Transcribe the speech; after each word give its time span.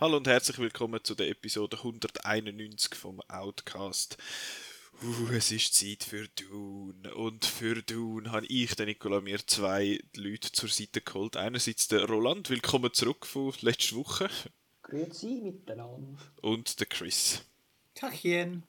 Hallo 0.00 0.18
und 0.18 0.28
herzlich 0.28 0.58
willkommen 0.58 1.02
zu 1.02 1.14
der 1.14 1.28
Episode 1.28 1.78
191 1.78 2.94
vom 2.94 3.20
Outcast. 3.28 4.16
Uh, 5.00 5.32
es 5.32 5.52
ist 5.52 5.74
Zeit 5.74 6.02
für 6.02 6.26
Dune. 6.28 7.14
Und 7.14 7.44
für 7.44 7.82
Dune 7.82 8.32
habe 8.32 8.46
ich, 8.46 8.74
den 8.74 8.86
Nicola, 8.86 9.20
mir 9.20 9.38
zwei 9.46 10.00
Leute 10.16 10.50
zur 10.50 10.68
Seite 10.68 11.00
geholt. 11.00 11.36
Einerseits 11.36 11.86
der 11.86 12.04
Roland, 12.06 12.50
willkommen 12.50 12.92
zurück 12.92 13.24
von 13.24 13.54
letzter 13.60 13.94
Woche. 13.94 14.28
Grüezi 14.82 15.40
miteinander. 15.44 16.20
Und 16.42 16.80
der 16.80 16.88
Chris. 16.88 17.44
Tachchen. 17.94 18.64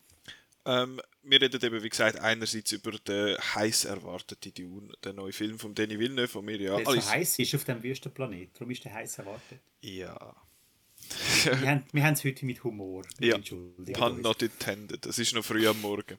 Ähm, 0.66 1.02
wir 1.24 1.42
reden 1.42 1.64
eben, 1.64 1.82
wie 1.82 1.90
gesagt, 1.90 2.20
einerseits 2.20 2.74
über 2.74 2.92
den 2.92 3.36
heiß 3.38 3.86
erwarteten 3.86 4.54
Dune, 4.54 4.94
den 5.04 5.16
neuen 5.16 5.34
Film 5.34 5.58
von 5.58 5.74
Danny 5.74 5.98
Villeneuve, 5.98 6.28
von 6.28 6.46
mir 6.46 6.62
ja 6.62 6.80
es 6.80 6.86
so 6.86 7.12
heiß 7.12 7.40
ist 7.40 7.56
auf 7.56 7.64
dem 7.64 7.82
Wüstenplanet. 7.82 8.52
Darum 8.54 8.70
ist 8.70 8.86
der 8.86 8.94
heiß 8.94 9.18
erwartet. 9.18 9.62
Ja. 9.82 10.36
Wir 11.44 11.70
haben 11.70 11.84
wir 11.92 12.04
haben 12.04 12.14
es 12.14 12.24
heute 12.24 12.46
mit 12.46 12.64
Humor. 12.64 13.04
Ja, 13.20 13.38
pun 13.94 14.22
not 14.22 14.42
intended. 14.42 15.06
Es 15.06 15.20
ist 15.20 15.34
noch 15.34 15.46
früh 15.46 15.68
am 15.68 15.80
Morgen. 15.82 16.18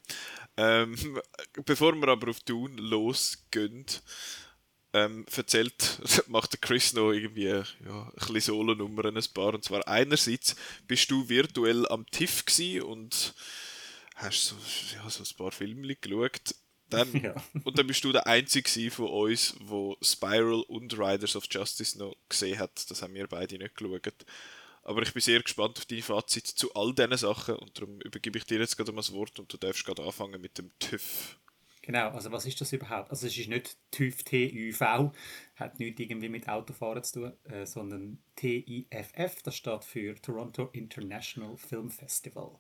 Ähm, 0.56 1.20
bevor 1.64 1.94
wir 1.94 2.08
aber 2.08 2.30
auf 2.30 2.40
Dune 2.40 2.80
losgehen, 2.80 3.86
ähm, 4.92 5.24
erzählt, 5.34 6.00
macht 6.28 6.52
der 6.52 6.60
Chris 6.60 6.92
noch 6.92 7.12
irgendwie 7.12 7.44
ja, 7.44 7.60
ein 7.60 8.12
bisschen 8.16 8.40
Solo-Nummern, 8.40 9.16
ein 9.16 9.24
paar. 9.34 9.54
Und 9.54 9.64
zwar 9.64 9.86
einerseits 9.86 10.56
bist 10.86 11.10
du 11.10 11.28
virtuell 11.28 11.86
am 11.88 12.06
TIFF 12.06 12.44
und 12.82 13.34
hast 14.16 14.44
so, 14.47 14.56
ja, 14.94 15.08
so 15.08 15.22
ein 15.22 15.36
paar 15.36 15.52
Filme 15.52 15.94
geschaut. 15.97 16.54
Dann, 16.88 17.12
Ja. 17.22 17.34
Und 17.64 17.78
dann 17.78 17.86
bist 17.86 18.04
du 18.04 18.12
der 18.12 18.27
Einzige 18.27 18.91
von 18.91 19.06
uns, 19.06 19.54
wo 19.60 19.97
Spiral 20.02 20.62
und 20.66 20.98
Riders 20.98 21.36
of 21.36 21.44
Justice 21.50 21.97
noch 21.97 22.16
gesehen 22.28 22.58
hat. 22.58 22.91
Das 22.91 23.02
haben 23.02 23.14
wir 23.14 23.27
beide 23.28 23.58
nicht 23.58 23.77
geschaut. 23.77 24.27
Aber 24.83 25.03
ich 25.03 25.12
bin 25.12 25.20
sehr 25.20 25.42
gespannt 25.42 25.78
auf 25.78 25.84
deine 25.84 26.03
Fazit 26.03 26.47
zu 26.47 26.75
all 26.75 26.95
diesen 26.95 27.17
Sachen 27.17 27.56
und 27.56 27.77
darum 27.78 28.00
übergebe 28.00 28.39
ich 28.39 28.45
dir 28.45 28.59
jetzt 28.59 28.77
gerade 28.77 28.92
mal 28.92 29.03
das 29.03 29.12
Wort 29.12 29.39
und 29.39 29.53
du 29.53 29.56
darfst 29.56 29.84
gerade 29.84 30.03
anfangen 30.03 30.41
mit 30.41 30.59
dem 30.59 30.70
TÜV. 30.78 31.39
Genau, 31.83 32.11
also 32.11 32.31
was 32.31 32.45
ist 32.45 32.61
das 32.61 32.72
überhaupt? 32.72 33.11
Also 33.11 33.27
es 33.27 33.37
ist 33.37 33.48
nicht 33.48 33.77
TÜV, 33.91 34.22
TÜV, 34.22 34.81
hat 34.81 35.78
nichts 35.78 36.00
irgendwie 36.00 36.28
mit 36.28 36.48
Autofahren 36.48 37.03
zu 37.03 37.20
tun, 37.20 37.33
äh, 37.53 37.67
sondern 37.67 38.22
TIFF, 38.37 39.42
das 39.42 39.56
steht 39.56 39.84
für 39.84 40.14
Toronto 40.20 40.69
International 40.72 41.56
Film 41.56 41.91
Festival. 41.91 42.59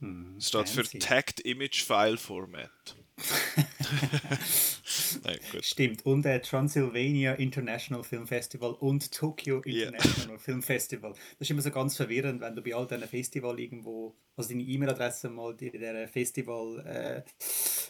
Hm, 0.00 0.36
Es 0.38 0.48
steht 0.48 0.68
für 0.68 0.84
fancy. 0.84 0.98
Tagged 0.98 1.40
Image 1.40 1.82
File 1.82 2.16
Format. 2.16 2.96
Nein. 5.24 5.38
Stimmt, 5.60 6.06
und 6.06 6.24
äh, 6.26 6.40
Transylvania 6.40 7.34
International 7.34 8.02
Film 8.02 8.26
Festival 8.26 8.72
und 8.72 9.12
Tokyo. 9.12 9.60
International 9.60 10.38
Film 10.38 10.62
Festival. 10.62 11.12
Das 11.12 11.40
ist 11.40 11.50
immer 11.50 11.62
so 11.62 11.70
ganz 11.70 11.96
verwirrend, 11.96 12.40
wenn 12.40 12.56
du 12.56 12.62
bei 12.62 12.74
all 12.74 12.86
diesen 12.86 13.06
Festivals 13.06 13.58
irgendwo, 13.58 14.16
also 14.36 14.48
deine 14.48 14.62
E-Mail-Adresse 14.62 15.30
mal 15.30 15.54
in 15.60 15.80
der 15.80 16.08
Festival, 16.08 16.84
äh, 16.86 17.22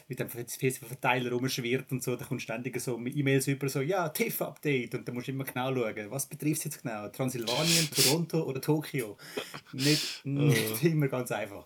mit 0.07 0.19
dem 0.19 0.29
Festivalverteiler 0.29 1.31
rumschwirrt 1.31 1.91
und 1.91 2.03
so, 2.03 2.15
da 2.15 2.25
kommt 2.25 2.41
ständig 2.41 2.79
so 2.79 2.99
E-Mails 2.99 3.47
über, 3.47 3.69
so, 3.69 3.81
ja, 3.81 4.09
TIFF-Update 4.09 4.95
und 4.95 5.07
da 5.07 5.13
musst 5.13 5.27
du 5.27 5.31
immer 5.31 5.45
genau 5.45 5.73
schauen, 5.73 6.11
was 6.11 6.27
betrifft 6.27 6.59
es 6.59 6.65
jetzt 6.65 6.83
genau, 6.83 7.07
Transylvanien, 7.07 7.89
Toronto 7.91 8.43
oder 8.43 8.61
Tokio? 8.61 9.17
Nicht, 9.71 10.21
nicht 10.25 10.83
immer 10.83 11.07
ganz 11.07 11.31
einfach. 11.31 11.65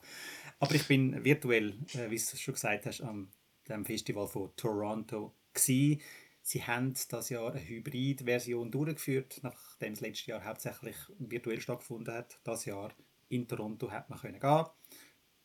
Aber 0.59 0.73
ich 0.73 0.87
bin 0.87 1.23
virtuell, 1.23 1.75
äh, 1.93 2.09
wie 2.09 2.17
du 2.17 2.37
schon 2.37 2.53
gesagt 2.53 2.85
hast, 2.85 3.01
am 3.01 3.29
dem 3.69 3.85
Festival 3.85 4.27
von 4.27 4.55
Toronto 4.55 5.33
gsi. 5.53 6.01
Sie 6.41 6.63
haben 6.63 6.93
das 7.09 7.29
Jahr 7.29 7.51
eine 7.51 7.67
Hybrid-Version 7.67 8.71
durchgeführt, 8.71 9.39
nachdem 9.43 9.93
es 9.93 10.01
letztes 10.01 10.27
Jahr 10.27 10.45
hauptsächlich 10.45 10.95
virtuell 11.19 11.59
stattgefunden 11.59 12.13
hat. 12.13 12.39
Das 12.43 12.65
Jahr 12.65 12.93
in 13.29 13.47
Toronto 13.47 13.91
hat 13.91 14.09
man 14.09 14.19
können 14.19 14.39
gehen. 14.39 14.65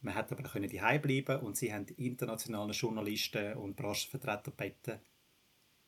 Man 0.00 0.14
hat 0.14 0.32
aber 0.32 0.42
können 0.42 0.70
daheim 0.70 1.00
bleiben 1.00 1.40
und 1.40 1.56
sie 1.56 1.72
haben 1.72 1.86
internationalen 1.96 2.72
Journalisten 2.72 3.54
und 3.54 3.76
Branchenvertreter 3.76 4.50
gebeten, 4.50 5.00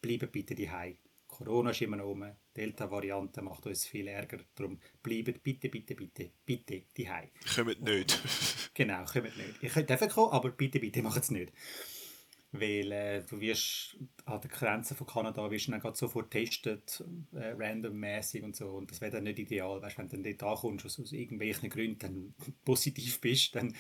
bleiben 0.01 0.31
bitte 0.31 0.55
daheim. 0.55 0.99
Corona 1.27 1.71
ist 1.71 1.83
immer 1.83 1.97
noch 1.97 2.05
rum, 2.05 2.31
Delta-Variante 2.57 3.43
macht 3.43 3.67
uns 3.67 3.87
viel 3.87 4.07
Ärger, 4.07 4.39
darum 4.55 4.79
bleibt 5.03 5.43
bitte, 5.43 5.69
bitte, 5.69 5.97
bitte, 5.97 6.31
bitte 6.45 6.85
daheim. 6.97 7.31
Kommt 7.55 7.83
nicht. 7.83 8.21
Genau, 8.75 9.05
kommt 9.05 9.37
nicht. 9.37 9.63
Ich 9.63 9.73
könnte 9.73 9.93
einfach 9.95 10.09
kommen, 10.09 10.33
aber 10.33 10.51
bitte, 10.51 10.79
bitte 10.79 11.03
macht 11.03 11.23
es 11.23 11.31
nicht. 11.31 11.53
Weil 12.57 12.93
äh, 12.93 13.23
du 13.29 13.41
wirst 13.41 13.97
an 14.27 14.41
der 14.41 14.49
Grenze 14.49 14.95
von 14.95 15.09
Kanada 15.09 15.51
wirst 15.51 15.67
dann 15.67 15.81
gerade 15.81 15.97
sofort 15.97 16.31
getestet, 16.31 17.03
äh, 17.33 17.49
randommäßig 17.59 18.45
und 18.45 18.55
so. 18.55 18.69
Und 18.69 18.93
das 18.93 19.01
wäre 19.01 19.11
dann 19.11 19.25
nicht 19.25 19.41
ideal. 19.41 19.83
Weißt, 19.83 19.99
wenn 19.99 20.09
du 20.09 20.17
dann 20.17 20.23
dort 20.23 20.43
ankommst, 20.45 20.87
aus, 20.87 21.01
aus 21.01 21.11
irgendwelchen 21.11 21.69
Gründen 21.69 21.99
dann 21.99 22.35
positiv 22.65 23.21
bist, 23.21 23.57
dann 23.57 23.75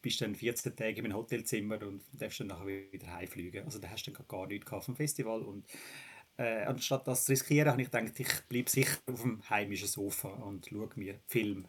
bist 0.00 0.20
du 0.20 0.24
dann 0.24 0.34
14 0.34 0.74
Tage 0.74 0.98
einem 0.98 1.14
Hotelzimmer 1.14 1.80
und 1.86 2.02
darfst 2.12 2.40
dann 2.40 2.48
nachher 2.48 2.66
wieder 2.66 3.12
heimfliegen. 3.12 3.64
Also 3.64 3.78
da 3.78 3.88
hast 3.88 4.04
du 4.04 4.10
dann 4.10 4.26
gar 4.26 4.48
nichts 4.48 4.68
vom 4.84 4.96
Festival. 4.96 5.42
Und 5.42 5.64
äh, 6.38 6.64
anstatt 6.64 7.06
das 7.06 7.24
zu 7.24 7.30
riskieren, 7.30 7.70
habe 7.70 7.82
ich 7.82 7.90
gedacht, 7.90 8.18
ich 8.18 8.48
bleibe 8.48 8.68
sicher 8.68 8.98
auf 9.06 9.22
dem 9.22 9.48
heimischen 9.48 9.86
Sofa 9.86 10.28
und 10.28 10.66
schaue 10.66 10.90
mir 10.96 11.20
Film 11.28 11.68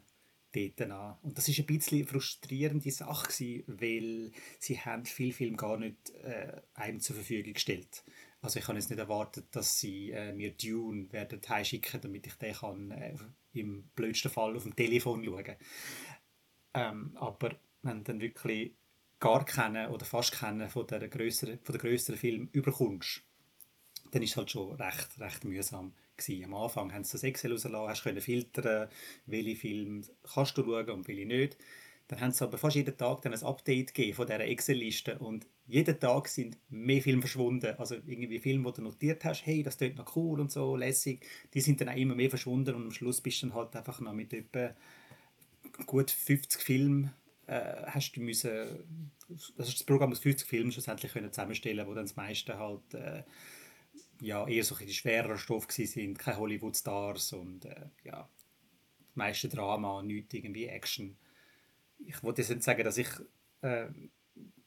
dort 0.54 0.90
an. 0.90 1.16
Und 1.22 1.36
das 1.36 1.48
ist 1.48 1.58
ein 1.58 1.66
bisschen 1.66 2.06
frustrierende 2.06 2.90
Sache, 2.90 3.64
weil 3.66 4.32
sie 4.58 4.78
haben 4.78 5.04
viel 5.04 5.32
Film 5.32 5.56
gar 5.56 5.76
nicht 5.76 6.10
äh, 6.22 6.60
einem 6.74 7.00
zur 7.00 7.16
Verfügung 7.16 7.54
gestellt. 7.54 8.04
Also 8.40 8.58
ich 8.58 8.68
habe 8.68 8.78
jetzt 8.78 8.90
nicht 8.90 8.98
erwartet, 8.98 9.46
dass 9.52 9.78
sie 9.80 10.10
äh, 10.10 10.32
mir 10.32 10.52
Dune 10.52 11.10
werden 11.12 11.40
heimschicken, 11.48 12.00
damit 12.00 12.26
ich 12.26 12.34
den 12.34 12.54
kann, 12.54 12.90
äh, 12.90 13.14
im 13.54 13.84
blödsten 13.94 14.30
Fall 14.30 14.56
auf 14.56 14.64
dem 14.64 14.76
Telefon 14.76 15.24
schauen 15.24 15.56
ähm, 16.74 17.16
Aber 17.16 17.56
wenn 17.82 18.04
dann 18.04 18.20
wirklich 18.20 18.72
gar 19.18 19.44
keinen 19.44 19.90
oder 19.90 20.04
fast 20.04 20.32
keinen 20.32 20.68
von 20.68 20.86
der 20.86 21.08
grösseren, 21.08 21.58
von 21.62 21.72
der 21.72 21.80
grösseren 21.80 22.18
Film 22.18 22.48
überkommst, 22.52 23.22
dann 24.10 24.22
ist 24.22 24.30
es 24.32 24.36
halt 24.36 24.50
schon 24.50 24.74
recht, 24.74 25.18
recht 25.18 25.44
mühsam 25.44 25.94
gewesen. 26.16 26.44
Am 26.44 26.54
Anfang 26.54 26.92
haben 26.92 27.04
sie 27.04 27.12
das 27.12 27.22
Excel 27.22 27.52
rausgelassen, 27.52 27.88
hast 27.88 28.02
können 28.02 28.20
filtern, 28.20 28.88
welche 29.26 29.56
Filme 29.56 30.02
kannst 30.32 30.56
du 30.56 30.64
schauen 30.64 30.90
und 30.90 31.08
welche 31.08 31.26
nicht. 31.26 31.56
Dann 32.08 32.20
haben 32.20 32.32
sie 32.32 32.44
aber 32.44 32.58
fast 32.58 32.76
jeden 32.76 32.96
Tag 32.96 33.22
dann 33.22 33.32
ein 33.32 33.42
Update 33.42 33.94
gegeben 33.94 34.14
von 34.14 34.26
dieser 34.26 34.40
Excel-Liste 34.40 35.18
und 35.18 35.46
jeden 35.66 35.98
Tag 35.98 36.28
sind 36.28 36.58
mehr 36.68 37.00
Filme 37.00 37.22
verschwunden. 37.22 37.74
Also 37.78 37.94
irgendwie 38.06 38.38
Filme, 38.38 38.70
die 38.70 38.76
du 38.76 38.82
notiert 38.82 39.24
hast, 39.24 39.46
hey, 39.46 39.62
das 39.62 39.78
klingt 39.78 39.96
noch 39.96 40.14
cool 40.14 40.40
und 40.40 40.52
so, 40.52 40.76
lässig, 40.76 41.26
die 41.54 41.62
sind 41.62 41.80
dann 41.80 41.88
auch 41.88 41.96
immer 41.96 42.14
mehr 42.14 42.28
verschwunden 42.28 42.74
und 42.74 42.84
am 42.84 42.90
Schluss 42.90 43.22
bist 43.22 43.42
du 43.42 43.46
dann 43.46 43.56
halt 43.56 43.74
einfach 43.74 44.00
noch 44.00 44.12
mit 44.12 44.34
etwa 44.34 44.74
gut 45.86 46.10
50 46.10 46.60
Filmen 46.60 47.10
äh, 47.46 47.86
hast 47.86 48.12
du 48.12 48.20
müssen, 48.20 48.50
das 49.28 49.68
ist 49.68 49.80
das 49.80 49.84
Programm 49.84 50.12
aus 50.12 50.20
50 50.20 50.48
Filmen 50.48 50.72
schlussendlich 50.72 51.12
können 51.12 51.32
zusammenstellen, 51.32 51.86
wo 51.86 51.94
dann 51.94 52.04
das 52.04 52.16
meiste 52.16 52.58
halt 52.58 52.94
äh, 52.94 53.22
ja, 54.24 54.46
eher 54.46 54.64
so 54.64 54.74
ein 54.76 54.88
schwerer 54.88 55.36
Stoff 55.36 55.66
sind, 55.70 56.18
keine 56.18 56.38
Hollywood-Stars 56.38 57.32
und 57.34 57.64
äh, 57.64 57.88
ja, 58.04 58.28
meiste 59.14 59.48
Drama, 59.48 60.02
nichts 60.02 60.34
irgendwie 60.34 60.66
Action. 60.66 61.16
Ich 61.98 62.22
wollte 62.22 62.42
jetzt 62.42 62.50
nicht 62.50 62.62
sagen, 62.62 62.84
dass 62.84 62.98
ich 62.98 63.08
äh, 63.62 63.86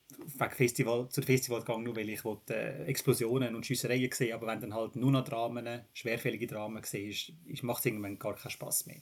wegen 0.09 0.51
Festival, 0.51 1.09
zu 1.09 1.21
Festival 1.21 1.59
gegangen, 1.59 1.83
nur 1.83 1.95
weil 1.95 2.09
ich 2.09 2.23
wollte, 2.23 2.55
äh, 2.55 2.85
Explosionen 2.85 3.55
und 3.55 3.65
Schiessereien 3.65 4.11
sehe, 4.11 4.33
aber 4.33 4.47
wenn 4.47 4.59
dann 4.59 4.73
halt 4.73 4.95
nur 4.95 5.11
noch 5.11 5.23
Dramen, 5.23 5.81
schwerfällige 5.93 6.47
Dramen 6.47 6.83
siehst, 6.83 7.33
macht 7.61 7.79
es 7.79 7.85
irgendwann 7.85 8.19
gar 8.19 8.35
keinen 8.35 8.51
Spaß 8.51 8.85
mehr. 8.87 8.97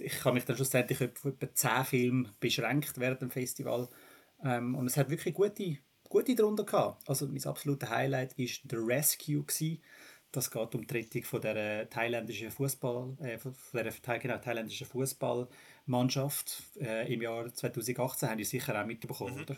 Ich 0.00 0.24
habe 0.24 0.34
mich 0.34 0.44
dann 0.44 0.56
schlussendlich 0.56 1.02
auf 1.02 1.24
etwa 1.24 1.52
10 1.52 1.84
Filme 1.84 2.34
beschränkt 2.38 2.98
während 2.98 3.22
dem 3.22 3.30
Festival 3.30 3.88
ähm, 4.44 4.74
und 4.76 4.86
es 4.86 4.96
hat 4.96 5.10
wirklich 5.10 5.34
gute, 5.34 5.78
gute 6.08 6.34
darunter 6.34 6.64
gehabt. 6.64 7.08
Also 7.08 7.26
mein 7.26 7.44
absoluter 7.44 7.90
Highlight 7.90 8.32
ist 8.34 8.62
The 8.68 8.76
Rescue 8.76 9.42
gewesen. 9.44 9.82
Das 10.32 10.50
geht 10.50 10.74
um 10.74 10.86
die 10.86 10.94
Rettung 10.94 11.24
von 11.24 11.40
der 11.40 11.88
thailändischen 11.88 12.50
Fußball, 12.50 13.16
äh, 13.20 13.38
von 13.38 13.54
der 13.74 13.90
Thai- 14.02 14.18
genau, 14.18 14.36
thailändischen 14.38 14.86
Fußballmannschaft 14.86 16.62
äh, 16.80 17.12
im 17.12 17.22
Jahr 17.22 17.52
2018 17.52 18.28
haben 18.28 18.38
die 18.38 18.44
sicher 18.44 18.80
auch 18.80 18.86
mitbekommen, 18.86 19.40
oder? 19.42 19.56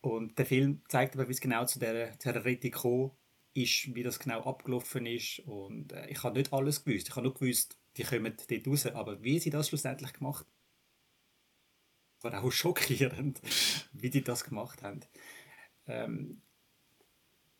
Und 0.00 0.38
der 0.38 0.46
Film 0.46 0.82
zeigt 0.88 1.14
aber, 1.14 1.28
wie 1.28 1.32
es 1.32 1.40
genau 1.40 1.64
zu 1.66 1.78
dieser, 1.78 2.18
zu 2.18 2.32
dieser 2.32 2.44
Rettung 2.44 2.70
gekommen 2.70 3.10
ist, 3.54 3.94
wie 3.94 4.02
das 4.02 4.18
genau 4.18 4.42
abgelaufen 4.44 5.06
ist. 5.06 5.40
Und 5.40 5.92
äh, 5.92 6.08
ich 6.08 6.22
habe 6.22 6.38
nicht 6.38 6.52
alles 6.52 6.84
gewusst. 6.84 7.08
Ich 7.08 7.16
habe 7.16 7.24
nur 7.26 7.34
gewusst, 7.34 7.78
die 7.96 8.04
kommen 8.04 8.34
dort 8.48 8.66
raus. 8.66 8.86
Aber 8.86 9.22
wie 9.22 9.38
sie 9.38 9.50
das 9.50 9.68
schlussendlich 9.68 10.12
gemacht 10.12 10.46
haben, 10.46 10.59
war 12.22 12.42
auch 12.42 12.50
schockierend, 12.50 13.40
wie 13.92 14.10
die 14.10 14.22
das 14.22 14.44
gemacht 14.44 14.82
haben. 14.82 15.00
Ähm, 15.86 16.42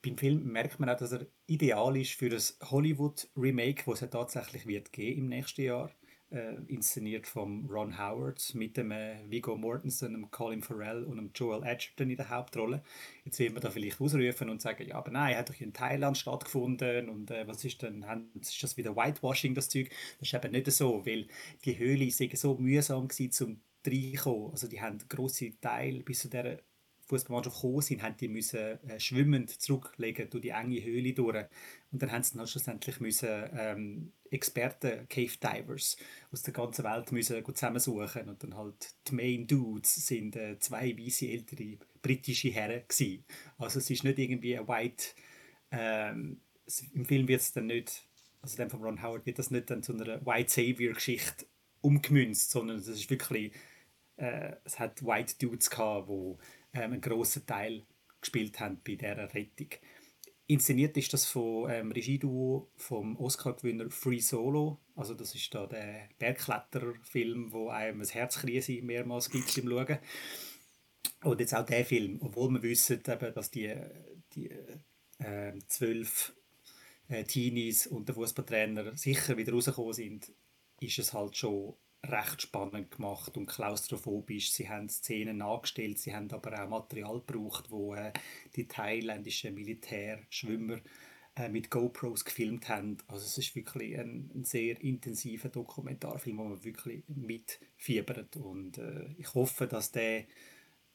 beim 0.02 0.16
Film 0.16 0.44
merkt 0.44 0.80
man 0.80 0.88
auch, 0.88 0.96
dass 0.96 1.12
er 1.12 1.26
ideal 1.46 1.96
ist 1.96 2.12
für 2.12 2.30
das 2.30 2.58
Hollywood-Remake, 2.62 3.82
das 3.84 3.94
es 3.94 4.00
ja 4.00 4.06
tatsächlich 4.06 4.66
wird 4.66 4.92
geben 4.92 5.22
im 5.22 5.28
nächsten 5.28 5.62
Jahr. 5.62 5.90
Äh, 6.32 6.62
inszeniert 6.68 7.26
von 7.26 7.66
Ron 7.66 7.98
Howard 7.98 8.54
mit 8.54 8.76
dem 8.76 8.92
äh, 8.92 9.28
Viggo 9.28 9.56
Mortensen, 9.56 10.12
dem 10.12 10.30
Colin 10.30 10.62
Farrell 10.62 11.02
und 11.02 11.16
dem 11.16 11.32
Joel 11.34 11.64
Edgerton 11.64 12.08
in 12.08 12.16
der 12.16 12.30
Hauptrolle. 12.30 12.84
Jetzt 13.24 13.40
wird 13.40 13.52
man 13.52 13.60
da 13.60 13.68
vielleicht 13.68 14.00
ausrufen 14.00 14.48
und 14.48 14.62
sagen, 14.62 14.86
ja, 14.86 14.94
aber 14.94 15.10
nein, 15.10 15.36
hat 15.36 15.48
doch 15.48 15.60
in 15.60 15.72
Thailand 15.72 16.16
stattgefunden 16.16 17.08
und 17.08 17.32
äh, 17.32 17.48
was 17.48 17.64
ist 17.64 17.82
denn, 17.82 18.04
ist 18.40 18.62
das 18.62 18.76
wieder 18.76 18.94
Whitewashing, 18.94 19.56
das 19.56 19.70
Zeug? 19.70 19.90
Das 20.20 20.28
ist 20.28 20.34
eben 20.34 20.52
nicht 20.52 20.70
so, 20.70 21.04
weil 21.04 21.26
die 21.64 21.76
Höhle 21.76 22.08
so 22.12 22.56
mühsam 22.58 23.08
gewesen, 23.08 23.32
zum 23.32 23.60
reinkommen. 23.86 24.50
Also 24.50 24.68
die 24.68 24.80
haben 24.80 24.98
grosse 25.08 25.58
Teil 25.60 26.02
bis 26.02 26.20
zu 26.20 26.28
dieser 26.28 26.58
Fußballmannschaft 27.10 27.56
gekommen 27.56 27.80
sind, 27.80 28.02
haben 28.02 28.16
die 28.16 28.28
müssen 28.28 28.58
äh, 28.88 29.00
schwimmend 29.00 29.50
zurücklegen 29.50 30.30
durch 30.30 30.42
die 30.42 30.50
enge 30.50 30.82
Höhle 30.82 31.12
durch. 31.12 31.44
Und 31.90 32.02
dann 32.02 32.12
haben 32.12 32.22
sie 32.22 32.36
dann 32.36 32.46
schlussendlich 32.46 33.00
müssen 33.00 33.50
ähm, 33.52 34.12
Experten, 34.30 35.08
Cave 35.08 35.36
Divers 35.42 35.96
aus 36.30 36.42
der 36.42 36.54
ganzen 36.54 36.84
Welt 36.84 37.10
müssen 37.10 37.44
zusammensuchen 37.44 38.28
und 38.28 38.42
dann 38.44 38.56
halt 38.56 38.94
die 39.08 39.14
Main 39.14 39.46
Dudes 39.48 40.06
sind 40.06 40.36
äh, 40.36 40.58
zwei 40.60 40.96
weiße 40.96 41.26
ältere 41.26 41.78
britische 42.00 42.50
Herren 42.50 42.82
gewesen. 42.86 43.24
Also 43.58 43.80
es 43.80 43.90
ist 43.90 44.04
nicht 44.04 44.18
irgendwie 44.18 44.56
ein 44.56 44.68
White 44.68 45.04
ähm, 45.72 46.40
im 46.94 47.04
Film 47.04 47.26
wird 47.26 47.40
es 47.40 47.52
dann 47.52 47.66
nicht 47.66 48.04
also 48.42 48.56
dann 48.56 48.70
von 48.70 48.82
Ron 48.82 49.02
Howard 49.02 49.26
wird 49.26 49.38
das 49.38 49.50
nicht 49.50 49.68
dann 49.70 49.82
zu 49.82 49.92
einer 49.92 50.24
White 50.24 50.50
Savior 50.50 50.94
Geschichte 50.94 51.46
umgemünzt, 51.82 52.50
sondern 52.50 52.78
es 52.78 52.88
ist 52.88 53.10
wirklich 53.10 53.52
äh, 54.20 54.56
es 54.64 54.78
hat 54.78 55.04
White 55.04 55.34
Dudes 55.38 55.70
gehabt, 55.70 56.08
wo 56.08 56.38
ähm, 56.72 56.92
einen 56.92 57.00
grossen 57.00 57.46
Teil 57.46 57.84
gespielt 58.20 58.60
haben 58.60 58.80
bei 58.84 58.94
dieser 58.94 59.34
Rettung. 59.34 59.68
Inszeniert 60.46 60.96
ist 60.96 61.12
das 61.12 61.26
von 61.26 61.70
ähm, 61.70 61.92
Regieduo 61.92 62.70
vom 62.76 63.16
Oscar-Gewinner 63.16 63.88
Free 63.90 64.18
Solo. 64.18 64.80
Also 64.96 65.14
das 65.14 65.34
ist 65.34 65.54
da 65.54 65.66
der 65.66 66.08
Bergklettererfilm, 66.18 67.52
wo 67.52 67.68
einem 67.68 68.00
eine 68.00 68.08
Herzkrise 68.08 68.82
mehrmals 68.82 69.30
gibt 69.30 69.56
im 69.56 69.68
Schauen. 69.68 69.98
Und 71.22 71.40
jetzt 71.40 71.54
auch 71.54 71.64
der 71.64 71.84
Film, 71.84 72.18
obwohl 72.20 72.50
wir 72.50 72.62
wissen, 72.62 73.00
eben, 73.06 73.34
dass 73.34 73.50
die, 73.50 73.74
die 74.34 74.50
äh, 75.18 75.52
zwölf 75.68 76.34
äh, 77.08 77.24
Teenies 77.24 77.86
und 77.86 78.08
der 78.08 78.16
Fußballtrainer 78.16 78.96
sicher 78.96 79.36
wieder 79.36 79.52
rausgekommen 79.52 79.92
sind, 79.92 80.32
ist 80.80 80.98
es 80.98 81.12
halt 81.12 81.36
schon 81.36 81.74
recht 82.04 82.42
spannend 82.42 82.90
gemacht 82.90 83.36
und 83.36 83.46
klaustrophobisch. 83.46 84.52
Sie 84.52 84.68
haben 84.68 84.88
Szenen 84.88 85.38
nachgestellt, 85.38 85.98
sie 85.98 86.14
haben 86.14 86.30
aber 86.32 86.62
auch 86.62 86.68
Material 86.68 87.20
gebraucht, 87.20 87.70
wo 87.70 87.94
äh, 87.94 88.12
die 88.56 88.66
thailändischen 88.66 89.54
Militärschwimmer 89.54 90.80
äh, 91.36 91.48
mit 91.48 91.70
GoPros 91.70 92.24
gefilmt 92.24 92.68
haben. 92.68 92.96
Also 93.06 93.24
es 93.26 93.38
ist 93.38 93.54
wirklich 93.54 93.98
ein, 93.98 94.30
ein 94.34 94.44
sehr 94.44 94.80
intensiver 94.80 95.48
Dokumentarfilm, 95.48 96.38
wo 96.38 96.44
man 96.44 96.64
wirklich 96.64 97.04
mitfiebert 97.08 98.36
und 98.36 98.78
äh, 98.78 99.14
ich 99.18 99.34
hoffe, 99.34 99.66
dass 99.66 99.92
der 99.92 100.24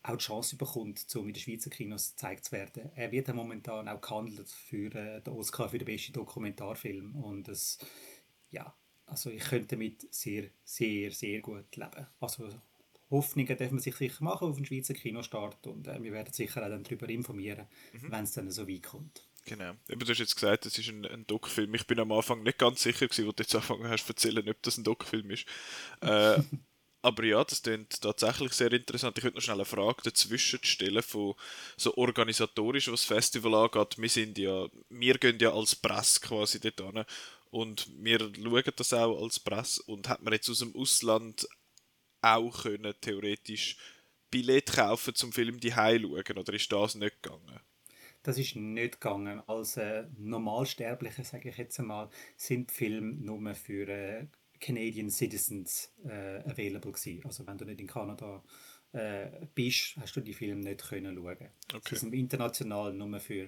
auch 0.02 0.18
die 0.18 0.24
Chance 0.24 0.56
bekommt, 0.56 1.04
um 1.16 1.28
in 1.28 1.34
den 1.34 1.40
Schweizer 1.40 1.70
Kinos 1.70 2.12
gezeigt 2.12 2.46
zu 2.46 2.52
werden. 2.52 2.92
Er 2.96 3.12
wird 3.12 3.28
ja 3.28 3.34
momentan 3.34 3.88
auch 3.88 4.02
gehandelt 4.02 4.50
für 4.50 4.94
äh, 4.94 5.22
den 5.22 5.34
Oscar 5.34 5.70
für 5.70 5.78
den 5.78 5.86
besten 5.86 6.14
Dokumentarfilm 6.14 7.16
und 7.16 7.48
es 7.48 7.80
ja, 8.52 8.76
also 9.06 9.30
ich 9.30 9.44
könnte 9.44 9.76
damit 9.76 10.14
sehr, 10.14 10.46
sehr, 10.64 11.12
sehr 11.12 11.42
gut 11.42 11.76
leben. 11.76 12.08
Also 12.20 12.50
Hoffnungen 13.10 13.58
darf 13.58 13.72
man 13.72 13.80
sich 13.80 13.96
sicher 13.96 14.24
machen 14.24 14.48
auf 14.48 14.56
den 14.56 14.66
Schweizer 14.66 14.94
Kinostart 14.94 15.68
und 15.68 15.88
äh, 15.88 16.02
wir 16.02 16.12
werden 16.12 16.34
sicher 16.34 16.64
auch 16.64 16.70
dann 16.70 16.84
darüber 16.84 17.08
informieren, 17.08 17.68
mhm. 17.94 18.12
wenn 18.12 18.24
es 18.24 18.34
dann 18.34 18.50
so 18.50 18.68
weit 18.68 18.84
kommt. 18.84 19.28
Genau. 19.46 19.74
Eben, 19.88 20.00
du 20.00 20.08
hast 20.08 20.18
jetzt 20.18 20.36
gesagt, 20.36 20.66
es 20.66 20.78
ist 20.78 20.90
ein, 20.90 21.06
ein 21.06 21.28
Doc-Film. 21.28 21.74
Ich 21.76 21.86
bin 21.86 22.00
am 22.00 22.12
Anfang 22.12 22.42
nicht 22.42 22.58
ganz 22.58 22.82
sicher 22.82 23.08
gewesen, 23.08 23.28
wo 23.28 23.32
du 23.32 23.44
jetzt 23.44 23.54
angefangen 23.54 23.88
hast 23.88 24.06
zu 24.06 24.14
erzählen, 24.14 24.50
ob 24.50 24.62
das 24.64 24.78
ein 24.78 24.84
Doc-Film 24.84 25.30
ist. 25.30 25.46
Äh, 26.02 26.40
aber 27.04 27.24
ja, 27.24 27.44
das 27.44 27.62
klingt 27.62 28.02
tatsächlich 28.02 28.54
sehr 28.54 28.74
interessant. 28.74 29.20
Ich 29.20 29.24
würde 29.24 29.36
noch 29.36 29.44
schnell 29.44 29.58
eine 29.58 29.66
Frage 29.66 30.02
dazwischen 30.04 30.64
stellen, 30.64 31.04
von 31.04 31.36
so 31.78 31.96
organisatorisch, 31.96 32.88
was 32.88 33.02
das 33.02 33.06
Festival 33.06 33.54
angeht. 33.54 34.00
Wir 34.00 34.10
sind 34.10 34.40
ja, 34.40 34.68
wir 34.90 35.18
gehen 35.20 35.38
ja 35.40 35.54
als 35.54 35.76
Presse 35.76 36.22
quasi 36.22 36.60
dort 36.60 36.82
hin 36.82 37.06
und 37.56 37.88
wir 38.04 38.20
schauen 38.20 38.74
das 38.76 38.92
auch 38.92 39.24
als 39.24 39.40
Presse 39.40 39.82
und 39.84 40.10
hat 40.10 40.22
man 40.22 40.34
jetzt 40.34 40.50
aus 40.50 40.60
dem 40.60 40.76
Ausland 40.76 41.48
auch 42.20 42.64
können, 42.64 42.94
theoretisch 43.00 43.78
Billett 44.30 44.74
kaufen 44.74 45.16
zum 45.16 45.32
Film 45.32 45.62
die 45.62 45.72
schauen 45.72 46.38
oder 46.38 46.54
ist 46.54 46.70
das 46.70 46.96
nicht 46.96 47.24
gegangen? 47.24 47.62
Das 48.24 48.38
ist 48.38 48.58
nicht 48.58 49.00
gegangen. 49.00 49.42
Als 49.48 49.78
äh, 49.78 50.04
Normalsterbliche, 50.18 51.24
sage 51.24 51.48
ich 51.48 51.58
jetzt 51.58 51.80
einmal, 51.80 52.10
sind 52.36 52.74
Filme 52.74 53.14
nur 53.14 53.56
für 53.56 53.88
äh, 53.88 54.28
Canadian 54.60 55.10
Citizens 55.10 55.94
äh, 56.04 56.40
available 56.40 56.92
gewesen. 56.92 57.22
Also 57.24 57.48
wenn 57.48 57.58
du 57.58 57.64
nicht 57.64 57.80
in 57.80 57.88
Kanada 57.88 58.44
äh, 58.92 59.28
bist, 59.54 59.96
hast 59.96 60.14
du 60.18 60.20
die 60.20 60.34
Filme 60.34 60.62
nicht 60.62 60.90
können 60.90 61.16
schauen. 61.16 61.50
Okay. 61.74 61.90
Sie 61.90 61.96
sind 61.96 62.14
international 62.14 62.94
nur 62.94 63.18
für 63.22 63.48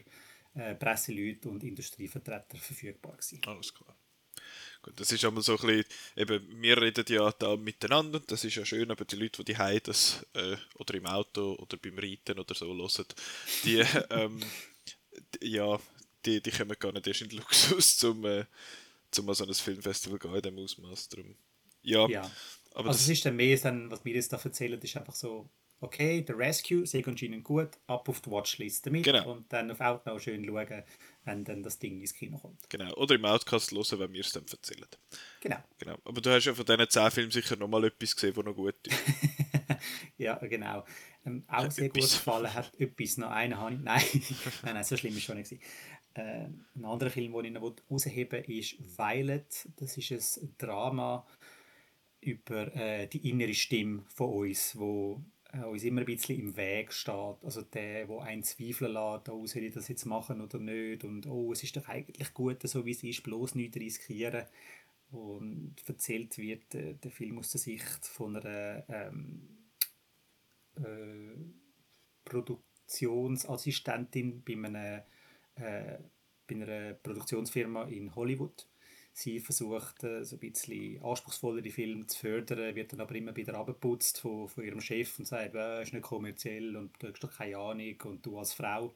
äh, 0.54 0.76
Presseleute 0.76 1.50
und 1.50 1.66
Industrievertreter 1.66 2.56
verfügbar 2.56 3.18
gewesen. 3.18 3.42
Alles 3.46 3.74
klar. 3.74 3.97
Gut, 4.82 5.00
das 5.00 5.12
ist 5.12 5.26
einmal 5.26 5.44
so 5.44 5.58
ein 5.58 5.66
bisschen, 5.66 5.86
eben, 6.16 6.62
wir 6.62 6.82
reden 6.82 7.06
ja 7.10 7.32
da 7.32 7.56
miteinander, 7.56 8.20
das 8.20 8.44
ist 8.44 8.56
ja 8.56 8.66
schön, 8.66 8.90
aber 8.92 9.06
die 9.06 9.16
Leute, 9.16 9.44
die 9.44 9.54
die 9.54 9.80
das 9.80 10.26
äh, 10.34 10.58
oder 10.76 10.94
im 10.96 11.06
Auto 11.06 11.56
oder 11.56 11.78
beim 11.78 11.98
Reiten 11.98 12.40
oder 12.40 12.56
so 12.56 12.68
hören, 12.68 13.06
die, 13.64 13.80
ähm, 14.12 14.40
die, 15.42 15.50
ja, 15.50 15.80
die, 16.26 16.42
die 16.42 16.52
kommen 16.52 16.76
gar 16.80 16.92
nicht 16.92 17.08
erst 17.08 17.22
in 17.22 17.30
den 17.30 17.40
Luxus, 17.40 17.98
zum, 17.98 18.26
äh, 18.26 18.46
zum 19.12 19.28
an 19.30 19.36
so 19.36 19.46
ein 19.46 19.54
Filmfestival 19.54 20.20
gehen 20.20 20.36
in 20.36 20.42
dem 20.42 20.60
Ausmaß. 20.60 21.10
ja, 21.82 22.08
ja. 22.08 22.32
Aber 22.74 22.90
also 22.90 22.98
das, 22.98 23.02
es 23.02 23.10
ist 23.10 23.26
dann 23.26 23.36
mehr, 23.36 23.58
was 23.90 24.06
wir 24.06 24.14
jetzt 24.14 24.32
da 24.32 24.38
erzählen, 24.38 24.80
ist 24.80 24.96
einfach 24.96 25.16
so, 25.16 25.50
okay, 25.80 26.22
der 26.22 26.38
Rescue, 26.38 26.86
sehr 26.86 27.08
anscheinend 27.08 27.44
gut, 27.44 27.70
ab 27.88 28.08
auf 28.10 28.22
die 28.22 28.32
Watchlist 28.32 28.86
damit 28.86 29.04
genau. 29.04 29.32
und 29.32 29.52
dann 29.52 29.72
auf 29.72 29.80
Outnow 29.80 30.22
schön 30.22 30.46
schauen, 30.46 30.84
wenn 31.28 31.44
dann 31.44 31.62
das 31.62 31.78
Ding 31.78 32.00
ins 32.00 32.14
Kino 32.14 32.38
kommt. 32.38 32.70
Genau, 32.70 32.92
oder 32.96 33.16
im 33.16 33.26
Outcast 33.26 33.72
hören, 33.72 34.00
wenn 34.00 34.14
wir 34.14 34.22
es 34.22 34.32
dann 34.32 34.46
erzählen. 34.50 34.88
Genau. 35.42 35.58
genau. 35.78 35.98
Aber 36.06 36.22
du 36.22 36.32
hast 36.32 36.46
ja 36.46 36.54
von 36.54 36.66
diesen 36.66 36.90
10 36.90 37.12
Filmen 37.12 37.32
sicher 37.32 37.56
noch 37.58 37.68
mal 37.68 37.84
etwas 37.84 38.16
gesehen, 38.16 38.34
das 38.34 38.46
noch 38.46 38.56
gut 38.56 38.76
ist. 38.88 38.98
ja, 40.18 40.36
genau. 40.36 40.86
Ähm, 41.26 41.44
auch 41.48 41.64
ja, 41.64 41.70
sehr 41.70 41.86
etwas. 41.86 42.04
gut 42.04 42.12
gefallen 42.12 42.54
hat 42.54 42.80
etwas, 42.80 43.18
noch 43.18 43.30
einen 43.30 43.58
habe 43.58 43.74
ich, 43.74 43.82
nein, 43.82 44.02
nein, 44.64 44.74
nein, 44.76 44.84
so 44.84 44.96
schlimm 44.96 45.18
ist 45.18 45.24
schon 45.24 45.38
nicht. 45.38 45.52
Äh, 45.52 46.48
ein 46.76 46.86
anderer 46.86 47.10
Film, 47.10 47.34
den 47.34 47.46
ich 47.46 47.52
noch 47.52 47.76
herausheben 47.88 48.44
ist 48.46 48.78
Violet. 48.98 49.68
Das 49.76 49.98
ist 49.98 50.40
ein 50.42 50.56
Drama 50.58 51.28
über 52.22 52.74
äh, 52.76 53.08
die 53.08 53.30
innere 53.30 53.54
Stimme 53.54 54.04
von 54.08 54.30
uns, 54.30 54.78
wo 54.78 55.22
äh, 55.54 55.64
uns 55.64 55.84
immer 55.84 56.02
ein 56.02 56.06
bisschen 56.06 56.40
im 56.40 56.58
Weg 56.58 56.94
steht. 56.94 57.44
Also 57.44 57.62
der, 57.62 58.06
der 58.06 58.22
einen 58.22 58.44
zweifeln 58.44 58.94
lässt, 58.94 59.30
oh, 59.30 59.46
soll 59.46 59.64
ich 59.64 59.74
das 59.74 59.88
jetzt 59.88 60.06
machen 60.06 60.42
oder 60.42 60.60
nicht? 60.60 61.04
Und 61.04 61.28
oh, 61.28 61.52
es 61.52 61.64
ist 61.64 61.78
doch 61.78 61.88
eigentlich 61.88 62.34
gut, 62.34 62.62
so 62.64 62.86
wie 62.86 62.92
es 62.92 63.04
ist, 63.04 63.24
bloß 63.24 63.56
nichts 63.56 63.78
riskieren. 63.78 64.46
Und 65.12 65.76
erzählt 65.86 66.38
wird 66.38 66.76
äh, 66.76 66.94
der 66.96 67.12
Film 67.12 67.40
aus 67.40 67.52
der 67.52 67.62
Sicht 67.62 68.06
von 68.06 68.36
einer 68.36 68.84
ähm, 68.90 69.48
äh, 70.76 71.38
Produktionsassistentin 72.26 74.44
bei, 74.44 74.54
einem, 74.54 75.02
äh, 75.56 75.98
bei 76.46 76.56
einer 76.56 76.94
Produktionsfirma 76.96 77.86
in 77.86 78.14
Hollywood 78.16 78.68
Sie 79.20 79.40
versucht, 79.40 80.04
äh, 80.04 80.24
so 80.24 80.36
ein 80.36 80.40
bisschen 80.40 81.02
anspruchsvoller 81.02 81.64
die 81.64 81.72
Filme 81.72 82.06
zu 82.06 82.20
fördern, 82.20 82.76
wird 82.76 82.94
dann 82.94 83.02
aber 83.02 83.16
immer 83.16 83.36
wieder 83.36 83.56
abgeputzt 83.56 84.20
von, 84.20 84.48
von 84.48 84.64
ihrem 84.64 84.80
Chef 84.80 85.18
und 85.18 85.26
sagt, 85.26 85.56
äh, 85.56 85.82
ist 85.82 85.92
nicht 85.92 86.04
kommerziell 86.04 86.78
und 86.78 86.92
du 87.00 87.08
hast 87.08 87.24
doch 87.24 87.36
keine 87.36 87.58
Ahnung 87.58 87.96
und 88.04 88.24
du 88.24 88.38
als 88.38 88.54
Frau. 88.54 88.94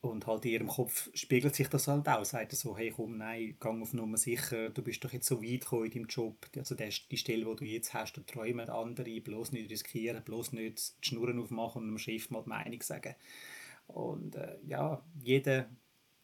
Und 0.00 0.26
halt 0.26 0.46
in 0.46 0.52
ihrem 0.52 0.66
Kopf 0.68 1.10
spiegelt 1.12 1.54
sich 1.54 1.68
das 1.68 1.88
halt 1.88 2.08
auch. 2.08 2.24
Sagt 2.24 2.54
er 2.54 2.56
so, 2.56 2.74
hey 2.74 2.90
komm, 2.90 3.18
nein, 3.18 3.54
gang 3.60 3.82
auf 3.82 3.92
Nummer 3.92 4.16
sicher, 4.16 4.70
du 4.70 4.80
bist 4.80 5.04
doch 5.04 5.12
jetzt 5.12 5.26
so 5.26 5.42
weit 5.42 5.60
gekommen 5.60 5.84
in 5.84 5.90
deinem 5.90 6.06
Job. 6.06 6.46
Also 6.56 6.74
die 6.74 7.16
Stelle, 7.18 7.44
die 7.44 7.56
du 7.56 7.64
jetzt 7.66 7.92
hast, 7.92 8.14
da 8.14 8.22
träumen 8.22 8.70
andere, 8.70 9.20
bloß 9.20 9.52
nicht 9.52 9.70
riskieren, 9.70 10.24
bloß 10.24 10.52
nicht 10.52 11.04
die 11.04 11.08
Schnurren 11.08 11.38
aufmachen 11.38 11.82
und 11.82 11.88
dem 11.88 11.98
Chef 11.98 12.30
mal 12.30 12.44
die 12.44 12.48
Meinung 12.48 12.80
sagen. 12.80 13.14
Und 13.88 14.36
äh, 14.36 14.56
ja, 14.66 15.04
jeder, 15.20 15.68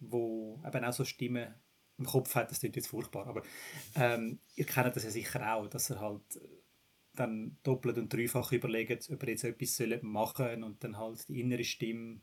wo 0.00 0.58
eben 0.66 0.84
auch 0.86 0.94
so 0.94 1.04
Stimmen 1.04 1.54
im 1.98 2.04
Kopf 2.04 2.34
hat, 2.34 2.50
das 2.50 2.60
klingt 2.60 2.76
jetzt 2.76 2.88
furchtbar, 2.88 3.26
aber 3.26 3.42
ähm, 3.94 4.38
ihr 4.54 4.66
kennt 4.66 4.94
das 4.94 5.04
ja 5.04 5.10
sicher 5.10 5.54
auch, 5.54 5.66
dass 5.68 5.90
er 5.90 6.00
halt 6.00 6.40
dann 7.14 7.56
doppelt 7.62 7.96
und 7.96 8.12
dreifach 8.12 8.52
überlegt, 8.52 9.08
ob 9.10 9.22
er 9.22 9.30
jetzt 9.30 9.44
etwas 9.44 9.80
machen 10.02 10.46
soll 10.46 10.62
und 10.62 10.84
dann 10.84 10.98
halt 10.98 11.28
die 11.28 11.40
innere 11.40 11.64
Stimme 11.64 12.20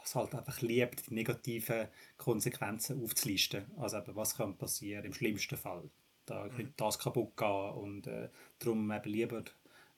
das 0.00 0.14
halt 0.14 0.34
einfach 0.34 0.60
liebt, 0.62 1.10
die 1.10 1.14
negativen 1.14 1.88
Konsequenzen 2.16 3.02
aufzulisten. 3.02 3.66
Also 3.76 3.98
eben, 3.98 4.16
was 4.16 4.36
kann 4.36 4.56
passieren 4.56 5.04
im 5.04 5.12
schlimmsten 5.12 5.56
Fall. 5.56 5.90
Da 6.26 6.44
mhm. 6.44 6.50
könnte 6.50 6.72
das 6.76 6.98
kaputt 6.98 7.36
gehen 7.36 7.70
und 7.72 8.06
äh, 8.06 8.28
darum 8.58 8.90
eben 8.90 9.10
lieber 9.10 9.44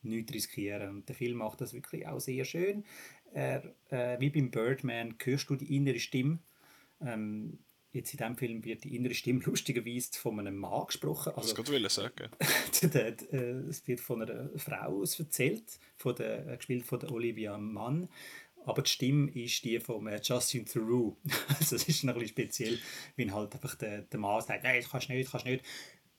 nichts 0.02 0.34
riskieren. 0.34 0.88
Und 0.88 1.08
der 1.08 1.16
Film 1.16 1.38
macht 1.38 1.61
das 1.61 1.72
wirklich 1.72 2.06
auch 2.06 2.20
sehr 2.20 2.44
schön. 2.44 2.84
er, 3.32 3.62
äh, 3.90 4.18
wie 4.20 4.30
beim 4.30 4.50
Birdman 4.50 5.14
hörst 5.22 5.49
du 5.50 5.56
die 5.56 5.76
innere 5.76 6.00
Stimme. 6.00 6.38
Ähm, 7.00 7.58
jetzt 7.92 8.12
in 8.12 8.18
diesem 8.18 8.37
Film 8.37 8.64
wird 8.64 8.84
die 8.84 8.96
innere 8.96 9.14
Stimme 9.14 9.40
lustigerweise 9.44 10.12
von 10.18 10.38
einem 10.38 10.56
Mann 10.56 10.87
gesprochen. 10.87 11.32
Also, 11.37 11.54
das 11.54 11.68
wollte 11.68 11.87
ich 11.87 11.92
sagen. 11.92 12.30
Äh, 12.82 13.37
es 13.68 13.87
wird 13.87 14.00
von 14.00 14.22
einer 14.22 14.50
Frau 14.58 15.02
erzählt, 15.02 15.78
von 15.96 16.16
der, 16.16 16.49
äh, 16.49 16.56
gespielt 16.56 16.84
von 16.84 16.99
der 16.99 17.12
Olivia 17.12 17.56
Mann. 17.56 18.08
Aber 18.64 18.82
die 18.82 18.90
Stimme 18.90 19.30
ist 19.30 19.64
die 19.64 19.78
von 19.78 20.06
äh, 20.08 20.20
Justin 20.22 20.66
Theroux. 20.66 21.16
also 21.61 21.76
es 21.76 21.88
ist 21.88 22.02
noch 22.04 22.14
ein 22.14 22.20
bisschen 22.20 22.34
speziell, 22.34 22.78
wenn 23.16 23.32
halt 23.32 23.54
einfach 23.54 23.76
der, 23.76 24.02
der 24.02 24.20
Mann 24.20 24.40
sagt, 24.40 24.64
nein, 24.64 24.80
das 24.80 24.90
kannst 24.90 25.08
du 25.08 25.12
nicht, 25.12 25.26
das 25.26 25.32
kannst 25.32 25.46
du 25.46 25.50
nicht 25.50 25.64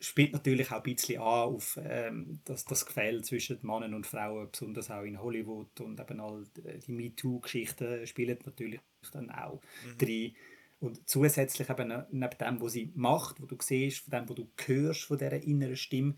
spielt 0.04 0.34
natürlich 0.34 0.70
auch 0.70 0.78
ein 0.78 0.84
bisschen 0.84 1.22
an 1.22 1.54
auf 1.56 1.80
ähm, 1.82 2.40
das, 2.44 2.66
das 2.66 2.86
Gefälle 2.86 3.22
zwischen 3.22 3.58
Männern 3.62 3.94
und 3.94 4.06
Frauen, 4.06 4.50
besonders 4.52 4.92
auch 4.92 5.04
in 5.04 5.22
Hollywood 5.22 5.80
und 5.80 6.00
eben 6.00 6.20
all 6.20 6.44
die 6.56 6.92
MeToo-Geschichten 6.92 8.06
spielen 8.06 8.38
natürlich 8.46 8.82
dann 9.14 9.32
auch 9.32 9.62
mhm. 9.86 9.98
drin. 9.98 10.36
Und 10.84 11.08
zusätzlich 11.10 11.70
eben 11.70 12.04
neben 12.12 12.38
dem, 12.38 12.62
was 12.62 12.74
sie 12.74 12.92
macht, 12.94 13.42
wo 13.42 13.46
du 13.46 13.56
siehst, 13.58 14.00
von 14.00 14.12
dem, 14.12 14.28
was 14.28 14.36
du 14.36 14.52
hörst 14.66 15.04
von 15.04 15.18
dieser 15.18 15.42
inneren 15.42 15.78
Stimme, 15.78 16.16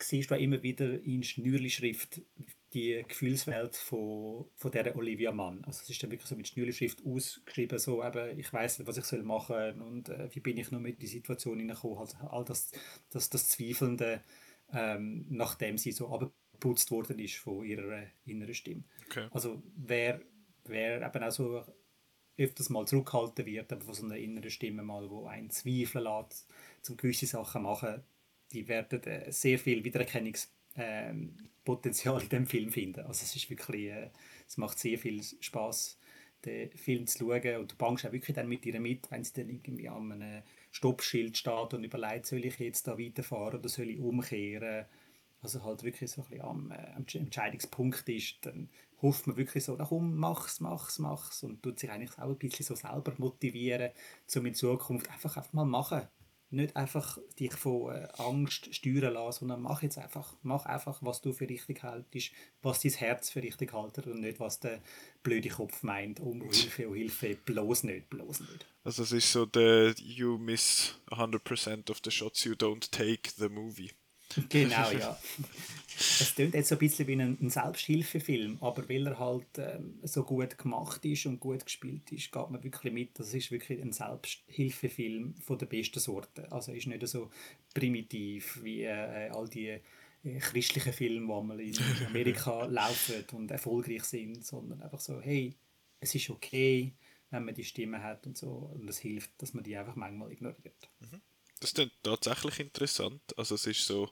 siehst 0.00 0.30
du 0.30 0.34
auch 0.34 0.40
immer 0.40 0.62
wieder 0.62 1.02
in 1.02 1.22
Schnürli-Schrift 1.22 2.22
die 2.72 3.04
Gefühlswelt 3.06 3.76
von, 3.76 4.46
von 4.54 4.70
dieser 4.70 4.96
Olivia 4.96 5.30
Mann. 5.30 5.62
Also 5.64 5.82
es 5.82 5.90
ist 5.90 6.02
dann 6.02 6.10
wirklich 6.10 6.28
so 6.28 6.36
mit 6.36 6.48
Schnürli-Schrift 6.48 7.04
ausgeschrieben, 7.04 7.78
so 7.78 8.02
eben, 8.02 8.38
ich 8.38 8.50
weiß 8.50 8.78
nicht, 8.78 8.88
was 8.88 8.96
ich 8.96 9.04
soll 9.04 9.22
machen 9.22 9.82
und 9.82 10.08
äh, 10.08 10.34
wie 10.34 10.40
bin 10.40 10.56
ich 10.56 10.70
noch 10.70 10.80
mit 10.80 11.02
die 11.02 11.06
Situation 11.06 11.58
hineingekommen. 11.58 11.98
Also 11.98 12.16
all 12.28 12.46
das, 12.46 12.70
das, 13.10 13.28
das 13.28 13.48
Zweifelnde, 13.48 14.22
ähm, 14.72 15.26
nachdem 15.28 15.76
sie 15.76 15.92
so 15.92 16.08
abgeputzt 16.08 16.90
worden 16.90 17.18
ist 17.18 17.36
von 17.36 17.62
ihrer 17.62 18.04
inneren 18.24 18.54
Stimme. 18.54 18.84
Okay. 19.06 19.28
Also 19.32 19.62
wer, 19.76 20.22
wer 20.64 21.02
eben 21.06 21.24
auch 21.24 21.30
so 21.30 21.62
öfters 22.38 22.70
mal 22.70 22.86
zurückgehalten 22.86 23.46
wird, 23.46 23.72
aber 23.72 23.84
von 23.84 23.94
so 23.94 24.04
einer 24.04 24.16
inneren 24.16 24.50
Stimme 24.50 24.82
mal, 24.82 25.10
wo 25.10 25.26
einen 25.26 25.50
zweifeln 25.50 26.04
lässt, 26.04 26.46
zum 26.82 26.96
gewisse 26.96 27.26
Sachen 27.26 27.62
machen, 27.62 28.02
die 28.52 28.66
werden 28.68 29.02
äh, 29.04 29.30
sehr 29.30 29.58
viel 29.58 29.84
Wiedererkennungs 29.84 30.50
ähm, 30.76 31.34
in 31.66 32.28
dem 32.30 32.46
Film 32.46 32.70
finden. 32.70 33.00
Also 33.00 33.24
es 33.24 33.36
ist 33.36 33.50
wirklich, 33.50 33.90
äh, 33.90 34.10
es 34.46 34.56
macht 34.56 34.78
sehr 34.78 34.98
viel 34.98 35.22
Spaß, 35.22 35.98
den 36.44 36.70
Film 36.70 37.06
zu 37.06 37.18
schauen 37.18 37.56
und 37.56 37.72
du 37.72 37.76
bangst 37.76 38.06
auch 38.06 38.12
wirklich 38.12 38.34
dann 38.34 38.48
mit 38.48 38.64
ihr 38.64 38.80
mit, 38.80 39.10
wenn 39.10 39.24
sie 39.24 39.34
dann 39.34 39.50
irgendwie 39.50 39.88
an 39.88 40.12
einem 40.12 40.42
Stoppschild 40.70 41.36
steht 41.36 41.74
und 41.74 41.84
überlegt, 41.84 42.26
soll 42.26 42.44
ich 42.44 42.58
jetzt 42.58 42.86
da 42.86 42.98
weiterfahren 42.98 43.58
oder 43.58 43.68
soll 43.68 43.90
ich 43.90 43.98
umkehren. 43.98 44.86
Also 45.42 45.62
halt 45.64 45.82
wirklich 45.82 46.10
so 46.10 46.22
ein 46.22 46.28
bisschen 46.28 46.44
am, 46.44 46.70
äh, 46.70 47.18
Entscheidungspunkt 47.18 48.08
ist, 48.08 48.38
dann 48.42 48.68
hofft 49.02 49.26
man 49.26 49.36
wirklich 49.36 49.64
so, 49.64 49.76
komm, 49.76 50.16
mach's, 50.16 50.60
mach's, 50.60 50.98
mach's 50.98 51.42
und 51.42 51.62
tut 51.62 51.78
sich 51.78 51.90
eigentlich 51.90 52.18
auch 52.18 52.28
ein 52.28 52.38
bisschen 52.38 52.64
so 52.64 52.74
selber 52.74 53.12
motivieren, 53.18 53.90
um 54.36 54.46
in 54.46 54.54
Zukunft 54.54 55.10
einfach, 55.10 55.36
einfach 55.36 55.52
mal 55.52 55.64
machen 55.64 56.08
nicht 56.50 56.76
einfach 56.76 57.18
dich 57.38 57.52
von 57.52 57.94
äh, 57.94 58.08
Angst 58.16 58.74
steuern 58.74 59.12
lassen, 59.12 59.40
sondern 59.40 59.60
mach 59.60 59.82
jetzt 59.82 59.98
einfach, 59.98 60.34
mach 60.42 60.64
einfach, 60.64 60.98
was 61.02 61.20
du 61.20 61.32
für 61.32 61.48
richtig 61.48 61.82
hältst, 61.82 62.32
was 62.62 62.80
dein 62.80 62.92
Herz 62.92 63.30
für 63.30 63.42
richtig 63.42 63.72
hält 63.72 63.98
und 64.06 64.20
nicht, 64.20 64.40
was 64.40 64.60
der 64.60 64.80
blöde 65.22 65.50
Kopf 65.50 65.82
meint, 65.82 66.20
um 66.20 66.40
Hilfe, 66.40 66.88
um 66.88 66.94
Hilfe, 66.94 67.36
bloß 67.36 67.84
nicht, 67.84 68.08
bloß 68.08 68.40
nicht. 68.40 68.66
Also 68.82 69.02
es 69.02 69.12
ist 69.12 69.30
so 69.30 69.44
der 69.44 69.94
You 69.98 70.38
miss 70.38 70.94
100% 71.10 71.90
of 71.90 72.00
the 72.02 72.10
shots 72.10 72.44
you 72.44 72.54
don't 72.54 72.90
take 72.90 73.30
the 73.36 73.48
movie. 73.48 73.90
Genau, 74.48 74.90
ja. 74.98 75.18
Es 76.00 76.34
klingt 76.34 76.54
jetzt 76.54 76.68
so 76.68 76.76
ein 76.76 76.78
bisschen 76.78 77.06
wie 77.08 77.14
ein, 77.14 77.36
ein 77.40 77.50
Selbsthilfefilm, 77.50 78.58
aber 78.60 78.88
weil 78.88 79.06
er 79.06 79.18
halt 79.18 79.58
ähm, 79.58 79.98
so 80.02 80.22
gut 80.22 80.56
gemacht 80.56 81.04
ist 81.04 81.26
und 81.26 81.40
gut 81.40 81.64
gespielt 81.64 82.12
ist, 82.12 82.30
geht 82.30 82.50
man 82.50 82.62
wirklich 82.62 82.92
mit. 82.92 83.18
Das 83.18 83.34
ist 83.34 83.50
wirklich 83.50 83.80
ein 83.82 83.92
Selbsthilfefilm 83.92 85.34
von 85.40 85.58
der 85.58 85.66
besten 85.66 85.98
Sorte. 85.98 86.50
Also 86.52 86.72
ist 86.72 86.86
nicht 86.86 87.06
so 87.08 87.30
primitiv 87.74 88.60
wie 88.62 88.82
äh, 88.82 89.30
all 89.30 89.48
die 89.48 89.80
äh, 90.24 90.38
christlichen 90.38 90.92
Filme, 90.92 91.20
die 91.20 91.46
mal 91.46 91.60
in 91.60 91.74
Amerika 92.06 92.64
laufen 92.66 93.24
und 93.32 93.50
erfolgreich 93.50 94.04
sind, 94.04 94.44
sondern 94.44 94.82
einfach 94.82 95.00
so, 95.00 95.20
hey, 95.20 95.54
es 96.00 96.14
ist 96.14 96.30
okay, 96.30 96.94
wenn 97.30 97.44
man 97.44 97.54
die 97.54 97.64
Stimme 97.64 98.02
hat 98.02 98.26
und 98.26 98.36
so. 98.36 98.70
Und 98.74 98.88
es 98.88 98.98
hilft, 98.98 99.30
dass 99.42 99.52
man 99.52 99.64
die 99.64 99.76
einfach 99.76 99.96
manchmal 99.96 100.30
ignoriert. 100.30 100.88
Mhm. 101.00 101.20
Das 101.60 101.72
ist 101.72 101.90
tatsächlich 102.02 102.60
interessant. 102.60 103.22
Also 103.36 103.54
es 103.56 103.66
ist 103.66 103.84
so, 103.84 104.10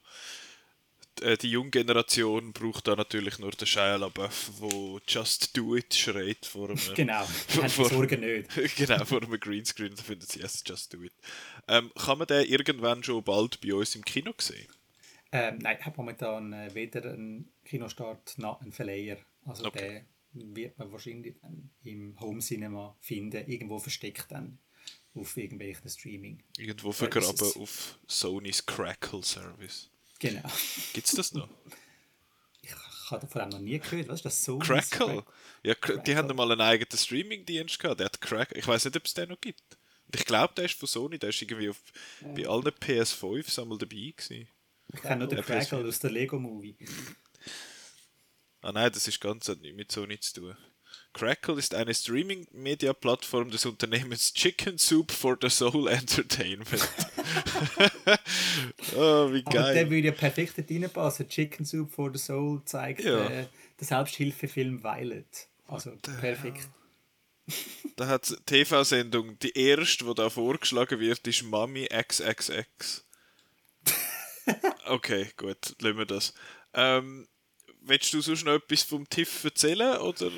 äh, 1.22 1.36
die 1.36 1.50
junge 1.50 1.70
Generation 1.70 2.52
braucht 2.52 2.88
da 2.88 2.96
natürlich 2.96 3.38
nur 3.38 3.50
den 3.50 3.66
Shia 3.66 3.96
LaBeouf, 3.96 4.50
wo 4.58 5.00
Just 5.06 5.56
Do 5.56 5.76
It 5.76 5.94
schreit 5.94 6.44
vor 6.44 6.70
einem... 6.70 6.78
Genau, 6.94 7.24
vor, 7.24 7.68
vor, 7.68 8.06
nicht. 8.06 8.76
genau, 8.76 9.04
vor 9.04 9.22
einem 9.22 9.40
Greenscreen, 9.40 9.94
da 9.94 10.02
findet 10.02 10.30
sie, 10.30 10.40
yes, 10.40 10.62
Just 10.66 10.92
Do 10.92 11.02
It. 11.02 11.12
Ähm, 11.68 11.90
kann 11.94 12.18
man 12.18 12.26
den 12.26 12.46
irgendwann 12.46 13.02
schon 13.02 13.22
bald 13.22 13.60
bei 13.60 13.74
uns 13.74 13.94
im 13.94 14.04
Kino 14.04 14.32
sehen? 14.38 14.66
Ähm, 15.32 15.58
nein, 15.58 15.76
ich 15.80 15.86
habe 15.86 15.96
momentan 15.96 16.52
äh, 16.52 16.74
weder 16.74 17.12
einen 17.12 17.50
Kinostart 17.64 18.38
noch 18.38 18.60
einen 18.60 18.72
Verleiher. 18.72 19.18
Also 19.44 19.66
okay. 19.66 20.04
den 20.34 20.54
wird 20.54 20.78
man 20.78 20.92
wahrscheinlich 20.92 21.36
im 21.82 22.18
Home 22.20 22.40
Cinema 22.40 22.96
finden, 23.00 23.48
irgendwo 23.48 23.78
versteckt 23.78 24.26
dann 24.30 24.58
auf 25.16 25.36
irgendwelchen 25.36 25.88
Streaming. 25.88 26.42
Irgendwo 26.58 26.92
vergraben 26.92 27.52
auf 27.60 27.98
Sonys 28.06 28.64
Crackle 28.64 29.22
Service. 29.22 29.90
Genau. 30.18 30.48
Gibt 30.92 31.06
es 31.06 31.14
das 31.14 31.32
noch? 31.32 31.48
Ich 33.06 33.12
habe 33.12 33.24
davon 33.24 33.48
noch 33.50 33.60
nie 33.60 33.78
gehört. 33.78 34.08
Was 34.08 34.16
ist 34.16 34.24
das? 34.24 34.44
Sonys 34.44 34.66
Crackle? 34.66 35.24
Ja, 35.62 35.76
Crackle. 35.76 36.02
die 36.02 36.16
haben 36.16 36.34
mal 36.34 36.50
einen 36.50 36.60
eigenen 36.60 36.98
Streaming-Dienst 36.98 37.78
gehabt. 37.78 38.00
Der 38.00 38.06
hat 38.06 38.20
Crackle. 38.20 38.58
Ich 38.58 38.66
weiß 38.66 38.84
nicht, 38.84 38.96
ob 38.96 39.04
es 39.04 39.14
den 39.14 39.28
noch 39.28 39.40
gibt. 39.40 39.62
Und 40.06 40.16
ich 40.16 40.24
glaube, 40.24 40.54
der 40.56 40.64
ist 40.64 40.74
von 40.76 40.88
Sony. 40.88 41.16
Der 41.16 41.28
ist 41.28 41.40
irgendwie 41.40 41.68
auf, 41.68 41.80
ja. 42.20 42.32
bei 42.32 42.48
allen 42.48 42.64
PS5s 42.64 43.62
einmal 43.62 43.78
dabei 43.78 44.12
gewesen. 44.16 44.48
Ich 44.92 45.02
kenne 45.02 45.18
nur 45.18 45.28
den 45.28 45.40
Crackle 45.40 45.78
PS5. 45.78 45.88
aus 45.88 45.98
der 46.00 46.10
Lego-Movie. 46.10 46.76
Ah 48.62 48.72
nein, 48.72 48.90
das 48.92 49.06
ist 49.06 49.20
ganz 49.20 49.48
hat 49.48 49.60
nichts 49.60 49.76
mit 49.76 49.92
Sony 49.92 50.18
zu 50.18 50.40
tun. 50.40 50.56
Crackle 51.16 51.58
ist 51.58 51.74
eine 51.74 51.94
Streaming-Media-Plattform 51.94 53.50
des 53.50 53.64
Unternehmens 53.64 54.34
Chicken 54.34 54.76
Soup 54.76 55.10
for 55.10 55.38
the 55.40 55.48
Soul 55.48 55.88
Entertainment. 55.88 56.68
oh, 58.94 59.32
wie 59.32 59.42
geil. 59.42 59.62
Aber 59.62 59.72
der 59.72 59.88
würde 59.88 60.08
ja 60.08 60.12
perfekt 60.12 60.58
reinpassen. 60.58 61.26
Chicken 61.26 61.64
Soup 61.64 61.90
for 61.90 62.12
the 62.12 62.18
Soul 62.18 62.60
zeigt 62.66 63.02
ja. 63.02 63.30
äh, 63.30 63.46
den 63.80 63.86
Selbsthilfefilm 63.86 64.84
Violet. 64.84 65.48
Also 65.66 65.92
perfekt. 66.20 66.68
da 67.96 68.08
hat 68.08 68.36
TV-Sendung, 68.44 69.38
die 69.38 69.56
erste, 69.56 70.04
die 70.04 70.14
da 70.14 70.28
vorgeschlagen 70.28 71.00
wird, 71.00 71.26
ist 71.26 71.44
Mami 71.44 71.86
XXX. 71.86 73.04
Okay, 74.84 75.32
gut, 75.36 75.74
lassen 75.80 75.98
wir 75.98 76.06
das. 76.06 76.32
Ähm, 76.72 77.26
willst 77.80 78.12
du 78.12 78.20
sonst 78.20 78.44
noch 78.44 78.52
etwas 78.52 78.84
vom 78.84 79.08
TIFF 79.08 79.44
erzählen, 79.44 79.96
oder? 79.96 80.30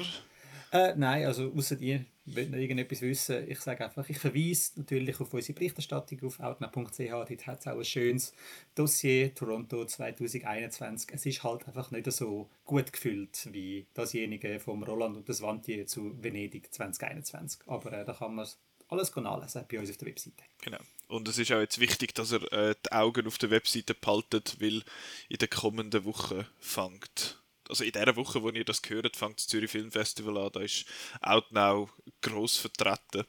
Äh, 0.73 0.95
nein, 0.97 1.25
also 1.25 1.53
außer 1.57 1.79
ihr 1.81 2.05
wollt 2.27 2.51
noch 2.51 2.59
irgendetwas 2.59 3.01
wissen, 3.01 3.49
ich 3.49 3.59
sage 3.61 3.85
einfach, 3.85 4.09
ich 4.09 4.19
verweise 4.19 4.73
natürlich 4.77 5.19
auf 5.19 5.33
unsere 5.33 5.55
Berichterstattung 5.55 6.23
auf 6.25 6.41
outnow.ch, 6.41 6.99
dort 6.99 7.47
hat 7.47 7.61
es 7.61 7.67
auch 7.67 7.79
ein 7.79 7.85
schönes 7.85 8.35
Dossier, 8.75 9.35
Toronto 9.35 9.85
2021. 9.85 11.11
Es 11.13 11.25
ist 11.25 11.43
halt 11.43 11.67
einfach 11.67 11.91
nicht 11.91 12.11
so 12.13 12.51
gut 12.65 12.93
gefüllt 12.93 13.49
wie 13.53 13.87
dasjenige 13.95 14.61
vom 14.61 14.83
Roland 14.83 15.17
und 15.17 15.29
das 15.29 15.41
Wantier 15.41 15.87
zu 15.87 16.23
Venedig 16.23 16.73
2021. 16.73 17.61
Aber 17.67 17.93
äh, 17.93 18.05
da 18.05 18.13
kann 18.13 18.35
man 18.35 18.47
alles 18.89 19.15
nachlesen 19.15 19.65
bei 19.71 19.79
uns 19.79 19.91
auf 19.91 19.97
der 19.97 20.09
Webseite. 20.09 20.45
Genau. 20.63 20.79
Und 21.09 21.27
es 21.29 21.39
ist 21.39 21.51
auch 21.53 21.61
jetzt 21.61 21.79
wichtig, 21.79 22.15
dass 22.15 22.33
er 22.33 22.53
äh, 22.53 22.75
die 22.85 22.93
Augen 22.93 23.27
auf 23.27 23.39
der 23.39 23.51
Webseite 23.51 23.95
behaltet, 23.95 24.59
weil 24.61 24.83
in 25.29 25.39
der 25.39 25.49
kommenden 25.49 26.05
Woche 26.05 26.47
fängt 26.61 27.41
also 27.69 27.85
in 27.85 27.93
der 27.93 28.17
Woche, 28.17 28.43
wo 28.43 28.51
ihr 28.51 28.65
das 28.65 28.83
gehört, 28.83 29.17
fängt 29.17 29.39
das 29.39 29.47
Zürich 29.47 29.71
Film 29.71 29.91
Festival 29.91 30.39
an. 30.39 30.51
Da 30.53 30.61
ist 30.61 30.87
Outnow 31.21 31.91
gross 32.21 32.57
vertreten. 32.57 33.25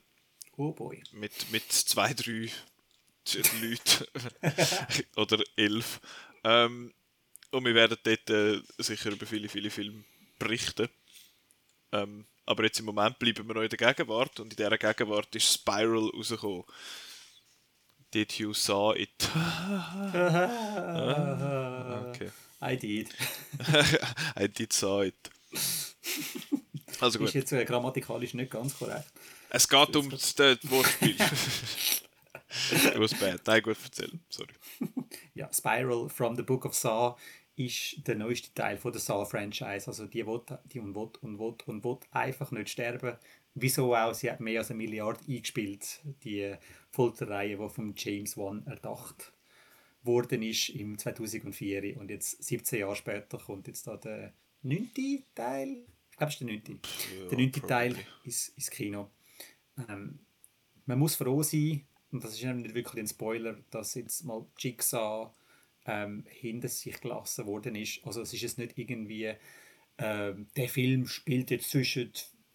Oh 0.58 0.72
boy. 0.72 1.02
Mit, 1.12 1.52
mit 1.52 1.72
zwei, 1.72 2.14
drei 2.14 2.50
Leuten. 3.62 4.06
Oder 5.16 5.44
elf. 5.56 6.02
Ähm, 6.44 6.94
und 7.52 7.66
wir 7.66 7.76
werden 7.76 7.98
dort 8.04 8.30
äh, 8.30 8.62
sicher 8.78 9.12
über 9.12 9.26
viele, 9.26 9.50
viele 9.50 9.70
Filme 9.70 10.04
berichten. 10.38 10.90
Ähm, 11.92 12.26
aber 12.46 12.64
jetzt 12.64 12.80
im 12.80 12.86
Moment 12.86 13.20
bleiben 13.20 13.48
wir 13.48 13.54
noch 13.56 13.62
in 13.62 13.70
der 13.70 13.78
Gegenwart 13.78 14.40
und 14.40 14.54
in 14.54 14.58
dieser 14.58 14.78
Gegenwart 14.78 15.36
ist 15.36 15.54
Spiral 15.54 16.10
rausgekommen. 16.10 16.64
Did 18.14 18.34
you 18.40 18.54
saw 18.54 18.96
it? 18.96 19.30
okay. 22.10 22.32
I 22.62 22.76
did. 22.76 23.10
I 24.36 24.48
did 24.48 24.74
saw 24.74 25.04
it. 25.04 25.30
Also 27.00 27.20
gut. 27.20 27.30
Ist 27.30 27.36
jetzt 27.36 27.52
äh, 27.54 27.64
grammatikalisch 27.64 28.34
nicht 28.34 28.52
ganz 28.52 28.78
korrekt. 28.78 29.12
Es 29.50 29.68
geht 29.68 29.96
um 29.96 30.10
das 30.10 30.38
Wortspiel. 30.38 31.16
it 32.72 33.00
was 33.00 33.14
bad. 33.14 33.42
Nein, 33.48 33.62
gut, 33.62 33.78
erzählen. 33.84 34.20
Sorry. 34.30 34.54
Ja, 35.34 35.50
Spiral 35.54 36.10
from 36.10 36.36
the 36.36 36.42
Book 36.44 36.66
of 36.66 36.76
Saw 36.76 37.16
ist 37.56 38.06
der 38.06 38.16
neueste 38.16 38.54
Teil 38.54 38.78
von 38.78 38.92
der 38.92 39.00
Saw-Franchise. 39.00 39.88
Also 39.88 40.06
die 40.06 40.28
will, 40.28 40.42
die 40.66 40.80
und 40.80 40.94
will 40.94 41.12
und 41.22 41.40
will 41.40 41.56
und 41.66 41.84
will 41.84 41.98
einfach 42.12 42.52
nicht 42.52 42.70
sterben. 42.70 43.16
Wieso 43.56 43.96
auch? 43.96 44.14
Sie 44.14 44.30
hat 44.30 44.42
mehr 44.42 44.60
als 44.60 44.70
eine 44.70 44.78
Milliarde 44.78 45.22
eingespielt, 45.28 46.02
die 46.24 46.56
Folterreihe, 46.92 47.58
die 47.58 47.70
von 47.70 47.94
James 47.96 48.36
Wan 48.36 48.66
erdacht 48.68 49.32
worden 50.04 50.42
ist 50.44 50.70
im 50.70 50.98
2004 50.98 51.98
und 51.98 52.10
jetzt 52.10 52.44
17 52.44 52.80
Jahre 52.80 52.96
später 52.96 53.38
kommt 53.38 53.68
jetzt 53.68 53.88
da 53.88 53.98
der 53.98 54.34
neunte 54.62 55.24
Teil. 55.36 55.86
Ich 56.12 56.18
glaube, 56.18 56.30
es 56.30 56.36
ist 56.36 56.40
der 56.42 56.48
neunte. 56.48 56.72
Ja, 56.72 57.28
der 57.30 57.38
neunte 57.38 57.62
Teil 57.62 57.94
probably. 57.94 58.34
ins, 58.56 58.70
Kino. 58.70 59.10
Ähm, 59.90 60.20
man 60.86 61.00
muss 61.00 61.16
froh 61.16 61.44
sein, 61.44 61.86
und 62.12 62.24
das 62.24 62.34
ist 62.34 62.42
ja 62.42 62.54
nicht 62.54 62.74
wirklich 62.74 63.02
ein 63.02 63.08
Spoiler, 63.08 63.58
dass 63.70 63.96
jetzt 63.96 64.24
mal 64.24 64.46
Jigsaw 64.58 65.32
ähm, 65.86 66.24
hinter 66.28 66.68
sich 66.68 67.00
gelassen 67.00 67.46
worden 67.46 67.76
ist. 67.76 68.06
Also 68.06 68.22
es 68.22 68.34
ist 68.34 68.42
jetzt 68.42 68.58
nicht 68.58 68.78
irgendwie, 68.78 69.34
ähm, 69.98 70.48
der 70.56 70.70
Film 70.70 71.08
spielt 71.08 71.52
jetzt 71.52 71.70
zwischen 71.70 72.12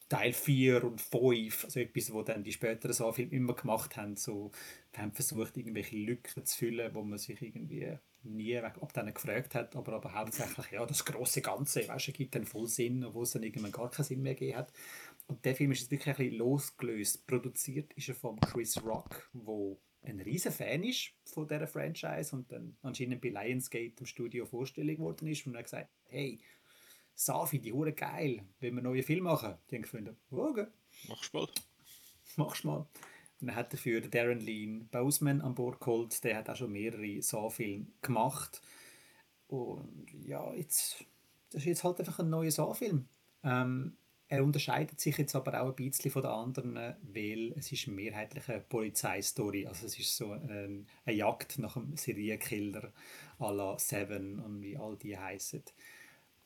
Teil 0.08 0.32
4 0.32 0.84
und 0.84 1.00
5, 1.00 1.64
also 1.64 1.80
etwas, 1.80 2.12
wo 2.12 2.22
dann 2.22 2.44
die 2.44 2.52
späteren 2.52 2.92
Saw-Filme 2.92 3.32
immer 3.32 3.54
gemacht 3.54 3.96
haben, 3.96 4.16
so, 4.16 4.50
haben 4.98 5.12
versucht, 5.12 5.56
irgendwelche 5.56 5.96
Lücken 5.96 6.44
zu 6.44 6.56
füllen, 6.56 6.94
wo 6.94 7.02
man 7.02 7.18
sich 7.18 7.40
irgendwie 7.40 7.98
nie 8.22 8.58
ab 8.58 8.92
denen 8.92 9.12
gefragt 9.12 9.54
hat, 9.54 9.76
aber, 9.76 9.94
aber 9.94 10.14
hauptsächlich, 10.14 10.70
ja, 10.70 10.86
das 10.86 11.04
große 11.04 11.42
Ganze, 11.42 11.86
weißt 11.86 12.08
du, 12.08 12.12
gibt 12.12 12.34
dann 12.34 12.46
voll 12.46 12.66
Sinn, 12.66 13.04
obwohl 13.04 13.24
es 13.24 13.32
dann 13.32 13.42
irgendwann 13.42 13.72
gar 13.72 13.90
keinen 13.90 14.04
Sinn 14.04 14.22
mehr 14.22 14.34
gegeben 14.34 14.58
hat. 14.58 14.72
Und 15.26 15.44
der 15.44 15.54
Film 15.54 15.72
ist 15.72 15.80
jetzt 15.80 15.90
wirklich 15.90 16.08
ein 16.08 16.16
bisschen 16.16 16.38
losgelöst. 16.38 17.26
Produziert 17.26 17.92
ist 17.94 18.08
er 18.08 18.14
von 18.14 18.38
Chris 18.40 18.82
Rock, 18.82 19.28
wo 19.32 19.78
ein 20.02 20.20
riesen 20.20 20.52
Fan 20.52 20.84
ist 20.84 21.12
von 21.24 21.48
dieser 21.48 21.66
Franchise 21.66 22.34
und 22.36 22.50
dann 22.52 22.76
anscheinend 22.82 23.20
bei 23.22 23.30
Lionsgate 23.30 23.94
im 24.00 24.06
Studio 24.06 24.44
vorstellig 24.44 24.98
geworden 24.98 25.26
ist 25.28 25.46
und 25.46 25.54
er 25.54 25.60
hat 25.60 25.64
gesagt, 25.64 25.90
hey, 26.08 26.40
Safi, 27.14 27.58
die 27.58 27.72
Hure 27.72 27.92
geil, 27.92 28.44
wenn 28.60 28.74
wir 28.74 28.82
neue 28.82 29.02
Film 29.02 29.24
machen. 29.24 29.54
Die 29.70 29.76
haben 29.76 29.82
gefunden, 29.82 30.16
okay, 30.30 30.66
Machst 31.08 31.32
du 31.32 31.38
mal. 31.38 31.48
machst 32.36 32.64
mal. 32.64 32.86
Dann 33.46 33.56
hat 33.56 33.72
er 33.72 33.78
für 33.78 34.00
Darren 34.00 34.40
Lean 34.40 34.88
Boseman 34.90 35.40
an 35.40 35.54
Bord 35.54 35.80
geholt, 35.80 36.22
der 36.24 36.36
hat 36.36 36.48
auch 36.48 36.56
schon 36.56 36.72
mehrere 36.72 37.20
Saw-Filme 37.20 37.86
gemacht. 38.00 38.62
Und 39.48 40.06
ja, 40.24 40.52
jetzt, 40.54 41.04
das 41.50 41.62
ist 41.62 41.66
jetzt 41.66 41.84
halt 41.84 41.98
einfach 42.00 42.18
ein 42.20 42.30
neuer 42.30 42.50
Saw-Film. 42.50 43.06
Ähm, 43.42 43.96
er 44.28 44.42
unterscheidet 44.42 44.98
sich 45.00 45.18
jetzt 45.18 45.36
aber 45.36 45.60
auch 45.60 45.68
ein 45.68 45.76
bisschen 45.76 46.10
von 46.10 46.22
den 46.22 46.30
anderen, 46.30 46.96
weil 47.02 47.52
es 47.56 47.70
ist 47.70 47.86
mehrheitlich 47.86 48.48
eine 48.48 48.60
Polizeistory. 48.60 49.66
Also 49.66 49.86
es 49.86 49.98
ist 49.98 50.16
so 50.16 50.32
ein, 50.32 50.86
eine 51.04 51.16
Jagd 51.16 51.58
nach 51.58 51.76
einem 51.76 51.96
Serienkiller 51.96 52.92
à 53.38 53.52
la 53.52 53.78
Seven 53.78 54.40
und 54.40 54.62
wie 54.62 54.76
all 54.76 54.96
die 54.96 55.18
heißen. 55.18 55.62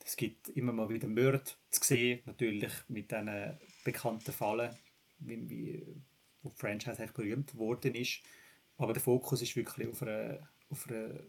Es 0.05 0.17
gibt 0.17 0.49
immer 0.49 0.73
mal 0.73 0.89
wieder 0.89 1.07
Mörder 1.07 1.43
zu 1.69 1.83
sehen, 1.83 2.19
natürlich 2.25 2.73
mit 2.89 3.11
diesen 3.11 3.57
bekannten 3.83 4.31
Fallen, 4.33 4.75
wie, 5.19 5.49
wie, 5.49 5.85
wo 6.41 6.49
die 6.49 6.55
Franchise 6.55 6.99
eigentlich 6.99 7.13
berühmt 7.13 7.55
worden 7.55 7.95
ist. 7.95 8.21
Aber 8.77 8.93
der 8.93 9.01
Fokus 9.01 9.41
ist 9.41 9.55
wirklich 9.55 9.87
auf 9.89 10.01
einer, 10.01 10.39
auf 10.69 10.87
einer 10.89 11.19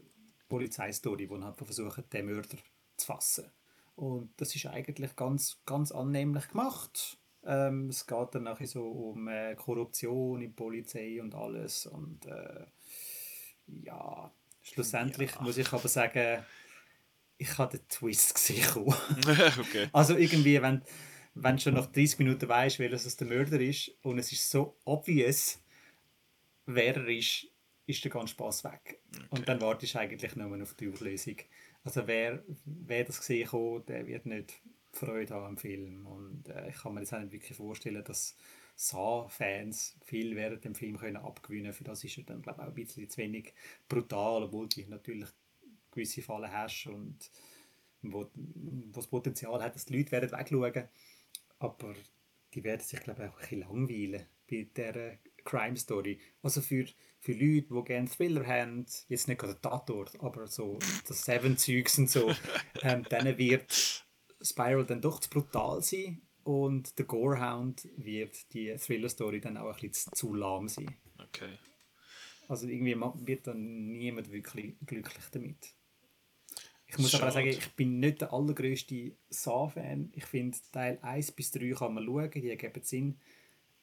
Polizeistory, 0.47 1.29
wo 1.29 1.41
halt 1.41 1.57
versucht, 1.57 2.11
den 2.13 2.25
Mörder 2.25 2.57
zu 2.97 3.05
fassen. 3.05 3.51
Und 3.95 4.31
das 4.37 4.55
ist 4.55 4.65
eigentlich 4.67 5.15
ganz, 5.15 5.61
ganz 5.65 5.91
annehmlich 5.91 6.47
gemacht. 6.49 7.17
Ähm, 7.43 7.89
es 7.89 8.05
geht 8.05 8.35
dann 8.35 8.43
nachher 8.43 8.67
so 8.67 8.87
um 8.87 9.27
äh, 9.27 9.55
Korruption 9.55 10.41
in 10.41 10.49
der 10.49 10.55
Polizei 10.55 11.21
und 11.21 11.35
alles. 11.35 11.85
Und 11.87 12.25
äh, 12.25 12.65
ja, 13.83 14.31
schlussendlich 14.61 15.31
Ja. 15.35 15.41
muss 15.41 15.57
ich 15.57 15.71
aber 15.73 15.87
sagen, 15.87 16.43
ich 17.37 17.57
habe 17.57 17.77
den 17.77 17.87
Twist 17.87 18.35
gesehen. 18.35 18.65
okay. 19.59 19.89
Also 19.91 20.15
irgendwie, 20.15 20.61
wenn, 20.61 20.83
wenn 21.33 21.55
du 21.55 21.61
schon 21.61 21.73
nach 21.75 21.87
30 21.87 22.19
Minuten 22.19 22.47
weißt, 22.47 22.79
welches 22.79 23.05
es 23.05 23.17
der 23.17 23.27
Mörder 23.27 23.59
ist 23.59 23.91
und 24.01 24.19
es 24.19 24.31
ist 24.31 24.49
so 24.49 24.77
obvious, 24.85 25.61
wer 26.65 26.95
er 26.95 27.07
ist, 27.07 27.47
ist 27.85 28.03
der 28.03 28.11
ganze 28.11 28.33
Spaß 28.33 28.63
weg. 28.63 28.99
Und 29.29 29.47
dann 29.47 29.61
wartest 29.61 29.95
du 29.95 29.99
eigentlich 29.99 30.35
nur 30.35 30.61
auf 30.61 30.73
die 30.75 30.89
Auflösung. 30.89 31.37
Also 31.83 32.07
wer, 32.07 32.43
wer 32.65 33.03
das 33.03 33.19
gesehen 33.19 33.51
hat, 33.51 33.89
der 33.89 34.07
wird 34.07 34.25
nicht 34.25 34.61
Freude 34.93 35.33
haben 35.33 35.45
am 35.45 35.57
Film. 35.57 36.05
Und 36.05 36.49
äh, 36.49 36.69
ich 36.69 36.77
kann 36.77 36.93
mir 36.93 37.01
jetzt 37.01 37.13
auch 37.13 37.19
nicht 37.19 37.31
wirklich 37.31 37.57
vorstellen, 37.57 38.03
dass 38.03 38.35
Saw-Fans 38.75 39.97
viel 40.03 40.35
während 40.35 40.63
dem 40.65 40.75
Film 40.75 40.97
können 40.97 41.17
abgewinnen 41.17 41.73
Für 41.73 41.83
das 41.83 42.03
ist 42.03 42.17
er 42.17 42.23
dann, 42.23 42.41
glaube 42.41 42.61
ich, 42.61 42.63
auch 42.63 42.69
ein 42.69 42.75
bisschen 42.75 43.09
zu 43.09 43.17
wenig 43.17 43.53
brutal, 43.87 44.43
obwohl 44.43 44.67
du 44.67 44.81
natürlich 44.87 45.29
gewisse 45.91 46.21
Fallen 46.21 46.51
hast 46.51 46.87
und 46.87 47.31
wo, 48.01 48.29
wo 48.33 48.99
das 48.99 49.07
Potenzial 49.07 49.61
hat, 49.61 49.75
dass 49.75 49.85
die 49.85 49.97
Leute 49.97 50.11
werden 50.11 50.31
wegschauen. 50.31 50.87
Aber 51.61 51.93
die 52.55 52.63
werden 52.63 52.81
sich, 52.81 52.99
glaube 53.01 53.23
ich, 53.23 53.29
auch 53.29 53.35
ein 53.35 53.41
bisschen 53.41 53.59
langweilen 53.59 54.25
bei 54.49 54.67
dieser 54.75 55.17
Crime 55.43 55.77
Story. 55.77 56.19
Also 56.41 56.61
für, 56.61 56.85
für 57.19 57.33
Leute, 57.33 57.67
die 57.69 57.83
gerne 57.85 58.09
Thriller 58.09 58.45
haben, 58.45 58.85
jetzt 59.07 59.27
nicht 59.27 59.39
gerade 59.39 59.61
Tatort, 59.61 60.19
aber 60.21 60.47
so 60.47 60.79
das 61.07 61.23
Seven-Zeugs 61.23 61.99
und 61.99 62.09
so, 62.09 62.33
ähm, 62.81 63.03
denen 63.03 63.37
wird 63.37 64.05
Spiral 64.41 64.85
dann 64.85 65.01
doch 65.01 65.19
zu 65.19 65.29
brutal 65.29 65.83
sein 65.83 66.23
und 66.43 66.97
der 66.97 67.05
Gorehound 67.05 67.87
wird 67.95 68.51
die 68.53 68.75
Thriller-Story 68.75 69.39
dann 69.39 69.57
auch 69.57 69.79
ein 69.79 69.89
bisschen 69.89 70.13
zu 70.13 70.33
lahm 70.33 70.67
sein. 70.67 70.97
Okay. 71.19 71.59
Also 72.47 72.67
irgendwie 72.67 72.95
wird 73.27 73.45
dann 73.45 73.91
niemand 73.91 74.31
wirklich 74.31 74.75
glücklich 74.85 75.25
damit. 75.31 75.75
Ich 76.91 76.97
muss 76.97 77.15
aber 77.15 77.29
auch 77.29 77.33
sagen, 77.33 77.51
Schade. 77.53 77.65
ich 77.65 77.71
bin 77.71 77.99
nicht 77.99 78.19
der 78.19 78.33
allergrößte 78.33 79.13
Saw-Fan. 79.29 80.11
Ich 80.13 80.25
finde, 80.25 80.57
Teil 80.73 80.99
1 81.01 81.31
bis 81.31 81.51
3 81.51 81.71
kann 81.71 81.93
man 81.93 82.05
schauen, 82.05 82.29
die 82.31 82.57
geben 82.57 82.83
Sinn. 82.83 83.17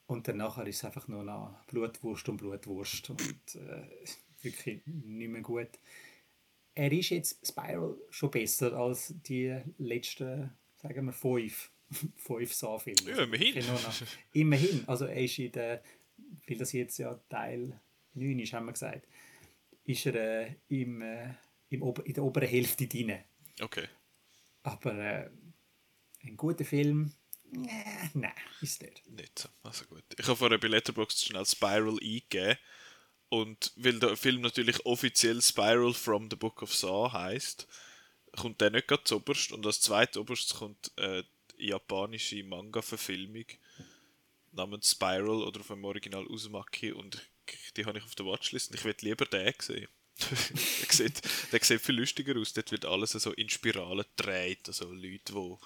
Und 0.06 0.28
dann 0.28 0.36
nachher 0.36 0.66
ist 0.66 0.76
es 0.76 0.84
einfach 0.84 1.08
nur 1.08 1.24
noch 1.24 1.54
Blutwurst 1.66 2.28
und 2.28 2.36
Blutwurst 2.36 3.10
und 3.10 3.54
äh, 3.54 3.86
wirklich 4.42 4.82
nicht 4.86 5.30
mehr 5.30 5.40
gut. 5.40 5.70
Er 6.74 6.92
ist 6.92 7.08
jetzt 7.08 7.46
Spiral 7.46 7.96
schon 8.10 8.30
besser 8.30 8.74
als 8.74 9.14
die 9.26 9.58
letzten, 9.78 10.50
sagen 10.76 11.06
wir, 11.06 11.12
fünf, 11.12 11.70
fünf 12.16 12.52
Saw-Filme. 12.52 13.10
Ja, 13.10 13.22
immerhin. 13.24 13.64
Immerhin. 14.34 14.84
Also 14.86 15.06
er 15.06 15.22
ist 15.22 15.38
in 15.38 15.52
der, 15.52 15.82
weil 16.46 16.58
das 16.58 16.72
jetzt 16.72 16.98
ja 16.98 17.18
Teil 17.30 17.80
9 18.14 18.38
ist, 18.38 18.52
haben 18.52 18.66
wir 18.66 18.72
gesagt, 18.72 19.08
ist 19.84 20.04
er 20.06 20.14
äh, 20.14 20.54
im, 20.68 21.00
äh, 21.00 21.30
im 21.70 21.82
Ober 21.82 22.04
in 22.06 22.14
der 22.14 22.24
oberen 22.24 22.48
Hälfte 22.48 22.86
drin. 22.86 23.18
Okay. 23.60 23.88
Aber 24.62 24.94
äh, 24.94 25.30
ein 26.22 26.36
guter 26.36 26.64
Film, 26.64 27.12
äh, 27.52 28.08
nein, 28.14 28.32
ist 28.60 28.82
nicht. 28.82 29.06
Nicht 29.08 29.38
so. 29.38 29.48
Also 29.62 29.84
gut. 29.86 30.04
Ich 30.18 30.26
habe 30.26 30.36
vorher 30.36 30.58
bei 30.58 30.68
Letterboxd 30.68 31.24
schnell 31.24 31.46
Spiral 31.46 31.98
eingegeben. 32.02 32.58
Und 33.30 33.72
weil 33.76 33.98
der 33.98 34.16
Film 34.16 34.40
natürlich 34.40 34.84
offiziell 34.86 35.42
Spiral 35.42 35.92
from 35.92 36.30
the 36.30 36.36
Book 36.36 36.62
of 36.62 36.74
Saw 36.74 37.12
heißt, 37.12 37.66
kommt 38.36 38.60
der 38.60 38.70
nicht 38.70 38.88
gerade 38.88 39.04
zuoberst. 39.04 39.52
Und 39.52 39.66
als 39.66 39.80
zweitoberst 39.82 40.54
kommt 40.54 40.92
äh, 40.96 41.22
die 41.58 41.66
japanische 41.66 42.42
Manga-Verfilmung 42.44 43.44
namens 44.52 44.90
Spiral 44.90 45.42
oder 45.42 45.60
auf 45.60 45.66
dem 45.66 45.84
Original 45.84 46.26
Uzumaki. 46.26 46.92
Und 46.92 47.22
die 47.76 47.84
habe 47.84 47.98
ich 47.98 48.04
auf 48.04 48.14
der 48.14 48.26
Watchlist. 48.26 48.70
Und 48.70 48.76
ich 48.76 48.84
würde 48.84 49.04
lieber 49.04 49.26
den 49.26 49.52
sehen. 49.60 49.88
der, 50.30 50.92
sieht, 50.92 51.22
der 51.52 51.60
sieht 51.62 51.80
viel 51.80 51.96
lustiger 51.96 52.38
aus. 52.38 52.52
Dort 52.52 52.72
wird 52.72 52.84
alles 52.84 53.12
so 53.12 53.32
in 53.32 53.48
Spiralen 53.48 54.04
gedreht. 54.16 54.66
Also 54.66 54.92
Leute, 54.92 55.32
die 55.32 55.56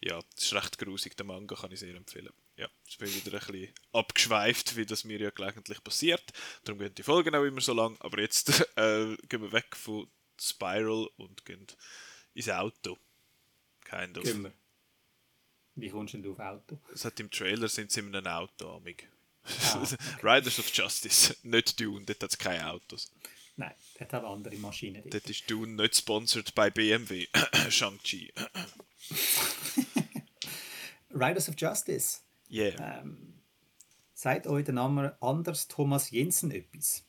ja, 0.00 0.20
das 0.34 0.44
ist 0.44 0.54
recht 0.54 0.78
grusig. 0.78 1.16
Den 1.16 1.26
Manga 1.26 1.56
kann 1.56 1.72
ich 1.72 1.80
sehr 1.80 1.94
empfehlen. 1.94 2.32
Ja, 2.56 2.68
jetzt 2.84 2.98
bin 2.98 3.08
ich 3.08 3.24
wieder 3.24 3.38
ein 3.38 3.46
bisschen 3.46 3.74
abgeschweift, 3.92 4.76
wie 4.76 4.86
das 4.86 5.04
mir 5.04 5.18
ja 5.18 5.30
gelegentlich 5.30 5.82
passiert. 5.82 6.32
Darum 6.64 6.78
gehen 6.78 6.94
die 6.94 7.02
Folgen 7.02 7.34
auch 7.34 7.44
immer 7.44 7.60
so 7.60 7.72
lang. 7.72 7.96
Aber 8.00 8.20
jetzt 8.20 8.60
äh, 8.76 9.16
gehen 9.28 9.42
wir 9.42 9.52
weg 9.52 9.74
von 9.74 10.08
Spiral 10.40 11.08
und 11.16 11.44
gehen 11.44 11.66
ins 12.34 12.48
Auto. 12.48 12.98
Kind 13.84 14.18
of. 14.18 14.24
Gehen 14.24 14.42
wir. 14.44 14.52
Wie 15.76 15.90
kommst 15.90 16.14
du 16.14 16.18
denn 16.18 16.32
auf 16.32 16.38
Auto? 16.38 16.78
Hat 17.02 17.20
im 17.20 17.30
Trailer 17.30 17.68
sind 17.68 17.92
sie 17.92 18.00
in 18.00 18.14
einem 18.14 18.26
Auto 18.26 18.76
amig. 18.76 19.08
Ah, 19.44 19.82
okay. 19.82 19.96
Riders 20.22 20.58
of 20.58 20.68
Justice, 20.74 21.36
nicht 21.42 21.78
Dune, 21.78 22.04
dort 22.04 22.22
hat 22.22 22.30
es 22.30 22.38
keine 22.38 22.70
Autos. 22.70 23.12
Nein, 23.56 23.72
hat 23.98 24.14
auch 24.14 24.34
andere 24.34 24.56
Maschinen. 24.56 25.02
Dort. 25.02 25.14
Dort 25.14 25.30
ist 25.30 25.50
Dune 25.50 25.72
nicht 25.72 25.96
sponsored 25.96 26.54
bei 26.54 26.70
BMW. 26.70 27.26
Shang-Chi. 27.70 28.32
Riders 31.10 31.48
of 31.48 31.54
Justice. 31.56 32.20
Yeah. 32.50 33.00
Ähm, 33.00 33.40
sagt 34.12 34.46
euch 34.46 34.64
der 34.64 34.74
Name 34.74 35.16
Anders 35.20 35.68
Thomas 35.68 36.10
Jensen 36.10 36.50
etwas? 36.50 37.04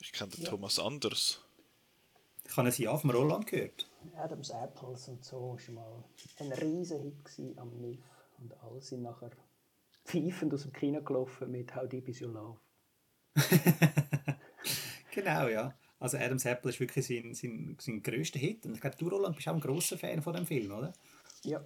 Ich 0.00 0.12
kenne 0.12 0.30
den 0.30 0.44
Thomas 0.44 0.78
Anders. 0.78 1.42
Ich 2.46 2.56
habe 2.56 2.68
es 2.68 2.78
ja 2.78 2.90
auf 2.90 3.00
dem 3.02 3.10
Roland 3.10 3.48
gehört. 3.48 3.90
Adams 4.16 4.50
Apples 4.50 5.08
und 5.08 5.24
so 5.24 5.58
war 5.58 5.74
mal 5.74 6.04
ein 6.38 6.52
riesen 6.52 7.20
Hit 7.36 7.58
am 7.58 7.76
NIF. 7.80 7.98
Und 8.38 8.54
alle 8.62 8.80
sind 8.80 9.02
nachher 9.02 9.32
pfeifend 10.04 10.54
aus 10.54 10.62
dem 10.62 10.72
Kino 10.72 11.02
gelaufen 11.02 11.50
mit 11.50 11.74
How 11.74 11.88
Deep 11.88 12.08
Is 12.08 12.22
Your 12.22 12.32
Love. 12.32 12.60
Genau, 15.18 15.48
ja. 15.48 15.74
Also 16.00 16.16
Adam's 16.16 16.44
Apple 16.44 16.70
ist 16.70 16.80
wirklich 16.80 17.06
sein, 17.06 17.34
sein, 17.34 17.76
sein 17.80 18.02
grösster 18.02 18.38
Hit. 18.38 18.66
Und 18.66 18.74
ich 18.74 18.80
glaube, 18.80 18.96
du, 18.96 19.08
Roland, 19.08 19.36
bist 19.36 19.48
auch 19.48 19.54
ein 19.54 19.60
grosser 19.60 19.98
Fan 19.98 20.22
von 20.22 20.34
dem 20.34 20.46
Film, 20.46 20.70
oder? 20.70 20.92
Ja. 21.44 21.64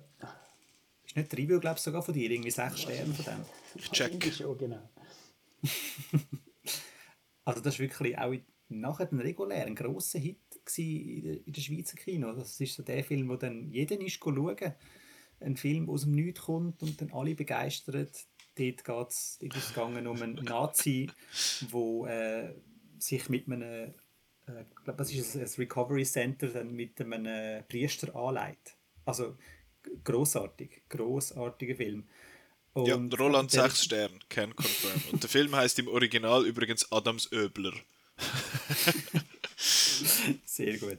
Ist 1.04 1.16
nicht 1.16 1.32
Review, 1.34 1.60
glaube 1.60 1.76
ich, 1.76 1.82
sogar 1.82 2.02
von 2.02 2.14
dir? 2.14 2.30
Irgendwie 2.30 2.50
sechs 2.50 2.82
Sterne 2.82 3.12
von 3.12 3.24
dem? 3.24 3.44
Ich 3.74 3.90
check. 3.90 4.32
Schon, 4.32 4.56
genau. 4.56 4.88
also 7.44 7.60
das 7.60 7.74
ist 7.74 7.80
wirklich 7.80 8.16
auch 8.18 8.34
nachher 8.68 9.10
ein 9.12 9.20
regulär, 9.20 9.66
ein 9.66 9.74
grosser 9.74 10.18
Hit 10.18 10.38
in 10.76 11.22
der, 11.22 11.46
in 11.46 11.52
der 11.52 11.60
Schweizer 11.60 11.96
Kino. 11.96 12.32
Das 12.32 12.58
ist 12.60 12.74
so 12.74 12.82
der 12.82 13.04
Film, 13.04 13.28
wo 13.28 13.36
dann 13.36 13.70
jeder 13.70 14.00
ist 14.00 14.18
schauen 14.22 14.74
ein 15.40 15.56
Film 15.56 15.90
aus 15.90 16.02
dem 16.02 16.12
Nichts 16.12 16.42
kommt 16.42 16.82
und 16.82 17.00
dann 17.00 17.12
alle 17.12 17.34
begeistert. 17.34 18.26
Dort, 18.54 18.84
geht's, 18.84 19.38
dort 19.40 19.56
ist 19.56 19.64
es 19.64 19.74
gegangen 19.74 20.06
um 20.06 20.20
einen 20.22 20.34
Nazi, 20.44 21.10
der 21.72 22.50
äh, 22.50 22.54
sich 22.98 23.28
mit 23.28 23.50
einem, 23.50 23.94
ich 24.60 24.84
glaube, 24.84 24.98
das 24.98 25.12
ist 25.12 25.36
ein 25.36 25.48
Recovery 25.58 26.04
Center, 26.04 26.48
dann 26.48 26.72
mit 26.72 27.00
einem 27.00 27.64
Priester 27.68 28.14
anlegt. 28.14 28.76
Also 29.04 29.36
großartig, 30.04 30.82
großartiger 30.88 31.76
Film. 31.76 32.04
Und 32.74 32.86
ja, 32.86 32.96
Roland 32.96 33.50
6 33.50 33.84
Stern, 33.84 34.18
can 34.28 34.54
confirm. 34.56 35.02
Und 35.12 35.22
der 35.22 35.28
Film 35.28 35.54
heißt 35.54 35.78
im 35.78 35.88
Original 35.88 36.46
übrigens 36.46 36.90
Adams 36.90 37.30
Öbler. 37.30 37.72
Sehr 40.44 40.78
gut. 40.78 40.98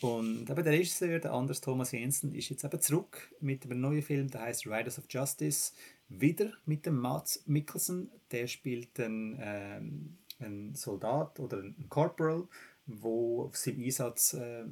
Und 0.00 0.48
eben 0.48 0.64
der 0.64 0.72
Regisseur, 0.72 1.18
der 1.18 1.32
Anders 1.32 1.60
Thomas 1.60 1.92
Jensen, 1.92 2.34
ist 2.34 2.48
jetzt 2.48 2.64
eben 2.64 2.80
zurück 2.80 3.30
mit 3.40 3.64
einem 3.64 3.80
neuen 3.80 4.02
Film, 4.02 4.30
der 4.30 4.42
heißt 4.42 4.66
Riders 4.66 4.98
of 4.98 5.04
Justice. 5.08 5.72
Wieder 6.08 6.52
mit 6.64 6.86
dem 6.86 6.96
Mats 6.96 7.42
Mikkelsen. 7.46 8.10
Der 8.32 8.46
spielt 8.46 8.98
einen, 8.98 9.38
ähm, 9.40 10.18
einen 10.40 10.74
Soldat 10.74 11.38
oder 11.40 11.58
einen 11.58 11.88
Corporal, 11.88 12.46
wo 12.86 13.44
auf 13.44 13.56
Einsatz, 13.66 14.34
äh, 14.34 14.64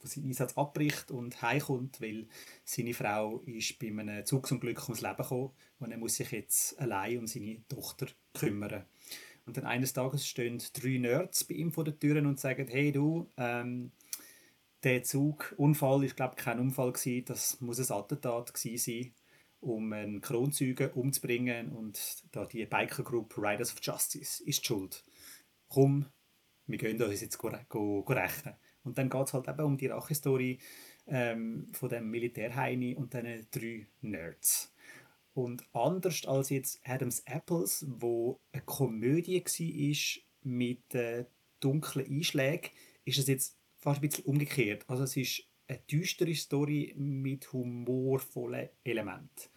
wo 0.00 0.06
seinen 0.06 0.26
Einsatz 0.26 0.56
abbricht 0.56 1.10
und 1.10 1.40
heimkommt, 1.42 2.00
weil 2.00 2.26
seine 2.64 2.94
Frau 2.94 3.40
ist 3.46 3.78
bei 3.78 3.88
einem 3.88 4.24
Zugsunglück 4.24 4.82
ums 4.84 5.00
Leben 5.00 5.16
gekommen 5.16 5.50
und 5.78 5.90
er 5.90 5.98
muss 5.98 6.16
sich 6.16 6.30
jetzt 6.30 6.78
allein 6.78 7.18
um 7.18 7.26
seine 7.26 7.62
Tochter 7.68 8.06
kümmern. 8.34 8.84
Und 9.46 9.56
dann 9.56 9.64
eines 9.64 9.92
Tages 9.92 10.26
stehen 10.26 10.60
drei 10.72 10.98
Nerds 10.98 11.44
bei 11.44 11.54
ihm 11.54 11.72
vor 11.72 11.84
der 11.84 11.98
Tür 11.98 12.18
und 12.18 12.40
sagen, 12.40 12.66
hey 12.68 12.90
du, 12.90 13.30
ähm, 13.36 13.92
der 14.82 15.02
Zugunfall 15.04 16.04
ist 16.04 16.16
glaube 16.16 16.34
ich 16.36 16.44
kein 16.44 16.58
Unfall 16.58 16.92
gewesen, 16.92 17.24
das 17.26 17.60
muss 17.60 17.78
ein 17.78 17.96
Attentat 17.96 18.52
gewesen 18.52 18.78
sein, 18.78 19.12
um 19.60 19.92
einen 19.92 20.20
Kronzeugen 20.20 20.90
umzubringen 20.92 21.72
und 21.72 22.24
da 22.32 22.44
die 22.44 22.66
Biker 22.66 23.02
Group 23.02 23.36
Riders 23.36 23.72
of 23.72 23.80
Justice 23.82 24.42
ist 24.44 24.62
die 24.62 24.66
schuld. 24.66 25.04
Komm, 25.68 26.06
wir 26.66 26.78
gehen 26.78 27.00
uns 27.02 27.20
jetzt 27.20 27.38
go, 27.38 27.50
go, 27.68 28.02
go 28.02 28.12
rechnen. 28.12 28.54
Und 28.82 28.98
dann 28.98 29.10
geht 29.10 29.26
es 29.26 29.32
halt 29.32 29.48
eben 29.48 29.62
um 29.62 29.76
die 29.76 29.88
Rachestory 29.88 30.58
ähm, 31.06 31.66
von 31.72 31.88
dem 31.88 32.10
Militärheini 32.10 32.94
und 32.94 33.12
diesen 33.14 33.46
drei 33.50 33.88
Nerds. 34.00 34.72
Und 35.34 35.64
anders 35.72 36.24
als 36.26 36.50
jetzt 36.50 36.80
Adams 36.84 37.20
Apples, 37.26 37.84
wo 37.88 38.40
eine 38.52 38.62
Komödie 38.62 39.44
war 39.44 40.22
mit 40.42 40.94
äh, 40.94 41.26
dunklen 41.60 42.06
Einschlägen, 42.06 42.70
ist 43.04 43.18
es 43.18 43.26
jetzt 43.26 43.58
fast 43.76 44.02
ein 44.02 44.08
bisschen 44.08 44.24
umgekehrt. 44.24 44.84
Also 44.88 45.02
es 45.04 45.16
ist 45.16 45.42
eine 45.68 45.78
düstere 45.90 46.34
Story 46.34 46.94
mit 46.96 47.52
humorvollen 47.52 48.68
Elementen. 48.84 49.50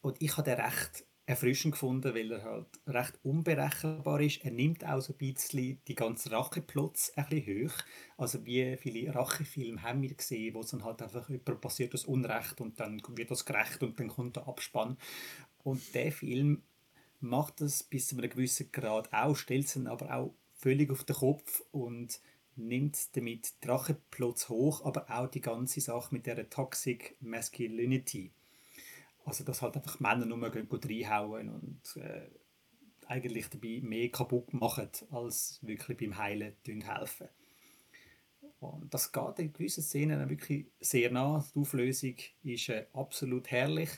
Und 0.00 0.20
ich 0.20 0.36
habe 0.36 0.50
den 0.50 0.60
recht 0.60 1.04
erfrischend 1.30 1.72
gefunden, 1.72 2.12
weil 2.14 2.32
er 2.32 2.42
halt 2.42 2.66
recht 2.88 3.18
unberechenbar 3.22 4.20
ist. 4.20 4.44
Er 4.44 4.50
nimmt 4.50 4.84
auch 4.84 5.00
so 5.00 5.12
ein 5.12 5.18
bisschen 5.18 5.80
die 5.86 5.94
ganzen 5.94 6.32
Racheplots 6.32 7.16
ein 7.16 7.28
bisschen 7.28 7.68
hoch. 7.68 7.74
Also 8.16 8.44
wie 8.44 8.76
viele 8.76 9.14
Rachefilme 9.14 9.80
haben 9.82 10.02
wir 10.02 10.12
gesehen, 10.12 10.54
wo 10.54 10.60
es 10.60 10.70
dann 10.70 10.84
halt 10.84 11.00
einfach 11.02 11.28
jemand 11.28 11.60
passiert 11.60 11.94
das 11.94 12.04
Unrecht 12.04 12.60
und 12.60 12.80
dann 12.80 13.00
wird 13.10 13.30
das 13.30 13.44
gerecht 13.44 13.80
und 13.82 14.00
dann 14.00 14.08
kommt 14.08 14.36
der 14.36 14.48
Abspann. 14.48 14.96
Und 15.62 15.94
der 15.94 16.10
Film 16.10 16.62
macht 17.20 17.60
das 17.60 17.84
bis 17.84 18.08
zu 18.08 18.16
einem 18.16 18.30
gewissen 18.30 18.72
Grad 18.72 19.12
auch, 19.12 19.36
stellt 19.36 19.66
es 19.66 19.76
aber 19.86 20.12
auch 20.12 20.34
völlig 20.54 20.90
auf 20.90 21.04
den 21.04 21.16
Kopf 21.16 21.62
und 21.70 22.20
nimmt 22.68 23.16
damit 23.16 23.52
die 23.62 23.68
Racheplots 23.68 24.48
hoch, 24.48 24.84
aber 24.84 25.10
auch 25.10 25.28
die 25.28 25.40
ganze 25.40 25.80
Sache 25.80 26.14
mit 26.14 26.26
der 26.26 26.48
Toxic 26.48 27.16
Masculinity 27.20 28.32
also, 29.24 29.44
dass 29.44 29.62
halt 29.62 29.76
einfach 29.76 30.00
Männer 30.00 30.26
nur 30.26 30.42
reinhauen 30.42 31.48
und 31.48 32.02
äh, 32.02 32.28
eigentlich 33.06 33.48
dabei 33.48 33.80
mehr 33.82 34.08
kaputt 34.08 34.52
machen, 34.52 34.88
als 35.10 35.58
wirklich 35.62 35.98
beim 35.98 36.18
Heilen 36.18 36.54
helfen. 36.66 37.28
Und 38.60 38.92
das 38.92 39.10
geht 39.12 39.38
in 39.38 39.52
gewissen 39.52 39.82
Szenen 39.82 40.28
wirklich 40.28 40.66
sehr 40.80 41.10
nah. 41.10 41.44
Die 41.54 41.60
Auflösung 41.60 42.16
ist 42.42 42.68
äh, 42.68 42.86
absolut 42.92 43.50
herrlich, 43.50 43.90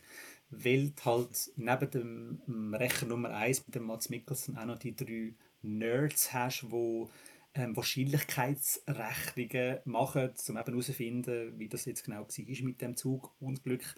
weil 0.51 0.92
halt 1.05 1.51
neben 1.57 1.90
dem, 1.90 2.75
Rächer 2.75 3.07
Nummer 3.07 3.31
1 3.31 3.66
mit 3.66 3.75
dem 3.75 3.85
Mats 3.85 4.09
Mikkelsen 4.09 4.57
auch 4.57 4.66
noch 4.66 4.79
die 4.79 4.94
drei 4.94 5.35
Nerds 5.62 6.33
hast, 6.33 6.62
die 6.62 7.07
ähm, 7.54 7.76
Wahrscheinlichkeitsrechnungen 7.76 9.80
machen, 9.84 10.30
um 10.48 10.56
eben 10.56 10.66
herauszufinden, 10.66 11.58
wie 11.58 11.68
das 11.68 11.84
jetzt 11.84 12.04
genau 12.04 12.26
war 12.26 12.62
mit 12.62 12.80
dem 12.80 12.96
Zugunglück 12.96 13.94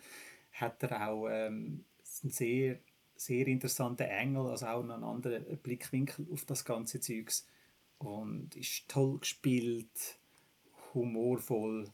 hat 0.54 0.82
er 0.84 1.08
auch 1.08 1.28
ähm, 1.28 1.84
einen 2.22 2.30
sehr, 2.30 2.78
sehr 3.16 3.46
interessanten 3.46 4.04
Engel, 4.04 4.46
also 4.46 4.66
auch 4.66 4.82
einen 4.82 5.04
anderen 5.04 5.58
Blickwinkel 5.58 6.26
auf 6.32 6.44
das 6.44 6.64
ganze 6.64 7.00
Zeugs. 7.00 7.46
Und 7.98 8.56
ist 8.56 8.88
toll 8.88 9.18
gespielt, 9.18 10.18
humorvoll, 10.92 11.90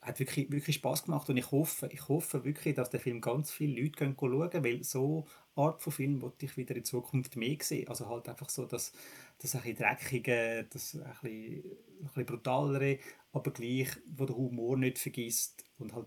hat 0.00 0.18
wirklich, 0.18 0.50
wirklich 0.50 0.76
Spaß 0.76 1.04
gemacht. 1.04 1.28
Und 1.28 1.36
ich 1.36 1.50
hoffe, 1.50 1.88
ich 1.92 2.08
hoffe 2.08 2.44
wirklich, 2.44 2.74
dass 2.74 2.90
der 2.90 3.00
Film 3.00 3.20
ganz 3.20 3.52
viele 3.52 3.80
Leute 3.80 4.14
schauen, 4.18 4.64
weil 4.64 4.82
so 4.82 5.26
Art 5.56 5.82
von 5.82 5.92
Film 5.92 6.22
wollte 6.22 6.46
ich 6.46 6.56
wieder 6.56 6.76
in 6.76 6.84
Zukunft 6.84 7.36
mehr 7.36 7.56
sehen. 7.60 7.88
Also 7.88 8.08
halt 8.08 8.28
einfach 8.28 8.48
so 8.48 8.66
das, 8.66 8.92
das 9.38 9.54
ein 9.54 9.62
bisschen 9.62 9.76
dreckige, 9.76 10.66
das 10.70 10.94
ein 10.94 11.02
bisschen, 11.22 11.64
ein 12.00 12.04
bisschen 12.04 12.26
brutalere, 12.26 12.98
aber 13.32 13.50
gleich, 13.52 13.88
wo 14.06 14.26
der 14.26 14.36
Humor 14.36 14.76
nicht 14.76 14.98
vergisst 14.98 15.64
und 15.78 15.94
halt 15.94 16.06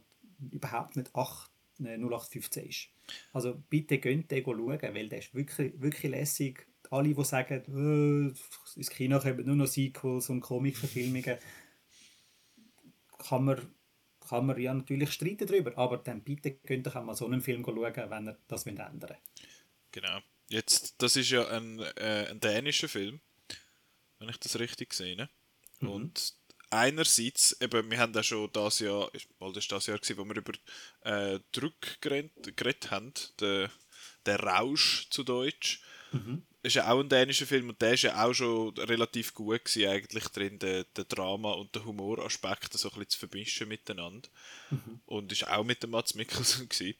überhaupt 0.51 0.95
nicht 0.95 1.13
8, 1.15 1.51
0815 1.79 2.65
ist. 2.65 2.87
Also 3.33 3.61
bitte 3.69 3.97
gönnt 3.99 4.31
den 4.31 4.43
schauen, 4.43 4.79
weil 4.81 5.09
der 5.09 5.19
ist 5.19 5.33
wirklich, 5.33 5.79
wirklich 5.81 6.11
lässig. 6.11 6.67
Alle, 6.91 7.13
die 7.13 7.23
sagen, 7.23 7.63
äh, 7.67 8.79
ins 8.79 8.89
Kino 8.89 9.19
kommen 9.19 9.45
nur 9.45 9.55
noch 9.55 9.67
Sequels 9.67 10.29
und 10.29 10.41
Comic-Verfilmungen, 10.41 11.37
kann 13.17 13.45
man, 13.45 13.59
kann 14.27 14.45
man 14.45 14.59
ja 14.59 14.73
natürlich 14.73 15.11
streiten 15.11 15.45
darüber, 15.47 15.77
aber 15.77 15.97
dann 15.97 16.21
bitte 16.21 16.53
könnt 16.53 16.87
ihr 16.87 16.95
auch 16.95 17.03
mal 17.03 17.15
so 17.15 17.25
einen 17.25 17.41
Film 17.41 17.63
schauen, 17.63 17.93
wenn 18.09 18.27
ihr 18.27 18.37
das 18.47 18.65
ändern 18.65 19.01
wollt. 19.01 19.17
Genau. 19.91 20.19
Jetzt, 20.49 20.95
das 20.97 21.15
ist 21.15 21.29
ja 21.29 21.47
ein, 21.47 21.79
äh, 21.79 22.27
ein 22.29 22.39
dänischer 22.39 22.89
Film, 22.89 23.19
wenn 24.17 24.29
ich 24.29 24.39
das 24.39 24.59
richtig 24.59 24.93
sehe. 24.93 25.29
Mhm. 25.79 25.89
Und 25.89 26.33
einerseits, 26.69 27.55
eben, 27.61 27.89
wir 27.89 27.99
haben 27.99 28.13
ja 28.13 28.23
schon 28.23 28.51
das 28.51 28.79
Jahr, 28.79 29.11
mal 29.39 29.53
das 29.53 29.67
das 29.67 29.87
Jahr 29.87 29.97
gewesen, 29.97 30.17
wo 30.17 30.25
wir 30.25 30.37
über 30.37 30.53
äh, 31.01 31.39
Druck 31.51 32.01
geredet 32.01 32.91
haben, 32.91 33.13
der, 33.39 33.71
der 34.25 34.39
Rausch 34.39 35.07
zu 35.09 35.23
Deutsch. 35.23 35.81
Mhm. 36.11 36.43
Ist 36.61 36.75
ja 36.75 36.91
auch 36.91 36.99
ein 36.99 37.07
dänischer 37.07 37.45
Film 37.45 37.69
und 37.69 37.81
der 37.81 37.93
ist 37.93 38.01
ja 38.01 38.25
auch 38.25 38.33
schon 38.33 38.77
relativ 38.77 39.33
gut 39.33 39.63
gewesen, 39.63 39.89
eigentlich 39.89 40.27
drin, 40.27 40.59
der, 40.59 40.83
der 40.83 41.05
Drama- 41.05 41.53
und 41.53 41.73
der 41.73 41.85
Humoraspekte 41.85 42.77
so 42.77 42.89
ein 42.89 42.95
bisschen 42.95 43.09
zu 43.09 43.19
vermischen 43.19 43.67
miteinander. 43.69 44.27
Mhm. 44.69 44.99
Und 45.05 45.31
ist 45.31 45.47
auch 45.47 45.63
mit 45.63 45.83
dem 45.83 45.91
Mats 45.91 46.15
Mikkelsen 46.15 46.67
gewesen. 46.67 46.95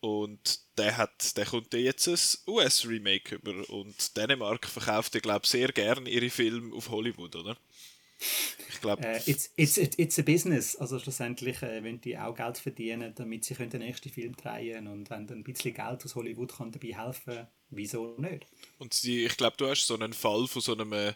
Und 0.00 0.60
der 0.78 0.96
hat, 0.96 1.36
der 1.36 1.44
kommt 1.44 1.74
jetzt 1.74 2.08
ein 2.08 2.18
US-Remake 2.46 3.34
über 3.34 3.68
und 3.68 4.16
Dänemark 4.16 4.66
verkauft, 4.66 5.14
ich 5.14 5.22
glaube, 5.22 5.46
sehr 5.46 5.68
gerne 5.72 6.08
ihre 6.08 6.30
Filme 6.30 6.74
auf 6.74 6.88
Hollywood, 6.88 7.36
oder? 7.36 7.56
Ich 8.68 8.80
glaube. 8.80 9.02
Äh, 9.06 9.20
it's, 9.26 9.50
it's, 9.56 9.76
it's 9.76 10.18
a 10.18 10.22
business. 10.22 10.76
Also 10.76 10.98
schlussendlich 10.98 11.62
äh, 11.62 11.82
wollen 11.82 12.00
die 12.00 12.18
auch 12.18 12.34
Geld 12.34 12.58
verdienen, 12.58 13.14
damit 13.14 13.44
sie 13.44 13.54
den 13.54 13.80
nächsten 13.80 14.10
Film 14.10 14.36
drehen 14.36 14.86
und 14.86 15.08
wenn 15.10 15.26
dann 15.26 15.38
ein 15.38 15.44
bisschen 15.44 15.74
Geld 15.74 16.04
aus 16.04 16.14
Hollywood 16.14 16.54
kann 16.56 16.72
dabei 16.72 16.94
helfen, 16.94 17.46
wieso 17.70 18.16
nicht? 18.18 18.46
Und 18.78 19.02
die, 19.02 19.24
ich 19.24 19.36
glaube, 19.36 19.56
du 19.56 19.68
hast 19.68 19.86
so 19.86 19.94
einen 19.94 20.12
Fall 20.12 20.46
von 20.46 20.62
so 20.62 20.72
einem 20.72 20.92
äh, 20.92 21.14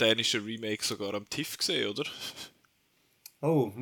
dänischen 0.00 0.44
Remake 0.44 0.84
sogar 0.84 1.14
am 1.14 1.28
TIFF 1.28 1.58
gesehen, 1.58 1.88
oder? 1.88 2.04
Oh, 3.40 3.72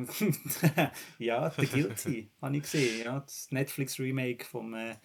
ja, 1.19 1.49
The 1.57 1.65
Guilty 1.65 2.29
habe 2.41 2.57
ich 2.57 2.63
gesehen. 2.63 3.03
Ja, 3.05 3.19
das 3.21 3.47
Netflix-Remake 3.51 4.45
vom 4.45 4.73
äh, 4.75 4.95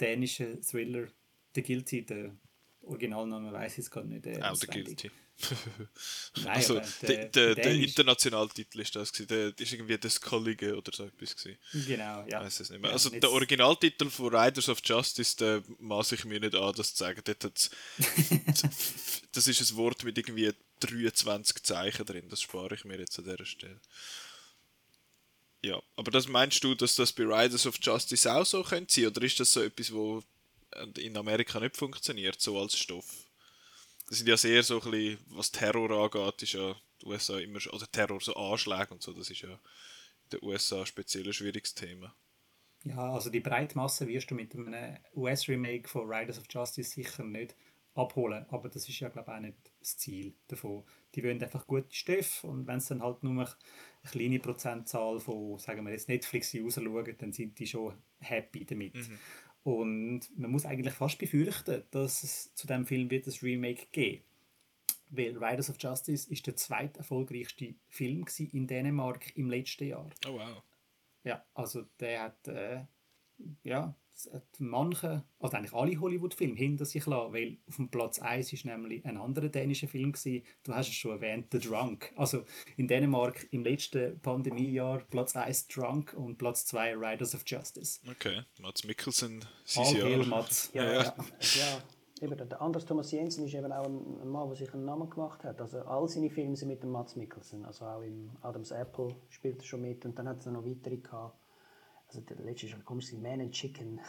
dänischen 0.00 0.60
Thriller 0.62 1.08
The 1.54 1.62
Guilty, 1.62 2.04
der 2.04 2.36
Originalnamen 2.82 3.52
weiß 3.52 3.72
ich 3.72 3.78
jetzt 3.78 3.90
gerade 3.90 4.08
nicht. 4.08 4.26
Äh, 4.26 4.32
Auch 4.34 4.38
der 4.40 4.50
auswendig. 4.52 4.84
Guilty. 4.86 5.10
Nein, 6.44 6.46
also, 6.48 6.80
der, 7.02 7.26
der- 7.26 7.54
der, 7.54 7.64
Dänisch- 7.64 7.88
Internationaltitel 7.88 8.80
ist 8.80 8.96
das 8.96 9.12
gewesen. 9.12 9.28
Der 9.28 9.58
ist 9.58 9.72
irgendwie 9.72 9.98
das 9.98 10.18
Kollige 10.20 10.74
oder 10.76 10.92
so 10.94 11.04
etwas 11.04 11.36
gewesen. 11.36 11.58
Genau, 11.86 12.24
ja. 12.26 12.40
Weiß 12.42 12.60
es 12.60 12.70
nicht 12.70 12.80
mehr. 12.80 12.90
Also 12.92 13.10
der 13.10 13.30
Originaltitel 13.30 14.08
von 14.08 14.34
Riders 14.34 14.68
of 14.70 14.80
Justice, 14.82 15.36
der 15.36 15.62
maß 15.78 16.12
ich 16.12 16.24
mir 16.24 16.40
nicht 16.40 16.54
an, 16.54 16.72
das 16.74 16.94
zu 16.94 17.04
sagen. 17.04 17.20
Dort 17.24 17.44
das 19.32 19.46
ist 19.48 19.70
ein 19.72 19.76
Wort 19.76 20.04
mit 20.04 20.16
irgendwie 20.16 20.52
23 20.80 21.62
Zeichen 21.62 22.06
drin. 22.06 22.28
Das 22.28 22.40
spare 22.40 22.74
ich 22.74 22.84
mir 22.84 22.98
jetzt 22.98 23.18
an 23.18 23.24
dieser 23.24 23.44
Stelle. 23.44 23.80
Ja, 25.62 25.82
aber 25.96 26.10
das 26.10 26.28
meinst 26.28 26.62
du, 26.62 26.74
dass 26.74 26.94
das 26.96 27.12
bei 27.12 27.24
Riders 27.24 27.66
of 27.66 27.78
Justice 27.80 28.32
auch 28.32 28.46
so 28.46 28.62
könnte 28.62 28.94
sein? 28.94 29.06
Oder 29.06 29.22
ist 29.22 29.40
das 29.40 29.52
so 29.52 29.62
etwas, 29.62 29.92
wo 29.92 30.22
in 30.96 31.16
Amerika 31.16 31.58
nicht 31.58 31.76
funktioniert, 31.76 32.40
so 32.40 32.58
als 32.60 32.78
Stoff? 32.78 33.26
Das 34.08 34.18
sind 34.18 34.28
ja 34.28 34.36
sehr 34.36 34.62
so 34.62 34.80
ein 34.80 34.90
bisschen, 34.90 35.18
was 35.30 35.50
Terror 35.50 35.90
angeht, 35.90 36.42
ist 36.42 36.52
ja 36.52 36.76
die 37.00 37.06
USA 37.06 37.38
immer, 37.38 37.58
oder 37.72 37.90
Terror, 37.90 38.20
so 38.20 38.34
Anschläge 38.34 38.94
und 38.94 39.02
so, 39.02 39.12
das 39.12 39.30
ist 39.30 39.40
ja 39.40 39.50
in 39.50 39.58
den 40.38 40.44
USA 40.44 40.86
speziell 40.86 41.26
ein 41.26 41.32
schwieriges 41.32 41.74
Thema. 41.74 42.14
Ja, 42.84 43.12
also 43.12 43.30
die 43.30 43.40
Breitmasse 43.40 44.06
wirst 44.06 44.30
du 44.30 44.36
mit 44.36 44.54
einem 44.54 44.96
US-Remake 45.14 45.88
von 45.88 46.08
Riders 46.08 46.38
of 46.38 46.44
Justice 46.48 46.90
sicher 46.90 47.24
nicht 47.24 47.56
abholen, 47.94 48.46
aber 48.50 48.68
das 48.68 48.88
ist 48.88 49.00
ja, 49.00 49.08
glaube 49.08 49.32
ich, 49.32 49.36
auch 49.36 49.40
nicht 49.40 49.56
das 49.86 49.96
Ziel 49.98 50.34
davon. 50.48 50.84
Die 51.14 51.22
wollen 51.22 51.42
einfach 51.42 51.66
gute 51.66 51.94
Stoffe 51.94 52.46
und 52.46 52.66
wenn 52.66 52.78
es 52.78 52.86
dann 52.86 53.02
halt 53.02 53.22
nur 53.22 53.32
eine 53.32 53.48
kleine 54.10 54.40
Prozentzahl 54.40 55.20
von, 55.20 55.58
sagen 55.58 55.84
wir 55.84 55.92
jetzt 55.92 56.08
Netflix 56.08 56.54
rausschauen, 56.54 57.14
dann 57.18 57.32
sind 57.32 57.58
die 57.58 57.66
schon 57.66 57.94
happy 58.18 58.64
damit. 58.64 58.96
Und 59.62 60.38
man 60.38 60.50
muss 60.50 60.64
eigentlich 60.64 60.94
fast 60.94 61.18
befürchten, 61.18 61.84
dass 61.90 62.22
es 62.22 62.54
zu 62.54 62.66
dem 62.66 62.86
Film 62.86 63.10
wird 63.10 63.26
das 63.26 63.42
Remake 63.42 63.86
geben. 63.92 64.22
Weil 65.10 65.36
Riders 65.36 65.70
of 65.70 65.76
Justice 65.78 66.30
ist 66.30 66.46
der 66.46 66.56
zweiterfolgreichste 66.56 67.74
Film 67.88 68.24
gewesen 68.24 68.50
in 68.50 68.66
Dänemark 68.66 69.36
im 69.36 69.50
letzten 69.50 69.88
Jahr. 69.88 70.10
Oh 70.26 70.34
wow. 70.34 70.62
Ja, 71.22 71.44
also 71.54 71.82
der 72.00 72.22
hat, 72.22 72.48
äh, 72.48 72.84
ja, 73.62 73.94
manche, 74.58 75.24
also 75.38 75.56
eigentlich 75.56 75.72
alle 75.72 76.00
Hollywood-Filme 76.00 76.54
hinter 76.54 76.84
sich 76.84 77.06
lassen, 77.06 77.32
weil 77.32 77.58
auf 77.68 77.76
dem 77.76 77.90
Platz 77.90 78.18
1 78.18 78.52
ist 78.52 78.64
nämlich 78.64 79.04
ein 79.04 79.16
anderer 79.16 79.48
dänischer 79.48 79.88
Film 79.88 80.12
gewesen, 80.12 80.44
du 80.64 80.74
hast 80.74 80.88
es 80.88 80.94
schon 80.94 81.12
erwähnt, 81.12 81.48
The 81.52 81.58
Drunk. 81.58 82.12
Also 82.16 82.44
in 82.76 82.88
Dänemark 82.88 83.46
im 83.50 83.64
letzten 83.64 84.20
Pandemiejahr 84.20 84.98
Platz 85.10 85.36
1 85.36 85.68
Drunk 85.68 86.14
und 86.14 86.38
Platz 86.38 86.66
2 86.66 86.96
Riders 86.96 87.34
of 87.34 87.42
Justice. 87.46 88.00
Okay, 88.10 88.42
Mats 88.60 88.84
Mikkelsen, 88.84 89.44
sein 89.64 89.96
Jahr. 89.96 90.26
Mats. 90.26 90.70
Ja, 90.72 90.84
Ja. 90.84 91.02
ja. 91.02 91.14
ja. 91.40 91.82
Eben, 92.22 92.48
der 92.48 92.62
Anders 92.62 92.86
Thomas 92.86 93.10
Jensen 93.12 93.44
ist 93.44 93.52
eben 93.52 93.70
auch 93.70 93.84
ein, 93.84 94.20
ein 94.22 94.28
Mann, 94.28 94.48
der 94.48 94.56
sich 94.56 94.72
einen 94.72 94.86
Namen 94.86 95.10
gemacht 95.10 95.44
hat. 95.44 95.60
Also 95.60 95.80
all 95.80 96.08
seine 96.08 96.30
Filme 96.30 96.56
sind 96.56 96.68
mit 96.68 96.82
dem 96.82 96.90
Mats 96.90 97.14
Mikkelsen. 97.14 97.62
Also 97.66 97.84
auch 97.84 98.00
im 98.00 98.30
Adams 98.40 98.70
Apple 98.70 99.14
spielt 99.28 99.58
er 99.58 99.64
schon 99.64 99.82
mit 99.82 100.06
und 100.06 100.18
dann 100.18 100.26
hat 100.26 100.38
es 100.38 100.46
noch 100.46 100.64
weitere 100.64 100.96
gehabt. 100.96 101.38
Also 102.16 102.34
der 102.34 102.44
letzte 102.46 102.72
halt 102.72 102.84
komisch, 102.84 103.12
Man 103.12 103.50
Chicken. 103.50 104.00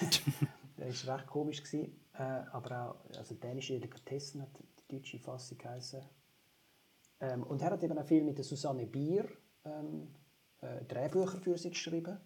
der 0.78 0.86
ist 0.86 1.06
recht 1.06 1.26
komisch 1.26 1.62
gewesen. 1.62 2.00
Äh, 2.14 2.22
aber 2.22 2.90
auch, 2.90 3.16
also 3.18 3.34
dänische 3.34 3.74
Delikatessen 3.74 4.40
hat 4.40 4.48
die 4.58 4.96
deutsche 4.96 5.18
Fassung 5.18 5.58
geheißen. 5.58 6.00
Ähm, 7.20 7.42
und 7.42 7.60
er 7.60 7.72
hat 7.72 7.82
eben 7.82 7.98
auch 7.98 8.06
viel 8.06 8.22
mit 8.22 8.38
der 8.38 8.44
Susanne 8.44 8.86
Bier 8.86 9.28
ähm, 9.66 10.08
äh, 10.62 10.82
Drehbücher 10.86 11.38
für 11.38 11.58
sie 11.58 11.70
geschrieben 11.70 12.18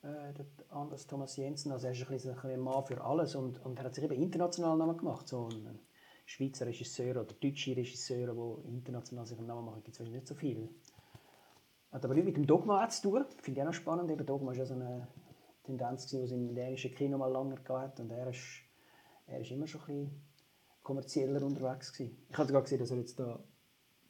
äh, 0.00 0.32
der 0.32 0.46
Anders 0.70 1.06
Thomas 1.06 1.36
Jensen. 1.36 1.70
Also 1.70 1.86
er 1.86 1.92
ist 1.92 2.00
ein, 2.00 2.08
bisschen, 2.08 2.38
ein, 2.38 2.60
Mann 2.60 2.86
für 2.86 3.02
alles 3.04 3.34
und, 3.34 3.62
und 3.62 3.78
er 3.78 3.84
hat 3.84 3.94
sich 3.94 4.04
eben 4.04 4.14
international 4.14 4.78
Namen 4.78 4.96
gemacht. 4.96 5.28
So 5.28 5.48
ein, 5.48 5.80
Schweizer 6.26 6.66
Regisseur 6.66 7.20
oder 7.20 7.34
deutsche 7.34 7.76
Regisseure, 7.76 8.34
die 8.64 8.68
international 8.68 9.26
sich 9.26 9.36
einen 9.36 9.46
Namen 9.46 9.66
machen, 9.66 9.82
gibt 9.84 10.00
es 10.00 10.08
nicht 10.08 10.26
so 10.26 10.34
viel. 10.34 10.70
Hat 11.94 12.04
aber 12.04 12.14
nichts 12.14 12.26
mit 12.26 12.36
dem 12.36 12.46
Dogma 12.46 12.88
zu 12.88 13.02
tun. 13.02 13.24
Finde 13.40 13.60
ich 13.60 13.62
auch 13.62 13.70
noch 13.70 13.74
spannend. 13.74 14.10
Eben 14.10 14.26
Dogma 14.26 14.48
war 14.48 14.56
ja 14.56 14.66
so 14.66 14.74
eine 14.74 15.06
Tendenz, 15.62 16.08
die 16.08 16.16
es 16.16 16.32
im 16.32 16.52
dänischen 16.52 16.92
Kino 16.92 17.16
mal 17.16 17.30
länger 17.30 17.54
gab. 17.62 18.00
Und 18.00 18.10
er 18.10 18.30
ist, 18.30 18.62
er 19.28 19.38
ist 19.38 19.52
immer 19.52 19.68
schon 19.68 19.80
ein 19.82 19.86
bisschen 19.86 20.22
kommerzieller 20.82 21.40
unterwegs 21.40 21.92
gewesen. 21.92 22.18
Ich 22.28 22.36
habe 22.36 22.48
sogar 22.48 22.62
gesehen, 22.62 22.80
dass 22.80 22.90
er 22.90 22.96
jetzt 22.96 23.20
da 23.20 23.38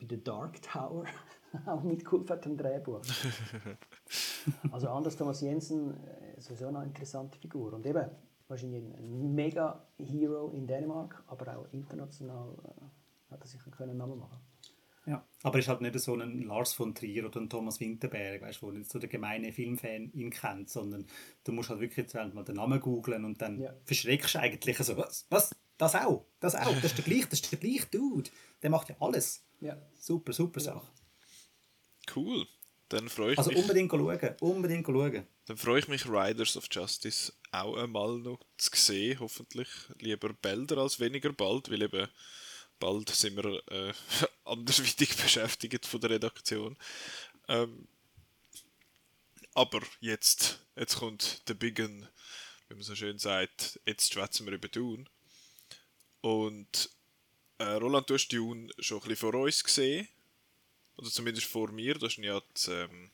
bei 0.01 0.07
The 0.09 0.25
Dark 0.25 0.63
Tower 0.63 1.05
auch 1.67 1.83
mitgeholfen 1.83 2.31
hat 2.31 2.47
am 2.47 2.57
Drehbuch. 2.57 3.03
Also 4.73 4.91
Anders 4.91 5.17
Thomas 5.17 5.41
Jensen 5.41 5.95
äh, 6.05 6.39
sowieso 6.39 6.69
eine 6.69 6.85
interessante 6.85 7.39
Figur. 7.39 7.73
Und 7.73 7.87
eben, 7.87 8.11
wahrscheinlich 8.47 8.85
ein 8.95 9.35
mega 9.35 9.87
Hero 9.97 10.51
in 10.51 10.67
Dänemark, 10.67 11.25
aber 11.29 11.57
auch 11.57 11.67
international 11.73 12.55
äh, 12.63 13.33
hat 13.33 13.41
er 13.41 13.47
sich 13.47 13.61
einen 13.81 13.97
Namen 13.97 14.19
machen 14.19 14.39
Ja, 15.07 15.27
aber 15.43 15.59
ist 15.59 15.69
halt 15.69 15.83
nicht 15.83 15.99
so 16.01 16.15
ein 16.15 16.43
Lars 16.43 16.73
von 16.73 16.95
Trier 16.95 17.27
oder 17.27 17.41
ein 17.41 17.51
Thomas 17.51 17.79
Winterberg, 17.79 18.41
weißt, 18.41 18.63
wo 18.63 18.71
nicht 18.71 18.91
so 18.91 18.99
der 18.99 19.09
gemeine 19.11 19.53
Filmfan 19.53 20.11
ihn 20.13 20.31
kennt, 20.31 20.71
sondern 20.71 21.07
du 21.45 21.53
musst 21.53 21.69
halt 21.69 21.81
wirklich 21.81 22.09
zuerst 22.09 22.35
mal 22.35 22.43
den 22.45 22.57
Namen 22.57 22.81
googlen 22.81 23.25
und 23.25 23.41
dann 23.43 23.61
Ja. 23.61 23.75
verschreckst 23.85 24.35
du 24.35 24.39
eigentlich 24.41 24.79
so, 24.79 24.97
was, 24.97 25.27
was, 25.29 25.55
das 25.77 25.95
auch, 25.95 26.25
das 26.41 26.55
auch, 26.55 26.75
das 26.77 26.87
ist 26.93 26.99
der 26.99 27.05
gleiche, 27.05 27.29
das 27.29 27.41
ist 27.41 27.53
der 27.53 27.59
gleiche 27.59 27.87
Dude, 27.87 28.31
der 28.63 28.71
macht 28.71 28.89
ja 28.89 28.97
alles. 29.01 29.45
Ja. 29.61 29.77
Super, 29.99 30.33
super 30.33 30.61
Sache. 30.61 30.87
Cool. 32.15 32.47
Dann 32.89 33.09
freue 33.09 33.33
ich 33.33 33.39
Also 33.39 33.51
mich. 33.51 33.59
unbedingt 33.59 33.91
schauen, 33.91 34.37
unbedingt 34.41 34.87
schauen. 34.87 35.27
Dann 35.47 35.57
freue 35.57 35.79
ich 35.81 35.89
mich, 35.89 36.07
Riders 36.07 36.57
of 36.57 36.67
Justice 36.71 37.33
auch 37.51 37.77
einmal 37.77 38.19
noch 38.19 38.41
zu 38.57 38.71
sehen. 38.75 39.21
Hoffentlich 39.21 39.69
lieber 39.99 40.33
bälder 40.33 40.79
als 40.79 41.01
weniger 41.01 41.33
bald, 41.33 41.71
weil 41.71 41.83
eben 41.83 42.09
bald 42.79 43.11
sind 43.11 43.37
wir 43.37 43.63
äh, 43.71 43.93
andersweitig 44.45 45.17
beschäftigt 45.17 45.87
von 45.87 46.01
der 46.01 46.11
Redaktion. 46.11 46.77
Ähm, 47.49 47.89
aber 49.55 49.81
jetzt, 50.01 50.61
jetzt 50.77 50.97
kommt 50.97 51.49
der 51.49 51.55
Big 51.55 51.79
Un, 51.79 52.09
wie 52.69 52.75
man 52.75 52.83
so 52.83 52.95
schön 52.95 53.19
sagt, 53.19 53.81
jetzt 53.87 54.13
schwätzen 54.13 54.47
wir 54.47 54.55
über 54.55 54.69
Dune. 54.69 55.05
Und 56.21 56.91
äh, 57.59 57.65
Roland, 57.65 58.11
du 58.11 58.15
hast 58.15 58.29
Dune 58.29 58.73
schon 58.79 58.99
ein 58.99 59.09
bisschen 59.09 59.31
vor 59.31 59.35
uns 59.41 59.63
gesehen. 59.63 60.09
Oder 60.97 61.11
zumindest 61.11 61.47
vor 61.47 61.71
mir. 61.71 61.95
Du 61.95 62.07
hast 62.07 62.17
ja 62.19 62.41
das, 62.53 62.69
ähm, 62.69 63.11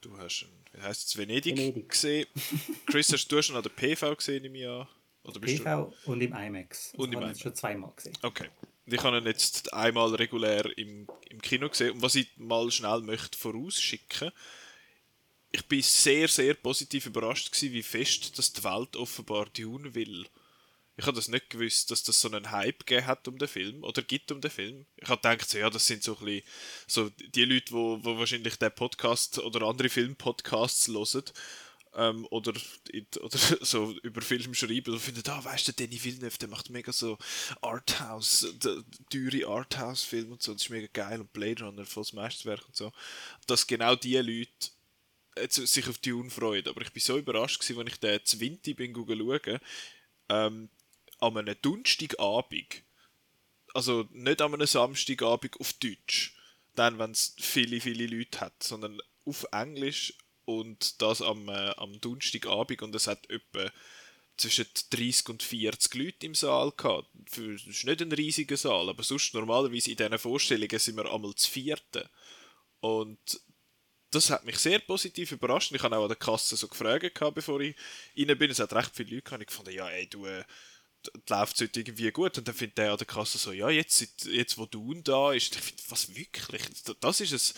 Du 0.00 0.16
hast 0.16 0.46
wie 0.72 0.80
heisst 0.80 1.08
es, 1.08 1.16
Venedig, 1.16 1.56
Venedig. 1.56 1.88
gesehen. 1.88 2.26
Chris, 2.86 3.12
hast 3.12 3.26
du 3.28 3.38
ihn 3.38 3.56
an 3.56 3.62
der 3.62 3.70
PV 3.70 4.14
gesehen 4.14 4.44
im 4.44 4.54
Jahr? 4.54 4.88
Oder 5.28 5.40
bist 5.40 5.58
du? 5.58 5.62
PV 5.64 5.94
und 6.06 6.20
im 6.20 6.34
IMAX. 6.34 6.92
Und 6.96 7.06
im 7.06 7.10
ich 7.10 7.16
habe 7.16 7.26
ihn 7.26 7.30
IMAX. 7.30 7.40
schon 7.40 7.54
zweimal 7.54 7.92
gesehen. 7.94 8.16
Okay. 8.22 8.48
Ich 8.86 9.02
habe 9.02 9.18
ihn 9.18 9.26
jetzt 9.26 9.72
einmal 9.74 10.14
regulär 10.14 10.64
im, 10.78 11.06
im 11.28 11.42
Kino 11.42 11.68
gesehen. 11.68 11.92
Und 11.92 12.02
was 12.02 12.14
ich 12.14 12.28
mal 12.36 12.70
schnell 12.70 13.00
möchte 13.02 13.36
vorausschicken, 13.36 14.32
ich 15.50 15.66
bin 15.66 15.82
sehr, 15.82 16.28
sehr 16.28 16.54
positiv 16.54 17.06
überrascht 17.06 17.52
gewesen, 17.52 17.72
wie 17.72 17.82
fest 17.82 18.38
dass 18.38 18.52
die 18.52 18.64
Welt 18.64 18.96
offenbar 18.96 19.46
Dune 19.46 19.94
will. 19.94 20.26
Ich 20.96 21.06
habe 21.06 21.14
das 21.14 21.28
nicht 21.28 21.50
gewusst, 21.50 21.90
dass 21.90 22.02
das 22.02 22.20
so 22.20 22.28
einen 22.28 22.50
Hype 22.50 22.84
gegeben 22.84 23.06
hat 23.06 23.28
um 23.28 23.38
den 23.38 23.46
Film 23.46 23.84
oder 23.84 24.02
gibt 24.02 24.32
um 24.32 24.40
den 24.40 24.50
Film. 24.50 24.84
Ich 24.96 25.08
habe 25.08 25.20
gedacht, 25.20 25.48
so, 25.48 25.56
ja, 25.56 25.70
das 25.70 25.86
sind 25.86 26.02
so 26.02 26.18
ein 26.18 26.24
bisschen 26.24 26.42
so 26.88 27.10
die 27.34 27.44
Leute, 27.44 27.72
wo, 27.72 28.00
wo 28.02 28.18
wahrscheinlich 28.18 28.56
den 28.56 28.74
Podcast 28.74 29.38
oder 29.38 29.62
andere 29.66 29.88
Filmpodcasts 29.88 30.88
hören 30.88 31.24
ähm, 31.98 32.26
oder, 32.30 32.52
oder 33.20 33.38
so 33.60 33.92
über 34.02 34.22
Film 34.22 34.54
schreiben 34.54 34.94
und 34.94 35.00
finden, 35.00 35.28
ah, 35.28 35.44
weißt 35.44 35.68
du, 35.68 35.72
Danny 35.72 36.02
Villeneuve, 36.02 36.38
der 36.38 36.48
macht 36.48 36.70
mega 36.70 36.92
so 36.92 37.18
Arthouse, 37.60 38.54
teure 39.10 39.48
Arthouse-Filme 39.48 40.32
und 40.32 40.42
so, 40.42 40.52
das 40.52 40.62
ist 40.62 40.70
mega 40.70 40.88
geil 40.92 41.20
und 41.20 41.32
Blade 41.32 41.64
Runner, 41.64 41.84
volles 41.84 42.12
Meisterwerk 42.12 42.64
und 42.66 42.76
so. 42.76 42.92
Dass 43.46 43.66
genau 43.66 43.96
diese 43.96 44.22
Leute 44.22 44.70
jetzt 45.36 45.56
sich 45.56 45.88
auf 45.88 45.98
Dune 45.98 46.30
freuen. 46.30 46.66
Aber 46.68 46.80
ich 46.82 46.92
bin 46.92 47.02
so 47.02 47.18
überrascht 47.18 47.60
gewesen, 47.60 47.80
als 47.80 47.92
ich 47.92 48.00
den 48.00 48.24
Zwinti 48.24 48.74
bin 48.74 48.94
schauen, 48.94 49.58
ähm, 50.28 50.68
an 51.20 51.36
einem 51.36 51.56
Donnerstagabend, 51.60 52.82
also 53.74 54.08
nicht 54.12 54.40
an 54.40 54.54
einem 54.54 54.66
Samstagabend 54.66 55.58
auf 55.60 55.72
Deutsch, 55.74 56.36
dann, 56.76 56.98
wenn 57.00 57.10
es 57.10 57.34
viele, 57.40 57.80
viele 57.80 58.06
Leute 58.06 58.40
hat, 58.40 58.62
sondern 58.62 59.00
auf 59.24 59.44
Englisch 59.50 60.14
und 60.48 61.02
das 61.02 61.20
am, 61.20 61.46
äh, 61.50 61.74
am 61.76 62.00
Donnerstagabend 62.00 62.80
und 62.80 62.94
es 62.94 63.06
hat 63.06 63.28
etwa 63.28 63.70
zwischen 64.38 64.64
30 64.88 65.28
und 65.28 65.42
40 65.42 65.94
Leute 65.94 66.24
im 66.24 66.34
Saal 66.34 66.72
gehabt. 66.74 67.06
Für, 67.28 67.52
das 67.52 67.66
ist 67.66 67.84
nicht 67.84 68.00
ein 68.00 68.12
riesiger 68.12 68.56
Saal, 68.56 68.88
aber 68.88 69.02
sonst 69.02 69.34
normalerweise 69.34 69.90
in 69.90 69.98
diesen 69.98 70.18
Vorstellungen 70.18 70.78
sind 70.78 70.96
wir 70.96 71.12
einmal 71.12 71.34
zu 71.34 71.50
vierten. 71.50 72.08
Und 72.80 73.18
das 74.10 74.30
hat 74.30 74.46
mich 74.46 74.56
sehr 74.56 74.78
positiv 74.78 75.32
überrascht. 75.32 75.70
Ich 75.72 75.82
habe 75.82 75.98
auch 75.98 76.04
an 76.04 76.08
der 76.08 76.16
Kasse 76.16 76.56
so 76.56 76.66
gefragt, 76.66 77.14
gehabt, 77.14 77.34
bevor 77.34 77.60
ich 77.60 77.76
rein 78.16 78.38
bin. 78.38 78.50
Es 78.50 78.58
hat 78.58 78.72
recht 78.72 78.92
viele 78.94 79.16
Leute 79.16 79.22
gehabt. 79.24 79.42
Ich 79.42 79.50
fand, 79.50 79.68
ja, 79.68 79.86
ey, 79.90 80.06
du, 80.06 80.24
äh, 80.24 80.44
läuft 81.28 81.56
es 81.56 81.60
heute 81.60 81.80
irgendwie 81.80 82.10
gut. 82.10 82.38
Und 82.38 82.48
dann 82.48 82.54
findet 82.54 82.78
der 82.78 82.92
an 82.92 82.96
der 82.96 83.06
Kasse 83.06 83.36
so, 83.36 83.52
ja, 83.52 83.68
jetzt, 83.68 84.24
jetzt 84.24 84.56
wo 84.56 84.64
du 84.64 84.94
da 85.02 85.34
ist, 85.34 85.56
ich 85.56 85.60
finde, 85.60 85.82
was 85.88 86.14
wirklich? 86.14 86.62
Das 87.00 87.20
ist 87.20 87.32
es. 87.32 87.54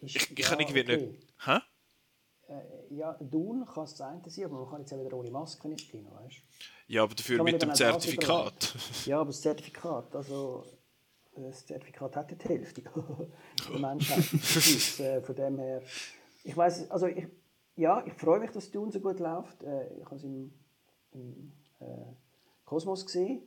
Ich, 0.00 0.16
ich 0.16 0.38
ja, 0.38 0.48
kann 0.48 0.60
irgendwie 0.60 0.80
okay. 0.80 0.96
nicht. 0.96 1.22
Hä? 1.44 1.58
Äh, 2.50 2.94
ja, 2.94 3.16
Dune 3.20 3.64
kann 3.64 3.84
es 3.84 3.92
das 3.92 4.00
eine 4.00 4.20
sein, 4.26 4.44
aber 4.46 4.60
man 4.60 4.68
kann 4.68 4.80
jetzt 4.80 4.92
auch 4.92 5.04
wieder 5.04 5.16
ohne 5.16 5.30
Maske 5.30 5.68
ins 5.68 5.86
Kino, 5.88 6.10
weißt? 6.10 6.42
Ja, 6.88 7.04
aber 7.04 7.14
dafür 7.14 7.42
mit 7.44 7.62
dem 7.62 7.72
Zertifikat. 7.72 8.74
Ja, 9.06 9.20
aber 9.20 9.28
das 9.28 9.40
Zertifikat, 9.40 10.16
also 10.16 10.64
das 11.36 11.64
Zertifikat 11.64 12.16
hat 12.16 12.32
ja 12.32 12.36
die 12.36 12.48
Hälfte 12.48 12.82
der 13.70 13.78
Menschheit. 13.78 14.32
ist, 14.32 14.98
äh, 14.98 15.22
von 15.22 15.36
dem 15.36 15.58
her, 15.58 15.82
ich 16.42 16.56
weiß, 16.56 16.90
also 16.90 17.06
ich, 17.06 17.28
ja, 17.76 18.04
ich 18.04 18.14
freue 18.14 18.40
mich, 18.40 18.50
dass 18.50 18.68
Dune 18.72 18.90
so 18.90 18.98
gut 18.98 19.20
läuft. 19.20 19.62
Äh, 19.62 19.98
ich 19.98 20.04
habe 20.04 20.16
es 20.16 20.24
im, 20.24 20.52
im 21.12 21.52
äh, 21.78 21.84
Kosmos 22.64 23.06
gesehen, 23.06 23.42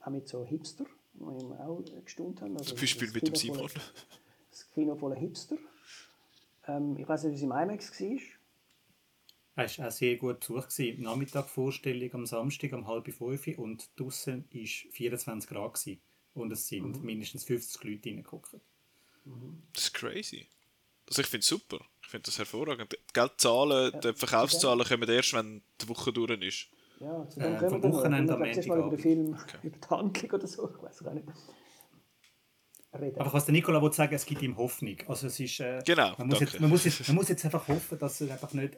auch 0.00 0.10
mit 0.10 0.28
so 0.28 0.44
Hipster, 0.44 0.86
die 1.14 1.20
wir 1.20 1.68
auch 1.68 1.82
gestaunt 2.04 2.40
haben. 2.40 2.56
Also 2.56 2.70
Zum 2.70 2.80
Beispiel 2.80 3.10
mit 3.10 3.26
dem 3.26 3.34
Simon. 3.34 3.68
das 4.50 4.70
Kino 4.70 4.94
voller 4.94 5.16
Hipster. 5.16 5.56
Ähm, 6.68 6.96
ich 6.96 7.08
weiß 7.08 7.24
nicht, 7.24 7.32
wie 7.32 7.36
es 7.36 7.42
im 7.42 7.50
IMAX 7.50 8.00
war. 8.00 8.35
Es 9.56 9.78
war 9.78 9.88
auch 9.88 9.92
sehr 9.92 10.16
gut 10.16 10.40
Besuch. 10.40 10.68
gewesen. 10.68 11.02
Nachmittag 11.02 11.48
Vorstellung 11.48 12.12
am 12.14 12.26
Samstag 12.26 12.72
um 12.74 12.86
halb 12.86 13.12
fünf 13.12 13.46
und 13.58 13.88
draußen 13.96 14.44
war 14.52 14.66
24 14.92 15.48
Grad. 15.50 15.74
Gewesen. 15.74 16.00
Und 16.34 16.52
es 16.52 16.68
sind 16.68 17.02
mindestens 17.02 17.44
50 17.44 17.82
Leute 17.84 18.10
reingeguckt. 18.10 18.56
Das 19.72 19.84
ist 19.84 19.94
crazy. 19.94 20.46
Also 21.08 21.22
ich 21.22 21.28
finde 21.28 21.40
es 21.40 21.48
super. 21.48 21.78
Ich 22.02 22.08
finde 22.08 22.26
das 22.26 22.38
hervorragend. 22.38 22.92
Die 22.92 23.12
Geldzahlen, 23.14 23.98
die 24.00 24.12
Verkaufszahlen 24.12 24.84
kommen 24.86 25.08
erst, 25.08 25.32
wenn 25.32 25.62
die 25.80 25.88
Woche 25.88 26.12
durch 26.12 26.40
ist. 26.42 26.66
Ja, 27.00 27.28
zu 27.28 27.40
Äh, 27.40 27.44
dem 27.44 27.58
kommen 27.58 27.70
vom 27.70 27.82
wir. 27.82 27.92
Wochenende 27.98 28.32
Ich 28.34 28.38
am 28.40 28.52
zuerst 28.52 28.68
mal 28.68 28.78
über 28.78 28.90
den 28.90 28.98
Film, 28.98 29.34
Okay. 29.42 29.56
über 29.62 29.76
die 29.78 29.88
Handlung 29.88 30.30
oder 30.32 30.46
so, 30.46 30.70
ich 30.76 30.82
weiß 30.82 30.98
gar 31.04 31.14
nicht. 31.14 31.26
Reden. 32.98 33.20
Aber 33.20 33.32
was 33.32 33.44
der 33.44 33.52
Nikola 33.52 33.82
will 33.82 33.92
sagen, 33.92 34.14
es 34.14 34.24
gibt 34.24 34.40
ihm 34.42 34.56
Hoffnung. 34.56 34.96
Also 35.06 35.26
es 35.26 35.38
ist, 35.38 35.60
äh, 35.60 35.82
Genau, 35.84 36.14
man, 36.16 36.28
muss 36.28 36.38
danke. 36.38 36.52
jetzt, 36.52 36.60
man, 36.60 36.70
muss 36.70 36.84
jetzt, 36.84 37.06
man 37.08 37.16
muss 37.16 37.28
jetzt 37.28 37.44
einfach 37.44 37.68
hoffen, 37.68 37.98
dass 37.98 38.20
es 38.22 38.30
einfach 38.30 38.52
nicht 38.54 38.76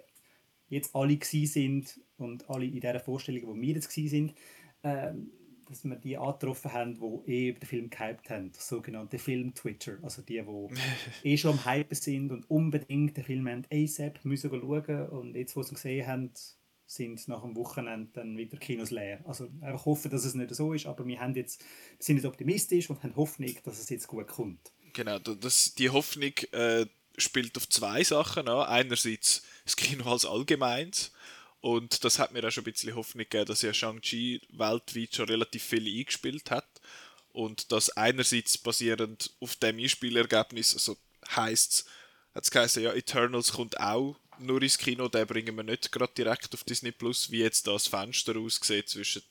jetzt 0.69 0.95
alle 0.95 1.19
sind 1.23 2.01
und 2.17 2.49
alle 2.49 2.65
in 2.67 2.73
dieser 2.73 3.01
Vorstellung, 3.01 3.47
wo 3.49 3.55
wir 3.61 3.75
jetzt 3.75 3.91
sind, 3.91 4.35
ähm, 4.83 5.31
dass 5.69 5.85
wir 5.85 5.97
die 5.97 6.17
angetroffen 6.17 6.73
haben, 6.73 6.95
die 7.27 7.31
eh 7.33 7.53
den 7.53 7.67
Film 7.67 7.91
gehypt 7.91 8.31
haben, 8.31 8.53
das 8.53 8.69
sogenannte 8.69 9.19
Film-Twitter. 9.19 9.99
Also 10.03 10.23
die, 10.23 10.43
die 10.43 10.75
eh 11.29 11.37
schon 11.37 11.59
am 11.59 11.65
Hypen 11.67 11.95
sind 11.95 12.31
und 12.33 12.49
unbedingt 12.51 13.17
den 13.17 13.25
Film 13.25 13.49
haben 13.49 13.67
ASAP 13.71 14.25
müssen 14.25 14.51
schauen 14.51 15.09
und 15.11 15.35
jetzt, 15.35 15.57
wo 15.57 15.63
sie 15.63 15.73
ihn 15.73 15.75
gesehen 15.75 16.07
haben, 16.07 16.31
sind 16.87 17.29
nach 17.29 17.43
dem 17.43 17.55
Wochenende 17.55 18.09
dann 18.15 18.37
wieder 18.39 18.57
Kinos 18.57 18.91
leer. 18.91 19.21
Also 19.27 19.49
einfach 19.61 19.85
hoffen, 19.85 20.11
dass 20.11 20.25
es 20.25 20.35
nicht 20.35 20.55
so 20.55 20.73
ist, 20.73 20.87
aber 20.87 21.07
wir, 21.07 21.21
haben 21.21 21.35
jetzt, 21.35 21.61
wir 21.61 21.67
sind 22.05 22.17
jetzt 22.17 22.25
optimistisch 22.25 22.89
und 22.89 23.03
haben 23.03 23.15
Hoffnung, 23.15 23.55
dass 23.65 23.79
es 23.79 23.91
jetzt 23.91 24.07
gut 24.09 24.27
kommt. 24.27 24.73
Genau, 24.95 25.19
da- 25.19 25.35
das, 25.35 25.75
die 25.75 25.91
Hoffnung 25.91 26.33
äh, 26.53 26.87
spielt 27.19 27.57
auf 27.57 27.69
zwei 27.69 28.03
Sachen 28.05 28.49
an. 28.49 28.67
Einerseits 28.67 29.43
das 29.65 29.77
Kino 29.77 30.11
als 30.11 30.25
Allgemeins. 30.25 31.13
Und 31.61 32.05
das 32.05 32.19
hat 32.19 32.33
mir 32.33 32.47
auch 32.47 32.51
schon 32.51 32.63
ein 32.63 32.73
bisschen 32.73 32.95
Hoffnung 32.95 33.25
gegeben, 33.25 33.47
dass 33.47 33.63
ja 33.63 33.75
Shang-Chi 33.75 34.41
weltweit 34.51 35.15
schon 35.15 35.29
relativ 35.29 35.63
viel 35.65 35.87
eingespielt 35.87 36.51
hat. 36.51 36.69
Und 37.33 37.73
das 37.73 37.91
einerseits 37.91 38.59
basierend 38.59 39.31
auf 39.41 39.57
dem 39.57 39.79
Einspielergebnis, 39.79 40.75
also 40.75 40.97
heisst 41.35 41.73
es, 41.73 41.85
hat 42.35 42.45
es 42.45 42.51
geheißen, 42.51 42.83
ja, 42.83 42.93
Eternals 42.93 43.53
kommt 43.53 43.79
auch 43.81 44.17
nur 44.39 44.63
ins 44.63 44.79
Kino, 44.79 45.09
den 45.09 45.27
bringen 45.27 45.57
wir 45.57 45.65
nicht 45.65 45.91
gerade 45.91 46.13
direkt 46.17 46.55
auf 46.55 46.65
Disney 46.65 46.93
Plus, 46.93 47.31
wie 47.31 47.41
jetzt 47.41 47.67
das 47.67 47.89
Fenster 47.89 48.37
aussieht 48.37 48.89
zwischen 48.89 49.23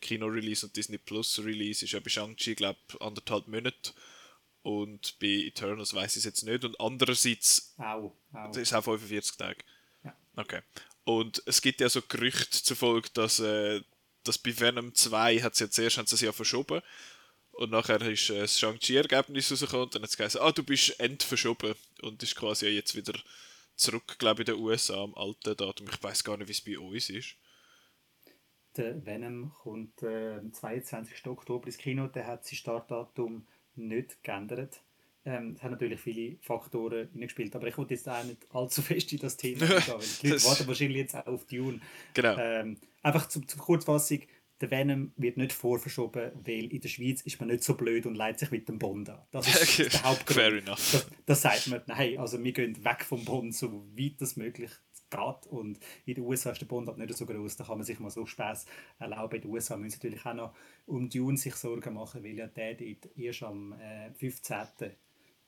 Kino-Release 0.00 0.64
und 0.64 0.76
Disney 0.76 0.98
Plus-Release, 0.98 1.84
ist 1.84 1.92
ja 1.92 2.00
bei 2.00 2.10
Shang-Chi, 2.10 2.54
glaube 2.54 2.78
ich, 2.88 3.00
anderthalb 3.00 3.48
Monate. 3.48 3.92
Und 4.62 5.18
bei 5.18 5.26
Eternals 5.26 5.92
weiß 5.92 6.12
ich 6.12 6.18
es 6.18 6.24
jetzt 6.24 6.44
nicht. 6.44 6.64
Und 6.64 6.80
andererseits, 6.80 7.74
Auch. 7.78 8.16
auch. 8.32 8.48
das 8.48 8.58
ist 8.58 8.72
auch 8.74 8.84
45 8.84 9.36
Tage. 9.36 9.58
Ja. 10.04 10.16
Okay. 10.36 10.60
Und 11.04 11.42
es 11.46 11.60
gibt 11.60 11.80
ja 11.80 11.88
so 11.88 12.00
Gerüchte 12.02 12.62
zufolge, 12.62 13.08
dass, 13.12 13.40
äh, 13.40 13.80
dass 14.22 14.38
bei 14.38 14.58
Venom 14.58 14.94
2 14.94 15.40
hat 15.40 15.54
es 15.54 15.58
ja 15.58 15.68
zuerst 15.68 15.98
haben 15.98 16.06
sie 16.06 16.14
es 16.14 16.20
ja 16.20 16.32
verschoben. 16.32 16.80
Und 17.52 17.70
nachher 17.70 18.00
ist 18.02 18.30
äh, 18.30 18.40
das 18.40 18.58
Shang-Chi-Ergebnis 18.58 19.50
rausgekommen 19.50 19.86
und 19.86 19.94
dann 19.94 20.02
hat 20.02 20.10
es 20.10 20.16
geheißen, 20.16 20.40
ah, 20.40 20.52
du 20.52 20.62
bist 20.62 20.98
entverschoben. 21.00 21.74
Und 22.02 22.22
ist 22.22 22.36
quasi 22.36 22.66
ja 22.66 22.72
jetzt 22.72 22.94
wieder 22.94 23.18
zurück, 23.74 24.16
glaube 24.18 24.42
ich, 24.42 24.48
in 24.48 24.54
den 24.54 24.62
USA 24.62 25.02
am 25.02 25.14
alten 25.14 25.56
Datum. 25.56 25.88
Ich 25.88 26.02
weiß 26.02 26.22
gar 26.22 26.36
nicht, 26.36 26.48
wie 26.48 26.52
es 26.52 26.60
bei 26.60 26.78
uns 26.78 27.10
ist. 27.10 27.36
Der 28.76 29.04
Venom 29.04 29.52
kommt 29.52 30.02
äh, 30.02 30.38
am 30.38 30.52
22. 30.52 31.26
Oktober 31.26 31.66
ins 31.66 31.78
Kino. 31.78 32.06
Der 32.06 32.26
hat 32.26 32.44
sein 32.46 32.56
Startdatum 32.56 33.46
nicht 33.76 34.22
geändert. 34.22 34.82
Ähm, 35.24 35.54
es 35.56 35.62
haben 35.62 35.70
natürlich 35.70 36.00
viele 36.00 36.36
Faktoren 36.40 37.08
hineingespielt, 37.12 37.54
aber 37.54 37.68
ich 37.68 37.78
wollte 37.78 37.94
jetzt 37.94 38.08
auch 38.08 38.24
nicht 38.24 38.44
allzu 38.50 38.82
fest 38.82 39.12
in 39.12 39.20
das 39.20 39.36
Thema 39.36 39.58
gehen, 39.66 39.82
weil 39.86 39.98
die 40.22 40.28
Leute 40.28 40.44
warten 40.44 40.66
wahrscheinlich 40.66 40.96
jetzt 40.96 41.14
auch 41.14 41.26
auf 41.26 41.44
Dune. 41.46 41.80
Genau. 42.14 42.36
Ähm, 42.38 42.76
einfach 43.02 43.28
zur 43.28 43.42
Kurzfassung, 43.58 44.20
der 44.60 44.70
Venom 44.70 45.12
wird 45.16 45.36
nicht 45.36 45.52
vorverschoben, 45.52 46.32
weil 46.44 46.72
in 46.72 46.80
der 46.80 46.88
Schweiz 46.88 47.20
ist 47.22 47.40
man 47.40 47.48
nicht 47.48 47.64
so 47.64 47.74
blöd 47.74 48.06
und 48.06 48.14
leitet 48.14 48.40
sich 48.40 48.50
mit 48.50 48.68
dem 48.68 48.78
Bond 48.78 49.10
an. 49.10 49.20
Das 49.30 49.46
ist 49.48 49.78
der 49.92 50.02
Hauptgrund. 50.02 50.38
Fair 50.38 50.52
enough. 50.52 50.92
Das, 50.92 51.06
das 51.26 51.42
sagt 51.42 51.68
man, 51.68 51.82
nein, 51.86 52.18
also 52.18 52.42
wir 52.42 52.52
gehen 52.52 52.84
weg 52.84 53.04
vom 53.04 53.24
Bond, 53.24 53.54
so 53.54 53.72
weit 53.96 54.20
das 54.20 54.36
möglich 54.36 54.70
geht. 55.12 55.46
Und 55.50 55.78
in 56.06 56.14
den 56.14 56.24
USA 56.24 56.50
ist 56.50 56.60
der 56.60 56.66
Bond 56.66 56.88
halt 56.88 56.98
nicht 56.98 57.16
so 57.16 57.26
groß, 57.26 57.56
da 57.56 57.64
kann 57.64 57.78
man 57.78 57.86
sich 57.86 57.98
mal 58.00 58.10
so 58.10 58.26
Spaß 58.26 58.66
erlauben. 58.98 59.36
In 59.36 59.42
den 59.42 59.50
USA 59.50 59.76
müssen 59.76 60.00
sie 60.00 60.08
natürlich 60.08 60.26
auch 60.26 60.34
noch 60.34 60.54
um 60.86 61.08
Dune 61.08 61.36
sich 61.36 61.54
Sorgen 61.54 61.94
machen, 61.94 62.24
weil 62.24 62.38
ja 62.38 62.46
der 62.46 62.74
dort 62.74 63.16
erst 63.16 63.42
am 63.42 63.72
äh, 63.74 64.10
15. 64.14 64.56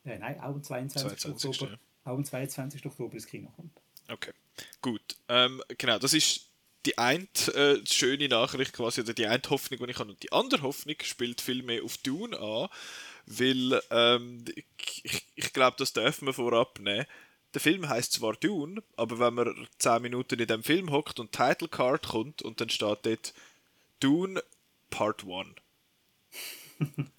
Äh, 0.05 0.19
nein, 0.19 0.39
auch 0.39 0.55
am 0.55 0.63
22. 0.63 1.19
22., 1.19 1.63
Oktober, 1.63 1.79
auch 2.05 2.13
am 2.13 2.25
22. 2.25 2.87
Oktober 2.87 3.15
ins 3.15 3.27
Kino 3.27 3.51
kommt. 3.57 3.81
Okay, 4.09 4.33
gut. 4.81 5.17
Ähm, 5.29 5.63
genau, 5.79 5.99
das 5.99 6.13
ist 6.13 6.51
die 6.87 6.99
eine 6.99 7.27
äh, 7.55 7.81
schöne 7.87 8.29
Nachricht 8.29 8.75
quasi, 8.75 9.01
oder 9.01 9.15
die 9.15 9.27
eine 9.27 9.43
Hoffnung, 9.49 9.81
die 9.81 9.91
ich 9.91 9.99
habe. 9.99 10.11
Und 10.11 10.23
die 10.23 10.33
andere 10.33 10.63
Hoffnung 10.63 10.97
spielt 11.03 11.41
viel 11.41 11.63
mehr 11.63 11.83
auf 11.83 11.97
Dune 11.99 12.39
an, 12.39 12.69
weil 13.27 13.81
ähm, 13.91 14.45
ich, 14.55 15.05
ich, 15.05 15.27
ich 15.35 15.53
glaube, 15.53 15.77
das 15.79 15.93
dürfen 15.93 16.27
wir 16.27 16.35
vorab 16.35 16.79
nehmen. 16.81 17.07
Der 17.55 17.61
Film 17.61 17.89
heißt 17.89 18.13
zwar 18.13 18.35
Dune, 18.35 18.83
aber 18.97 19.19
wenn 19.21 19.35
man 19.35 19.69
10 19.79 20.03
Minuten 20.03 20.41
in 20.41 20.47
dem 20.47 20.65
Film 20.65 20.91
hockt 20.91 21.21
und 21.21 21.33
Title 21.33 21.69
Card 21.69 22.09
kommt 22.09 22.43
und 22.43 22.61
dann 22.61 22.69
steht 22.69 23.07
dort 23.07 23.35
Dune 24.01 24.43
Part 24.91 25.25
1. 25.25 25.49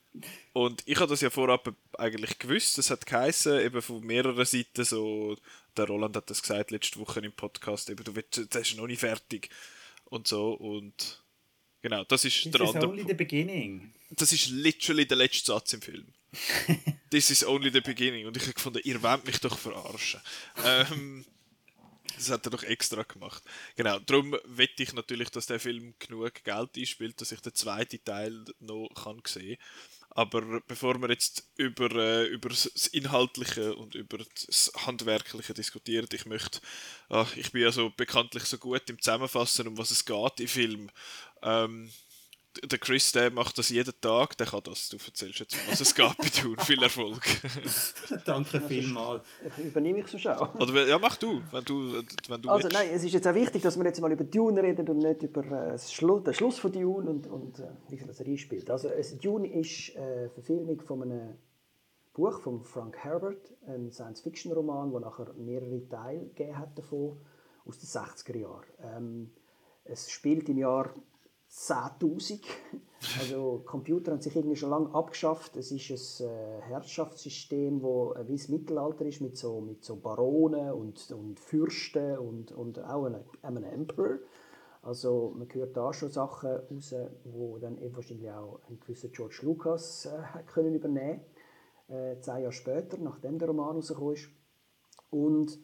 Und 0.53 0.83
ich 0.85 0.97
habe 0.97 1.09
das 1.09 1.19
ja 1.19 1.29
vorab 1.29 1.73
eigentlich 1.97 2.39
gewusst. 2.39 2.77
Es 2.77 2.89
hat 2.89 3.05
geheißen, 3.05 3.59
eben 3.59 3.81
von 3.81 4.01
mehreren 4.01 4.45
Seiten 4.45 4.85
so, 4.85 5.35
der 5.75 5.87
Roland 5.87 6.15
hat 6.15 6.29
das 6.29 6.41
gesagt 6.41 6.71
letzte 6.71 6.99
Woche 6.99 7.19
im 7.19 7.33
Podcast, 7.33 7.89
eben, 7.89 8.03
du 8.03 8.15
willst, 8.15 8.41
das 8.49 8.61
ist 8.69 8.77
noch 8.77 8.87
nicht 8.87 9.01
fertig 9.01 9.49
und 10.05 10.27
so 10.27 10.53
und 10.53 11.21
genau, 11.81 12.05
das 12.05 12.23
ist 12.23 12.43
This 12.43 12.51
der 12.51 12.61
andere. 12.61 12.87
only 12.87 13.03
the 13.05 13.13
beginning. 13.13 13.91
Das 14.11 14.31
ist 14.31 14.49
literally 14.49 15.05
der 15.05 15.17
letzte 15.17 15.51
Satz 15.51 15.73
im 15.73 15.81
Film. 15.81 16.07
This 17.09 17.29
is 17.29 17.45
only 17.45 17.69
the 17.69 17.81
beginning 17.81 18.27
und 18.27 18.37
ich 18.37 18.43
habe 18.43 18.53
gefunden, 18.53 18.81
ihr 18.83 19.01
wollt 19.01 19.25
mich 19.25 19.39
doch 19.39 19.57
verarschen. 19.57 20.21
ähm, 20.65 21.25
das 22.15 22.29
hat 22.29 22.45
er 22.45 22.51
doch 22.51 22.63
extra 22.63 23.03
gemacht. 23.03 23.43
Genau, 23.75 23.99
darum 23.99 24.35
wette 24.45 24.83
ich 24.83 24.93
natürlich, 24.93 25.29
dass 25.29 25.47
der 25.47 25.59
Film 25.59 25.95
genug 25.99 26.43
Geld 26.43 26.77
einspielt, 26.77 27.19
dass 27.19 27.31
ich 27.31 27.41
den 27.41 27.53
zweiten 27.53 28.03
Teil 28.03 28.45
noch 28.59 28.89
kann 28.95 29.21
sehen 29.25 29.57
Aber 30.09 30.61
bevor 30.61 30.97
wir 31.01 31.09
jetzt 31.09 31.49
über, 31.57 31.91
äh, 31.91 32.27
über 32.27 32.49
das 32.49 32.65
Inhaltliche 32.87 33.75
und 33.75 33.95
über 33.95 34.19
das 34.19 34.71
Handwerkliche 34.85 35.53
diskutieren, 35.53 36.07
ich 36.11 36.25
möchte, 36.25 36.61
ah, 37.09 37.27
ich 37.35 37.51
bin 37.51 37.63
ja 37.63 37.71
so 37.71 37.89
bekanntlich 37.89 38.43
so 38.43 38.57
gut 38.57 38.89
im 38.89 39.01
Zusammenfassen, 39.01 39.67
um 39.67 39.77
was 39.77 39.91
es 39.91 40.05
geht 40.05 40.39
im 40.39 40.47
Film. 40.47 40.91
Ähm, 41.41 41.91
der 42.63 42.79
Chris, 42.79 43.11
der 43.11 43.31
macht 43.31 43.57
das 43.57 43.69
jeden 43.69 43.93
Tag, 44.01 44.37
der 44.37 44.47
kann 44.47 44.61
das. 44.63 44.89
Du 44.89 44.97
erzählst 44.97 45.39
jetzt, 45.39 45.57
was 45.69 45.81
es 45.81 45.93
geht 45.95 46.17
bei 46.17 46.29
Tour. 46.29 46.57
Viel 46.59 46.81
Erfolg. 46.81 47.21
Danke 48.25 48.61
vielmals. 48.61 49.23
Ich 49.57 49.65
übernehme 49.65 49.99
ich 49.99 50.07
so 50.07 50.17
schau. 50.17 50.49
Oder 50.59 50.87
ja, 50.87 50.97
mach 50.99 51.17
du, 51.17 51.41
wenn 51.51 51.63
du, 51.65 52.01
wenn 52.29 52.41
du 52.41 52.49
Also 52.49 52.63
willst. 52.65 52.77
nein, 52.77 52.89
es 52.93 53.03
ist 53.03 53.13
jetzt 53.13 53.27
auch 53.27 53.35
wichtig, 53.35 53.61
dass 53.61 53.77
wir 53.77 53.85
jetzt 53.85 53.99
mal 54.01 54.11
über 54.11 54.23
Dune 54.23 54.61
reden 54.63 54.87
und 54.87 54.97
nicht 54.99 55.23
über 55.23 55.43
äh, 55.73 55.77
Schlu 55.79 56.19
den 56.19 56.33
Schluss 56.33 56.59
von 56.59 56.71
Dune 56.71 57.09
und, 57.09 57.27
und 57.27 57.59
äh, 57.59 57.67
wie 57.89 57.97
viel 57.97 58.07
das 58.07 58.19
er 58.19 58.27
einspielt. 58.27 58.69
Also 58.69 58.89
es, 58.89 59.17
Dune 59.17 59.47
ist 59.47 59.95
äh, 59.95 59.99
eine 59.99 60.29
Verfilmung 60.29 60.81
von 60.81 61.01
einem 61.03 61.35
Buch 62.13 62.39
von 62.41 62.63
Frank 62.63 62.97
Herbert, 62.97 63.53
ein 63.67 63.91
Science-Fiction-Roman, 63.91 64.91
der 64.91 65.01
nachher 65.01 65.33
mehrere 65.33 65.87
Teile 65.89 66.25
gegeben 66.27 66.57
hat 66.57 66.77
davon, 66.77 67.17
aus 67.65 67.77
den 67.79 67.87
60er 67.89 68.37
Jahren. 68.37 68.65
Ähm, 68.81 69.31
es 69.83 70.09
spielt 70.09 70.47
im 70.49 70.57
Jahr 70.57 70.93
10.000. 71.55 72.41
Also 73.19 73.61
Computer 73.65 74.13
haben 74.13 74.21
sich 74.21 74.35
irgendwie 74.35 74.55
schon 74.55 74.71
lange 74.71 74.91
abgeschafft. 74.95 75.55
Es 75.57 75.71
ist 75.71 76.21
ein 76.21 76.27
äh, 76.27 76.61
Herrschaftssystem, 76.61 77.83
wo 77.83 78.13
äh, 78.13 78.27
wie 78.27 78.35
das 78.35 78.47
Mittelalter 78.47 79.05
ist 79.05 79.21
mit 79.21 79.37
so, 79.37 79.61
mit 79.61 79.83
so 79.83 79.97
Baronen 79.97 80.71
und, 80.71 81.11
und 81.11 81.39
Fürsten 81.39 82.17
und, 82.17 82.51
und 82.51 82.83
auch 82.83 83.05
einem, 83.05 83.21
einem 83.43 83.63
Emperor. 83.63 84.17
Also 84.81 85.33
man 85.37 85.47
hört 85.53 85.77
da 85.77 85.93
schon 85.93 86.09
Sachen 86.09 86.49
raus, 86.49 86.95
wo 87.25 87.59
dann 87.59 87.77
eben 87.77 87.95
wahrscheinlich 87.95 88.31
auch 88.31 88.59
ein 88.69 88.79
gewisser 88.79 89.09
George 89.09 89.39
Lucas 89.43 90.07
äh, 90.07 90.43
können 90.47 90.73
übernehmen 90.73 91.21
äh, 91.87 92.19
zehn 92.21 92.39
Jahre 92.39 92.51
später, 92.51 92.97
nachdem 92.97 93.37
der 93.37 93.49
Roman 93.49 93.75
rausgekommen 93.75 94.13
ist. 94.15 94.29
Und 95.11 95.59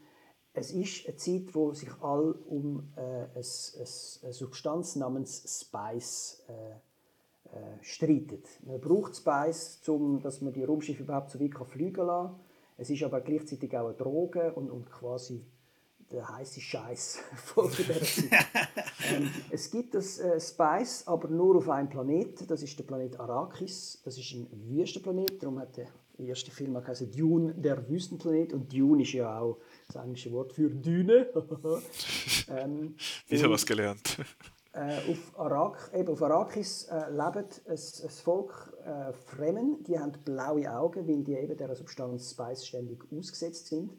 es 0.53 0.71
ist 0.71 1.07
eine 1.07 1.15
Zeit, 1.15 1.55
wo 1.55 1.73
sich 1.73 1.89
all 2.01 2.31
um 2.47 2.91
äh, 2.95 3.01
eine, 3.01 3.27
eine, 3.33 4.33
Substanz 4.33 4.95
namens 4.95 5.61
Spice 5.61 6.43
äh, 6.47 7.55
äh, 7.55 7.83
streitet. 7.83 8.47
Man 8.65 8.81
braucht 8.81 9.15
Spice, 9.15 9.81
um 9.87 10.21
dass 10.21 10.41
man 10.41 10.53
die 10.53 10.63
Raumschiffe 10.63 11.03
überhaupt 11.03 11.31
so 11.31 11.39
weit 11.39 11.53
fliegen 11.67 11.93
kann. 12.07 12.39
Es 12.77 12.89
ist 12.89 13.03
aber 13.03 13.21
gleichzeitig 13.21 13.75
auch 13.77 13.87
eine 13.87 13.93
Droge 13.93 14.53
und, 14.53 14.69
und 14.69 14.91
quasi 14.91 15.45
der 16.11 16.27
heiße 16.27 16.59
Scheiß 16.59 17.19
von 17.35 17.69
dieser 17.71 18.01
Zeit. 18.01 18.45
ähm, 19.13 19.29
es 19.49 19.71
gibt 19.71 19.95
das 19.95 20.19
äh, 20.19 20.39
Spice, 20.39 21.07
aber 21.07 21.29
nur 21.29 21.57
auf 21.57 21.69
einem 21.69 21.89
Planeten. 21.89 22.47
Das 22.47 22.61
ist 22.61 22.77
der 22.77 22.83
Planet 22.83 23.19
Arrakis. 23.19 24.01
Das 24.03 24.17
ist 24.17 24.33
ein 24.33 24.47
Wüstenplanet. 24.67 25.41
Darum 25.41 25.59
hat 25.59 25.77
der 25.77 25.87
erste 26.17 26.51
Film 26.51 26.75
auch 26.75 26.83
Dune, 27.15 27.53
der 27.53 27.87
Wüstenplanet. 27.89 28.53
Und 28.53 28.73
Dune 28.73 29.03
ist 29.03 29.13
ja 29.13 29.39
auch 29.39 29.57
das 29.93 30.03
englische 30.03 30.31
Wort 30.31 30.53
für 30.53 30.69
Düne. 30.69 31.27
ähm, 32.49 32.95
Wieder 33.27 33.49
was 33.49 33.65
gelernt. 33.65 34.17
Äh, 34.73 35.11
auf, 35.11 35.37
Arak, 35.37 35.91
eben 35.93 36.07
auf 36.07 36.23
Arrakis 36.23 36.85
äh, 36.85 37.09
lebt 37.09 37.61
ein, 37.67 37.73
ein 37.73 38.09
Volk 38.09 38.73
äh, 38.85 39.11
Fremen, 39.11 39.83
die 39.83 39.99
haben 39.99 40.13
blaue 40.23 40.73
Augen, 40.73 41.07
weil 41.07 41.23
die 41.23 41.33
eben 41.33 41.57
der 41.57 41.75
Substanz 41.75 42.31
Spice 42.31 42.65
ständig 42.65 43.03
ausgesetzt 43.11 43.67
sind. 43.67 43.91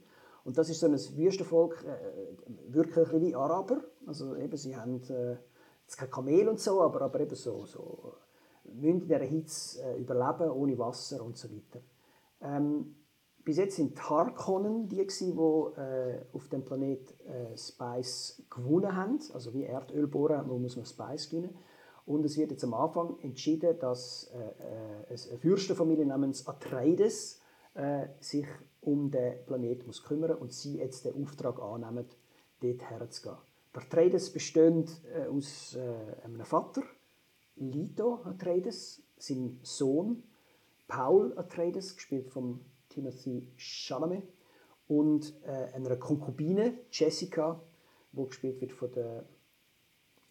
Und 0.45 0.57
das 0.57 0.71
ist 0.71 0.81
so 0.81 0.87
ein 0.87 0.95
Wüstenvolk, 0.95 1.85
äh, 1.85 2.75
wirklich 2.75 3.09
wie 3.13 3.35
Araber. 3.35 3.83
Also 4.07 4.35
eben, 4.37 4.57
sie 4.57 4.75
haben 4.75 5.03
äh, 5.11 5.37
jetzt 5.83 5.99
kein 5.99 6.11
Kamel 6.11 6.49
und 6.49 6.59
so, 6.59 6.81
aber, 6.81 7.03
aber 7.03 7.21
eben 7.21 7.37
so, 7.37 7.67
so 7.67 8.15
müssen 8.65 9.03
in 9.03 9.09
dieser 9.09 9.19
Hitze 9.19 9.83
äh, 9.83 10.01
überleben, 10.01 10.51
ohne 10.51 10.79
Wasser 10.79 11.23
und 11.23 11.37
so 11.37 11.51
weiter. 11.51 11.81
Ähm, 12.41 12.97
bis 13.45 13.57
jetzt 13.57 13.77
sind 13.77 13.97
die 13.97 14.03
Harkonnen 14.03 14.89
die, 14.89 15.07
die 15.07 15.31
äh, 15.31 16.21
auf 16.33 16.49
dem 16.49 16.65
Planet 16.65 17.13
äh, 17.27 17.57
Spice 17.57 18.43
gewonnen 18.51 18.95
haben. 18.95 19.19
Also 19.33 19.53
wie 19.53 19.65
Erdöl 19.65 20.07
bohren, 20.07 20.49
wo 20.49 20.59
muss 20.59 20.77
man 20.77 20.87
Spice 20.87 21.29
gewinnen. 21.29 21.57
Und 22.07 22.25
es 22.25 22.37
wird 22.37 22.51
jetzt 22.51 22.65
am 22.65 22.75
Anfang 22.75 23.19
entschieden, 23.21 23.79
dass 23.79 24.33
äh, 24.35 25.13
äh 25.13 25.31
eine 25.31 25.39
Fürstenfamilie 25.39 26.07
namens 26.07 26.47
Atreides 26.47 27.41
äh, 27.75 28.07
sich 28.21 28.47
um 28.81 29.11
den 29.11 29.45
Planeten 29.47 29.87
muss 29.87 30.03
kümmern 30.03 30.37
und 30.37 30.53
sie 30.53 30.79
jetzt 30.79 31.05
den 31.05 31.23
Auftrag 31.23 31.61
annehmen, 31.61 32.07
dort 32.61 32.83
herzugehen. 32.83 33.37
Der 33.75 33.83
Atreides 33.83 34.31
besteht 34.33 34.91
äh, 35.15 35.27
aus 35.29 35.77
einem 36.25 36.45
Vater, 36.45 36.83
Lito 37.57 38.21
Atreides, 38.25 39.03
sein 39.17 39.59
Sohn 39.63 40.23
Paul 40.89 41.33
Atreides, 41.39 41.95
gespielt 41.95 42.29
von 42.29 42.61
Timothy 42.93 43.49
Chalamet, 43.57 44.23
und 44.89 45.33
äh, 45.45 45.75
einer 45.75 45.97
Konkubine, 45.97 46.75
Jessica, 46.91 47.61
die 48.13 48.27
gespielt 48.27 48.61
wird 48.61 48.73
von 48.73 48.93
der 48.93 49.25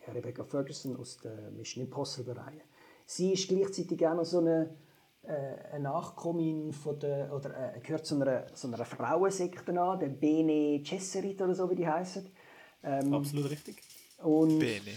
Rebecca 0.07 0.43
Ferguson 0.43 0.95
aus 0.97 1.18
der 1.18 1.51
Mission 1.51 1.86
Impossible-Reihe. 1.86 2.62
Sie 3.05 3.34
ist 3.34 3.47
gleichzeitig 3.47 4.05
auch 4.05 4.16
noch 4.16 4.26
so 4.26 4.39
eine 4.39 4.76
äh, 5.24 5.74
eine 5.74 5.84
Nachkommin 5.84 6.74
von 6.74 6.99
der, 6.99 7.32
oder 7.34 7.76
äh, 7.76 7.80
gehört 7.80 8.05
zu 8.05 8.16
einer, 8.16 8.47
so 8.55 8.68
einer 8.68 8.84
Frauensekte 8.84 9.80
an, 9.80 9.99
der 9.99 10.07
Bene 10.07 10.80
Gesserit 10.80 11.41
oder 11.41 11.53
so, 11.53 11.70
wie 11.70 11.76
die 11.76 11.88
heißen. 11.88 12.28
Ähm, 12.84 13.14
Absolut 13.14 13.51
richtig. 13.51 13.84
Und 14.18 14.57
Bene. 14.57 14.91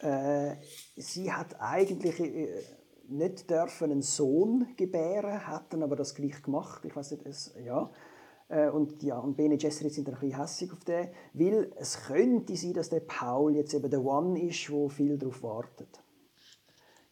Äh, 0.00 0.56
sie 0.96 1.32
hat 1.32 1.58
eigentlich 1.58 2.20
äh, 2.20 2.62
nicht 3.08 3.50
dürfen 3.50 3.90
einen 3.90 4.02
Sohn 4.02 4.66
gebären, 4.76 5.46
hat 5.46 5.72
dann 5.72 5.82
aber 5.82 5.96
das 5.96 6.14
gleich 6.14 6.42
gemacht. 6.42 6.84
Ich 6.84 6.94
weiß 6.94 7.12
nicht, 7.12 7.26
es, 7.26 7.54
ja. 7.64 7.90
Äh, 8.48 8.68
und 8.68 9.02
ja, 9.02 9.18
und 9.18 9.36
Bene 9.36 9.56
Gesserit 9.56 9.92
sind 9.92 10.08
ein 10.08 10.14
bisschen 10.14 10.38
hässig 10.38 10.72
auf 10.72 10.84
den, 10.84 11.08
weil 11.32 11.72
es 11.76 12.02
könnte 12.06 12.56
sein, 12.56 12.74
dass 12.74 12.90
der 12.90 13.00
Paul 13.00 13.56
jetzt 13.56 13.74
eben 13.74 13.90
der 13.90 14.04
One 14.04 14.40
ist, 14.40 14.70
wo 14.70 14.88
viel 14.88 15.18
darauf 15.18 15.42
wartet. 15.42 16.00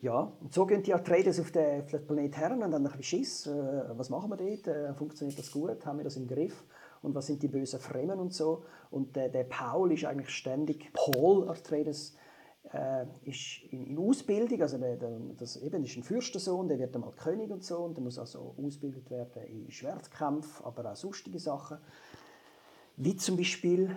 Ja, 0.01 0.32
und 0.40 0.53
so 0.53 0.66
gehen 0.66 0.82
die 0.82 0.93
Atreides 0.93 1.38
auf 1.38 1.53
den, 1.53 1.82
auf 1.82 1.90
den 1.90 2.05
Planet 2.05 2.36
her 2.36 2.51
und 2.51 2.64
haben 2.64 2.74
ein 2.74 2.82
bisschen 2.82 3.03
Schiss. 3.03 3.47
Äh, 3.47 3.97
was 3.97 4.11
machen 4.11 4.30
wir 4.30 4.36
dort? 4.36 4.66
Äh, 4.66 4.95
funktioniert 4.95 5.38
das 5.38 5.51
gut? 5.51 5.86
Haben 5.86 5.99
wir 5.99 6.05
das 6.05 6.16
im 6.16 6.26
Griff? 6.26 6.64
Und 7.03 7.14
was 7.14 7.26
sind 7.26 7.43
die 7.43 7.49
bösen 7.49 7.80
Fremen 7.80 8.18
und 8.18 8.34
so? 8.34 8.64
Und 8.90 9.16
der, 9.16 9.28
der 9.28 9.45
Paul 9.45 9.93
ist 9.93 10.05
eigentlich 10.05 10.30
ständig, 10.30 10.93
Paul 10.93 11.49
Atreides, 11.49 12.16
äh, 12.73 13.07
ist 13.25 13.62
in, 13.70 13.87
in, 13.87 13.99
Ausbildung, 13.99 14.62
also 14.62 14.79
der, 14.79 14.97
der, 14.97 15.18
das 15.37 15.57
eben 15.57 15.85
ist 15.85 15.97
ein 15.97 16.03
Fürstensohn, 16.03 16.68
der 16.68 16.79
wird 16.79 16.95
einmal 16.95 17.12
König 17.12 17.51
und 17.51 17.64
so, 17.64 17.79
und 17.79 17.97
der 17.97 18.03
muss 18.03 18.18
also 18.18 18.55
ausgebildet 18.57 19.11
werden 19.11 19.43
in 19.45 19.70
Schwertkampf, 19.70 20.64
aber 20.64 20.91
auch 20.91 20.97
sonstige 20.97 21.39
Sachen. 21.39 21.79
Wie 22.97 23.16
zum 23.16 23.37
Beispiel 23.37 23.95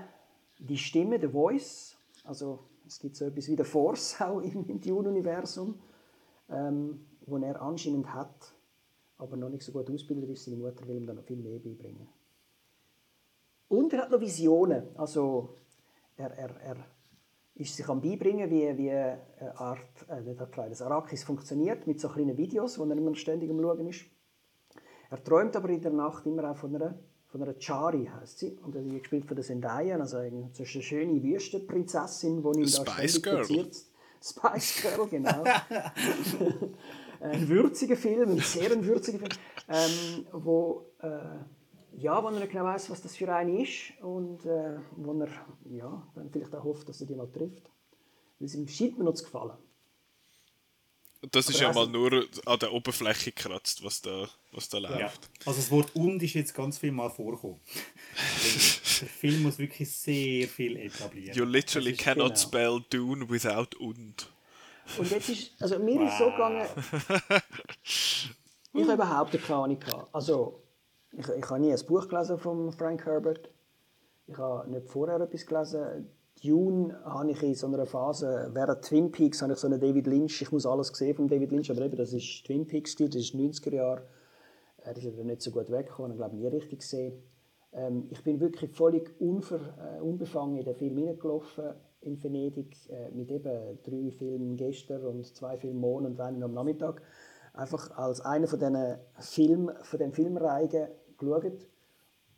die 0.59 0.78
Stimme, 0.78 1.19
der 1.19 1.30
Voice, 1.30 1.95
also 2.23 2.59
es 2.88 2.99
gibt 2.99 3.15
so 3.15 3.26
etwas 3.26 3.47
wie 3.47 3.55
der 3.55 3.65
Force 3.65 4.15
auch 4.21 4.39
im, 4.39 4.67
im 4.67 4.82
Dune-Universum 4.82 5.76
ähm, 6.49 7.05
den 7.21 7.43
er 7.43 7.61
anscheinend 7.61 8.13
hat, 8.13 8.53
aber 9.17 9.38
noch 9.38 9.49
nicht 9.49 9.63
so 9.63 9.71
gut 9.71 9.89
ausgebildet 9.89 10.32
ist. 10.32 10.45
Seine 10.45 10.57
Mutter 10.57 10.88
will 10.88 10.97
ihm 10.97 11.07
dann 11.07 11.15
noch 11.15 11.23
viel 11.23 11.38
mehr 11.38 11.59
beibringen. 11.59 12.07
Und 13.67 13.93
er 13.93 14.03
hat 14.03 14.11
noch 14.11 14.19
Visionen. 14.19 14.95
Also 14.95 15.55
er, 16.17 16.32
er, 16.38 16.61
er 16.61 16.76
ist 17.55 17.75
sich 17.75 17.87
am 17.87 18.01
beibringen, 18.01 18.49
wie, 18.49 18.77
wie 18.77 18.91
eine 18.91 19.19
Art, 19.55 19.79
äh, 20.09 20.35
das 20.69 20.81
Arrakis 20.81 21.23
funktioniert, 21.23 21.87
mit 21.87 21.99
so 21.99 22.09
kleinen 22.09 22.37
Videos, 22.37 22.77
wo 22.77 22.83
er 22.83 22.97
immer 22.97 23.15
ständig 23.15 23.49
am 23.49 23.61
Schauen 23.61 23.87
ist. 23.87 24.05
Er 25.09 25.23
träumt 25.23 25.55
aber 25.55 25.69
in 25.69 25.81
der 25.81 25.91
Nacht 25.91 26.25
immer 26.25 26.51
auch 26.51 26.57
von 26.57 26.75
einer, 26.75 26.97
von 27.27 27.41
einer 27.41 27.53
Chari, 27.53 28.05
heißt 28.05 28.39
sie. 28.39 28.57
Und 28.61 28.75
die 28.75 28.99
gespielt 28.99 29.25
von 29.25 29.35
der 29.35 29.45
Zendaya, 29.45 29.97
also 29.97 30.17
eine, 30.17 30.49
so 30.51 30.63
eine 30.63 30.83
schöne 30.83 31.23
Wüstenprinzessin, 31.23 32.43
die 32.43 32.59
ihn 32.59 32.65
da 32.65 32.85
ständig 32.91 33.23
Girl. 33.23 33.71
Spice 34.21 34.81
Girl, 34.81 35.07
genau. 35.07 35.43
ein 37.19 37.47
würziger 37.47 37.95
Film, 37.95 38.31
ein 38.31 38.39
sehr 38.39 38.83
würziger 38.83 39.19
Film, 39.19 39.31
ähm, 39.69 40.25
wo, 40.31 40.85
äh, 40.99 41.09
ja, 41.97 42.21
wo 42.21 42.27
er 42.27 42.39
nicht 42.39 42.51
genau 42.51 42.65
weiß, 42.65 42.89
was 42.89 43.01
das 43.01 43.15
für 43.15 43.33
eine 43.33 43.63
ist 43.63 43.93
und 44.01 44.45
äh, 44.45 44.77
wo 44.97 45.13
er 45.21 45.29
ja, 45.69 46.07
dann 46.15 46.29
vielleicht 46.29 46.53
auch 46.55 46.63
hofft, 46.63 46.89
dass 46.89 47.01
er 47.01 47.07
die 47.07 47.15
mal 47.15 47.31
trifft. 47.31 47.69
Weil 48.39 48.47
es 48.47 48.55
ihm 48.55 48.67
scheint 48.67 48.97
mir 48.97 49.05
noch 49.05 49.13
zu 49.13 49.23
gefallen. 49.23 49.57
Das 51.31 51.49
ist 51.49 51.59
ja 51.59 51.73
mal 51.73 51.87
nur 51.87 52.25
an 52.45 52.59
der 52.59 52.71
Oberfläche 52.71 53.31
gekratzt, 53.31 53.83
was 53.83 54.01
da, 54.01 54.27
was 54.51 54.69
da 54.69 54.77
läuft. 54.77 54.99
Ja. 54.99 55.11
Also 55.45 55.59
das 55.59 55.71
Wort 55.71 55.95
und 55.95 56.21
ist 56.21 56.33
jetzt 56.33 56.53
ganz 56.53 56.77
viel 56.77 56.91
mal 56.91 57.09
vorgekommen. 57.09 57.59
der 59.01 59.07
Film 59.07 59.43
muss 59.43 59.57
wirklich 59.57 59.89
sehr 59.89 60.47
viel 60.47 60.77
etablieren. 60.77 61.35
You 61.35 61.45
literally 61.45 61.93
cannot 61.93 62.35
genau. 62.35 62.39
spell 62.39 62.83
Dune 62.89 63.29
without 63.29 63.75
und. 63.79 64.29
Und 64.99 65.09
jetzt 65.09 65.29
ist, 65.29 65.51
also 65.59 65.79
mir 65.79 65.99
wow. 65.99 66.07
ist 66.07 66.17
so 66.19 66.25
gegangen, 66.25 66.67
ich 67.83 68.81
habe 68.83 68.93
überhaupt 68.93 69.31
keine 69.31 69.59
Ahnung 69.59 69.79
Also, 70.11 70.64
ich, 71.18 71.30
ich 71.30 71.49
habe 71.49 71.59
nie 71.59 71.72
ein 71.72 71.86
Buch 71.88 72.07
gelesen 72.07 72.38
von 72.38 72.72
Frank 72.72 73.05
Herbert. 73.05 73.49
Ich 74.28 74.38
habe 74.38 74.70
nicht 74.70 74.89
vorher 74.89 75.20
etwas 75.20 75.45
gelesen. 75.45 76.09
Dune 76.43 76.99
habe 77.05 77.32
ich 77.32 77.41
in 77.41 77.55
so 77.55 77.68
einer 77.68 77.86
Phase, 77.86 78.49
während 78.53 78.82
Twin 78.84 79.11
Peaks 79.11 79.41
habe 79.41 79.53
ich 79.53 79.59
so 79.59 79.68
einen 79.68 79.80
David 79.80 80.05
Lynch, 80.05 80.41
ich 80.41 80.51
muss 80.51 80.66
alles 80.66 80.91
gesehen 80.91 81.16
von 81.16 81.28
David 81.28 81.51
Lynch, 81.51 81.72
aber 81.72 81.82
eben, 81.82 81.95
das 81.95 82.11
ist 82.11 82.45
Twin 82.45 82.68
Peaks, 82.68 82.95
das 82.95 83.16
ist 83.16 83.34
90er 83.34 83.74
Jahre. 83.74 84.01
Er 84.78 84.95
ist 84.95 85.03
ja 85.03 85.24
nicht 85.24 85.41
so 85.41 85.51
gut 85.51 85.72
weggekommen, 85.72 86.11
ich 86.11 86.18
glaube 86.18 86.36
nie 86.36 86.47
richtig 86.47 86.80
gesehen. 86.80 87.24
Ähm, 87.72 88.07
ich 88.09 88.24
bin 88.24 88.39
wirklich 88.39 88.72
völlig 88.72 89.16
unver, 89.20 89.59
äh, 89.80 90.01
unbefangen 90.01 90.57
in 90.57 90.66
den 90.66 90.76
Film 90.76 90.97
hineingelaufen 90.97 91.74
in 92.01 92.22
Venedig 92.22 92.76
äh, 92.89 93.09
mit 93.11 93.32
eben 93.32 93.80
drei 93.84 94.11
Filmen 94.11 94.57
gestern 94.57 95.03
und 95.05 95.26
zwei 95.36 95.57
Filmen 95.57 95.80
morgen 95.80 96.05
und 96.05 96.20
einen 96.20 96.43
am 96.43 96.53
Nachmittag. 96.53 97.01
Einfach 97.53 97.97
als 97.97 98.22
einer 98.22 98.47
von 98.47 98.59
diesen 98.59 98.97
Film, 99.20 99.72
von 99.82 99.99
den 99.99 100.11
Filmreihen 100.11 100.89
geschaut 101.18 101.68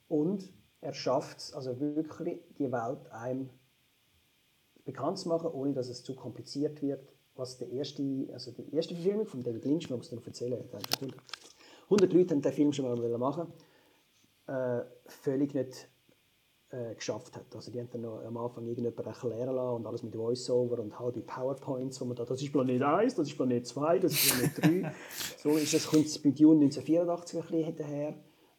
und 0.08 0.52
er 0.82 0.94
schafft 0.94 1.40
es 1.40 1.54
also 1.54 1.80
wirklich, 1.80 2.40
die 2.58 2.72
Welt 2.72 3.12
einem 3.12 3.50
bekannt 4.86 5.18
zu 5.18 5.30
machen, 5.30 5.52
ohne 5.52 5.74
dass 5.74 5.90
es 5.90 6.04
zu 6.04 6.16
kompliziert 6.16 6.82
wird. 6.82 7.14
Was 7.36 7.58
der 7.58 7.70
erste, 7.70 8.28
also 8.32 8.52
die 8.52 8.74
erste 8.74 8.96
Verfilmung 8.96 9.28
von 9.28 9.44
David 9.44 9.66
Lynch, 9.66 9.90
man 9.90 10.00
muss 10.00 10.12
noch 10.12 10.26
erzählen, 10.26 10.60
100, 10.60 11.16
100 11.84 12.14
Leute 12.14 12.34
haben 12.34 12.42
den 12.42 12.52
Film 12.52 12.74
schon 12.74 12.86
mal 12.86 13.18
machen 13.18 13.52
äh, 14.48 14.82
völlig 15.06 15.54
nicht 15.54 15.90
äh, 16.70 16.96
geschafft 16.96 17.36
hat. 17.36 17.54
Also 17.56 17.72
die 17.72 17.80
haben 17.80 17.90
dann 17.92 18.02
noch 18.02 18.24
am 18.24 18.38
Anfang 18.38 18.66
irgendjemand 18.66 19.06
erklären 19.06 19.56
lassen 19.56 19.76
und 19.76 19.86
alles 19.86 20.04
mit 20.04 20.18
Voiceover 20.18 20.80
und 20.80 20.98
halbe 21.00 21.22
PowerPoints, 21.22 22.02
wo 22.02 22.06
man 22.06 22.16
da, 22.16 22.26
das 22.26 22.42
ist 22.42 22.52
Planet 22.52 22.82
1, 22.82 23.16
das 23.16 23.28
ist 23.28 23.36
Planet 23.36 23.68
2, 23.68 24.00
das 24.00 24.14
ist 24.14 24.60
Planet 24.60 24.84
3. 24.84 24.94
so 25.38 25.58
ist 25.58 25.74
das, 25.74 25.88
kommt 25.88 26.06
es 26.06 26.20
bei 26.20 26.32
Dune 26.32 26.66
1984 26.66 27.40
ein 27.40 27.42
bisschen 27.42 27.66
hinterher. 27.66 28.14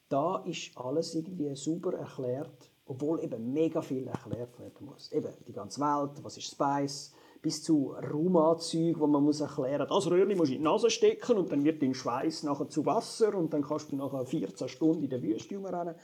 Da 0.09 0.43
ist 0.47 0.77
alles 0.77 1.15
irgendwie 1.15 1.55
super 1.55 1.93
erklärt 1.95 2.71
obwohl 2.89 3.23
eben 3.23 3.53
mega 3.53 3.83
viel 3.83 4.07
erklärt 4.09 4.59
werden 4.59 4.87
muss. 4.87 5.13
Eben 5.13 5.33
die 5.47 5.53
ganze 5.53 5.81
Welt, 5.81 6.25
was 6.25 6.39
ist 6.39 6.51
Spice, 6.51 7.13
bis 7.43 7.63
zu 7.63 7.93
Raumanzügen, 7.93 9.01
wo 9.01 9.07
man 9.07 9.23
muss 9.23 9.41
erklären 9.41 9.87
muss, 9.89 10.05
das 10.05 10.13
Röhrchen 10.13 10.37
muss 10.37 10.49
in 10.49 10.57
die 10.57 10.65
Nase 10.65 10.91
stecken 10.91 11.37
und 11.37 11.53
dann 11.53 11.63
wird 11.65 11.83
dein 11.83 11.95
Schweiß 11.95 12.43
nachher 12.43 12.69
zu 12.69 12.85
Wasser 12.85 13.35
und 13.35 13.53
dann 13.53 13.63
kannst 13.63 13.93
du 13.93 13.97
nachher 13.97 14.25
14 14.25 14.69
Stunden 14.69 15.05
in 15.05 15.11
der 15.11 15.23
Wüste 15.23 15.55
rumrennen. 15.55 15.95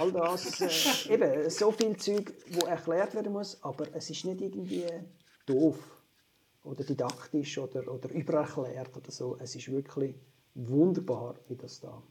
All 0.00 0.10
das, 0.12 0.60
äh, 1.08 1.14
eben, 1.14 1.50
so 1.50 1.70
viel 1.70 1.96
Zeug, 1.96 2.32
wo 2.50 2.66
erklärt 2.66 3.14
werden 3.14 3.32
muss, 3.32 3.62
aber 3.62 3.86
es 3.92 4.10
ist 4.10 4.24
nicht 4.24 4.40
irgendwie 4.40 4.86
doof 5.46 5.78
oder 6.64 6.82
didaktisch 6.82 7.58
oder, 7.58 7.86
oder 7.92 8.10
übererklärt 8.10 8.96
oder 8.96 9.12
so. 9.12 9.36
Es 9.38 9.54
ist 9.54 9.70
wirklich 9.70 10.16
wunderbar, 10.54 11.36
wie 11.46 11.56
das 11.56 11.80
da, 11.80 12.02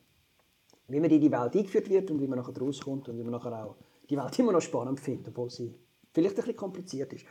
wie 0.88 1.00
man 1.00 1.10
in 1.10 1.22
die 1.22 1.32
Welt 1.32 1.56
eingeführt 1.56 1.90
wird 1.90 2.12
und 2.12 2.22
wie 2.22 2.28
man 2.28 2.40
nachher 2.40 2.58
rauskommt 2.58 3.08
und 3.10 3.18
wie 3.18 3.24
man 3.24 3.32
nachher 3.32 3.66
auch 3.66 3.76
die 4.10 4.18
Welt 4.18 4.38
immer 4.40 4.52
noch 4.52 4.62
spannend 4.62 5.00
findet, 5.00 5.30
obwohl 5.30 5.50
sie 5.50 5.74
vielleicht 6.14 6.36
ein 6.36 6.42
bisschen 6.42 6.56
kompliziert 6.56 7.14
ist. 7.14 7.26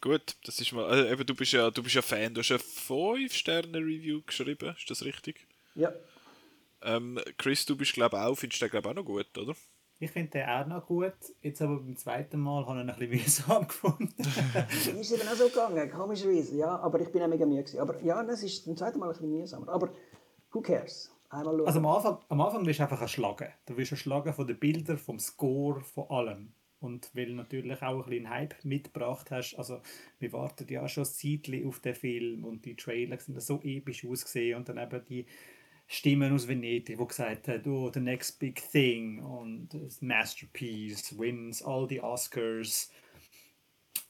Gut, 0.00 0.36
das 0.44 0.58
ist 0.60 0.72
mal. 0.72 0.86
Also 0.86 1.04
eben, 1.04 1.26
du 1.26 1.34
bist 1.34 1.52
ja, 1.52 1.70
du 1.70 1.82
bist 1.82 1.94
ja 1.94 2.02
Fan, 2.02 2.32
du 2.32 2.40
hast 2.40 2.50
eine 2.50 2.60
5-Sterne-Review 2.60 4.22
geschrieben, 4.26 4.74
ist 4.76 4.90
das 4.90 5.04
richtig? 5.04 5.46
Ja. 5.74 5.92
Ähm, 6.82 7.20
Chris, 7.36 7.66
du 7.66 7.76
bist 7.76 7.92
glaube 7.92 8.18
auch, 8.18 8.34
findest 8.34 8.62
den 8.62 8.70
glaube 8.70 8.88
auch 8.88 8.94
noch 8.94 9.04
gut, 9.04 9.36
oder? 9.36 9.54
Ich 10.02 10.10
finde 10.10 10.30
den 10.30 10.48
auch 10.48 10.66
noch 10.66 10.86
gut. 10.86 11.12
Jetzt 11.42 11.60
aber 11.60 11.76
beim 11.76 11.94
zweiten 11.94 12.40
Mal 12.40 12.64
habe 12.66 12.78
ich 12.78 12.84
ihn 12.84 12.90
ein 12.90 12.98
bisschen 12.98 13.10
mühsam 13.10 13.68
gefunden. 13.68 14.14
ist 14.98 15.12
eben 15.12 15.28
auch 15.28 15.34
so 15.34 15.48
gegangen, 15.48 15.90
komischerweise. 15.90 16.56
Ja, 16.56 16.78
aber 16.78 17.00
ich 17.00 17.12
bin 17.12 17.20
auch 17.20 17.28
mega 17.28 17.44
müde. 17.44 17.62
Gewesen. 17.62 17.80
Aber 17.80 18.02
ja, 18.02 18.22
das 18.24 18.42
ist 18.42 18.64
beim 18.64 18.78
zweiten 18.78 18.98
Mal 18.98 19.08
ein 19.08 19.12
bisschen 19.12 19.30
mühsamer. 19.30 19.68
Aber 19.68 19.92
who 20.52 20.60
cares? 20.60 21.14
Einmal 21.28 21.56
schauen. 21.56 21.66
Also 21.66 21.78
am 21.78 21.86
Anfang, 21.86 22.18
am 22.28 22.40
Anfang 22.40 22.64
bist 22.64 22.78
du 22.78 22.82
einfach 22.82 23.00
erschlagen. 23.00 23.48
Du 23.66 23.76
wirst 23.76 23.92
erschlagen 23.92 24.32
von 24.32 24.46
den 24.46 24.58
Bildern, 24.58 24.98
vom 24.98 25.18
Score, 25.18 25.80
von 25.80 26.10
allem. 26.10 26.52
Und 26.80 27.10
weil 27.14 27.26
du 27.26 27.34
natürlich 27.34 27.82
auch 27.82 28.04
ein 28.04 28.10
bisschen 28.10 28.30
Hype 28.30 28.64
mitgebracht 28.64 29.30
hast, 29.30 29.54
also 29.54 29.80
wir 30.18 30.32
warten 30.32 30.66
ja 30.68 30.88
schon 30.88 31.04
ein 31.04 31.66
auf 31.66 31.80
den 31.80 31.94
Film 31.94 32.44
und 32.44 32.64
die 32.64 32.74
Trailer 32.74 33.18
sind 33.18 33.40
so 33.42 33.60
episch 33.62 34.06
ausgesehen 34.06 34.56
und 34.56 34.68
dann 34.68 34.78
eben 34.78 35.04
die 35.04 35.26
Stimmen 35.86 36.32
aus 36.32 36.48
Venedig, 36.48 36.86
die 36.86 36.96
gesagt 36.96 37.48
haben, 37.48 37.70
oh, 37.70 37.90
the 37.92 38.00
next 38.00 38.38
big 38.38 38.62
thing 38.70 39.22
und 39.22 39.74
das 39.74 40.00
Masterpiece, 40.00 41.18
wins 41.18 41.62
all 41.62 41.86
die 41.86 42.00
Oscars. 42.00 42.90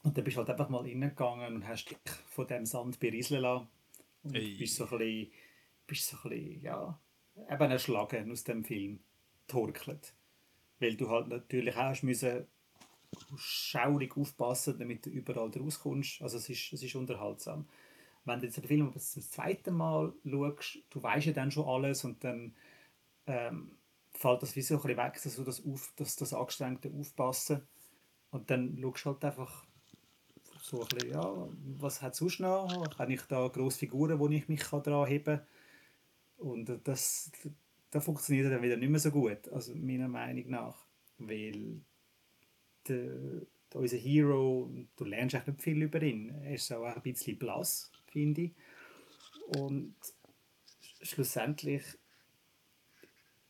Und 0.02 0.16
dann 0.16 0.24
bist 0.24 0.36
du 0.36 0.38
halt 0.38 0.50
einfach 0.50 0.68
mal 0.68 0.82
reingegangen 0.82 1.56
und 1.56 1.66
hast 1.66 1.86
dich 1.86 1.98
von 2.28 2.46
dem 2.46 2.66
Sand 2.66 3.00
berieseln 3.00 3.42
lassen. 3.42 3.66
Und 4.22 4.34
Ey. 4.36 4.56
bist 4.58 4.76
so 4.76 4.84
ein 4.84 4.90
bisschen, 4.90 5.32
bist 5.90 6.08
so 6.08 6.16
ein 6.16 6.30
bisschen, 6.30 6.62
ja, 6.62 6.98
eben 7.36 7.70
erschlagen 7.70 8.30
aus 8.30 8.44
dem 8.44 8.64
Film, 8.64 9.00
torkelt. 9.46 10.14
Weil 10.78 10.96
du 10.96 11.10
halt 11.10 11.28
natürlich 11.28 11.76
auch 11.76 12.02
müssen 12.02 12.46
schaurig 13.36 14.16
aufpassen, 14.16 14.78
damit 14.78 15.04
du 15.04 15.10
überall 15.10 15.50
rauskommst. 15.50 16.22
Also 16.22 16.38
es 16.38 16.48
ist, 16.48 16.72
es 16.72 16.82
ist 16.82 16.94
unterhaltsam. 16.94 17.68
Wenn 18.24 18.38
du 18.38 18.46
jetzt 18.46 18.58
den 18.58 18.64
Film 18.64 18.90
das 18.92 19.30
zweite 19.30 19.72
Mal 19.72 20.12
schaust, 20.24 20.78
du 20.90 21.02
weißt 21.02 21.26
ja 21.26 21.32
dann 21.32 21.50
schon 21.50 21.66
alles 21.66 22.04
und 22.04 22.22
dann 22.22 22.54
ähm, 23.26 23.72
fällt 24.12 24.42
das 24.42 24.54
wie 24.54 24.62
so 24.62 24.76
ein 24.76 24.82
bisschen 24.82 24.98
weg, 24.98 25.20
dass 25.22 25.44
das, 25.44 25.66
auf, 25.66 25.92
dass 25.96 26.16
das 26.16 26.34
angestrengte 26.34 26.92
Aufpassen 26.92 27.66
und 28.30 28.48
dann 28.50 28.78
schaust 28.80 29.04
du 29.04 29.10
halt 29.10 29.24
einfach 29.24 29.66
so 30.62 30.82
ein 30.82 30.88
bisschen, 30.88 31.10
ja, 31.10 31.48
was 31.78 32.00
hat 32.00 32.12
es 32.12 32.18
sonst 32.18 32.40
noch? 32.40 32.68
Habe 32.98 33.12
ich 33.12 33.22
da 33.22 33.48
grosse 33.48 33.78
Figuren, 33.78 34.18
wo 34.18 34.28
ich 34.28 34.48
mich 34.48 34.62
daran 34.62 35.08
heben 35.08 35.38
kann? 35.38 35.46
Und 36.40 36.80
das, 36.84 37.30
das 37.90 38.04
funktioniert 38.04 38.50
dann 38.50 38.62
wieder 38.62 38.76
nicht 38.76 38.88
mehr 38.88 39.00
so 39.00 39.10
gut, 39.10 39.48
also 39.48 39.74
meiner 39.74 40.08
Meinung 40.08 40.50
nach. 40.50 40.86
Weil 41.18 41.82
der, 42.88 43.42
unser 43.74 43.98
Hero, 43.98 44.72
du 44.96 45.04
lernst 45.04 45.34
eigentlich 45.34 45.46
nicht 45.48 45.62
viel 45.62 45.82
über 45.82 46.02
ihn. 46.02 46.30
Er 46.30 46.54
ist 46.54 46.72
auch 46.72 46.84
ein 46.84 47.02
bisschen 47.02 47.38
blass, 47.38 47.92
finde 48.06 48.42
ich. 48.42 48.54
Und 49.58 49.94
schlussendlich 51.02 51.82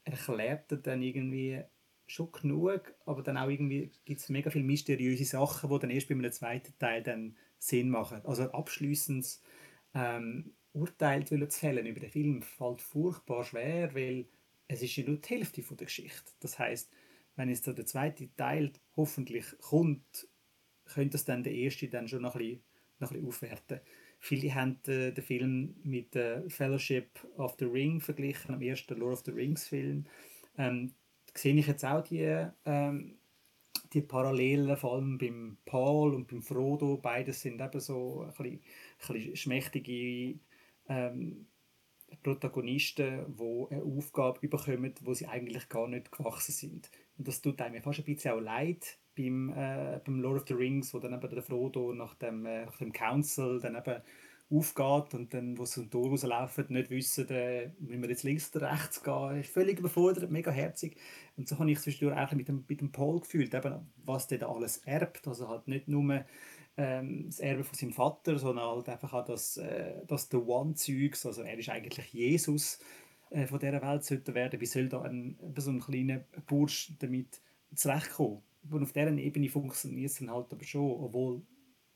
erklärt 0.04 0.72
er 0.72 0.78
dann 0.78 1.02
irgendwie 1.02 1.62
schon 2.06 2.32
genug, 2.32 2.92
aber 3.06 3.22
dann 3.22 3.36
auch 3.36 3.48
irgendwie 3.48 3.92
gibt 4.04 4.20
es 4.20 4.28
mega 4.28 4.50
viele 4.50 4.64
mysteriöse 4.64 5.24
Sachen, 5.24 5.70
die 5.70 5.78
dann 5.78 5.90
erst 5.90 6.08
bei 6.08 6.14
einem 6.14 6.32
zweiten 6.32 6.76
Teil 6.78 7.04
dann 7.04 7.36
Sinn 7.58 7.88
machen. 7.88 8.24
Also 8.24 8.50
abschließend 8.50 9.38
ähm, 9.94 10.54
Urteil 10.72 11.24
zu 11.26 11.36
fällen 11.50 11.86
über 11.86 12.00
den 12.00 12.10
Film 12.10 12.42
fällt 12.42 12.80
furchtbar 12.80 13.44
schwer, 13.44 13.94
weil 13.94 14.26
es 14.68 14.82
ist 14.82 14.96
ja 14.96 15.04
nur 15.04 15.16
die 15.16 15.28
Hälfte 15.28 15.62
der 15.62 15.86
Geschichte. 15.86 16.32
Das 16.40 16.58
heißt, 16.58 16.90
wenn 17.36 17.48
jetzt 17.48 17.66
der 17.66 17.86
zweite 17.86 18.28
Teil 18.36 18.72
hoffentlich 18.96 19.44
kommt, 19.58 20.28
könnte 20.84 21.16
es 21.16 21.24
dann 21.24 21.42
der 21.42 21.54
erste 21.54 21.88
dann 21.88 22.08
schon 22.08 22.22
noch 22.22 22.34
ein 22.34 22.38
bisschen, 22.38 22.62
noch 22.98 23.10
ein 23.10 23.14
bisschen 23.14 23.28
aufwerten. 23.28 23.80
Viele 24.18 24.54
haben 24.54 24.78
äh, 24.86 25.12
den 25.12 25.24
Film 25.24 25.76
mit 25.82 26.16
Fellowship 26.48 27.26
of 27.36 27.56
the 27.58 27.64
Ring 27.64 28.00
verglichen, 28.00 28.54
am 28.54 28.60
ersten 28.60 28.98
Lord 28.98 29.14
of 29.14 29.22
the 29.24 29.30
Rings 29.30 29.66
Film. 29.66 30.04
Ähm, 30.58 30.92
sehe 31.34 31.54
ich 31.54 31.66
jetzt 31.66 31.84
auch 31.84 32.02
die, 32.02 32.46
ähm, 32.64 33.18
die 33.92 34.02
Parallelen, 34.02 34.76
vor 34.76 34.94
allem 34.94 35.18
beim 35.18 35.56
Paul 35.64 36.14
und 36.14 36.28
beim 36.28 36.42
Frodo. 36.42 36.98
Beides 36.98 37.40
sind 37.40 37.60
eben 37.60 37.80
so 37.80 38.22
ein 38.22 38.28
bisschen, 38.28 38.60
ein 39.08 39.14
bisschen 39.14 39.36
schmächtige 39.36 40.38
ähm, 40.90 41.46
Protagonisten, 42.22 43.36
die 43.38 43.66
eine 43.70 43.82
Aufgabe 43.82 44.46
bekommen, 44.46 44.92
wo 45.02 45.14
sie 45.14 45.26
eigentlich 45.26 45.68
gar 45.68 45.88
nicht 45.88 46.10
gewachsen 46.10 46.52
sind. 46.52 46.90
Und 47.16 47.28
das 47.28 47.40
tut 47.40 47.60
einem 47.62 47.82
fast 47.82 48.00
ein 48.00 48.04
bisschen 48.04 48.32
auch 48.32 48.40
leid 48.40 48.98
beim, 49.16 49.50
äh, 49.50 50.00
beim 50.04 50.20
Lord 50.20 50.42
of 50.42 50.48
the 50.48 50.54
Rings, 50.54 50.92
wo 50.92 50.98
dann 50.98 51.14
eben 51.14 51.30
der 51.30 51.42
Frodo 51.42 51.94
nach 51.94 52.14
dem, 52.14 52.44
äh, 52.44 52.66
nach 52.66 52.78
dem 52.78 52.92
Council 52.92 53.60
dann 53.60 53.76
eben 53.76 54.02
aufgeht 54.50 55.14
und 55.14 55.32
dann, 55.32 55.56
wo 55.56 55.64
sie 55.64 55.88
Tor 55.88 56.08
rauslaufen, 56.08 56.66
nicht 56.70 56.90
wissen, 56.90 57.28
äh, 57.28 57.70
wie 57.78 57.96
man 57.96 58.10
jetzt 58.10 58.24
links 58.24 58.54
oder 58.54 58.72
rechts. 58.72 58.98
Ist 58.98 59.52
völlig 59.52 59.78
überfordert, 59.78 60.30
mega 60.30 60.50
herzig. 60.50 60.96
Und 61.36 61.48
so 61.48 61.58
habe 61.58 61.70
ich 61.70 61.78
zwischendurch 61.78 62.18
eigentlich 62.18 62.38
mit 62.38 62.48
dem, 62.48 62.64
mit 62.66 62.80
dem 62.80 62.90
Paul 62.90 63.20
gefühlt, 63.20 63.54
eben, 63.54 63.92
was 64.04 64.26
der 64.26 64.38
da 64.38 64.48
alles 64.48 64.78
erbt. 64.78 65.28
Also 65.28 65.48
halt 65.48 65.68
nicht 65.68 65.86
nur 65.86 66.24
ähm, 66.80 67.26
das 67.26 67.40
Erbe 67.40 67.62
von 67.62 67.74
seinem 67.76 67.92
Vater, 67.92 68.38
sondern 68.38 68.64
halt 68.64 68.88
einfach 68.88 69.12
auch 69.12 69.24
das, 69.24 69.58
äh, 69.58 70.04
das 70.06 70.28
The 70.30 70.38
One-Zeugs. 70.38 71.26
Also 71.26 71.42
er 71.42 71.58
ist 71.58 71.68
eigentlich 71.68 72.12
Jesus 72.14 72.78
äh, 73.28 73.46
von 73.46 73.58
dieser 73.58 73.82
Welt 73.82 74.02
sollte 74.02 74.34
werden. 74.34 74.60
Wie 74.60 74.66
soll 74.66 74.88
da 74.88 75.02
ein, 75.02 75.38
so 75.56 75.70
ein 75.70 75.80
kleiner 75.80 76.24
Bursch 76.46 76.92
damit 76.98 77.42
zurechtkommen? 77.74 78.42
Und 78.70 78.82
auf 78.82 78.92
dieser 78.92 79.12
Ebene 79.12 79.50
funktioniert 79.50 80.10
es 80.10 80.18
dann 80.18 80.30
halt 80.30 80.52
aber 80.52 80.64
schon, 80.64 80.90
obwohl 80.90 81.42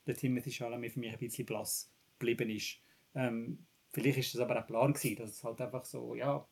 der 0.07 0.17
Timothy 0.17 0.51
Chalamet 0.51 0.93
für 0.93 1.01
mich 1.01 1.13
ein 1.13 1.19
bisschen 1.19 1.47
blass 1.47 1.91
geblieben 2.19 2.51
ist. 2.51 2.77
Ähm, 3.15 3.67
vielleicht 3.91 4.19
ist 4.19 4.35
das 4.35 4.43
aber 4.43 4.61
auch 4.61 4.67
Plan 4.67 4.93
gewesen, 4.93 5.17
dass 5.17 5.31
es 5.31 5.45
halt 5.45 5.61
einfach 5.63 5.85
so, 5.87 6.15
ja, 6.15 6.47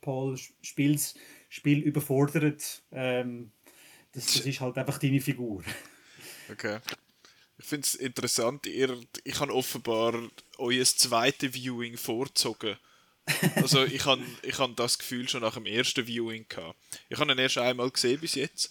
Paul 0.00 0.36
spielt 0.36 1.14
Spiel 1.48 1.80
überfordert. 1.80 2.82
Ähm, 2.92 3.52
das, 4.12 4.26
das 4.26 4.44
ist 4.44 4.60
halt 4.60 4.76
einfach 4.76 4.98
deine 4.98 5.20
Figur. 5.20 5.62
Okay. 6.50 6.80
Ich 7.58 7.66
finde 7.66 7.86
es 7.86 7.94
interessant, 7.94 8.66
ihr, 8.66 9.00
ich 9.24 9.40
habe 9.40 9.54
offenbar 9.54 10.14
euer 10.58 10.84
zweites 10.84 11.52
Viewing 11.54 11.96
vorgezogen. 11.96 12.76
Also 13.56 13.84
ich 13.84 14.04
habe 14.06 14.24
ich 14.42 14.58
hab 14.58 14.74
das 14.76 14.98
Gefühl 14.98 15.28
schon 15.28 15.42
nach 15.42 15.54
dem 15.54 15.66
ersten 15.66 16.06
Viewing 16.06 16.46
gehabt. 16.48 16.78
Ich 17.08 17.18
habe 17.18 17.30
ihn 17.30 17.38
erst 17.38 17.58
einmal 17.58 17.90
gesehen 17.90 18.20
bis 18.20 18.36
jetzt 18.36 18.70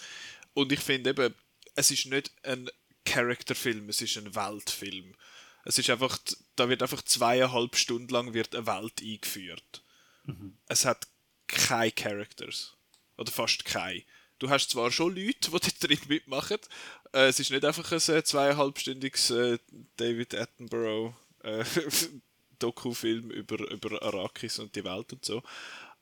und 0.53 0.71
ich 0.71 0.79
finde 0.79 1.11
eben, 1.11 1.35
es 1.75 1.91
ist 1.91 2.07
nicht 2.07 2.31
ein 2.43 2.69
Charakterfilm, 3.05 3.89
es 3.89 4.01
ist 4.01 4.17
ein 4.17 4.33
Weltfilm. 4.33 5.15
Es 5.63 5.77
ist 5.77 5.89
einfach, 5.89 6.17
da 6.55 6.69
wird 6.69 6.81
einfach 6.81 7.01
zweieinhalb 7.01 7.75
Stunden 7.75 8.07
lang 8.07 8.33
wird 8.33 8.55
eine 8.55 8.67
Welt 8.67 9.01
eingeführt. 9.01 9.83
Mhm. 10.23 10.57
Es 10.67 10.85
hat 10.85 11.07
keine 11.47 11.91
Characters. 11.91 12.75
Oder 13.17 13.31
fast 13.31 13.65
keine. 13.65 14.03
Du 14.39 14.49
hast 14.49 14.69
zwar 14.69 14.91
schon 14.91 15.15
Leute, 15.15 15.35
die 15.39 15.51
dort 15.51 15.83
drin 15.83 15.99
mitmachen. 16.07 16.59
Äh, 17.13 17.27
es 17.27 17.39
ist 17.39 17.51
nicht 17.51 17.65
einfach 17.65 17.91
ein 17.91 18.15
äh, 18.15 18.23
zweieinhalbstündiges 18.23 19.29
äh, 19.31 19.57
David 19.97 20.35
Attenborough 20.35 21.13
äh, 21.43 21.63
Doku-Film 22.59 23.29
über, 23.31 23.69
über 23.71 24.01
Arrakis 24.01 24.59
und 24.59 24.75
die 24.75 24.83
Welt 24.83 25.13
und 25.13 25.23
so. 25.23 25.43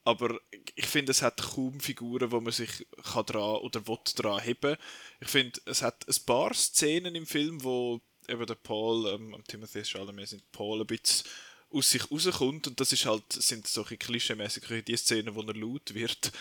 Aber 0.03 0.39
ich 0.75 0.85
finde, 0.85 1.11
es 1.11 1.23
hat 1.23 1.41
kaum 1.41 1.79
Figuren, 1.79 2.31
wo 2.31 2.39
man 2.39 2.53
sich 2.53 2.85
kann 3.11 3.25
dran 3.25 3.57
oder 3.61 3.87
will 3.87 3.97
dran 4.15 4.39
heben. 4.39 4.77
Ich 5.19 5.27
finde, 5.27 5.59
es 5.65 5.81
hat 5.81 6.07
ein 6.07 6.25
paar 6.25 6.53
Szenen 6.53 7.15
im 7.15 7.25
Film, 7.25 7.63
wo 7.63 8.01
eben 8.27 8.45
der 8.45 8.55
Paul, 8.55 9.07
ähm, 9.07 9.35
Timothy 9.47 9.83
Chalamet 9.83 10.29
sind 10.29 10.51
Paul 10.51 10.81
ein 10.81 10.87
bisschen 10.87 11.27
aus 11.71 11.89
sich 11.89 12.09
rauskommt 12.09 12.67
und 12.67 12.79
das 12.79 12.91
ist 12.93 13.05
halt, 13.05 13.33
sind 13.33 13.67
solche 13.67 13.97
klischeemäßig 13.97 14.85
die 14.85 14.95
Szenen, 14.95 15.35
wo 15.35 15.41
er 15.41 15.55
laut 15.55 15.93
wird. 15.93 16.31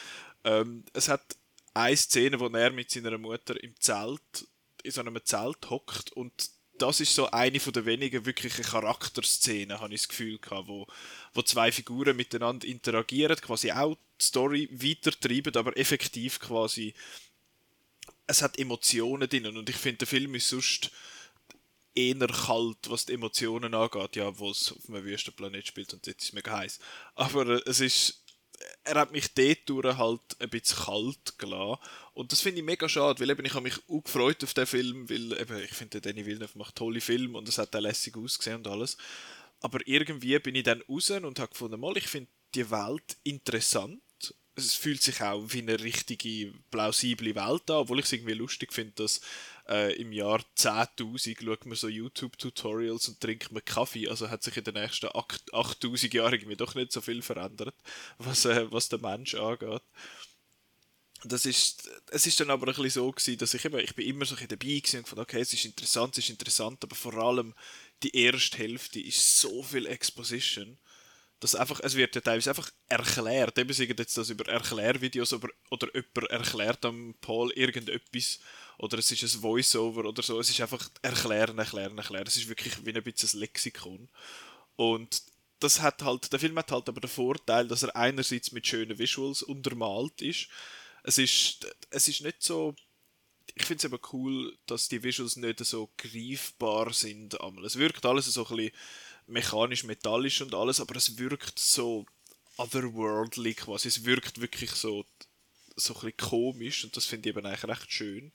Ähm, 0.45 0.85
es 0.93 1.09
hat 1.09 1.37
eine 1.73 1.97
Szene, 1.97 2.39
wo 2.39 2.47
er 2.49 2.71
mit 2.71 2.91
seiner 2.91 3.17
Mutter 3.19 3.61
im 3.63 3.75
Zelt, 3.81 4.47
in 4.85 4.91
so 4.91 5.01
einem 5.01 5.19
Zelt 5.25 5.71
hockt 5.71 6.13
und 6.13 6.51
das 6.79 7.01
ist 7.01 7.15
so 7.15 7.31
eine 7.31 7.61
von 7.61 7.73
der 7.73 7.87
wenigen 7.87 8.27
wirklichen 8.27 8.65
Charakterszenen, 8.65 9.81
habe 9.81 9.95
ich 9.95 10.03
das 10.03 10.09
Gefühl 10.09 10.39
gehabt, 10.39 10.69
wo, 10.69 10.87
wo 11.33 11.43
zwei 11.43 11.71
Figuren 11.71 12.17
miteinander 12.17 12.67
interagieren, 12.67 13.37
quasi 13.37 13.71
auch 13.71 13.97
die 14.21 14.25
Story 14.25 14.69
weitertreiben, 14.73 15.57
aber 15.57 15.77
effektiv 15.77 16.41
quasi 16.41 16.95
es 18.27 18.43
hat 18.43 18.59
Emotionen 18.59 19.29
drin. 19.29 19.47
Und 19.47 19.69
ich 19.69 19.77
finde, 19.77 19.99
der 19.99 20.07
Film 20.07 20.35
ist 20.35 20.49
sonst 20.49 20.91
eher 21.95 22.27
kalt, 22.27 22.79
was 22.89 23.07
die 23.07 23.13
Emotionen 23.13 23.75
angeht, 23.75 24.17
ja, 24.17 24.37
wo 24.39 24.51
es 24.51 24.73
auf 24.73 24.89
einem 24.89 25.05
Wüstenplanet 25.05 25.67
spielt 25.67 25.93
und 25.95 26.07
jetzt 26.07 26.23
ist 26.23 26.29
es 26.29 26.33
mega 26.33 26.57
heiß. 26.57 26.81
Aber 27.15 27.67
es 27.67 27.81
ist, 27.81 28.25
er 28.83 28.97
hat 28.97 29.13
mich 29.13 29.33
dort 29.35 29.97
halt 29.99 30.21
ein 30.41 30.51
bisschen 30.51 30.85
kalt 30.85 31.39
gelassen 31.39 31.81
und 32.15 32.33
das 32.33 32.41
finde 32.41 32.61
ich 32.61 32.65
mega 32.65 32.89
schade, 32.89 33.21
weil 33.21 33.31
eben 33.31 33.45
ich 33.45 33.55
habe 33.55 33.65
mich 33.65 33.79
auch 33.89 34.03
gefreut 34.03 34.43
auf 34.43 34.55
den 34.55 34.67
Film, 34.67 35.11
weil 35.11 35.33
eben, 35.39 35.59
ich 35.59 35.73
finde, 35.73 36.01
Danny 36.01 36.25
Villeneuve 36.25 36.59
macht 36.59 36.77
tolle 36.77 37.01
Filme 37.01 37.37
und 37.39 37.49
es 37.49 37.59
hat 37.59 37.75
auch 37.75 37.81
lässig 37.81 38.17
ausgesehen 38.17 38.59
und 38.59 38.69
alles. 38.69 38.97
Aber 39.61 39.81
irgendwie 39.87 40.39
bin 40.39 40.55
ich 40.55 40.65
dann 40.65 40.83
raus 40.89 41.11
und 41.11 41.39
habe 41.39 41.51
gefunden, 41.51 41.81
mal, 41.81 41.97
ich 41.97 42.07
finde 42.07 42.31
die 42.55 42.71
Welt 42.71 43.17
interessant 43.25 44.01
es 44.57 44.75
fühlt 44.75 45.03
sich 45.03 45.21
auch 45.21 45.43
wie 45.49 45.63
eine 45.63 45.81
richtige, 45.81 46.53
plausible 46.71 47.35
Welt 47.35 47.71
an, 47.71 47.77
obwohl 47.77 47.99
ich 47.99 48.07
es 48.07 48.13
irgendwie 48.13 48.35
lustig 48.35 48.73
finde, 48.73 48.93
dass 48.93 49.21
äh, 49.69 49.95
im 50.01 50.13
Jahr 50.13 50.41
10.000 50.57 51.45
schaut 51.45 51.67
man 51.67 51.77
so 51.77 51.89
YouTube-Tutorials 51.89 53.09
und 53.09 53.21
trinkt 53.21 53.51
man 53.51 53.65
Kaffee, 53.65 54.09
also 54.09 54.31
hat 54.31 54.43
sich 54.43 54.57
in 54.57 54.65
den 54.65 54.75
nächsten 54.75 55.07
8.000 55.07 56.15
Jahren 56.15 56.35
irgendwie 56.35 56.57
doch 56.57 56.75
nicht 56.75 56.93
so 56.93 57.01
viel 57.01 57.23
verändert, 57.23 57.75
was, 58.19 58.45
äh, 58.45 58.71
was 58.71 58.89
der 58.89 59.01
Mensch 59.01 59.35
angeht. 59.35 59.83
Das 61.27 61.47
ist, 61.47 61.89
es 62.11 62.27
ist 62.27 62.39
dann 62.41 62.51
aber 62.51 62.69
ein 62.69 62.75
bisschen 62.75 62.91
so 62.91 63.11
gewesen, 63.11 63.39
dass 63.39 63.55
ich 63.55 63.65
eben, 63.65 63.79
ich 63.79 63.95
bin 63.95 64.07
immer 64.07 64.27
so 64.27 64.37
ein 64.37 64.49
dabei 64.49 64.57
gewesen 64.57 64.99
und 64.99 65.09
fand, 65.09 65.21
okay, 65.21 65.41
es 65.41 65.53
ist 65.53 65.65
interessant, 65.65 66.19
es 66.19 66.25
ist 66.25 66.31
interessant, 66.31 66.85
aber 66.85 66.95
vor 66.95 67.15
allem 67.15 67.55
die 68.03 68.15
erste 68.17 68.59
Hälfte 68.59 69.01
ist 69.01 69.41
so 69.41 69.63
viel 69.63 69.87
Exposition 69.87 70.79
dass 71.45 71.55
einfach, 71.55 71.81
es 71.83 71.95
wird 71.95 72.15
ja 72.15 72.23
teilweise 72.23 72.49
einfach 72.49 72.71
erklärt. 72.89 73.59
Eben 73.59 73.75
sagen 73.75 73.95
jetzt 73.99 74.17
das 74.17 74.31
über 74.31 74.51
Erklärvideos 74.51 75.35
oder, 75.35 75.49
oder 75.71 75.89
jemand 75.95 76.31
erklärt 76.31 76.85
am 76.87 77.15
Paul 77.21 77.53
irgendetwas 77.53 78.41
oder 78.79 78.97
es 78.97 79.11
ist 79.11 79.23
ein 79.23 79.43
Voiceover 79.43 80.07
oder 80.07 80.23
so. 80.23 80.41
Es 80.41 80.49
ist 80.49 80.63
einfach 80.63 80.89
erklären, 81.03 81.59
erklären, 81.59 81.99
erklären. 81.99 82.27
Es 82.27 82.39
ist 82.39 82.49
wirklich 82.49 82.83
wie 82.87 82.95
ein 82.95 83.03
bisschen 83.03 83.37
ein 83.39 83.41
Lexikon. 83.41 84.09
Und 84.77 85.23
das 85.61 85.83
hat 85.83 86.03
halt, 86.03 86.33
der 86.33 86.41
Film 86.41 86.57
hat 86.59 86.73
halt 86.73 86.89
aber 86.89 87.03
den 87.03 87.11
Vorteil, 87.11 87.69
dass 87.69 87.83
er 87.83 87.95
einerseits 87.95 88.53
mit 88.53 88.67
schönen 88.67 88.99
Visuals 88.99 89.43
untermalt 89.43 90.23
ist. 90.23 90.49
Es 91.05 91.19
ist, 91.19 91.67
es 91.91 92.09
ist 92.09 92.23
nicht 92.23 92.43
so 92.43 92.75
ich 93.55 93.67
finde 93.67 93.79
es 93.79 93.85
eben 93.85 94.03
cool, 94.13 94.57
dass 94.67 94.89
die 94.89 95.03
Visuals 95.03 95.37
nicht 95.37 95.65
so 95.65 95.91
greifbar 95.97 96.93
sind. 96.93 97.39
Es 97.65 97.79
wirkt 97.79 98.05
alles 98.05 98.27
so 98.27 98.47
ein 98.49 98.71
mechanisch-metallisch 99.27 100.43
und 100.43 100.55
alles, 100.55 100.81
aber 100.81 100.97
es 100.97 101.19
wirkt 101.19 101.59
so 101.59 102.05
otherworldly 102.57 103.55
quasi. 103.55 103.89
Es 103.89 104.05
wirkt 104.05 104.41
wirklich 104.41 104.73
so, 104.73 105.05
so 105.77 105.95
ein 106.01 106.17
komisch 106.17 106.85
und 106.85 106.97
das 106.97 107.07
finde 107.07 107.29
ich 107.29 107.37
eben 107.37 107.47
eigentlich 107.47 107.65
recht 107.65 107.93
schön. 107.93 108.33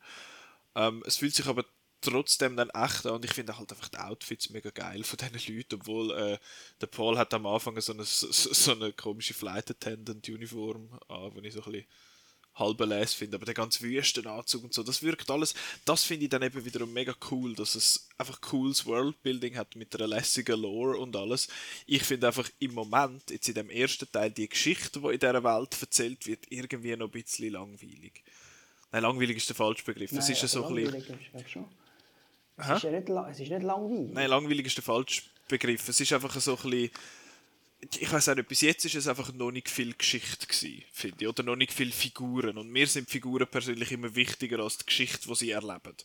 Ähm, 0.76 1.04
es 1.06 1.18
fühlt 1.18 1.36
sich 1.36 1.48
aber 1.48 1.66
trotzdem 2.02 2.56
dann 2.56 2.70
echt 2.70 3.06
an 3.06 3.16
und 3.16 3.26
ich 3.26 3.34
finde 3.34 3.58
halt 3.58 3.72
einfach 3.72 3.90
die 3.90 3.98
Outfits 3.98 4.50
mega 4.52 4.70
geil 4.70 5.04
von 5.04 5.18
diesen 5.18 5.56
Leuten, 5.56 5.76
obwohl 5.76 6.12
äh, 6.12 6.40
der 6.80 6.88
Paul 6.88 7.18
hat 7.18 7.34
am 7.34 7.46
Anfang 7.46 7.80
so 7.82 7.92
eine, 7.94 8.06
so, 8.06 8.32
so 8.32 8.72
eine 8.72 8.94
komische 8.94 9.34
Flight 9.34 9.70
Attendant 9.70 10.28
Uniform 10.30 10.98
an, 11.10 11.36
wo 11.36 11.40
ich 11.42 11.54
so 11.54 11.62
ein 11.64 11.72
bisschen 11.72 11.88
halbe 12.56 12.86
Les 12.86 13.14
finde, 13.14 13.38
aber 13.38 13.46
der 13.46 13.54
ganze 13.54 13.82
Wüstenanzug 13.82 14.64
und 14.64 14.74
so, 14.74 14.84
das 14.84 15.02
wirkt 15.02 15.30
alles, 15.32 15.54
das 15.86 16.04
finde 16.04 16.26
ich 16.26 16.30
dann 16.30 16.42
eben 16.42 16.64
wiederum 16.66 16.92
mega 16.92 17.16
cool, 17.32 17.56
dass 17.56 17.76
es 17.76 18.08
einfach 18.18 18.42
cooles 18.42 18.86
Worldbuilding 18.86 19.56
hat 19.56 19.76
mit 19.76 19.96
einer 19.96 20.08
lässigen 20.08 20.60
Lore 20.60 20.98
und 20.98 21.16
alles. 21.16 21.48
Ich 21.86 22.04
finde 22.04 22.28
einfach 22.28 22.50
im 22.60 22.74
Moment, 22.74 23.30
jetzt 23.32 23.48
in 23.48 23.56
dem 23.56 23.70
ersten 23.70 24.12
Teil, 24.12 24.32
die 24.32 24.50
Geschichte, 24.50 25.00
die 25.00 25.08
in 25.08 25.20
dieser 25.20 25.44
Welt 25.44 25.78
erzählt 25.80 26.28
wird, 26.28 26.46
irgendwie 26.50 26.96
noch 26.96 27.08
ein 27.08 27.12
bisschen 27.12 27.54
langweilig. 27.54 28.24
Nein, 28.92 29.04
langweilig 29.04 29.38
ist 29.38 29.50
der 29.50 29.56
falsche 29.56 29.84
Begriff. 29.84 30.12
Nein, 30.12 30.22
es 30.22 30.30
ist 30.30 30.42
ja 30.42 30.48
so 30.48 30.66
ein 30.66 30.76
bisschen... 30.76 31.18
Es 32.62 32.68
ist, 32.70 32.84
ja 32.84 32.92
nicht, 32.92 33.10
es 33.10 33.40
ist 33.40 33.50
nicht 33.52 33.64
langweilig. 33.64 34.12
Nein, 34.12 34.30
langweilig 34.30 34.66
ist 34.66 34.76
der 34.76 34.84
falsche 34.84 35.22
Begriff. 35.48 35.88
Es 35.88 36.00
ist 36.00 36.12
einfach 36.12 36.38
so 36.42 36.58
ein 36.58 36.70
bisschen 36.70 36.92
ich 37.82 38.12
weiß 38.12 38.30
auch 38.30 38.36
nicht, 38.36 38.50
bis 38.50 38.62
jetzt 38.62 38.86
ist 38.86 38.96
es 38.96 39.08
einfach 39.08 39.32
noch 39.34 39.52
nicht 39.52 39.70
viel 39.70 39.94
Geschichte 39.94 40.46
gewesen, 40.46 40.84
finde 40.92 41.18
ich, 41.22 41.28
oder 41.28 41.44
noch 41.44 41.56
nicht 41.56 41.74
viele 41.74 41.92
Figuren. 41.92 42.58
Und 42.58 42.70
mir 42.70 42.88
sind 42.88 43.10
Figuren 43.10 43.48
persönlich 43.48 43.92
immer 43.92 44.16
wichtiger 44.16 44.60
als 44.60 44.78
die 44.78 44.86
Geschichte, 44.86 45.28
die 45.28 45.36
sie 45.36 45.52
erleben. 45.52 45.96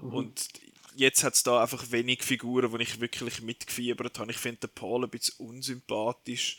Mhm. 0.00 0.14
Und 0.14 0.48
jetzt 0.94 1.24
hat 1.24 1.34
es 1.34 1.42
da 1.42 1.62
einfach 1.62 1.90
wenig 1.90 2.22
Figuren, 2.22 2.76
die 2.76 2.82
ich 2.82 3.00
wirklich 3.00 3.42
mitgefiebert 3.42 4.18
habe. 4.18 4.30
Ich 4.30 4.38
finde 4.38 4.68
den 4.68 4.74
Paul 4.74 5.04
ein 5.04 5.10
bisschen 5.10 5.46
unsympathisch 5.46 6.58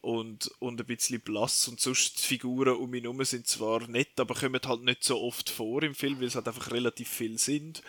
und, 0.00 0.50
und 0.58 0.80
ein 0.80 0.86
bisschen 0.86 1.20
blass. 1.20 1.68
Und 1.68 1.80
sonst 1.80 2.18
die 2.18 2.22
Figuren 2.22 2.76
um 2.76 2.92
ihn 2.94 3.02
herum 3.02 3.24
sind 3.24 3.46
zwar 3.46 3.86
nett, 3.86 4.18
aber 4.18 4.34
kommen 4.34 4.60
halt 4.64 4.82
nicht 4.82 5.04
so 5.04 5.20
oft 5.20 5.48
vor 5.48 5.82
im 5.84 5.94
Film, 5.94 6.18
weil 6.18 6.26
es 6.26 6.34
halt 6.34 6.48
einfach 6.48 6.72
relativ 6.72 7.08
viel 7.08 7.38
sind. 7.38 7.82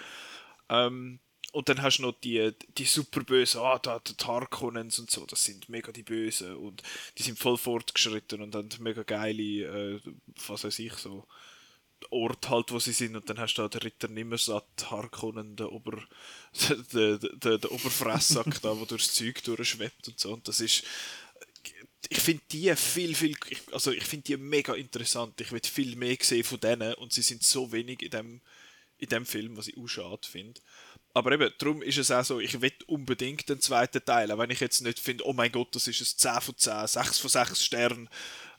Ähm, 0.70 1.20
und 1.52 1.68
dann 1.68 1.82
hast 1.82 1.98
du 1.98 2.04
noch 2.04 2.20
die, 2.20 2.54
die 2.78 2.86
super 2.86 3.24
bösen, 3.24 3.62
ah, 3.62 3.80
da, 3.80 4.00
die 4.00 4.14
Harkonnens 4.24 5.00
und 5.00 5.10
so, 5.10 5.26
das 5.26 5.44
sind 5.44 5.68
mega 5.70 5.92
die 5.92 6.04
Bösen 6.04 6.56
und 6.56 6.84
die 7.18 7.24
sind 7.24 7.40
voll 7.40 7.58
fortgeschritten 7.58 8.42
und 8.42 8.56
haben 8.56 8.70
mega 8.80 9.04
geile, 9.04 9.44
äh, 9.96 10.00
was 10.48 10.64
weiß 10.64 10.80
ich, 10.80 10.94
so 10.94 11.26
Ort 12.12 12.50
halt, 12.50 12.72
wo 12.72 12.80
sie 12.80 12.94
sind 12.94 13.16
und 13.16 13.30
dann 13.30 13.40
hast 13.40 13.56
du 13.56 13.62
da 13.62 13.68
den 13.68 13.82
Ritter 13.82 14.08
Nimmersatt, 14.08 14.90
Harkonnen, 14.90 15.58
der, 15.58 15.72
Ober, 15.72 16.02
der, 16.94 17.18
der, 17.18 17.58
der 17.58 17.72
Oberfressack 17.72 18.62
da, 18.62 18.80
wo 18.80 18.86
durchs 18.86 19.14
Zeug 19.14 19.44
durchschwebt 19.44 20.08
und 20.08 20.20
so 20.20 20.34
und 20.34 20.48
das 20.48 20.62
ist 20.62 20.84
ich 22.10 22.20
finde 22.20 22.42
die 22.52 22.76
viel, 22.76 23.14
viel, 23.14 23.36
also 23.72 23.92
ich 23.92 24.06
finde 24.06 24.24
die 24.24 24.38
mega 24.38 24.74
interessant. 24.74 25.40
Ich 25.42 25.52
will 25.52 25.62
viel 25.64 25.96
mehr 25.96 26.18
sehen 26.22 26.44
von 26.44 26.60
denen 26.60 26.94
und 26.96 27.14
sie 27.14 27.22
sind 27.22 27.44
so 27.44 27.72
wenig 27.72 28.02
in 28.02 28.10
dem, 28.10 28.42
in 28.98 29.10
dem 29.10 29.26
Film, 29.26 29.58
was 29.58 29.68
ich 29.68 29.78
auch 29.78 29.88
schade 29.88 30.28
finde. 30.28 30.60
Aber 31.14 31.32
eben, 31.32 31.52
darum 31.58 31.82
ist 31.82 31.98
es 31.98 32.12
auch 32.12 32.24
so, 32.24 32.40
ich 32.40 32.62
will 32.62 32.74
unbedingt 32.88 33.50
den 33.50 33.60
zweiten 33.60 34.04
Teil, 34.04 34.32
auch 34.32 34.38
wenn 34.38 34.52
ich 34.52 34.60
jetzt 34.60 34.82
nicht 34.82 35.00
finde, 35.00 35.26
oh 35.28 35.34
mein 35.34 35.52
Gott, 35.52 35.74
das 35.76 35.88
ist 35.88 36.02
ein 36.02 36.18
10 36.36 36.42
von 36.42 36.58
10, 36.58 36.88
6 36.88 37.20
von 37.20 37.30
6 37.30 37.66
Sternen 37.66 38.10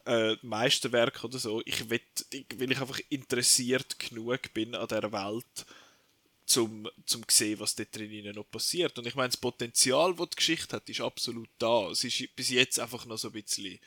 äh, 0.05 0.37
Meisterwerk 0.43 1.23
oder 1.23 1.39
so. 1.39 1.63
Ich 1.65 1.89
will, 1.89 2.01
weil 2.57 2.73
ich 2.73 2.81
einfach 2.81 3.01
interessiert 3.09 3.99
genug 3.99 4.53
bin 4.53 4.75
an 4.75 4.89
dieser 4.89 5.13
Welt, 5.13 5.67
zum, 6.51 6.89
zum 7.07 7.23
sehen, 7.29 7.61
was 7.61 7.77
dort 7.77 7.95
drin 7.95 8.33
noch 8.35 8.51
passiert. 8.51 8.99
Und 8.99 9.07
ich 9.07 9.15
meine, 9.15 9.29
das 9.29 9.37
Potenzial, 9.37 10.15
das 10.17 10.31
die 10.31 10.37
Geschichte 10.37 10.77
hat, 10.77 10.89
ist 10.89 11.01
absolut 11.01 11.49
da. 11.59 11.91
Es 11.91 12.03
ist 12.03 12.35
bis 12.35 12.51
jetzt 12.51 12.81
einfach 12.81 13.07
noch 13.07 13.19
so 13.19 13.29
ein 13.29 13.33
bisschen 13.35 13.79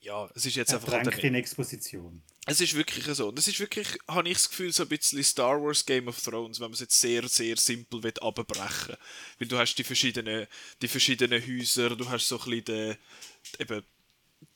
ja, 0.00 0.28
es 0.34 0.46
ist 0.46 0.56
jetzt 0.56 0.72
einfach 0.72 0.92
halt 0.92 1.18
in 1.18 1.34
Exposition. 1.34 2.22
Es 2.46 2.60
ist 2.60 2.74
wirklich 2.74 3.04
so. 3.04 3.28
Und 3.28 3.38
es 3.38 3.48
ist 3.48 3.60
wirklich, 3.60 3.86
habe 4.08 4.28
ich 4.28 4.34
das 4.34 4.48
Gefühl, 4.48 4.72
so 4.72 4.82
ein 4.82 4.88
bisschen 4.88 5.22
Star 5.22 5.62
Wars 5.62 5.84
Game 5.84 6.08
of 6.08 6.20
Thrones, 6.20 6.58
wenn 6.58 6.68
man 6.68 6.72
es 6.72 6.80
jetzt 6.80 6.98
sehr, 6.98 7.28
sehr 7.28 7.56
simpel 7.56 8.02
will 8.02 8.14
abbrechen 8.20 8.96
Weil 9.38 9.48
du 9.48 9.58
hast 9.58 9.74
die 9.74 9.84
verschiedenen, 9.84 10.46
die 10.80 10.88
verschiedenen 10.88 11.46
Häuser, 11.46 11.94
du 11.96 12.08
hast 12.08 12.28
so 12.28 12.40
ein 12.40 12.44
bisschen 12.50 12.64
den, 12.64 12.96
eben 13.58 13.82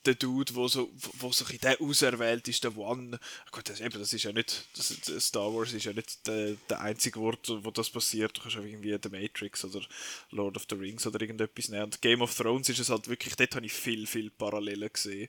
der 0.07 0.15
Dude, 0.15 0.55
wo 0.55 0.69
so, 0.69 0.91
wo 1.19 1.33
so 1.33 1.45
ein 1.47 1.59
der 1.59 1.81
auserwählt 1.81 2.47
ist, 2.49 2.65
der 2.65 2.77
One. 2.77 3.19
Gut, 3.51 3.69
das, 3.69 3.81
eben, 3.81 3.99
das 3.99 4.13
ist 4.13 4.25
ja 4.25 4.33
nicht, 4.33 4.67
das, 4.77 5.01
Star 5.25 5.53
Wars 5.55 5.73
ist 5.73 5.85
ja 5.85 5.93
nicht 5.93 6.27
der, 6.27 6.57
der 6.69 6.81
einzige 6.81 7.21
Wort, 7.21 7.49
wo 7.49 7.71
das 7.71 7.91
passiert. 7.91 8.37
Du 8.37 8.43
kannst 8.43 8.57
auch 8.57 8.63
irgendwie 8.63 8.97
The 9.03 9.09
Matrix 9.09 9.65
oder 9.65 9.85
Lord 10.31 10.57
of 10.57 10.67
the 10.69 10.77
Rings 10.77 11.07
oder 11.07 11.21
irgendetwas 11.21 11.69
nehmen. 11.69 11.85
Und 11.85 12.03
Game 12.03 12.23
of 12.23 12.35
Thrones 12.35 12.69
ist 12.69 12.81
es 12.81 12.91
halt 12.91 13.09
wirklich, 13.09 13.37
dort 13.37 13.55
habe 13.55 13.67
ich 13.67 13.73
viel, 13.73 14.07
viel 14.07 14.31
Parallelen 14.31 14.91
gesehen 14.93 15.29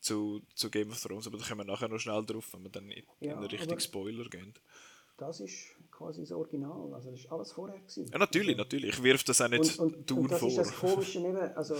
zu, 0.00 0.42
zu 0.54 0.68
Game 0.68 0.90
of 0.90 1.00
Thrones, 1.00 1.26
aber 1.26 1.38
da 1.38 1.46
kommen 1.46 1.66
wir 1.66 1.72
nachher 1.72 1.88
noch 1.88 2.00
schnell 2.00 2.24
drauf, 2.26 2.48
wenn 2.52 2.64
wir 2.64 2.70
dann 2.70 2.90
in, 2.90 3.04
ja, 3.20 3.34
in 3.34 3.44
Richtung 3.44 3.78
Spoiler 3.78 4.28
gehen. 4.28 4.52
Das 5.22 5.38
ist 5.38 5.76
quasi 5.92 6.22
das 6.22 6.32
Original, 6.32 6.92
also 6.94 7.12
das 7.12 7.24
war 7.26 7.38
alles 7.38 7.52
vorher. 7.52 7.78
Gewesen. 7.78 8.06
Ja, 8.10 8.18
natürlich, 8.18 8.56
natürlich. 8.56 8.90
Ich 8.90 9.02
wirf 9.04 9.22
das 9.22 9.40
auch 9.40 9.48
nicht 9.48 9.78
und, 9.78 10.10
und, 10.10 10.12
und 10.12 10.30
das 10.32 10.40
vor. 10.40 10.48
ist 10.48 10.58
das 10.58 10.74
Komische, 10.74 11.20
eben, 11.20 11.56
also 11.56 11.76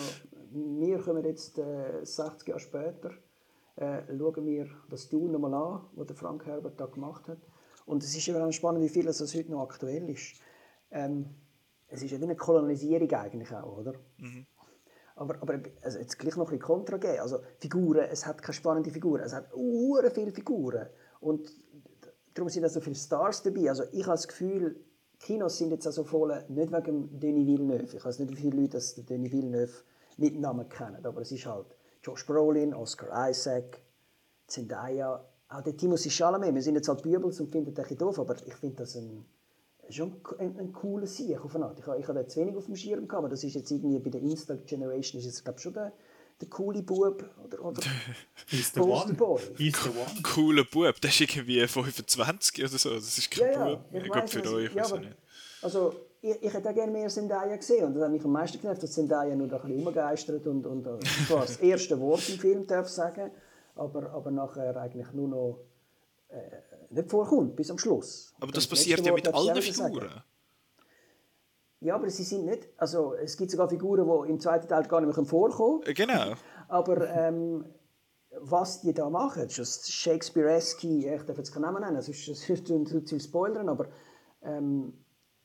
wir 0.53 0.99
kommen 0.99 1.25
jetzt 1.25 1.59
äh, 1.59 2.05
60 2.05 2.47
Jahre 2.47 2.61
später, 2.61 3.11
äh, 3.75 4.03
schauen 4.17 4.47
wir 4.47 4.69
das 4.89 5.09
Dune 5.09 5.33
nochmal 5.33 5.55
an, 5.55 5.81
was 5.97 6.07
der 6.07 6.15
Frank 6.15 6.47
Herbert 6.47 6.79
da 6.79 6.87
gemacht 6.87 7.27
hat. 7.27 7.39
Und 7.85 8.05
es 8.05 8.17
ist 8.17 8.29
eben 8.29 8.53
spannend, 8.53 8.85
wie 8.85 8.89
viel 8.89 9.05
das 9.05 9.21
heute 9.35 9.51
noch 9.51 9.63
aktuell 9.63 10.09
ist. 10.09 10.37
Ähm, 10.93 11.35
es 11.89 12.01
ist 12.01 12.13
ja 12.13 12.21
wie 12.21 12.25
eine 12.25 12.37
Kolonisierung 12.37 13.11
eigentlich 13.11 13.53
auch, 13.53 13.79
oder? 13.79 13.95
Mhm. 14.19 14.47
Aber, 15.17 15.43
aber 15.43 15.59
also 15.83 15.99
jetzt 15.99 16.17
gleich 16.17 16.37
noch 16.37 16.47
ein 16.47 16.59
bisschen 16.59 16.63
Kontra 16.63 16.97
geben. 16.97 17.19
Also 17.19 17.41
Figuren, 17.59 18.07
es 18.09 18.25
hat 18.25 18.41
keine 18.41 18.55
spannenden 18.55 18.93
Figuren, 18.93 19.23
es 19.23 19.35
hat 19.35 19.51
sehr 19.53 20.11
viele 20.13 20.31
Figuren. 20.31 20.87
Und 21.19 21.53
darum 22.35 22.49
sind 22.49 22.63
da 22.63 22.69
so 22.69 22.81
viele 22.81 22.97
Stars 22.97 23.43
dabei. 23.43 23.69
Also 23.69 23.85
ich 23.93 24.03
habe 24.03 24.17
das 24.17 24.29
Gefühl, 24.29 24.77
Kinos 25.19 25.59
sind 25.59 25.71
jetzt 25.71 25.87
also 25.87 26.05
voll, 26.05 26.45
nicht 26.49 26.73
wegen 26.73 27.19
Denis 27.19 27.47
Villeneuve. 27.47 27.97
Ich 27.97 28.05
weiß 28.05 28.19
nicht, 28.19 28.33
wie 28.33 28.37
viele 28.37 28.57
Leute 28.57 28.73
das 28.73 28.95
Denis 28.95 29.33
Villeneuve 29.33 29.73
mit 30.17 30.39
Namen 30.39 30.69
kennen, 30.69 31.05
aber 31.05 31.21
es 31.21 31.33
ist 31.33 31.47
halt 31.47 31.77
Josh 32.03 32.27
Brolin, 32.27 32.75
Oscar 32.75 33.31
Isaac, 33.31 33.81
Zendaya, 34.47 35.25
auch 35.49 35.63
der 35.63 35.77
Timothée 35.77 36.11
Chalamet. 36.11 36.55
Wir 36.55 36.63
sind 36.63 36.75
jetzt 36.75 36.89
halt 36.89 37.03
Bübels 37.03 37.41
und 37.41 37.53
finden 37.53 37.73
das 37.75 37.91
ein 37.91 37.99
doof, 37.99 38.19
aber 38.19 38.35
ich 38.45 38.55
finde 38.55 38.77
das 38.77 38.97
ein, 38.97 39.25
schon 39.89 40.21
ein, 40.39 40.59
ein 40.59 40.73
cooler 40.73 41.07
Sieg 41.07 41.45
auf 41.45 41.55
eine 41.55 41.67
Art. 41.67 41.79
Ich, 41.79 41.87
ich 41.87 42.09
habe 42.09 42.27
zu 42.27 42.41
wenig 42.41 42.57
auf 42.57 42.67
dem 42.67 42.77
Schirm 42.77 43.07
gehabt, 43.07 43.25
aber 43.25 43.29
das 43.29 43.45
ist 43.45 43.55
jetzt 43.55 43.71
irgendwie 43.71 43.99
bei 44.01 44.11
der 44.11 44.23
Insta 44.23 44.57
Generation 44.57 45.21
ist 45.21 45.27
jetzt, 45.27 45.45
glaube 45.45 45.61
schon 45.61 45.75
der, 45.75 45.93
der 46.41 46.49
coole 46.49 46.83
Bub 46.83 47.25
oder, 47.45 47.65
oder 47.65 47.83
He's 48.47 48.73
the 48.73 48.81
one. 48.81 49.15
Boy. 49.15 49.41
He's 49.57 49.77
the 49.83 49.91
one. 49.91 50.23
Cooler 50.23 50.65
Bub, 50.65 51.01
der 51.01 51.11
ist 51.11 51.21
irgendwie 51.21 51.67
25 51.67 52.59
oder 52.65 52.79
so. 52.79 52.91
Das 52.95 53.19
ist 53.19 53.31
kein 53.31 53.53
Ja, 53.53 53.69
ja, 53.69 53.75
Bub. 53.77 53.85
ich 53.93 54.03
Ich 54.05 54.11
weiss, 54.11 54.31
glaube 54.31 54.49
für 54.49 54.55
euch. 54.55 54.75
ja, 54.75 54.85
aber-. 54.85 55.03
Also, 55.63 55.95
ich, 56.21 56.43
ich 56.43 56.53
hätte 56.53 56.69
auch 56.71 56.75
gerne 56.75 56.93
mehr 56.93 57.09
Zendaya 57.09 57.57
gesehen 57.57 57.85
und 57.87 57.95
das 57.95 58.05
hat 58.05 58.11
mich 58.11 58.25
am 58.25 58.33
meisten 58.33 58.61
genervt, 58.61 58.83
dass 58.83 58.93
Zendaya 58.93 59.35
nur 59.37 59.47
ein 59.53 59.61
bisschen 59.61 59.85
rumgeistert 59.85 60.47
und, 60.47 60.67
und 60.67 60.87
äh, 60.87 60.99
zwar 61.27 61.43
das 61.47 61.57
erste 61.61 61.99
Wort 62.01 62.29
im 62.29 62.39
Film 62.39 62.67
darf 62.67 62.89
sagen, 62.89 63.31
aber, 63.75 64.11
aber 64.11 64.31
nachher 64.31 64.77
eigentlich 64.77 65.13
nur 65.13 65.29
noch 65.29 65.59
äh, 66.29 66.39
nicht 66.91 67.11
vorkommt, 67.11 67.57
bis 67.57 67.71
am 67.71 67.79
Schluss. 67.79 68.35
Aber 68.41 68.53
das 68.53 68.65
letzte 68.65 68.71
passiert 68.77 69.07
ja 69.07 69.13
mit 69.13 69.33
allen 69.33 69.55
nicht 69.55 69.75
sagen. 69.75 70.23
Ja, 71.83 71.97
aber 71.97 72.09
sie 72.11 72.23
sind 72.23 72.45
nicht, 72.47 72.69
also 72.77 73.15
es 73.15 73.37
gibt 73.37 73.51
sogar 73.51 73.69
Figuren, 73.69 74.07
die 74.07 74.31
im 74.31 74.39
zweiten 74.39 74.69
Teil 74.69 74.85
gar 74.85 75.01
nicht 75.01 75.17
mehr 75.17 75.27
vorkommen 75.27 75.83
Äh, 75.83 75.95
Genau. 75.95 76.35
Aber 76.69 77.09
ähm, 77.11 77.65
was 78.41 78.81
die 78.83 78.95
da 78.95 79.11
machen, 79.11 79.49
das 79.57 79.91
Shakespeare-esque, 79.91 80.85
ich 80.85 81.23
darf 81.25 81.37
jetzt 81.39 81.53
keinen 81.53 81.63
Namen 81.63 81.83
nennen, 81.83 82.01
sonst 82.01 82.25
zu 82.25 82.85
zu 82.85 83.01
viel 83.05 83.21
spoilern, 83.21 83.69
aber 83.69 83.89
ähm, 84.43 84.93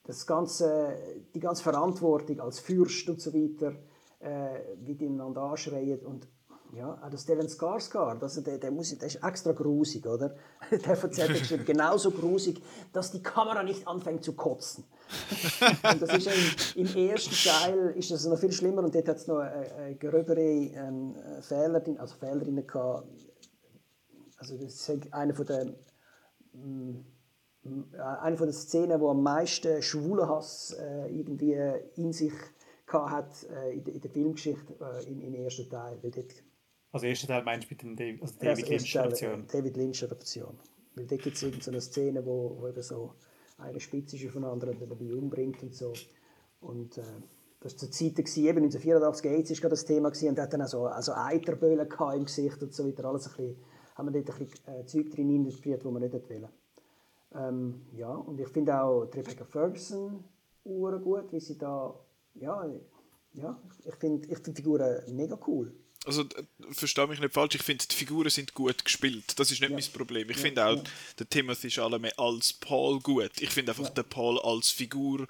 das 0.04 0.26
ganze, 0.28 0.96
die 1.34 1.40
ganze 1.40 1.64
Verantwortung 1.64 2.40
als 2.40 2.60
Fürst 2.60 3.10
und 3.10 3.20
so 3.20 3.34
weiter, 3.34 3.74
äh, 4.20 4.60
wie 4.84 4.96
die 4.96 5.08
einander 5.08 5.42
anschreien 5.42 6.06
und 6.06 6.28
ja, 6.74 7.00
auch 7.02 7.10
der 7.10 7.18
Stellan 7.18 7.48
Skarsgård, 7.48 8.22
also 8.22 8.42
der, 8.42 8.58
der, 8.58 8.72
muss, 8.72 8.96
der 8.98 9.08
ist 9.08 9.24
extra 9.24 9.52
grusig, 9.52 10.06
oder? 10.06 10.36
Der 10.72 11.02
erzählt 11.02 11.40
geschrieben, 11.40 11.66
genauso 11.66 12.12
grusig, 12.12 12.62
dass 12.94 13.12
die 13.12 13.24
Kamera 13.24 13.64
nicht 13.64 13.88
anfängt 13.88 14.24
zu 14.24 14.34
kotzen. 14.34 14.84
und 15.92 16.02
das 16.02 16.18
ist 16.18 16.76
im, 16.76 16.86
im 16.86 17.10
ersten 17.10 17.34
Teil 17.34 17.94
ist 17.96 18.12
das 18.12 18.26
noch 18.26 18.38
viel 18.38 18.52
schlimmer 18.52 18.84
und 18.84 18.94
dort 18.94 19.08
hat 19.08 19.18
es 19.18 19.28
noch 19.28 19.40
eine, 19.40 19.72
eine 19.76 19.96
gröbere 19.96 20.42
ähm, 20.42 21.16
Fehler 21.42 21.80
drin, 21.80 21.98
also 22.00 22.16
Fehler 22.16 22.40
drin 22.40 22.68
gehabt. 22.68 23.08
Also 24.38 24.58
das 24.58 24.90
ist 24.90 25.14
einer 25.14 25.34
von 25.34 25.46
den 25.46 25.76
mm, 26.54 27.06
eine 27.98 28.38
von 28.38 28.48
den 28.48 28.54
Szenen, 28.54 29.00
wo 29.00 29.10
am 29.10 29.24
meisten 29.24 29.82
Schwulenhass 29.82 30.76
äh, 30.80 31.08
irgendwie 31.10 31.58
in 31.96 32.14
sich 32.14 32.34
gehabt 32.86 33.12
hat 33.12 33.44
äh, 33.52 33.74
in, 33.74 33.84
der, 33.84 33.94
in 33.94 34.02
der 34.02 34.12
Filmgeschichte 34.12 34.74
äh, 34.80 35.06
im, 35.06 35.22
im 35.22 35.36
ersten 35.36 35.70
Teil. 35.70 35.98
Weil 36.02 36.12
dort, 36.12 36.34
Also, 36.92 37.06
erster 37.06 37.28
Teil 37.28 37.44
meinst 37.44 37.70
du 37.70 37.74
mit 37.74 37.82
dem 37.82 37.96
David, 37.96 38.22
also 38.22 38.34
also 38.34 38.46
David 38.46 38.66
Teil, 38.66 38.78
Lynch-Adaption? 38.78 39.48
David 39.48 39.78
Lynch 39.78 40.04
Adaption. 40.04 40.60
Weil 40.96 41.06
dort 41.06 41.22
gibt 41.22 41.38
es 41.38 41.68
eine 41.68 41.82
Szene, 41.82 42.26
wo, 42.26 42.58
wo 42.60 42.68
eben 42.68 42.82
so 42.82 43.14
eine 43.58 43.80
Spitze 43.80 44.16
ist 44.16 44.26
auf 44.26 44.34
den 44.34 44.44
anderen 44.44 44.78
und 44.78 44.90
dabei 44.90 45.14
umbringt 45.14 45.62
und 45.64 45.76
so. 45.76 45.94
Und 46.62 46.98
äh, 46.98 47.04
das 47.60 47.74
war 47.74 47.80
zur 47.80 47.92
Zeit, 47.92 48.16
gewesen, 48.16 48.46
eben 48.46 48.64
1984, 48.64 49.32
AIDS 49.32 49.50
war 49.50 49.58
gerade 49.58 49.70
das 49.72 49.86
Thema 49.86 50.10
gewesen, 50.10 50.30
und 50.30 50.40
hat 50.40 50.54
dann 50.54 50.62
auch 50.62 50.68
so 50.68 50.86
also 50.86 51.14
Eiterböhlen 51.14 51.88
im 52.16 52.26
Gesicht 52.26 52.62
und 52.64 52.74
so 52.74 52.88
weiter. 52.88 53.06
Alles 53.06 53.28
ein 53.28 53.36
bisschen, 53.36 53.56
haben 53.96 54.14
wir 54.14 54.22
dort 54.22 54.40
ein 54.40 54.46
bisschen 54.46 54.68
äh, 54.68 54.86
Zeug 54.86 55.12
drin 55.12 55.30
interpretiert, 55.30 55.84
die 55.84 55.88
man 55.88 56.02
nicht 56.02 56.14
wollte. 56.14 56.50
Ähm, 57.36 57.82
ja, 57.94 58.10
und 58.10 58.40
ich 58.40 58.48
finde 58.48 58.82
auch 58.82 59.06
die 59.06 59.20
Rebecca 59.20 59.44
Ferguson 59.46 60.24
gut, 60.64 61.32
wie 61.32 61.40
sie 61.40 61.58
da, 61.58 61.94
ja, 62.36 62.70
ja 63.34 63.62
ich 63.86 63.96
finde 63.96 64.28
ich 64.28 64.38
find 64.40 64.58
die 64.58 64.62
Figuren 64.62 65.16
mega 65.16 65.38
cool. 65.48 65.74
Also, 66.08 66.26
verstehe 66.72 67.06
mich 67.08 67.20
nicht 67.20 67.34
falsch, 67.34 67.56
ich 67.56 67.64
finde, 67.64 67.86
die 67.86 67.96
Figuren 67.96 68.30
sind 68.30 68.54
gut 68.54 68.84
gespielt. 68.86 69.38
Das 69.38 69.52
ist 69.52 69.60
nicht 69.60 69.72
mein 69.72 69.84
Problem. 69.94 70.30
Ich 70.30 70.38
finde 70.38 70.66
auch, 70.66 70.82
der 71.20 71.30
Timothy 71.30 71.70
Chalamet 71.70 72.18
als 72.18 72.54
Paul 72.54 73.00
gut. 73.02 73.32
Ich 73.40 73.50
finde 73.50 73.74
einfach 73.74 73.90
den 73.90 74.06
Paul 74.06 74.40
als 74.40 74.72
Figur 74.72 75.28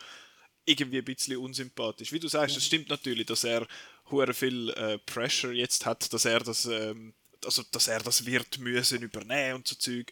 irgendwie 0.66 1.00
ein 1.00 1.06
bisschen 1.06 1.38
unsympathisch. 1.38 2.12
Wie 2.12 2.20
du 2.20 2.28
sagst, 2.28 2.58
es 2.58 2.66
stimmt 2.66 2.90
natürlich, 2.90 3.26
dass 3.26 3.44
er 3.44 3.66
hure 4.12 4.34
viel 4.34 4.70
äh, 4.72 5.00
Pressure 5.00 5.52
jetzt 5.52 5.86
hat, 5.86 6.14
dass 6.14 6.26
er 6.26 6.40
das, 6.42 6.66
ähm, 6.66 7.14
also, 7.44 7.64
dass 7.72 7.88
er 7.88 8.00
das 8.00 8.26
wird 8.26 8.60
müssen 8.60 9.02
übernehmen 9.02 9.56
und 9.56 9.68
so 9.68 9.76
Zeug. 9.76 10.12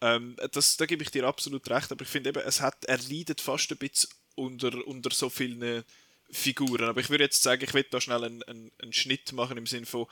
Ähm, 0.00 0.36
das, 0.52 0.76
da 0.76 0.86
gebe 0.86 1.02
ich 1.02 1.10
dir 1.10 1.24
absolut 1.24 1.68
recht, 1.68 1.92
aber 1.92 2.02
ich 2.02 2.08
finde 2.08 2.30
eben, 2.30 2.42
es 2.46 2.60
hat, 2.60 2.84
er 2.86 2.98
leidet 3.10 3.40
fast 3.40 3.70
ein 3.70 3.78
bisschen 3.78 4.10
unter, 4.36 4.86
unter 4.86 5.10
so 5.10 5.28
vielen 5.28 5.84
Figuren. 6.30 6.88
Aber 6.88 7.00
ich 7.00 7.10
würde 7.10 7.24
jetzt 7.24 7.42
sagen, 7.42 7.62
ich 7.64 7.74
will 7.74 7.86
da 7.90 8.00
schnell 8.00 8.24
einen, 8.24 8.42
einen, 8.44 8.70
einen 8.80 8.92
Schnitt 8.92 9.32
machen 9.32 9.56
im 9.56 9.66
Sinne 9.66 9.86
von, 9.86 10.06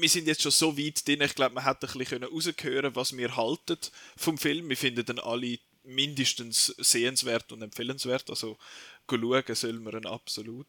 wir 0.00 0.08
sind 0.08 0.26
jetzt 0.26 0.42
schon 0.42 0.52
so 0.52 0.78
weit 0.78 1.06
drin, 1.06 1.22
ich 1.22 1.34
glaube, 1.34 1.54
man 1.54 1.64
hätte 1.64 1.88
ein 1.88 1.98
bisschen 1.98 2.22
rausgehören 2.22 2.94
was 2.94 3.16
wir 3.16 3.36
halten 3.36 3.78
vom 4.16 4.38
Film. 4.38 4.68
Wir 4.68 4.76
finden 4.76 5.04
dann 5.04 5.18
alle 5.18 5.58
mindestens 5.84 6.74
sehenswert 6.78 7.52
und 7.52 7.62
empfehlenswert. 7.62 8.28
Also 8.28 8.56
schauen 9.08 9.54
sollen 9.54 9.82
wir 9.84 9.94
ihn 9.94 10.06
absolut. 10.06 10.66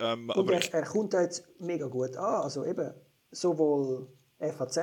Ähm, 0.00 0.30
Und 0.30 0.38
aber 0.38 0.54
er, 0.54 0.74
er 0.74 0.84
kommt 0.84 1.12
jetzt 1.14 1.44
mega 1.60 1.86
gut 1.86 2.16
an. 2.16 2.42
Also 2.42 2.64
eben 2.64 2.92
sowohl 3.30 4.06
FAZ 4.38 4.78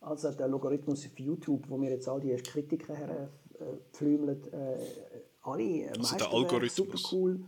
als 0.00 0.24
auch 0.24 0.34
der 0.34 0.48
Logarithmus 0.48 1.06
auf 1.06 1.18
YouTube, 1.18 1.68
wo 1.68 1.80
wir 1.80 1.90
jetzt 1.90 2.08
all 2.08 2.20
die 2.20 2.34
Kritiken 2.36 2.94
herpflümeln, 2.94 4.42
äh, 4.52 4.78
alle 5.42 5.62
äh, 5.62 5.88
Also 5.88 6.16
der 6.16 6.30
Algorithmus. 6.30 6.74
super 6.74 6.98
cool. 7.12 7.44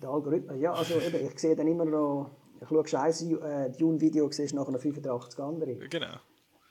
Der 0.00 0.10
Algorithmus, 0.10 0.60
ja, 0.60 0.72
also 0.72 0.94
eben, 1.00 1.26
ich 1.26 1.38
sehe 1.38 1.56
dann 1.56 1.66
immer 1.66 1.84
noch, 1.84 2.30
ich 2.60 2.68
schaue 2.68 2.86
scheiße 2.86 3.30
äh, 3.40 3.70
Dune-Video, 3.70 4.30
siehst 4.30 4.54
nachher 4.54 4.72
noch 4.72 4.80
85 4.80 5.40
andere. 5.40 5.76
genau. 5.88 6.16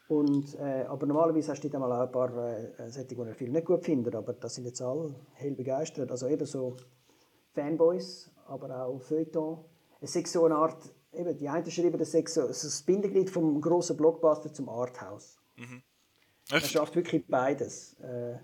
Und, 0.07 0.53
äh, 0.59 0.86
aber 0.88 1.07
normalerweise 1.07 1.51
hast 1.51 1.63
du 1.63 1.69
dann 1.69 1.82
mal 1.82 1.91
auch 1.91 2.05
ein 2.05 2.11
paar 2.11 2.30
äh, 2.38 2.89
solche, 2.91 3.07
die 3.07 3.34
Film 3.34 3.51
nicht 3.53 3.65
gut 3.65 3.84
finden, 3.84 4.15
aber 4.15 4.34
das 4.34 4.53
sind 4.53 4.65
jetzt 4.65 4.82
alle 4.82 5.15
hell 5.34 5.55
begeistert. 5.55 6.11
Also 6.11 6.28
eben 6.28 6.45
so 6.45 6.76
Fanboys, 7.53 8.32
aber 8.45 8.86
auch 8.86 9.01
Feuilleton. 9.01 9.65
Es 10.01 10.15
ist 10.15 10.28
so 10.28 10.45
eine 10.45 10.55
Art, 10.55 10.78
eben 11.11 11.36
die 11.36 11.49
einen 11.49 11.71
schreiben, 11.71 11.97
das 11.97 12.13
ist 12.13 12.34
so, 12.34 12.41
das 12.41 12.84
Bindeglied 12.84 13.32
vom 13.32 13.59
grossen 13.59 13.97
Blockbuster 13.97 14.53
zum 14.53 14.69
Arthouse. 14.69 15.39
Er 16.51 16.57
Ich, 16.57 16.69
schafft 16.69 16.95
wirklich 16.95 17.26
beides. 17.26 17.99
Äh, 17.99 18.38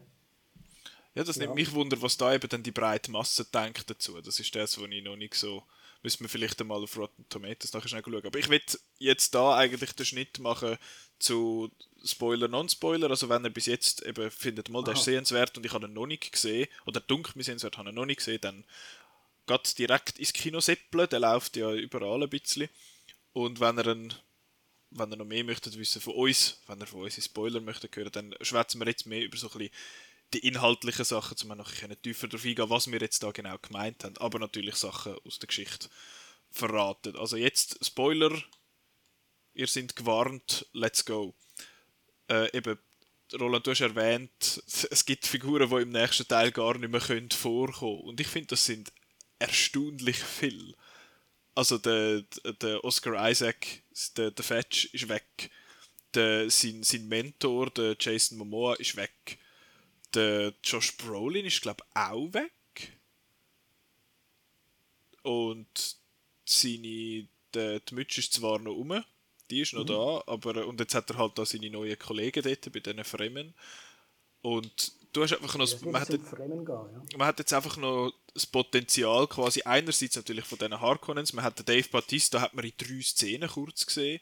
ja, 1.14 1.24
das 1.24 1.38
nimmt 1.38 1.55
mich 1.55 1.72
wunder, 1.74 2.01
was 2.01 2.18
da 2.18 2.34
eben 2.34 2.47
dann 2.47 2.64
die 2.64 2.72
breite 2.72 3.12
Masse 3.12 3.45
denkt 3.45 3.89
dazu. 3.89 4.22
Das 4.22 4.39
ist 4.39 4.55
das, 4.55 4.80
was 4.80 4.89
ich 4.89 5.03
noch 5.03 5.18
nicht 5.18 5.36
so. 5.36 5.64
Müssen 6.03 6.24
wir 6.24 6.30
vielleicht 6.30 6.59
einmal 6.62 6.82
auf 6.82 6.97
Rotten 6.97 7.28
Tomatoes 7.30 7.74
nachher 7.74 7.89
schnell 7.89 8.03
schauen. 8.03 8.26
Aber 8.26 8.39
ich 8.39 8.49
will 8.49 8.62
jetzt 8.97 9.36
da 9.36 9.55
eigentlich 9.55 9.91
den 9.93 10.05
Schnitt 10.05 10.39
machen 10.39 10.78
zu 11.20 11.70
Spoiler, 12.03 12.47
Non-Spoiler. 12.47 13.09
Also 13.09 13.30
wenn 13.30 13.43
ihr 13.43 13.51
bis 13.51 13.68
jetzt 13.68 14.03
eben 14.03 14.32
findet, 14.32 14.70
mal, 14.70 14.84
der 14.84 14.95
ist 14.95 15.03
sehenswert 15.03 15.55
und 15.57 15.66
ich 15.66 15.74
habe 15.74 15.86
ihn 15.86 15.93
noch 15.93 16.07
nicht 16.07 16.32
gesehen, 16.32 16.68
oder 16.86 17.01
dunkel 17.01 17.34
mir 17.36 17.43
sehenswert, 17.43 17.78
habe 17.78 17.89
ihn 17.89 17.95
noch 17.95 18.05
nicht 18.05 18.18
gesehen, 18.18 18.41
dann 18.41 18.66
geht 19.45 19.78
direkt 19.78 20.18
ins 20.18 20.34
Kino 20.34 20.59
seppeln. 20.59 21.09
Der 21.09 21.20
läuft 21.20 21.55
ja 21.57 21.72
überall 21.72 22.24
ein 22.24 22.30
bisschen. 22.30 22.70
Und 23.34 23.59
wenn 23.59 23.78
ihr 23.78 23.88
einen 23.88 24.14
wenn 24.91 25.12
ihr 25.12 25.16
noch 25.16 25.26
mehr 25.26 25.43
möchtet 25.43 25.78
wissen 25.78 26.01
von 26.01 26.14
uns, 26.14 26.59
wenn 26.68 26.80
ihr 26.80 26.88
von 26.88 27.01
uns 27.01 27.24
Spoiler 27.24 27.62
möchtet 27.62 27.95
hören, 27.95 28.12
dann 28.12 28.36
schwätzen 28.41 28.80
wir 28.80 28.88
jetzt 28.88 29.05
mehr 29.05 29.24
über 29.24 29.38
so 29.38 29.49
ein 29.49 29.57
bisschen 29.57 29.74
die 30.34 30.47
inhaltlichen 30.47 31.05
Sachen, 31.05 31.38
um 31.49 31.57
noch 31.57 31.71
tiefer 32.01 32.27
darauf 32.27 32.45
eingehen, 32.45 32.69
was 32.69 32.91
wir 32.91 32.99
jetzt 32.99 33.21
da 33.23 33.32
genau 33.32 33.57
gemeint 33.57 34.03
haben, 34.03 34.17
aber 34.17 34.39
natürlich 34.39 34.75
Sachen 34.75 35.17
aus 35.25 35.39
der 35.39 35.47
Geschichte 35.47 35.89
verraten. 36.49 37.15
Also 37.15 37.38
jetzt 37.38 37.84
Spoiler, 37.86 38.32
ihr 39.53 39.67
seid 39.67 39.95
gewarnt, 39.95 40.67
let's 40.73 41.05
go. 41.05 41.34
Äh, 42.29 42.55
eben, 42.57 42.77
Roland, 43.34 43.65
du 43.65 43.71
hast 43.71 43.82
erwähnt, 43.82 44.63
es 44.91 45.05
gibt 45.05 45.25
Figuren, 45.25 45.69
die 45.69 45.84
im 45.84 45.89
nächsten 45.89 46.27
Teil 46.27 46.51
gar 46.51 46.77
nicht 46.77 46.91
mehr 46.91 47.01
können 47.01 47.32
vorkommen 47.32 48.01
und 48.01 48.19
ich 48.19 48.27
finde, 48.27 48.47
das 48.47 48.65
sind 48.65 48.91
erstaunlich 49.39 50.17
viel. 50.17 50.75
Also 51.55 51.77
der, 51.77 52.23
der 52.61 52.84
Oscar 52.84 53.29
Isaac, 53.29 53.84
der, 54.15 54.32
der 54.32 54.45
Fetch 54.45 54.86
ist 54.93 55.09
weg. 55.09 55.49
Der, 56.13 56.49
sein, 56.49 56.84
sein 56.84 57.07
Mentor, 57.07 57.69
der 57.71 57.95
Jason 57.99 58.38
Momoa, 58.38 58.75
ist 58.75 58.95
weg. 58.95 59.38
Der 60.14 60.53
Josh 60.64 60.97
Brolin 60.97 61.45
ist, 61.45 61.62
glaube 61.62 61.84
ich, 61.88 61.95
auch 61.95 62.34
weg. 62.34 62.97
Und 65.24 65.97
seine, 66.45 67.28
der, 67.53 67.80
die 67.80 67.95
Mütze 67.95 68.20
ist 68.20 68.34
zwar 68.34 68.59
noch 68.59 68.74
rum, 68.74 69.03
die 69.49 69.62
ist 69.62 69.74
noch 69.74 69.86
da, 69.86 70.24
aber 70.32 70.66
und 70.66 70.80
jetzt 70.80 70.95
hat 70.95 71.09
er 71.09 71.18
halt 71.18 71.38
da 71.38 71.45
seine 71.45 71.70
neuen 71.70 71.99
Kollegen 71.99 72.41
dort 72.41 72.72
bei 72.72 72.80
diesen 72.80 73.03
Fremen. 73.03 73.53
Und 74.41 74.93
du 75.14 75.24
hast 75.24 75.34
einfach 75.34 75.55
noch... 75.55 75.70
das 75.70 75.82
man 75.82 76.01
hat 76.01 76.07
Fremden 76.07 76.66
gehen. 76.66 76.76
Ja. 77.12 77.18
man 77.18 77.28
hat 77.28 77.39
jetzt 77.39 77.53
einfach 77.53 77.78
noch 77.78 78.14
das 78.34 78.45
Potenzial 78.45 79.28
quasi 79.28 79.62
einerseits 79.64 80.16
natürlich 80.16 80.45
von 80.45 80.57
diesen 80.57 80.80
Harkonnens, 80.80 81.34
man 81.34 81.43
hat 81.45 81.59
den 81.59 81.66
Dave 81.66 81.89
Bautista 81.89 82.41
hat 82.41 82.53
man 82.53 82.66
in 82.66 82.74
drei 82.78 83.01
Szenen 83.01 83.49
kurz 83.49 83.86
gesehen 83.86 84.22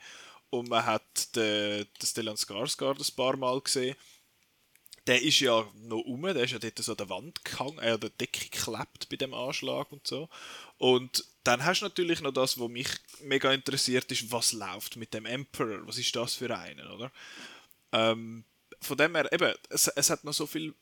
und 0.50 0.68
man 0.68 0.86
hat 0.86 1.36
den, 1.36 1.86
den 2.02 2.06
Stellan 2.06 2.36
Skarsgård 2.36 3.00
ein 3.00 3.16
paar 3.16 3.38
Mal 3.38 3.62
gesehen. 3.62 3.96
Der 5.08 5.22
ist 5.22 5.40
ja 5.40 5.66
noch 5.84 6.02
um, 6.02 6.22
der 6.22 6.44
ist 6.44 6.52
ja 6.52 6.60
dort 6.60 6.78
so 6.80 6.92
an 6.92 6.98
der 6.98 7.10
Wand 7.10 7.46
gehangen, 7.46 7.80
an 7.80 8.00
der 8.00 8.10
Decke 8.10 8.50
geklebt 8.50 9.10
bei 9.10 9.16
dem 9.16 9.34
Anschlag 9.34 9.92
und 9.92 10.06
so. 10.06 10.30
Und 10.78 11.26
dann 11.44 11.66
hast 11.66 11.82
du 11.82 11.86
natürlich 11.86 12.22
noch 12.22 12.32
das, 12.32 12.60
was 12.60 12.70
mich 12.70 12.88
mega 13.22 13.52
interessiert 13.52 14.12
ist, 14.12 14.32
was 14.32 14.54
läuft 14.54 14.98
mit 14.98 15.14
dem 15.14 15.26
Emperor, 15.26 15.86
was 15.88 15.98
ist 15.98 16.16
das 16.16 16.36
für 16.36 16.56
einen, 16.56 16.88
oder? 16.88 17.12
Ähm, 17.92 18.44
von 18.82 18.98
dem 18.98 19.16
her, 19.16 19.32
eben, 19.34 19.54
es, 19.70 19.88
es 19.88 20.10
hat 20.10 20.24
noch 20.24 20.34
so 20.34 20.46
viel 20.46 20.74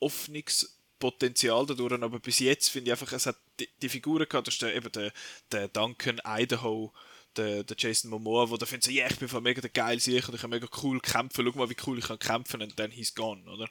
Hoffnungspotenzial 0.00 1.66
dadurch, 1.66 2.02
aber 2.02 2.18
bis 2.20 2.38
jetzt 2.40 2.68
finde 2.68 2.90
ich 2.90 2.92
einfach, 2.92 3.12
es 3.12 3.26
hat 3.26 3.36
die, 3.58 3.68
die 3.80 3.88
Figuren 3.88 4.28
gehabt, 4.28 4.46
das 4.46 4.54
ist 4.54 4.62
der, 4.62 4.74
eben 4.74 4.92
der, 4.92 5.12
der 5.50 5.68
Duncan 5.68 6.20
Idaho, 6.24 6.92
der, 7.36 7.64
der 7.64 7.76
Jason 7.78 8.10
Momoa, 8.10 8.50
wo 8.50 8.56
der 8.56 8.66
findet 8.66 8.84
so, 8.84 8.90
ja, 8.90 9.06
ich 9.08 9.18
bin 9.18 9.28
voll 9.28 9.40
mega 9.40 9.60
der 9.60 9.70
geil 9.70 9.98
sicher 10.00 10.28
und 10.28 10.34
ich 10.34 10.40
kann 10.40 10.50
mega 10.50 10.66
cool 10.82 11.00
kämpfen, 11.00 11.44
schau 11.44 11.58
mal, 11.58 11.70
wie 11.70 11.76
cool 11.86 11.98
ich 11.98 12.06
kann 12.06 12.18
kämpfen 12.18 12.62
und 12.62 12.78
dann 12.78 12.90
he's 12.90 13.14
gone, 13.14 13.42
oder? 13.50 13.68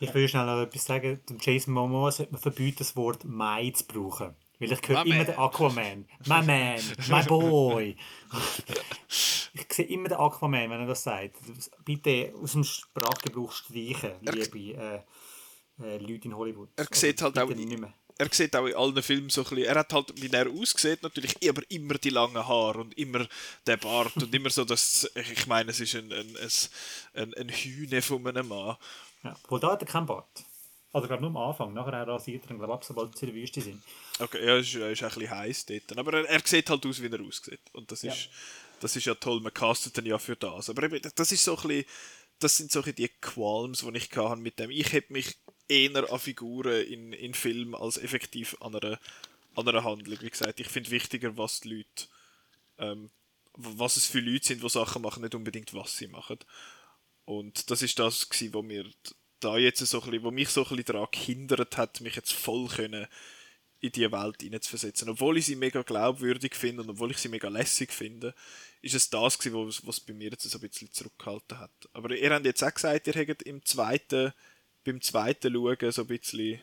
Ich 0.00 0.12
will 0.14 0.28
schnell 0.28 0.46
noch 0.46 0.62
etwas 0.62 0.84
sagen, 0.84 1.20
dem 1.28 1.38
Jason 1.40 1.74
Momoa 1.74 2.10
sollte 2.10 2.32
man 2.32 2.40
verbieten, 2.40 2.78
das 2.78 2.96
Wort 2.96 3.24
«Mai» 3.24 3.70
zu 3.70 3.84
brauchen. 3.84 4.34
Weil 4.58 4.72
ich 4.72 4.88
höre 4.88 5.04
immer 5.04 5.24
den 5.24 5.36
Aquaman. 5.36 6.06
My 6.26 6.42
man, 6.42 6.80
my 7.08 7.22
boy. 7.24 7.96
ich 9.54 9.72
sehe 9.72 9.86
immer 9.86 10.08
den 10.08 10.18
Aquaman, 10.18 10.70
wenn 10.70 10.80
er 10.80 10.86
das 10.86 11.02
sagt. 11.02 11.36
Bitte 11.84 12.32
aus 12.40 12.52
dem 12.52 12.62
Sprachgebrauch 12.62 13.52
streichen, 13.52 14.12
liebe 14.20 14.58
äh, 14.78 15.00
äh, 15.82 15.98
Leute 15.98 16.28
in 16.28 16.36
Hollywood. 16.36 16.70
Er 16.76 16.86
sieht 16.92 17.20
halt 17.22 17.38
auch 17.38 17.50
er 18.18 18.28
sieht 18.30 18.54
auch 18.56 18.66
in 18.66 18.74
allen 18.74 19.02
Filmen 19.02 19.30
so 19.30 19.42
ein 19.42 19.48
bisschen, 19.48 19.64
er 19.64 19.78
hat 19.80 19.92
halt, 19.92 20.12
wie 20.20 20.30
er 20.30 20.48
aussieht, 20.48 21.02
natürlich 21.02 21.36
aber 21.48 21.62
immer 21.70 21.94
die 21.94 22.10
langen 22.10 22.46
Haare 22.46 22.80
und 22.80 22.96
immer 22.96 23.26
der 23.66 23.76
Bart 23.76 24.16
und 24.16 24.34
immer 24.34 24.50
so, 24.50 24.64
dass, 24.64 25.10
ich 25.14 25.46
meine, 25.46 25.70
es 25.70 25.80
ist 25.80 25.94
ein, 25.94 26.12
ein, 26.12 26.36
ein, 27.14 27.34
ein 27.34 27.48
Hühne 27.48 28.02
von 28.02 28.26
einem 28.26 28.48
Mann. 28.48 28.76
Ja, 29.24 29.36
wohl 29.48 29.60
da 29.60 29.72
hat 29.72 29.82
er 29.82 29.88
keinen 29.88 30.06
Bart. 30.06 30.44
Also 30.92 31.08
gerade 31.08 31.22
nur 31.22 31.30
am 31.30 31.36
Anfang, 31.38 31.72
nachher 31.72 32.06
rasiert 32.06 32.44
er, 32.48 32.56
glaube 32.56 32.78
ich, 32.80 32.86
sobald 32.86 33.16
sie 33.16 33.26
in 33.26 33.32
der 33.32 33.42
Wüste 33.42 33.60
sind. 33.62 33.82
Okay, 34.18 34.44
ja, 34.46 34.58
ist, 34.58 34.74
ist 34.74 35.02
ein 35.02 35.08
bisschen 35.08 35.30
heiß 35.30 35.66
dort. 35.66 35.98
Aber 35.98 36.12
er, 36.12 36.28
er 36.28 36.40
sieht 36.44 36.68
halt 36.68 36.84
aus, 36.84 37.00
wie 37.00 37.06
er 37.06 37.20
aussieht. 37.20 37.60
Und 37.72 37.90
das 37.90 38.04
ist, 38.04 38.24
ja. 38.24 38.30
das 38.80 38.94
ist 38.94 39.06
ja 39.06 39.14
toll, 39.14 39.40
man 39.40 39.54
castet 39.54 39.96
ihn 39.98 40.06
ja 40.06 40.18
für 40.18 40.36
das. 40.36 40.68
Aber 40.68 40.82
eben, 40.82 41.00
das 41.14 41.32
ist 41.32 41.44
so 41.44 41.56
ein 41.56 41.62
bisschen, 41.62 41.84
das 42.40 42.56
sind 42.58 42.72
so 42.72 42.82
die 42.82 43.08
Qualms, 43.08 43.80
die 43.80 43.96
ich 43.96 44.14
hatte 44.16 44.36
mit 44.36 44.58
dem. 44.58 44.70
Ich 44.70 44.92
hätte 44.92 45.12
mich 45.12 45.38
eher 45.72 46.12
an 46.12 46.18
Figuren 46.18 46.84
in, 46.86 47.12
in 47.12 47.34
Filmen 47.34 47.74
als 47.74 47.98
effektiv 47.98 48.56
an 48.60 48.74
einer, 48.74 48.98
an 49.54 49.68
einer 49.68 49.84
Handlung. 49.84 50.18
Wie 50.20 50.30
gesagt, 50.30 50.60
ich 50.60 50.68
finde 50.68 50.90
wichtiger, 50.90 51.36
was 51.36 51.60
die 51.60 51.76
Leute, 51.76 52.06
ähm, 52.78 53.10
was 53.54 53.96
es 53.96 54.06
für 54.06 54.20
Leute 54.20 54.46
sind, 54.46 54.62
die 54.62 54.68
Sachen 54.68 55.02
machen, 55.02 55.22
nicht 55.22 55.34
unbedingt 55.34 55.74
was 55.74 55.96
sie 55.96 56.08
machen. 56.08 56.38
Und 57.24 57.70
das 57.70 57.82
ist 57.82 57.98
das, 57.98 58.28
gewesen, 58.28 58.54
was 58.54 58.64
mir 58.64 58.90
da 59.40 59.58
jetzt 59.58 59.78
so 59.78 60.00
ein 60.00 60.10
bisschen, 60.10 60.24
wo 60.24 60.30
mich 60.30 60.48
so 60.48 60.62
ein 60.62 60.68
bisschen 60.68 60.84
daran 60.84 61.08
gehindert 61.10 61.76
hat, 61.76 62.00
mich 62.00 62.16
jetzt 62.16 62.32
voll 62.32 62.68
können 62.68 63.06
in 63.80 63.90
diese 63.90 64.12
Welt 64.12 64.40
hineinzuversetzen. 64.40 65.08
Obwohl 65.08 65.38
ich 65.38 65.46
sie 65.46 65.56
mega 65.56 65.82
glaubwürdig 65.82 66.54
finde 66.54 66.82
und 66.82 66.90
obwohl 66.90 67.10
ich 67.10 67.18
sie 67.18 67.28
mega 67.28 67.48
lässig 67.48 67.92
finde, 67.92 68.32
ist 68.80 68.94
es 68.94 69.10
das 69.10 69.38
gewesen, 69.38 69.66
was, 69.66 69.86
was 69.86 70.00
bei 70.00 70.12
mir 70.12 70.30
jetzt 70.30 70.48
so 70.48 70.56
ein 70.56 70.68
bisschen 70.68 70.92
zurückgehalten 70.92 71.58
hat. 71.58 71.72
Aber 71.92 72.14
ihr 72.14 72.32
habt 72.32 72.46
jetzt 72.46 72.62
auch 72.62 72.72
gesagt, 72.72 73.08
ihr 73.08 73.14
habt 73.14 73.42
im 73.42 73.64
zweiten 73.64 74.32
beim 74.84 75.00
zweiten 75.00 75.52
Schauen 75.52 75.92
so 75.92 76.02
ein 76.02 76.08
bisschen, 76.08 76.60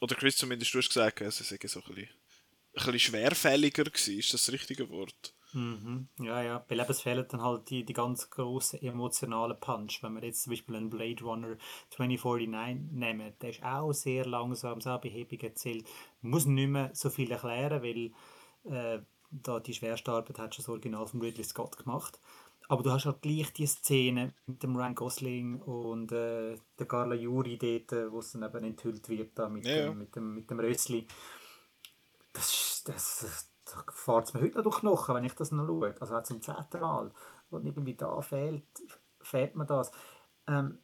oder 0.00 0.14
Chris 0.14 0.36
zumindest, 0.36 0.74
du 0.74 0.78
hast 0.78 0.88
gesagt, 0.88 1.20
es 1.20 1.38
sei 1.38 1.44
so 1.44 1.54
ein 1.54 1.58
bisschen, 1.58 2.08
ein 2.08 2.84
bisschen 2.84 2.98
schwerfälliger 2.98 3.84
gewesen, 3.84 4.18
ist 4.18 4.34
das 4.34 4.46
das 4.46 4.52
richtige 4.52 4.88
Wort? 4.90 5.34
Mhm. 5.52 6.08
Ja, 6.18 6.42
ja, 6.42 6.64
weil 6.68 6.80
es 6.80 7.00
fehlen 7.00 7.26
dann 7.28 7.40
halt 7.40 7.70
die, 7.70 7.84
die 7.84 7.94
ganz 7.94 8.28
grossen 8.28 8.82
emotionalen 8.82 9.58
Punch. 9.58 10.02
Wenn 10.02 10.14
wir 10.14 10.24
jetzt 10.24 10.42
zum 10.42 10.50
Beispiel 10.50 10.76
einen 10.76 10.90
Blade 10.90 11.24
Runner 11.24 11.56
2049 11.90 12.92
nehmen, 12.92 13.32
der 13.40 13.50
ist 13.50 13.62
auch 13.62 13.92
sehr 13.92 14.26
langsam, 14.26 14.80
sehr 14.80 14.98
behäbig 14.98 15.42
erzählt. 15.42 15.86
Man 16.20 16.32
muss 16.32 16.44
nicht 16.44 16.68
mehr 16.68 16.90
so 16.92 17.08
viel 17.08 17.30
erklären, 17.30 17.82
weil 17.82 18.12
äh, 18.70 19.00
da 19.30 19.60
die 19.60 19.74
schwerste 19.74 20.12
Arbeit 20.12 20.38
hat 20.38 20.54
schon 20.54 20.62
das 20.62 20.68
Original 20.68 21.06
von 21.06 21.20
Ridley 21.20 21.44
Scott 21.44 21.78
gemacht. 21.78 22.20
Aber 22.70 22.82
du 22.82 22.92
hast 22.92 23.06
halt 23.06 23.22
gleich 23.22 23.50
die 23.54 23.66
Szene 23.66 24.34
mit 24.46 24.62
dem 24.62 24.76
Ryan 24.76 24.94
Gosling 24.94 25.60
und 25.62 26.12
äh, 26.12 26.56
der 26.78 26.86
Carla 26.86 27.14
Juri 27.14 27.56
dort, 27.56 27.92
äh, 27.92 28.12
wo 28.12 28.18
es 28.18 28.32
dann 28.32 28.42
eben 28.42 28.64
enthüllt 28.64 29.08
wird 29.08 29.38
da 29.38 29.48
mit, 29.48 29.64
ja, 29.64 29.86
dem, 29.86 29.98
mit 29.98 30.14
dem, 30.14 30.34
mit 30.34 30.50
dem 30.50 30.60
Rössli. 30.60 31.06
Das, 32.34 32.82
das, 32.84 33.20
das, 33.20 33.50
das 33.64 33.94
fährt 33.94 34.26
es 34.26 34.34
mir 34.34 34.42
heute 34.42 34.56
noch 34.58 34.64
durch 34.64 34.80
Knochen, 34.80 35.14
wenn 35.14 35.24
ich 35.24 35.32
das 35.32 35.50
noch 35.50 35.66
schaue. 35.66 35.94
Also 35.98 36.14
auch 36.14 36.22
zum 36.22 36.42
zehnten 36.42 36.80
Mal. 36.80 37.10
Und 37.48 37.64
irgendwie 37.64 37.94
da 37.94 38.20
fehlt, 38.20 38.64
fehlt 39.22 39.56
mir 39.56 39.64
das. 39.64 39.90
Ähm, 40.46 40.78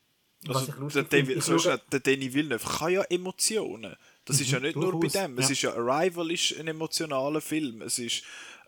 also, 0.49 0.89
der, 0.89 1.05
David, 1.05 1.43
so 1.43 1.59
schaue, 1.59 1.81
der 1.91 2.01
Danny 2.01 2.33
Villeneuve 2.33 2.67
kann 2.67 2.93
ja 2.93 3.03
Emotionen. 3.03 3.95
Das 4.25 4.41
ist 4.41 4.51
ja 4.51 4.61
nicht 4.61 4.77
nur 4.77 4.99
bei 4.99 5.09
dem. 5.09 5.39
Es 5.39 5.49
ja. 5.49 5.53
ist 5.53 5.63
ja 5.63 5.75
Arrival 5.75 6.31
ist 6.31 6.59
ein 6.59 6.67
emotionaler 6.67 7.41
Film. 7.41 7.83
Es 7.83 7.99
ist 7.99 8.25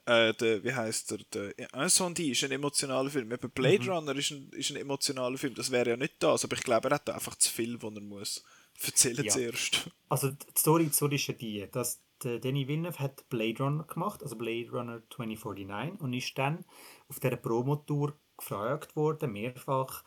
äh, 0.06 0.32
der, 0.34 0.64
wie 0.64 0.72
heißt 0.72 1.10
der, 1.10 1.18
der 1.52 1.74
Incendie 1.74 2.30
ist 2.30 2.44
ein 2.44 2.52
emotionaler 2.52 3.10
Film. 3.10 3.30
Eben 3.30 3.50
Blade 3.50 3.82
mhm. 3.82 3.90
Runner 3.90 4.16
ist 4.16 4.30
ein, 4.30 4.50
ist 4.52 4.70
ein 4.70 4.76
emotionaler 4.76 5.36
Film. 5.36 5.54
Das 5.54 5.70
wäre 5.70 5.90
ja 5.90 5.96
nicht 5.96 6.14
das, 6.20 6.44
aber 6.44 6.56
ich 6.56 6.62
glaube, 6.62 6.88
er 6.88 6.94
hat 6.94 7.10
einfach 7.10 7.36
zu 7.36 7.50
viel, 7.52 7.80
was 7.82 7.94
er 7.94 8.00
muss 8.00 8.44
erzählen 8.84 9.24
ja. 9.24 9.32
zuerst. 9.32 9.90
Also 10.08 10.30
die 10.30 10.46
Story, 10.56 10.84
die 10.84 10.92
Story 10.92 11.16
ist 11.16 11.26
ja 11.26 11.34
die, 11.34 11.66
dass 11.72 12.00
der 12.22 12.38
Danny 12.38 12.68
Villeneuve 12.68 13.00
hat 13.00 13.28
Blade 13.28 13.58
Runner 13.58 13.82
gemacht, 13.82 14.22
also 14.22 14.36
Blade 14.36 14.70
Runner 14.70 15.02
2049 15.10 16.00
und 16.00 16.12
ist 16.12 16.38
dann 16.38 16.64
auf 17.08 17.18
dieser 17.18 17.36
Promotour 17.36 18.16
gefragt 18.36 18.94
worden, 18.94 19.32
mehrfach, 19.32 20.04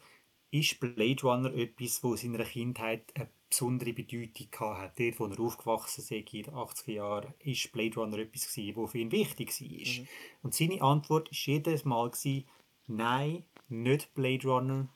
ist 0.52 0.80
Blade 0.80 1.22
Runner 1.24 1.54
etwas, 1.54 2.02
wo 2.02 2.14
in 2.14 2.18
seiner 2.18 2.46
Kindheit 2.46 3.12
eine 3.14 3.30
besondere 3.50 3.94
Bedeutung 3.94 4.48
hatte. 4.60 5.04
Dort, 5.04 5.20
wo 5.20 5.26
er 5.26 5.40
aufgewachsen 5.40 6.02
ist, 6.02 6.12
in 6.12 6.44
den 6.44 6.54
80er 6.54 6.92
Jahren, 6.92 7.34
ist 7.40 7.72
Blade 7.72 7.96
Runner 7.96 8.20
etwas 8.20 8.54
gewesen, 8.54 8.76
was 8.78 8.92
für 8.92 8.98
ihn 9.00 9.12
wichtig 9.12 9.50
war. 9.50 10.02
Mhm. 10.02 10.08
Und 10.44 10.54
seine 10.54 10.82
Antwort 10.82 11.30
war 11.30 11.38
jedes 11.38 11.86
Mal, 11.86 12.10
gewesen, 12.10 12.46
nein, 12.88 13.44
nicht 13.68 14.14
Blade 14.14 14.48
Runner, 14.48 14.90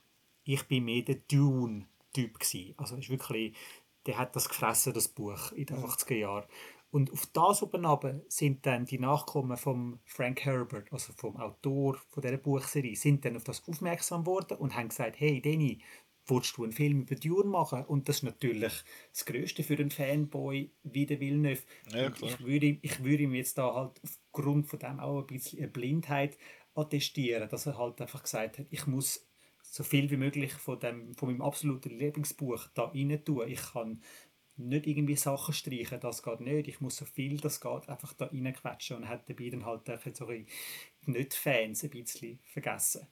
ich 0.43 0.63
bin 0.63 0.85
mehr 0.85 1.03
der 1.03 1.15
Dune-Typ 1.15 2.39
Also 2.77 2.97
ist 2.97 3.09
wirklich, 3.09 3.55
der 4.05 4.17
hat 4.17 4.35
das 4.35 4.49
gefressen, 4.49 4.93
das 4.93 5.07
Buch, 5.07 5.51
in 5.53 5.65
den 5.65 5.77
80er 5.77 6.15
Jahren. 6.15 6.47
Und 6.91 7.11
auf 7.11 7.25
das 7.33 7.63
oben 7.63 8.21
sind 8.27 8.67
dann 8.67 8.85
die 8.85 8.99
Nachkommen 8.99 9.57
von 9.57 9.99
Frank 10.05 10.45
Herbert, 10.45 10.93
also 10.93 11.11
vom 11.13 11.37
Autor 11.37 11.97
von 12.09 12.21
dieser 12.21 12.37
Buchserie, 12.37 12.95
sind 12.95 13.25
dann 13.25 13.35
auf 13.35 13.43
das 13.43 13.67
aufmerksam 13.67 14.27
worden 14.27 14.57
und 14.57 14.75
haben 14.75 14.89
gesagt, 14.89 15.19
hey 15.19 15.41
Danny, 15.41 15.79
willst 16.27 16.57
du 16.57 16.63
einen 16.63 16.71
Film 16.71 17.01
über 17.01 17.15
Dune 17.15 17.49
machen? 17.49 17.85
Und 17.85 18.07
das 18.09 18.17
ist 18.17 18.23
natürlich 18.23 18.73
das 19.11 19.25
Größte 19.25 19.63
für 19.63 19.77
einen 19.77 19.91
Fanboy 19.91 20.71
wie 20.83 21.05
der 21.05 21.19
Villeneuve. 21.19 21.63
Ja, 21.91 22.11
ich, 22.21 22.39
würde, 22.39 22.77
ich 22.81 23.03
würde 23.03 23.23
ihm 23.23 23.33
jetzt 23.33 23.57
da 23.57 23.73
halt 23.73 23.99
aufgrund 24.03 24.67
von 24.67 24.79
dem 24.79 24.99
auch 24.99 25.19
ein 25.19 25.27
bisschen 25.27 25.59
eine 25.59 25.67
Blindheit 25.67 26.37
attestieren, 26.75 27.49
dass 27.49 27.65
er 27.65 27.77
halt 27.77 28.01
einfach 28.01 28.23
gesagt 28.23 28.59
hat, 28.59 28.67
ich 28.69 28.87
muss 28.87 29.27
so 29.61 29.83
viel 29.83 30.09
wie 30.11 30.17
möglich 30.17 30.53
von, 30.53 30.79
dem, 30.79 31.13
von 31.15 31.29
meinem 31.29 31.41
absoluten 31.41 31.97
Lieblingsbuch 31.97 32.67
da 32.73 32.85
rein 32.85 33.23
tun. 33.23 33.47
Ich 33.47 33.61
kann 33.73 34.01
nicht 34.55 34.85
irgendwie 34.85 35.15
Sachen 35.15 35.53
streichen, 35.53 35.99
das 35.99 36.21
geht 36.21 36.41
nicht. 36.41 36.67
Ich 36.67 36.79
muss 36.79 36.97
so 36.97 37.05
viel 37.05 37.37
das 37.37 37.59
geht 37.59 37.89
einfach 37.89 38.13
da 38.13 38.25
reinquetschen 38.25 38.97
und 38.97 39.07
hat 39.07 39.27
dabei 39.29 39.49
dann 39.49 39.65
halt 39.65 39.89
so 40.15 40.27
nicht 41.05 41.33
Fans 41.33 41.83
ein 41.83 41.89
bisschen 41.89 42.39
vergessen 42.43 43.07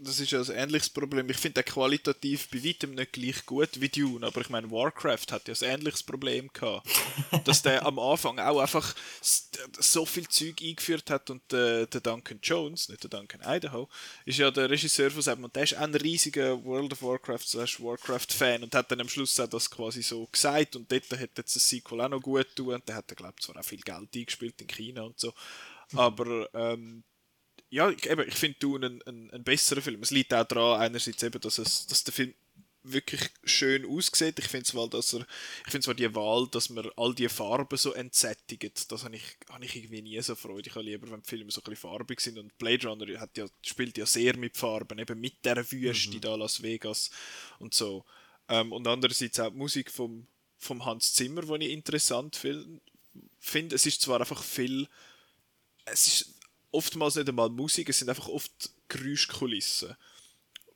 das 0.00 0.20
ist 0.20 0.30
ja 0.30 0.40
ein 0.40 0.50
ähnliches 0.50 0.90
Problem. 0.90 1.28
Ich 1.30 1.36
finde 1.36 1.62
den 1.62 1.72
qualitativ 1.72 2.48
bei 2.50 2.64
weitem 2.64 2.94
nicht 2.94 3.12
gleich 3.12 3.46
gut 3.46 3.80
wie 3.80 3.88
Dune, 3.88 4.26
aber 4.26 4.40
ich 4.40 4.50
meine, 4.50 4.70
Warcraft 4.70 5.26
hat 5.30 5.48
ja 5.48 5.54
ein 5.54 5.80
ähnliches 5.80 6.02
Problem 6.02 6.50
gehabt. 6.52 6.86
dass 7.44 7.62
der 7.62 7.84
am 7.84 7.98
Anfang 7.98 8.38
auch 8.38 8.60
einfach 8.60 8.94
so 9.20 10.06
viel 10.06 10.28
Zeug 10.28 10.60
eingeführt 10.62 11.10
hat 11.10 11.30
und 11.30 11.42
der, 11.50 11.86
der 11.86 12.00
Duncan 12.00 12.38
Jones, 12.42 12.88
nicht 12.88 13.02
der 13.02 13.10
Duncan 13.10 13.40
Idaho, 13.44 13.88
ist 14.24 14.38
ja 14.38 14.50
der 14.50 14.70
Regisseur 14.70 15.10
von 15.10 15.22
seinem 15.22 15.44
und 15.44 15.54
der 15.54 15.64
ist 15.64 15.74
ein 15.74 15.94
riesiger 15.94 16.62
World 16.64 16.92
of 16.92 17.02
Warcraft 17.02 17.46
slash 17.46 17.80
Warcraft-Fan 17.80 18.62
und 18.62 18.74
hat 18.74 18.90
dann 18.90 19.00
am 19.00 19.08
Schluss 19.08 19.38
auch 19.40 19.46
das 19.46 19.70
quasi 19.70 20.02
so 20.02 20.26
gesagt 20.26 20.76
und 20.76 20.90
dort 20.90 21.10
hat 21.12 21.30
jetzt 21.36 21.56
das 21.56 21.68
Sequel 21.68 22.00
auch 22.00 22.08
noch 22.08 22.20
gut 22.20 22.54
tun 22.54 22.74
und 22.74 22.88
der 22.88 22.96
hat, 22.96 23.08
glaube 23.16 23.34
ich, 23.38 23.44
zwar 23.44 23.56
auch 23.56 23.64
viel 23.64 23.80
Geld 23.80 24.14
eingespielt 24.14 24.60
in 24.60 24.68
China 24.68 25.02
und 25.02 25.18
so, 25.18 25.32
aber 25.92 26.48
ähm, 26.54 27.04
ja, 27.74 27.90
ich, 27.90 28.08
eben, 28.08 28.28
ich 28.28 28.36
finde 28.36 28.56
Dune 28.60 28.86
einen, 28.86 29.02
einen, 29.02 29.30
einen 29.32 29.42
besseren 29.42 29.82
Film. 29.82 30.00
Es 30.00 30.12
liegt 30.12 30.32
auch 30.32 30.44
daran, 30.44 30.80
einerseits 30.80 31.20
eben, 31.24 31.40
dass, 31.40 31.58
es, 31.58 31.88
dass 31.88 32.04
der 32.04 32.14
Film 32.14 32.32
wirklich 32.84 33.20
schön 33.42 33.84
aussieht. 33.84 34.38
Ich 34.38 34.46
finde 34.46 34.64
zwar, 34.64 34.88
dass 34.88 35.12
er, 35.12 35.26
ich 35.66 35.72
finde 35.72 35.84
zwar 35.84 35.94
die 35.94 36.14
Wahl, 36.14 36.46
dass 36.52 36.70
man 36.70 36.88
all 36.96 37.16
die 37.16 37.28
Farben 37.28 37.76
so 37.76 37.92
entsättigt, 37.92 38.92
das 38.92 39.02
habe 39.02 39.16
ich, 39.16 39.24
habe 39.48 39.64
ich 39.64 39.74
irgendwie 39.74 40.02
nie 40.02 40.20
so 40.22 40.36
Freude. 40.36 40.68
Ich 40.68 40.74
habe 40.76 40.84
lieber, 40.84 41.10
wenn 41.10 41.22
die 41.22 41.28
Filme 41.28 41.50
so 41.50 41.62
ein 41.62 41.64
bisschen 41.64 41.90
farbig 41.90 42.20
sind 42.20 42.38
und 42.38 42.56
Blade 42.58 42.86
Runner 42.86 43.18
hat 43.18 43.36
ja, 43.36 43.46
spielt 43.62 43.98
ja 43.98 44.06
sehr 44.06 44.36
mit 44.36 44.56
Farben, 44.56 45.00
eben 45.00 45.20
mit 45.20 45.44
der 45.44 45.68
Wüste 45.72 46.14
mhm. 46.14 46.20
da 46.20 46.36
Las 46.36 46.62
Vegas 46.62 47.10
und 47.58 47.74
so. 47.74 48.04
Ähm, 48.48 48.70
und 48.70 48.86
andererseits 48.86 49.40
auch 49.40 49.50
die 49.50 49.56
Musik 49.56 49.90
vom, 49.90 50.28
vom 50.58 50.84
Hans 50.84 51.12
Zimmer, 51.12 51.42
die 51.42 51.66
ich 51.66 51.72
interessant 51.72 52.36
finde. 52.36 53.74
Es 53.74 53.84
ist 53.84 54.00
zwar 54.00 54.20
einfach 54.20 54.44
viel, 54.44 54.86
es 55.86 56.06
ist 56.06 56.33
oftmals 56.74 57.14
nicht 57.14 57.28
einmal 57.28 57.48
Musik, 57.48 57.88
es 57.88 57.98
sind 57.98 58.08
einfach 58.08 58.28
oft 58.28 58.70
Geräuschkulissen, 58.88 59.96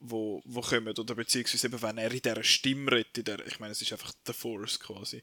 wo, 0.01 0.40
wo 0.44 0.61
kommen, 0.61 0.96
oder 0.96 1.14
beziehungsweise 1.14 1.66
eben, 1.66 1.82
wenn 1.82 1.99
er 1.99 2.12
in 2.12 2.22
dieser 2.22 2.44
Stimme 2.44 2.92
redet, 2.92 3.18
in 3.18 3.24
der, 3.24 3.46
ich 3.46 3.59
meine, 3.59 3.72
es 3.72 3.82
ist 3.82 3.92
einfach 3.92 4.12
der 4.26 4.34
Force 4.34 4.78
quasi. 4.78 5.22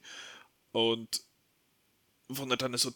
Und 0.71 1.21
wenn 2.27 2.51
er 2.51 2.57
dann 2.57 2.77
so 2.77 2.93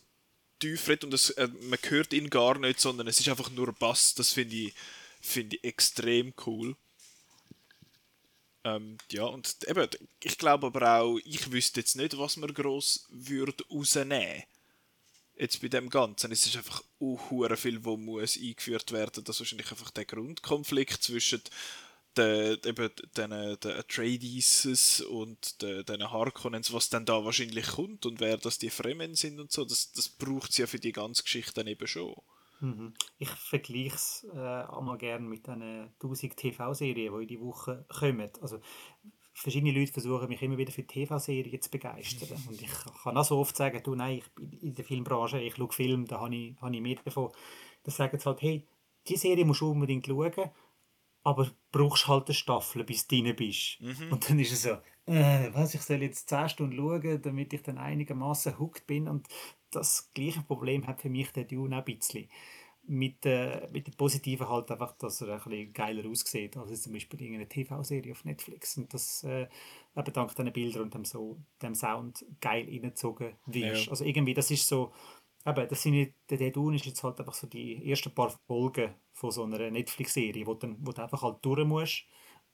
tief 0.60 0.88
redet 0.90 1.06
und 1.06 1.14
es, 1.14 1.30
äh, 1.32 1.48
man 1.62 1.80
hört 1.88 2.14
ihn 2.14 2.30
gar 2.30 2.60
nicht, 2.60 2.80
sondern 2.80 3.08
es 3.08 3.20
ist 3.20 3.30
einfach 3.30 3.50
nur 3.52 3.72
Bass, 3.72 4.14
das 4.14 4.34
finde 4.34 4.56
ich, 4.56 4.74
find 5.22 5.54
ich 5.54 5.64
extrem 5.64 6.34
cool. 6.46 6.76
Ähm, 8.66 8.98
ja, 9.10 9.24
und 9.24 9.56
eben, 9.68 9.90
ich 10.22 10.38
glaube 10.38 10.68
aber 10.68 11.00
auch, 11.00 11.18
ich 11.24 11.50
wüsste 11.52 11.80
jetzt 11.80 11.96
nicht, 11.96 12.18
was 12.18 12.36
man 12.36 12.54
gross 12.54 13.06
würde 13.10 13.64
rausnehmen 13.70 14.44
jetzt 15.40 15.62
bei 15.62 15.68
dem 15.70 15.90
Ganzen. 15.90 16.32
Es 16.32 16.46
ist 16.46 16.58
einfach 16.58 16.84
uh, 17.00 17.48
viel, 17.56 17.84
wo 17.86 17.98
muss 17.98 18.38
eingeführt 18.38 18.92
werden. 18.92 19.24
Das 19.24 19.38
ist 19.38 19.40
wahrscheinlich 19.42 19.72
einfach 19.72 19.92
der 19.92 20.06
Grundkonflikt 20.06 21.02
zwischen 21.02 21.42
den, 22.18 22.58
eben 22.66 22.90
den, 23.16 23.30
den 23.32 23.34
Atreides 23.72 25.02
und 25.02 25.62
den, 25.62 25.86
den 25.86 26.12
Harkonnens, 26.12 26.74
was 26.74 26.90
dann 26.90 27.06
da 27.06 27.24
wahrscheinlich 27.24 27.68
kommt 27.68 28.06
und 28.06 28.20
wer 28.20 28.38
das 28.38 28.58
die 28.58 28.70
Fremen 28.70 29.16
sind 29.16 29.40
und 29.40 29.52
so, 29.52 29.64
das, 29.64 29.92
das 29.92 30.10
braucht 30.10 30.52
es 30.52 30.58
ja 30.58 30.68
für 30.68 30.80
die 30.80 30.92
ganze 30.92 31.24
Geschichte 31.24 31.54
dann 31.54 31.68
eben 31.68 31.88
schon. 31.88 32.16
Mhm. 32.62 32.94
Ich 33.20 33.30
vergleiche 33.30 33.96
es 33.96 34.28
äh, 34.34 34.38
einmal 34.38 34.98
gerne 34.98 35.26
mit 35.26 35.48
den 35.48 35.62
1000 36.02 36.36
TV-Serien, 36.36 37.14
die 37.14 37.22
in 37.22 37.28
die 37.28 37.40
Woche 37.40 37.86
kommen. 37.88 38.30
Also, 38.42 38.60
verschiedene 39.40 39.72
Leute 39.72 39.92
versuchen 39.92 40.28
mich 40.28 40.42
immer 40.42 40.58
wieder 40.58 40.72
für 40.72 40.86
TV-Serien 40.86 41.62
zu 41.62 41.70
begeistern. 41.70 42.38
Und 42.48 42.62
ich 42.62 42.70
kann 43.04 43.18
auch 43.18 43.24
so 43.24 43.38
oft 43.38 43.56
sagen, 43.56 43.82
du, 43.84 43.96
nein, 43.96 44.18
ich 44.18 44.30
bin 44.34 44.52
in 44.52 44.76
der 44.76 44.86
Filmbranche, 44.86 45.40
ich 45.40 45.56
schaue 45.56 45.72
Film, 45.72 46.06
da 46.06 46.20
habe 46.20 46.36
ich, 46.36 46.62
habe 46.62 46.76
ich 46.76 46.82
mehr 46.82 46.98
davon. 47.04 47.32
Da 47.84 47.92
sagen 47.92 48.20
sie 48.20 48.26
halt, 48.26 48.42
hey, 48.42 48.68
die 49.08 49.16
Serie 49.16 49.46
musst 49.46 49.62
du 49.62 49.72
unbedingt 49.72 50.06
schauen, 50.06 50.50
aber 51.24 51.50
brauchst 51.72 52.08
halt 52.08 52.28
eine 52.28 52.34
Staffel, 52.34 52.84
bis 52.84 53.08
du 53.08 53.22
drin 53.22 53.36
bist. 53.36 53.80
Mhm. 53.82 54.12
Und 54.12 54.30
dann 54.30 54.40
ist 54.40 54.52
es 54.52 54.64
so, 54.64 54.78
äh, 55.06 55.50
was, 55.54 55.74
ich 55.74 55.82
soll 55.82 56.02
jetzt 56.02 56.30
10 56.30 56.50
Stunden 56.50 56.76
schauen, 56.76 57.22
damit 57.22 57.54
ich 57.54 57.64
dann 57.64 57.78
einigermaßen 57.78 58.60
hooked 58.60 58.88
bin. 58.88 59.08
Und 59.08 59.28
das 59.72 60.12
gleiche 60.14 60.42
Problem 60.42 60.86
hat 60.88 61.02
für 61.02 61.10
mich 61.10 61.32
der 61.32 61.46
Dune 61.46 61.76
auch 61.76 61.80
ein 61.80 61.86
bisschen 61.86 62.28
mit, 62.90 63.24
äh, 63.26 63.70
mit 63.72 63.86
dem 63.86 63.94
Positiven 63.94 64.50
halt 64.50 64.72
einfach, 64.72 64.98
dass 64.98 65.22
er 65.22 65.30
ein 65.30 65.38
bisschen 65.38 65.74
geiler 65.74 66.10
aussieht 66.10 66.58
als 66.58 66.82
zum 66.82 66.94
Beispiel 66.94 67.22
irgendeine 67.22 67.48
TV-Serie 67.48 68.12
auf 68.12 68.26
Netflix 68.26 68.78
und 68.78 68.92
das 68.94 69.24
äh, 69.24 69.48
eben 69.96 70.14
dank 70.14 70.36
diesen 70.36 70.52
Bildern 70.52 70.84
und 70.84 70.94
dem, 70.96 71.06
so, 71.06 71.38
dem 71.62 71.76
Sound 71.76 72.26
geil 72.42 72.66
reingezogen 72.66 73.34
wirst. 73.46 73.86
Ja. 73.86 73.92
Also 73.92 74.06
irgendwie, 74.06 74.34
das 74.34 74.50
ist 74.50 74.68
so, 74.68 74.92
eben, 75.46 75.68
das 75.68 75.84
sind 75.84 75.94
nicht, 75.94 76.14
der 76.32 76.40
Dead 76.40 76.58
ist 76.74 76.86
jetzt 76.86 77.04
halt 77.04 77.20
einfach 77.20 77.36
so 77.36 77.46
die 77.46 77.88
ersten 77.90 78.14
paar 78.14 78.32
Folgen 78.48 78.96
von 79.14 79.32
so 79.32 79.44
einer 79.44 79.70
Netflix-Serie, 79.70 80.48
wo, 80.48 80.56
dann, 80.56 80.78
wo 80.80 80.92
du 80.92 81.04
einfach 81.04 81.22
halt 81.22 81.38
durch 81.44 81.66
musst 81.66 82.06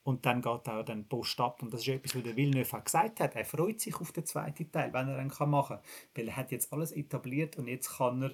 und 0.03 0.25
dann 0.25 0.41
geht 0.41 0.67
auch 0.67 0.83
dann 0.83 1.07
Post 1.07 1.39
ab 1.39 1.63
und 1.63 1.73
das 1.73 1.81
ist 1.81 1.87
etwas, 1.87 2.13
was 2.13 2.23
der 2.23 2.35
Villeneuve 2.35 2.77
auch 2.77 2.83
gesagt 2.83 3.21
hat, 3.21 3.35
er 3.35 3.45
freut 3.45 3.79
sich 3.79 3.95
auf 3.95 4.11
den 4.11 4.25
zweiten 4.25 4.69
Teil, 4.69 4.91
wenn 4.91 5.07
er 5.07 5.21
ihn 5.21 5.49
machen 5.49 5.77
kann, 5.77 5.85
weil 6.13 6.27
er 6.27 6.35
hat 6.35 6.51
jetzt 6.51 6.73
alles 6.73 6.91
etabliert 6.91 7.57
und 7.57 7.69
jetzt 7.69 7.97
kann 7.97 8.21
er 8.21 8.31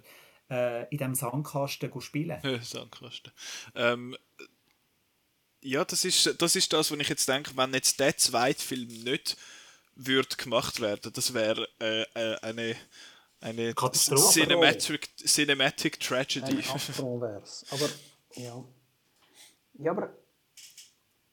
äh, 0.52 0.84
in 0.90 0.98
diesem 0.98 1.16
Sandkasten 1.16 2.02
spielen. 2.02 2.40
Ja, 2.44 2.60
Sandkasten. 2.62 3.32
Ähm, 3.74 4.16
ja, 5.62 5.86
das 5.86 6.06
ist, 6.06 6.42
das 6.42 6.56
ist 6.56 6.74
das, 6.74 6.92
was 6.92 7.00
ich 7.00 7.10
jetzt 7.10 7.28
denke, 7.28 7.52
wenn 7.56 7.74
jetzt 7.74 8.00
der 8.00 8.18
zweite 8.18 8.62
Film 8.62 8.88
nicht 8.88 9.38
würde 9.96 10.36
gemacht 10.36 10.82
werden, 10.82 11.12
das 11.14 11.34
wäre 11.34 11.68
äh, 11.80 12.02
äh, 12.14 12.38
eine 12.42 12.76
eine 13.44 13.74
Cinematic, 13.74 15.10
Cinematic 15.18 16.00
Tragedy. 16.00 16.60
Ein. 16.62 17.42
Aber 17.72 17.90
ja. 18.36 18.64
Ja, 19.80 19.92
aber 19.92 20.14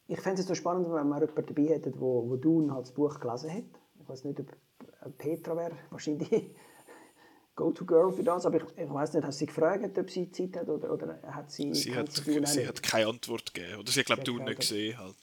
ich 0.06 0.18
fände 0.18 0.40
es 0.40 0.48
so 0.48 0.54
spannend, 0.54 0.86
wenn 0.86 1.06
man 1.06 1.20
jemanden 1.20 1.54
dabei 1.54 1.74
hätte, 1.74 1.92
wo, 2.00 2.28
wo 2.30 2.36
Dune 2.36 2.72
halt 2.72 2.86
das 2.86 2.94
Buch 2.94 3.20
gelesen 3.20 3.52
hat. 3.52 3.64
Ich 4.00 4.08
weiß 4.08 4.24
nicht, 4.24 4.40
ob 4.40 5.18
Petra 5.18 5.54
wäre 5.54 5.76
wahrscheinlich 5.90 6.50
Go-To-Girl 7.58 8.12
für 8.12 8.22
das, 8.22 8.46
aber 8.46 8.58
ich, 8.58 8.62
ich 8.76 8.88
weiß 8.88 9.14
nicht, 9.14 9.24
hat 9.24 9.34
sie 9.34 9.46
gefragt, 9.46 9.98
ob 9.98 10.08
sie 10.08 10.30
Zeit 10.30 10.56
hat 10.56 10.68
oder, 10.68 10.92
oder 10.92 11.18
hat 11.22 11.50
sie... 11.50 11.74
Sie, 11.74 11.92
hat, 11.92 12.12
sie, 12.12 12.40
sie 12.44 12.66
hat 12.66 12.80
keine 12.84 13.08
Antwort 13.08 13.52
gegeben, 13.52 13.80
oder 13.80 13.90
sie 13.90 14.00
hat, 14.00 14.06
glaube 14.06 14.30
ich, 14.30 14.46
nicht 14.46 14.60
gesehen 14.60 14.96
halt. 14.96 15.16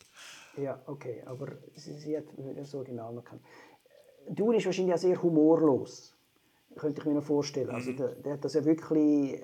Ja, 0.58 0.82
okay, 0.86 1.24
aber 1.26 1.54
sie, 1.76 1.94
sie 1.94 2.18
hat 2.18 2.26
das 2.58 2.76
Original 2.76 3.14
noch 3.14 3.24
kennt. 3.24 3.42
Dune 4.28 4.58
ist 4.58 4.66
wahrscheinlich 4.66 4.94
auch 4.94 5.00
sehr 5.00 5.22
humorlos, 5.24 6.14
könnte 6.76 7.00
ich 7.00 7.08
mir 7.08 7.14
noch 7.14 7.24
vorstellen. 7.24 7.70
Also 7.70 7.92
mhm. 7.92 8.02
Also 8.02 8.14
der, 8.14 8.22
der, 8.22 8.34
hat 8.34 8.44
das 8.44 8.54
ja 8.54 8.66
wirklich 8.66 9.42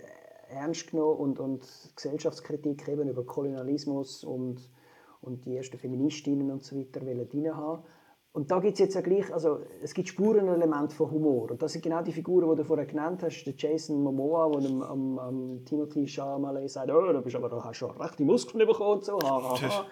ernst 0.49 0.91
genommen 0.91 1.17
und, 1.17 1.39
und 1.39 1.65
Gesellschaftskritik 1.95 2.85
eben 2.89 3.07
über 3.07 3.25
Kolonialismus 3.25 4.25
und, 4.25 4.69
und 5.21 5.45
die 5.45 5.55
ersten 5.55 5.77
Feministinnen 5.77 6.51
und 6.51 6.63
so 6.63 6.77
weiter 6.77 6.99
drin 6.99 7.55
haben. 7.55 7.83
Und 8.33 8.49
da 8.49 8.59
gibt 8.59 8.73
es 8.73 8.79
jetzt 8.79 8.95
ja 8.95 9.01
gleich, 9.01 9.31
also 9.33 9.59
es 9.81 9.93
gibt 9.93 10.07
Spurenelement 10.07 10.93
von 10.93 11.11
Humor. 11.11 11.51
Und 11.51 11.61
das 11.61 11.73
sind 11.73 11.83
genau 11.83 12.01
die 12.01 12.13
Figuren, 12.13 12.49
die 12.49 12.55
du 12.55 12.63
vorher 12.63 12.85
genannt 12.85 13.21
hast, 13.23 13.43
der 13.43 13.53
Jason 13.57 14.01
Momoa, 14.01 14.49
der 14.57 14.69
am, 14.69 14.81
am, 14.81 15.19
am 15.19 15.65
Timothy 15.65 16.07
Chalamet 16.07 16.69
sagt, 16.69 16.89
oh, 16.89 17.11
du 17.11 17.21
bist 17.21 17.35
aber, 17.35 17.49
du 17.49 17.61
hast 17.61 17.75
schon 17.75 17.91
rechte 17.91 18.23
Muskeln 18.23 18.65
bekommen 18.65 18.99
und 18.99 19.03
so, 19.03 19.19
ha, 19.19 19.43
ha, 19.43 19.61
ha. 19.61 19.85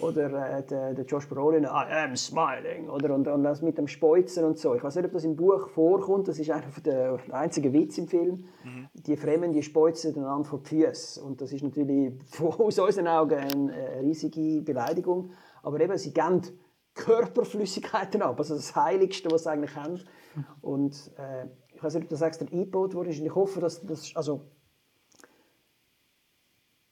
Oder 0.00 0.58
äh, 0.58 0.62
der, 0.62 0.94
der 0.94 1.04
Josh 1.04 1.28
Brolin, 1.28 1.64
I 1.64 2.04
am 2.04 2.16
smiling. 2.16 2.88
Oder, 2.88 3.14
und, 3.14 3.28
und 3.28 3.42
das 3.42 3.60
mit 3.60 3.76
dem 3.76 3.86
Speuzen 3.86 4.44
und 4.44 4.58
so. 4.58 4.74
Ich 4.74 4.82
weiß 4.82 4.96
nicht, 4.96 5.04
ob 5.04 5.12
das 5.12 5.24
im 5.24 5.36
Buch 5.36 5.68
vorkommt, 5.68 6.28
das 6.28 6.38
ist 6.38 6.50
einer 6.50 6.64
der 6.84 7.18
einzigen 7.32 7.72
Witz 7.72 7.98
im 7.98 8.08
Film. 8.08 8.44
Mhm. 8.64 8.88
Die 8.94 9.16
Fremden, 9.16 9.52
die 9.52 9.62
speuzen 9.62 10.16
einander 10.16 10.48
vor 10.48 10.60
die 10.60 10.84
Füße. 10.84 11.22
Und 11.22 11.40
das 11.40 11.52
ist 11.52 11.62
natürlich 11.62 12.14
aus 12.40 12.78
unseren 12.78 13.08
Augen 13.08 13.38
eine 13.38 14.00
riesige 14.02 14.62
Beleidigung. 14.62 15.30
Aber 15.62 15.78
eben, 15.80 15.98
sie 15.98 16.14
geben 16.14 16.42
Körperflüssigkeiten 16.94 18.22
ab. 18.22 18.38
Also 18.38 18.56
das 18.56 18.74
Heiligste, 18.74 19.30
was 19.30 19.44
sie 19.44 19.50
eigentlich 19.50 19.76
haben. 19.76 20.00
Und 20.60 21.10
äh, 21.16 21.46
ich 21.74 21.82
weiß 21.82 21.94
nicht, 21.94 22.04
ob 22.04 22.10
das 22.10 22.22
extra 22.22 22.46
eingebaut 22.46 22.94
wurde. 22.94 23.10
Ich 23.10 23.34
hoffe, 23.34 23.60
dass 23.60 23.84
das. 23.84 24.14
Also, 24.14 24.42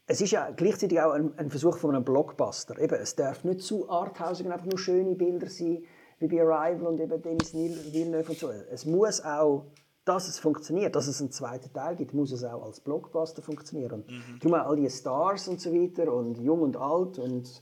es 0.07 0.21
ist 0.21 0.31
ja 0.31 0.49
gleichzeitig 0.49 0.99
auch 0.99 1.11
ein, 1.11 1.37
ein, 1.37 1.51
Versuch 1.51 1.77
von 1.77 1.93
einem 1.93 2.03
Blockbuster. 2.03 2.79
Eben, 2.79 2.95
es 2.95 3.15
darf 3.15 3.43
nicht 3.43 3.61
zu 3.61 3.89
arthausig 3.89 4.51
einfach 4.51 4.65
nur 4.65 4.79
schöne 4.79 5.13
Bilder 5.13 5.47
sein, 5.47 5.83
wie 6.17 6.27
bei 6.27 6.41
Arrival 6.41 6.87
und 6.87 6.99
eben 6.99 7.21
Denis 7.21 7.53
Villeneuve 7.53 8.31
und 8.31 8.39
so. 8.39 8.49
Es 8.49 8.85
muss 8.85 9.23
auch, 9.23 9.67
dass 10.05 10.27
es 10.27 10.39
funktioniert, 10.39 10.95
dass 10.95 11.05
es 11.05 11.21
einen 11.21 11.31
zweiten 11.31 11.71
Teil 11.71 11.95
gibt, 11.95 12.15
muss 12.15 12.31
es 12.31 12.43
auch 12.43 12.63
als 12.63 12.79
Blockbuster 12.79 13.43
funktionieren. 13.43 13.91
Und 13.91 14.09
mhm. 14.09 14.39
darum 14.41 14.53
all 14.55 14.75
die 14.77 14.89
Stars 14.89 15.47
und 15.47 15.61
so 15.61 15.71
weiter 15.71 16.11
und 16.11 16.39
jung 16.39 16.61
und 16.61 16.75
alt 16.75 17.19
und 17.19 17.61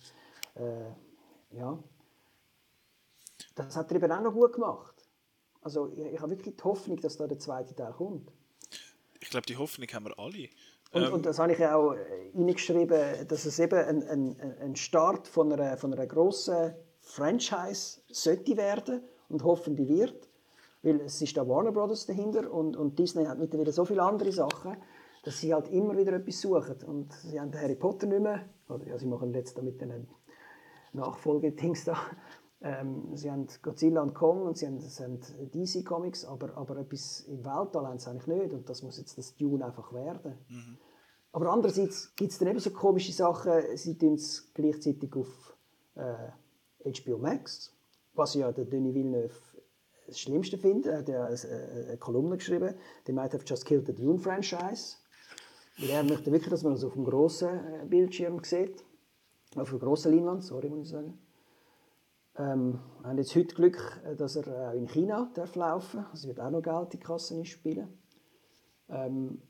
äh, 0.56 1.58
ja, 1.58 1.78
das 3.58 3.76
hat 3.76 3.92
er 3.92 3.98
eben 3.98 4.12
auch 4.12 4.22
noch 4.22 4.34
gut 4.34 4.54
gemacht. 4.54 4.96
Also 5.62 5.90
ich, 5.90 6.00
ich 6.00 6.20
habe 6.20 6.32
wirklich 6.32 6.56
die 6.56 6.64
Hoffnung, 6.64 6.98
dass 6.98 7.18
da 7.18 7.28
der 7.28 7.40
zweite 7.40 7.76
Teil 7.76 7.92
kommt. 7.94 8.32
Ich 9.20 9.30
glaube, 9.30 9.46
die 9.46 9.58
Hoffnung 9.58 9.88
haben 9.90 10.06
wir 10.06 10.18
alle. 10.20 10.50
Und, 10.92 11.04
ähm, 11.04 11.14
und 11.14 11.26
das 11.26 11.40
habe 11.40 11.52
ich 11.52 11.60
ja 11.60 11.76
auch 11.76 11.96
reingeschrieben, 12.36 13.28
dass 13.28 13.46
es 13.46 13.60
eben 13.60 13.78
ein, 13.78 14.04
ein, 14.04 14.58
ein 14.62 14.76
Start 14.76 15.28
von 15.28 15.52
einer, 15.52 15.78
von 15.78 15.94
einer 15.94 16.06
grossen 16.06 16.74
Franchise 17.00 18.02
sollte 18.10 18.56
werden 18.58 19.02
und 19.30 19.44
hoffentlich 19.44 19.90
wird. 19.90 20.30
Weil 20.84 21.02
es 21.02 21.22
ist 21.22 21.36
da 21.36 21.48
Warner 21.48 21.72
Brothers 21.72 22.06
dahinter 22.06 22.52
und, 22.52 22.78
und 22.78 22.98
Disney 23.00 23.26
hat 23.26 23.40
mittlerweile 23.40 23.72
so 23.72 23.84
viele 23.84 24.04
andere 24.04 24.32
Sachen, 24.32 24.78
dass 25.24 25.40
sie 25.40 25.54
halt 25.54 25.68
immer 25.70 25.98
wieder 25.98 26.14
etwas 26.14 26.40
suchen. 26.40 26.78
Und 26.86 27.12
sie 27.14 27.40
haben 27.40 27.54
Harry 27.60 27.76
Potter 27.76 28.08
nicht 28.08 28.22
mehr, 28.22 28.48
oder 28.70 28.88
ja, 28.88 28.98
sie 28.98 29.08
machen 29.08 29.34
jetzt 29.34 29.62
mit 29.62 29.82
den 29.82 30.08
Nachfolge-Dings 30.94 31.86
da, 31.86 31.98
ähm, 32.62 33.16
sie 33.16 33.30
haben 33.30 33.48
Godzilla 33.62 34.02
und 34.02 34.14
Kong 34.16 34.44
und 34.44 34.58
sie 34.58 34.66
haben, 34.66 34.80
sie 34.80 35.04
haben 35.04 35.20
DC 35.52 35.86
Comics, 35.86 36.26
aber, 36.26 36.58
aber 36.58 36.78
etwas 36.78 37.22
im 37.22 37.46
Weltall 37.46 37.88
haben 37.88 38.00
sie 38.00 38.10
eigentlich 38.10 38.28
nicht 38.28 38.54
und 38.54 38.68
das 38.70 38.82
muss 38.82 38.98
jetzt 38.98 39.18
das 39.18 39.36
Dune 39.36 39.64
einfach 39.66 39.94
werden. 39.94 40.38
Mhm. 40.50 40.78
Aber 41.32 41.52
andererseits 41.52 42.16
gibt 42.16 42.32
es 42.32 42.40
dann 42.40 42.48
eben 42.48 42.60
so 42.60 42.72
komische 42.72 43.12
Sachen, 43.12 43.52
sie 43.76 43.98
tun 43.98 44.16
es 44.16 44.52
gleichzeitig 44.54 45.16
auf 45.16 45.56
äh, 45.96 46.92
HBO 46.92 47.18
Max, 47.20 47.76
was 48.16 48.34
ja 48.34 48.52
der 48.52 48.66
Denis 48.66 48.96
Villeneuve 48.96 49.36
das 50.08 50.20
Schlimmste 50.20 50.58
findet. 50.58 50.88
Er 50.88 51.00
hat 51.00 51.10
ja 51.10 51.26
eine, 51.26 51.86
eine 51.90 51.98
Kolumne 51.98 52.38
geschrieben, 52.38 52.74
die 53.06 53.12
might 53.12 53.34
have 53.34 53.44
just 53.46 53.66
killed 53.66 53.86
the 53.86 53.94
Dune 53.94 54.18
franchise. 54.18 54.96
Weil 55.78 55.90
er 55.92 56.04
möchte 56.04 56.32
wirklich, 56.32 56.50
dass 56.50 56.64
man 56.64 56.74
das 56.74 56.84
auf 56.84 56.94
dem 56.94 57.04
grossen 57.04 57.50
äh, 57.50 57.86
Bildschirm 57.86 58.44
sieht. 58.44 58.84
Auf 59.56 59.70
der 59.70 59.80
grossen 59.80 60.14
Leinwand, 60.14 60.44
sorry, 60.44 60.70
muss 60.70 60.88
ich 60.88 60.90
sagen. 60.90 61.20
Ähm, 62.38 62.80
wir 63.02 63.10
haben 63.10 63.18
jetzt 63.18 63.36
heute 63.36 63.56
Glück, 63.56 64.02
äh, 64.06 64.16
dass 64.16 64.36
er 64.36 64.70
auch 64.70 64.74
in 64.74 64.88
China 64.88 65.32
darf 65.34 65.56
laufen 65.56 65.98
darf. 65.98 66.12
Also 66.12 66.28
wird 66.28 66.40
auch 66.40 66.52
noch 66.52 66.62
Geld 66.62 66.94
in 66.94 67.00
die 67.00 67.00
Kasse 67.00 67.46
spielen. 67.46 67.88
Ähm, 68.90 69.42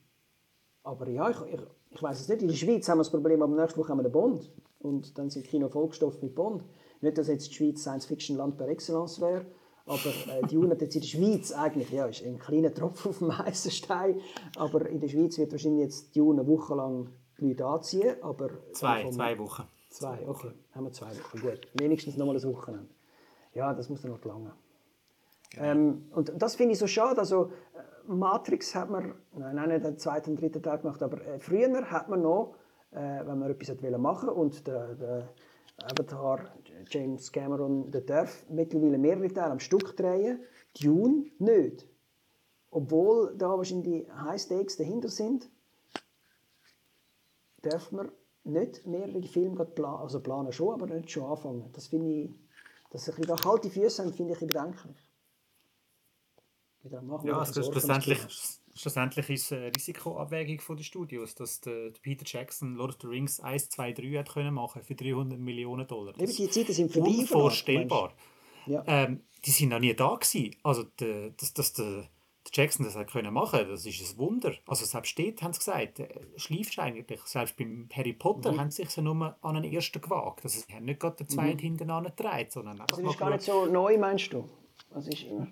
aber 0.84 1.10
ja, 1.10 1.30
ich, 1.30 1.42
ich, 1.54 1.62
ich 1.92 2.04
weiß 2.04 2.22
es 2.22 2.30
nicht. 2.30 2.42
In 2.42 2.48
der 2.48 2.56
Schweiz 2.56 2.88
haben 2.88 2.98
wir 2.98 3.04
das 3.04 3.12
Problem, 3.12 3.42
aber 3.42 3.56
nächste 3.56 3.80
Woche 3.80 3.90
haben 3.90 4.00
wir 4.00 4.04
den 4.04 4.12
Bond. 4.12 4.52
Und 4.80 5.18
dann 5.18 5.30
sind 5.30 5.46
Kino 5.46 5.68
vollgestopft 5.70 6.22
mit 6.24 6.36
Bond. 6.36 6.64
Nicht, 7.02 7.18
dass 7.18 7.28
jetzt 7.28 7.50
die 7.50 7.54
Schweiz 7.54 7.82
Science-Fiction-Land 7.82 8.58
par 8.58 8.70
excellence 8.70 9.20
wäre, 9.22 9.46
aber 9.86 10.10
äh, 10.32 10.46
die 10.48 10.58
UNET 10.58 10.82
jetzt 10.82 10.96
in 10.96 11.02
der 11.02 11.08
Schweiz 11.08 11.52
eigentlich, 11.52 11.92
ja, 11.92 12.06
ist 12.08 12.24
ein 12.24 12.40
kleiner 12.40 12.74
Tropfen 12.74 13.10
auf 13.10 13.20
dem 13.20 13.38
heißen 13.38 13.72
Stein, 13.72 14.20
aber 14.56 14.88
in 14.88 15.00
der 15.00 15.08
Schweiz 15.08 15.38
wird 15.38 15.52
wahrscheinlich 15.52 15.84
jetzt 15.84 16.16
die 16.16 16.22
UNE 16.22 16.48
wochenlang 16.48 17.10
die 17.40 17.50
Leute 17.50 17.66
anziehen, 17.66 18.16
aber... 18.22 18.50
Zwei, 18.74 19.10
zwei 19.12 19.38
Wochen. 19.38 19.64
Zwei, 19.98 20.28
okay. 20.28 20.52
Haben 20.74 20.86
wir 20.86 20.92
zwei 20.92 21.10
Wochen, 21.10 21.42
gut. 21.42 21.68
Wenigstens 21.74 22.18
noch 22.18 22.28
mal 22.28 22.36
ein 22.36 22.44
Wochenende. 22.44 22.90
Ja, 23.56 23.74
das 23.74 23.90
muss 23.90 24.04
dann 24.04 24.12
noch 24.12 24.24
lange. 24.24 24.54
Genau. 25.52 25.66
Ähm, 25.66 26.06
und 26.12 26.34
das 26.40 26.56
finde 26.56 26.74
ich 26.74 26.80
so 26.80 26.86
schade. 26.86 27.20
Also, 27.20 27.46
äh, 27.74 28.12
Matrix 28.12 28.76
hat 28.76 28.92
man, 28.92 29.16
nein, 29.34 29.56
nein, 29.56 29.70
nicht 29.70 29.86
den 29.86 29.98
zweiten 29.98 30.32
und 30.32 30.42
dritten 30.42 30.62
Teil 30.62 30.78
gemacht, 30.78 31.02
aber 31.02 31.20
äh, 31.26 31.40
früher 31.40 31.90
hat 31.90 32.10
man 32.10 32.22
noch, 32.22 32.56
äh, 32.92 33.26
wenn 33.26 33.40
man 33.40 33.50
etwas 33.50 33.70
wollte 33.70 33.98
machen 33.98 34.30
und 34.30 34.68
der, 34.68 34.94
der 34.96 35.34
Avatar 35.78 36.54
James 36.90 37.32
Cameron 37.32 37.92
der 37.92 38.02
darf 38.02 38.46
mittlerweile 38.50 38.98
mehrere 38.98 39.28
Teile 39.30 39.52
am 39.52 39.60
Stück 39.60 39.96
drehen, 39.98 40.40
Dune 40.80 41.26
nicht. 41.40 41.88
obwohl 42.70 43.36
da 43.36 43.50
wahrscheinlich 43.58 44.08
High 44.12 44.40
Stakes 44.40 44.78
dahinter 44.78 45.10
sind, 45.10 45.50
dürfen 47.64 47.98
wir 47.98 48.12
nicht 48.48 48.86
mehrere 48.86 49.24
Filme 49.24 49.66
planen, 49.66 49.98
also 49.98 50.20
planen 50.20 50.52
schon, 50.52 50.74
aber 50.74 50.88
nicht 50.94 51.12
schon 51.12 51.24
anfangen. 51.24 51.70
Das 51.74 51.88
finde 51.88 52.12
ich, 52.12 52.30
dass 52.90 53.06
sie 53.06 53.12
ein 53.12 53.18
bisschen 53.22 53.36
kalte 53.38 53.70
Füße 53.70 54.04
haben, 54.04 54.14
finde 54.14 54.34
ich 54.34 54.40
bedenklich. 54.40 54.98
Ja, 56.90 57.40
also 57.40 57.64
schlussendlich, 57.64 58.20
schlussendlich 58.74 59.30
ist 59.30 59.46
es 59.46 59.52
eine 59.52 59.72
Risikoabwägung 59.76 60.62
von 60.62 60.78
den 60.78 60.84
Studios, 60.84 61.36
dass 61.36 61.60
der 61.60 61.92
Peter 62.02 62.24
Jackson 62.26 62.76
Lord 62.76 62.96
of 62.96 63.02
the 63.02 63.08
Rings 63.08 63.40
1, 63.40 63.70
2, 63.70 63.94
3 63.94 64.20
hat 64.20 64.30
können 64.34 64.54
machen 64.54 64.84
für 64.84 64.96
300 64.96 65.38
Millionen 65.38 65.86
Dollar. 65.88 66.14
Das 66.14 66.36
die 66.36 66.50
Zeiten 66.50 66.72
sind 66.72 66.94
vorbei. 66.94 67.10
Unvorstellbar. 67.10 68.14
Ja. 68.68 68.84
Ähm, 68.88 69.24
die 69.46 69.52
sind 69.52 69.70
noch 69.70 69.80
nie 69.80 69.94
da 69.94 70.16
gewesen. 70.16 70.56
Also, 70.64 70.84
dass, 70.84 71.54
dass 71.54 71.74
der 71.74 72.08
Jackson 72.54 72.86
das 72.86 72.96
hat 72.96 73.12
können 73.12 73.34
machen, 73.34 73.68
das 73.70 73.86
ist 73.86 74.02
ein 74.02 74.18
Wunder. 74.18 74.54
Also 74.68 74.86
selbst 74.86 75.18
dort 75.18 75.42
haben 75.42 75.54
sie 75.54 75.60
gesagt, 75.60 76.02
schläft 76.36 76.78
eigentlich. 76.80 77.22
Selbst 77.26 77.58
beim 77.58 77.88
Harry 77.94 78.14
Potter 78.14 78.52
mhm. 78.52 78.60
haben 78.60 78.72
sie 78.72 78.84
sich 78.84 78.96
ja 78.96 79.04
nur 79.04 79.36
an 79.42 79.56
den 79.56 79.64
ersten 79.72 80.02
gewagt. 80.02 80.42
Also 80.44 80.60
sie 80.60 80.74
haben 80.74 80.86
nicht 80.86 81.00
gerade 81.00 81.18
den 81.18 81.30
zweiten 81.30 81.58
mhm. 81.58 81.62
hintereinander 81.62 82.10
getragen, 82.10 82.48
sondern 82.50 82.82
einfach 82.82 82.98
Das 82.98 83.00
ist 83.00 83.18
gar 83.18 83.30
nicht 83.30 83.44
so 83.44 83.66
neu, 83.66 83.98
meinst 83.98 84.34
du? 84.34 84.48
Das 84.94 85.08
ist 85.08 85.24
immer... 85.24 85.48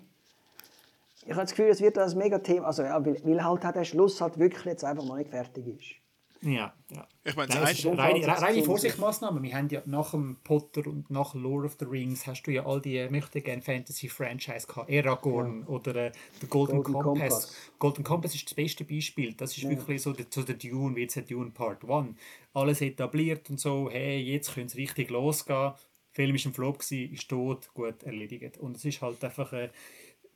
Ich 1.22 1.32
habe 1.32 1.42
das 1.42 1.50
Gefühl, 1.50 1.70
es 1.70 1.80
wird 1.80 1.98
ein 1.98 2.16
mega 2.16 2.38
Thema, 2.38 2.68
also 2.68 2.84
ja, 2.84 3.04
weil, 3.04 3.20
weil 3.24 3.44
halt 3.44 3.62
der 3.62 3.84
Schluss 3.84 4.20
halt 4.20 4.38
wirklich 4.38 4.64
jetzt 4.64 4.84
einfach 4.84 5.04
noch 5.04 5.16
nicht 5.16 5.30
fertig 5.30 5.66
ist. 5.66 6.05
Ja, 6.46 6.72
ja. 6.94 7.08
Ich 7.24 7.34
meine, 7.34 7.52
Nein, 7.52 7.74
ist 7.74 7.84
reine, 7.84 8.26
reine 8.26 8.62
Vorsichtsmaßnahmen. 8.62 9.42
Wir 9.42 9.56
haben 9.56 9.68
ja 9.68 9.82
nach 9.84 10.12
dem 10.12 10.36
Potter 10.44 10.86
und 10.86 11.10
nach 11.10 11.34
Lord 11.34 11.66
of 11.66 11.76
the 11.80 11.84
Rings 11.84 12.24
hast 12.26 12.44
du 12.44 12.52
ja 12.52 12.64
all 12.64 12.80
die 12.80 13.04
möchte 13.10 13.42
Fantasy 13.60 14.08
Franchise 14.08 14.66
gehabt, 14.68 14.88
Aragorn 14.90 15.62
ja. 15.62 15.66
oder 15.66 15.96
äh, 15.96 16.12
der 16.40 16.48
Golden, 16.48 16.84
Golden 16.84 16.92
Compass. 16.92 17.32
Compass. 17.32 17.56
Golden 17.80 18.04
Compass 18.04 18.34
ist 18.36 18.46
das 18.46 18.54
beste 18.54 18.84
Beispiel. 18.84 19.34
Das 19.34 19.56
ist 19.56 19.64
ja. 19.64 19.70
wirklich 19.70 20.00
so 20.00 20.12
der, 20.12 20.26
so 20.30 20.44
der 20.44 20.54
Dune, 20.54 20.94
wie 20.94 21.02
jetzt 21.02 21.16
der 21.16 21.24
Dune 21.24 21.50
Part 21.50 21.84
1. 21.84 22.14
Alles 22.54 22.80
etabliert 22.80 23.50
und 23.50 23.58
so. 23.58 23.90
Hey, 23.90 24.22
jetzt 24.22 24.54
könnte 24.54 24.68
es 24.68 24.76
richtig 24.76 25.10
losgehen. 25.10 25.72
Der 25.72 25.74
Film 26.12 26.36
ist 26.36 26.46
ein 26.46 26.54
Flop 26.54 26.78
gewesen, 26.78 27.12
ist 27.12 27.28
tot, 27.28 27.68
gut 27.74 28.04
erledigt. 28.04 28.58
Und 28.58 28.76
es 28.76 28.84
ist 28.84 29.02
halt 29.02 29.22
einfach 29.24 29.52
äh, 29.52 29.70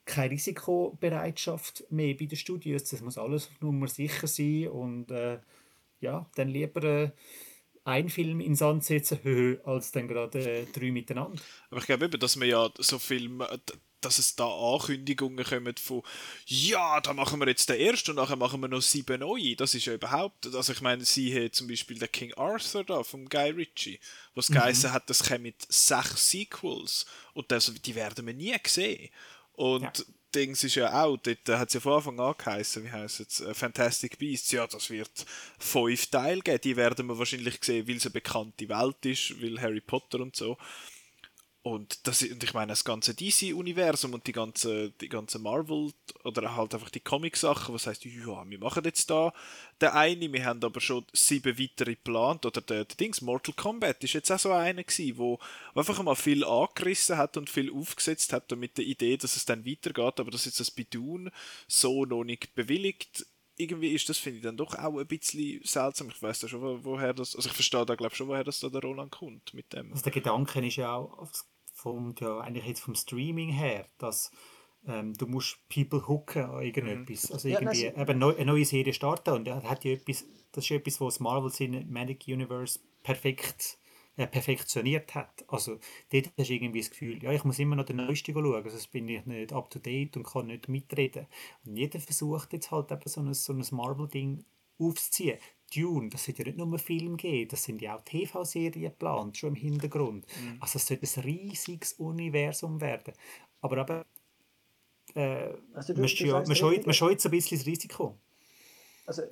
keine 0.04 0.32
Risikobereitschaft 0.32 1.84
mehr 1.90 2.14
bei 2.14 2.26
den 2.26 2.36
Studios. 2.36 2.84
Das 2.84 3.00
muss 3.00 3.16
alles 3.16 3.48
nur 3.60 3.86
sicher 3.86 4.26
sein 4.26 4.68
und 4.68 5.10
äh, 5.12 5.38
ja, 6.00 6.28
dann 6.34 6.48
lieber 6.48 6.82
äh, 6.82 7.10
ein 7.84 8.08
Film 8.08 8.40
ins 8.40 8.58
Sand 8.58 8.84
setzen, 8.84 9.60
als 9.64 9.92
dann 9.92 10.08
gerade 10.08 10.38
äh, 10.38 10.66
drei 10.66 10.90
miteinander. 10.90 11.40
Aber 11.70 11.80
ich 11.80 11.86
glaube 11.86 12.06
eben, 12.06 12.20
dass 12.20 12.36
man 12.36 12.48
ja 12.48 12.70
so 12.78 12.98
Filme, 12.98 13.48
dass 14.00 14.18
es 14.18 14.34
da 14.34 14.46
Ankündigungen 14.46 15.44
kommen 15.44 15.76
von 15.76 16.02
ja, 16.46 17.00
da 17.00 17.12
machen 17.12 17.38
wir 17.40 17.48
jetzt 17.48 17.68
den 17.68 17.80
ersten 17.80 18.12
und 18.12 18.16
nachher 18.16 18.36
machen 18.36 18.60
wir 18.60 18.68
noch 18.68 18.80
sieben 18.80 19.20
neue. 19.20 19.56
Das 19.56 19.74
ist 19.74 19.86
ja 19.86 19.94
überhaupt, 19.94 20.46
also 20.54 20.72
ich 20.72 20.80
meine, 20.80 21.04
sie 21.04 21.34
hat 21.34 21.54
zum 21.54 21.68
Beispiel 21.68 21.98
der 21.98 22.08
King 22.08 22.32
Arthur 22.34 22.84
da 22.84 23.02
vom 23.02 23.28
Guy 23.28 23.50
Ritchie, 23.50 24.00
was 24.34 24.48
mhm. 24.48 24.54
geheißen 24.54 24.92
hat, 24.92 25.10
das 25.10 25.28
kommt 25.28 25.42
mit 25.42 25.56
sechs 25.68 26.30
Sequels 26.30 27.06
und 27.34 27.50
das, 27.50 27.72
die 27.72 27.94
werden 27.94 28.26
wir 28.26 28.34
nie 28.34 28.56
sehen. 28.66 29.10
Und 29.52 29.82
ja. 29.82 30.04
Dings 30.34 30.64
ist 30.64 30.76
ja 30.76 31.02
auch, 31.02 31.16
dort 31.16 31.48
hat 31.48 31.68
es 31.68 31.74
ja 31.74 31.80
von 31.80 31.94
Anfang 31.94 32.20
an 32.20 32.34
geheißen, 32.36 32.84
wie 32.84 32.90
heißt 32.90 33.20
es, 33.20 33.40
äh, 33.40 33.54
Fantastic 33.54 34.18
Beasts, 34.18 34.50
ja, 34.52 34.66
das 34.66 34.90
wird 34.90 35.10
fünf 35.58 36.06
Teile 36.06 36.40
geben, 36.40 36.60
die 36.62 36.76
werden 36.76 37.06
wir 37.06 37.18
wahrscheinlich 37.18 37.58
sehen, 37.62 37.86
weil 37.88 37.96
es 37.96 38.06
eine 38.06 38.12
bekannte 38.12 38.68
Welt 38.68 39.04
ist, 39.04 39.40
weil 39.42 39.60
Harry 39.60 39.80
Potter 39.80 40.20
und 40.20 40.36
so. 40.36 40.56
Und, 41.62 42.06
das, 42.06 42.22
und 42.22 42.42
ich 42.42 42.54
meine, 42.54 42.72
das 42.72 42.84
ganze 42.84 43.14
DC-Universum 43.14 44.14
und 44.14 44.26
die 44.26 44.32
ganze, 44.32 44.92
die 44.92 45.10
ganze 45.10 45.38
Marvel 45.38 45.92
oder 46.24 46.56
halt 46.56 46.72
einfach 46.72 46.88
die 46.88 47.00
Comic-Sachen, 47.00 47.74
was 47.74 47.86
heißt, 47.86 48.06
ja, 48.06 48.48
wir 48.48 48.58
machen 48.58 48.82
jetzt 48.84 49.10
da 49.10 49.34
der 49.82 49.94
eine, 49.94 50.32
wir 50.32 50.44
haben 50.44 50.64
aber 50.64 50.80
schon 50.80 51.04
sieben 51.12 51.58
weitere 51.58 51.96
geplant. 51.96 52.46
Oder 52.46 52.62
der, 52.62 52.86
der 52.86 52.96
Dings, 52.96 53.20
Mortal 53.20 53.54
Kombat 53.54 54.02
ist 54.04 54.14
jetzt 54.14 54.30
auch 54.32 54.38
so 54.38 54.52
einer 54.52 54.84
gewesen, 54.84 55.18
wo 55.18 55.38
einfach 55.74 56.02
mal 56.02 56.14
viel 56.14 56.44
angerissen 56.44 57.18
hat 57.18 57.36
und 57.36 57.50
viel 57.50 57.70
aufgesetzt 57.70 58.32
hat 58.32 58.50
mit 58.52 58.78
der 58.78 58.86
Idee, 58.86 59.18
dass 59.18 59.36
es 59.36 59.44
dann 59.44 59.66
weitergeht, 59.66 60.18
aber 60.18 60.30
dass 60.30 60.46
jetzt 60.46 60.60
das 60.60 60.70
bei 60.70 60.86
Dune 60.88 61.30
so 61.68 62.06
noch 62.06 62.24
nicht 62.24 62.54
bewilligt 62.54 63.26
irgendwie 63.60 63.92
ist 63.92 64.08
das, 64.08 64.18
finde 64.18 64.38
ich, 64.38 64.42
dann 64.42 64.56
doch 64.56 64.74
auch 64.74 64.98
ein 64.98 65.06
bisschen 65.06 65.60
seltsam. 65.64 66.08
Ich 66.08 66.22
weiß 66.22 66.40
da 66.40 66.48
schon, 66.48 66.84
woher 66.84 67.12
das, 67.12 67.36
also 67.36 67.48
ich 67.48 67.54
verstehe 67.54 67.84
da, 67.84 67.94
glaube 67.94 68.14
schon, 68.14 68.28
woher 68.28 68.44
das 68.44 68.60
da 68.60 68.68
der 68.68 68.80
Roland 68.80 69.12
kommt 69.12 69.54
mit 69.54 69.72
dem. 69.72 69.92
Also 69.92 70.04
der 70.04 70.12
Gedanke 70.12 70.66
ist 70.66 70.76
ja 70.76 70.94
auch, 70.94 71.28
vom, 71.80 72.14
ja, 72.20 72.38
eigentlich 72.40 72.66
jetzt 72.66 72.80
vom 72.80 72.94
Streaming 72.94 73.50
her, 73.50 73.86
dass 73.98 74.30
ähm, 74.86 75.14
du 75.14 75.26
musst 75.26 75.58
People 75.68 76.06
hooken 76.06 76.44
an 76.44 76.62
irgendetwas. 76.62 77.28
Mhm. 77.28 77.34
Also 77.34 77.48
irgendwie 77.48 77.84
ja, 77.84 77.96
eben 77.96 78.22
eine 78.22 78.44
neue 78.44 78.64
Serie 78.64 78.92
starten 78.92 79.30
und 79.30 79.44
das 79.46 79.64
hat 79.64 79.84
ja 79.84 79.92
etwas, 79.92 80.26
das 80.52 80.64
ist 80.64 80.70
etwas, 80.70 81.00
was 81.00 81.14
das 81.14 81.20
Marvel 81.20 81.50
Cinematic 81.50 82.24
Universe 82.28 82.80
perfekt 83.02 83.78
äh, 84.16 84.26
perfektioniert 84.26 85.14
hat. 85.14 85.44
Also 85.48 85.78
dort 86.12 86.30
hast 86.36 86.50
du 86.50 86.54
irgendwie 86.54 86.80
das 86.80 86.90
Gefühl, 86.90 87.22
ja, 87.22 87.32
ich 87.32 87.44
muss 87.44 87.58
immer 87.58 87.76
noch 87.76 87.86
den 87.86 87.96
Neuesten 87.96 88.32
schauen, 88.32 88.54
also 88.54 88.68
sonst 88.68 88.90
bin 88.90 89.08
ich 89.08 89.24
nicht 89.24 89.52
up 89.52 89.70
to 89.70 89.78
date 89.78 90.16
und 90.16 90.24
kann 90.24 90.48
nicht 90.48 90.68
mitreden. 90.68 91.26
Und 91.64 91.76
jeder 91.76 92.00
versucht 92.00 92.52
jetzt 92.52 92.70
halt 92.70 92.90
eben 92.90 93.02
so 93.06 93.20
ein, 93.20 93.32
so 93.32 93.52
ein 93.52 93.64
Marvel-Ding 93.70 94.44
aufzuziehen. 94.78 95.38
Dune, 95.74 96.10
das 96.10 96.24
sollte 96.24 96.42
ja 96.42 96.48
nicht 96.48 96.58
nur 96.58 96.66
ein 96.66 96.78
Film 96.78 97.16
geben, 97.16 97.48
das 97.48 97.64
sind 97.64 97.80
ja 97.80 97.96
auch 97.96 98.02
TV-Serien 98.02 98.90
geplant, 98.90 99.36
schon 99.36 99.50
im 99.50 99.54
Hintergrund. 99.54 100.26
Mhm. 100.42 100.58
Also 100.60 100.78
es 100.78 100.86
sollte 100.86 101.06
ein 101.06 101.22
riesiges 101.24 101.94
Universum 101.94 102.80
werden. 102.80 103.14
Aber 103.60 103.78
eben, 103.78 104.04
äh, 105.14 105.54
also 105.74 105.94
du, 105.94 106.00
man, 106.00 106.10
du 106.10 106.24
ja, 106.24 106.34
man, 106.34 106.56
scheut, 106.56 106.86
man 106.86 106.94
scheut 106.94 107.20
so 107.20 107.28
ein 107.28 107.32
bisschen 107.32 107.58
das 107.58 107.66
Risiko. 107.66 108.18
Also 109.06 109.22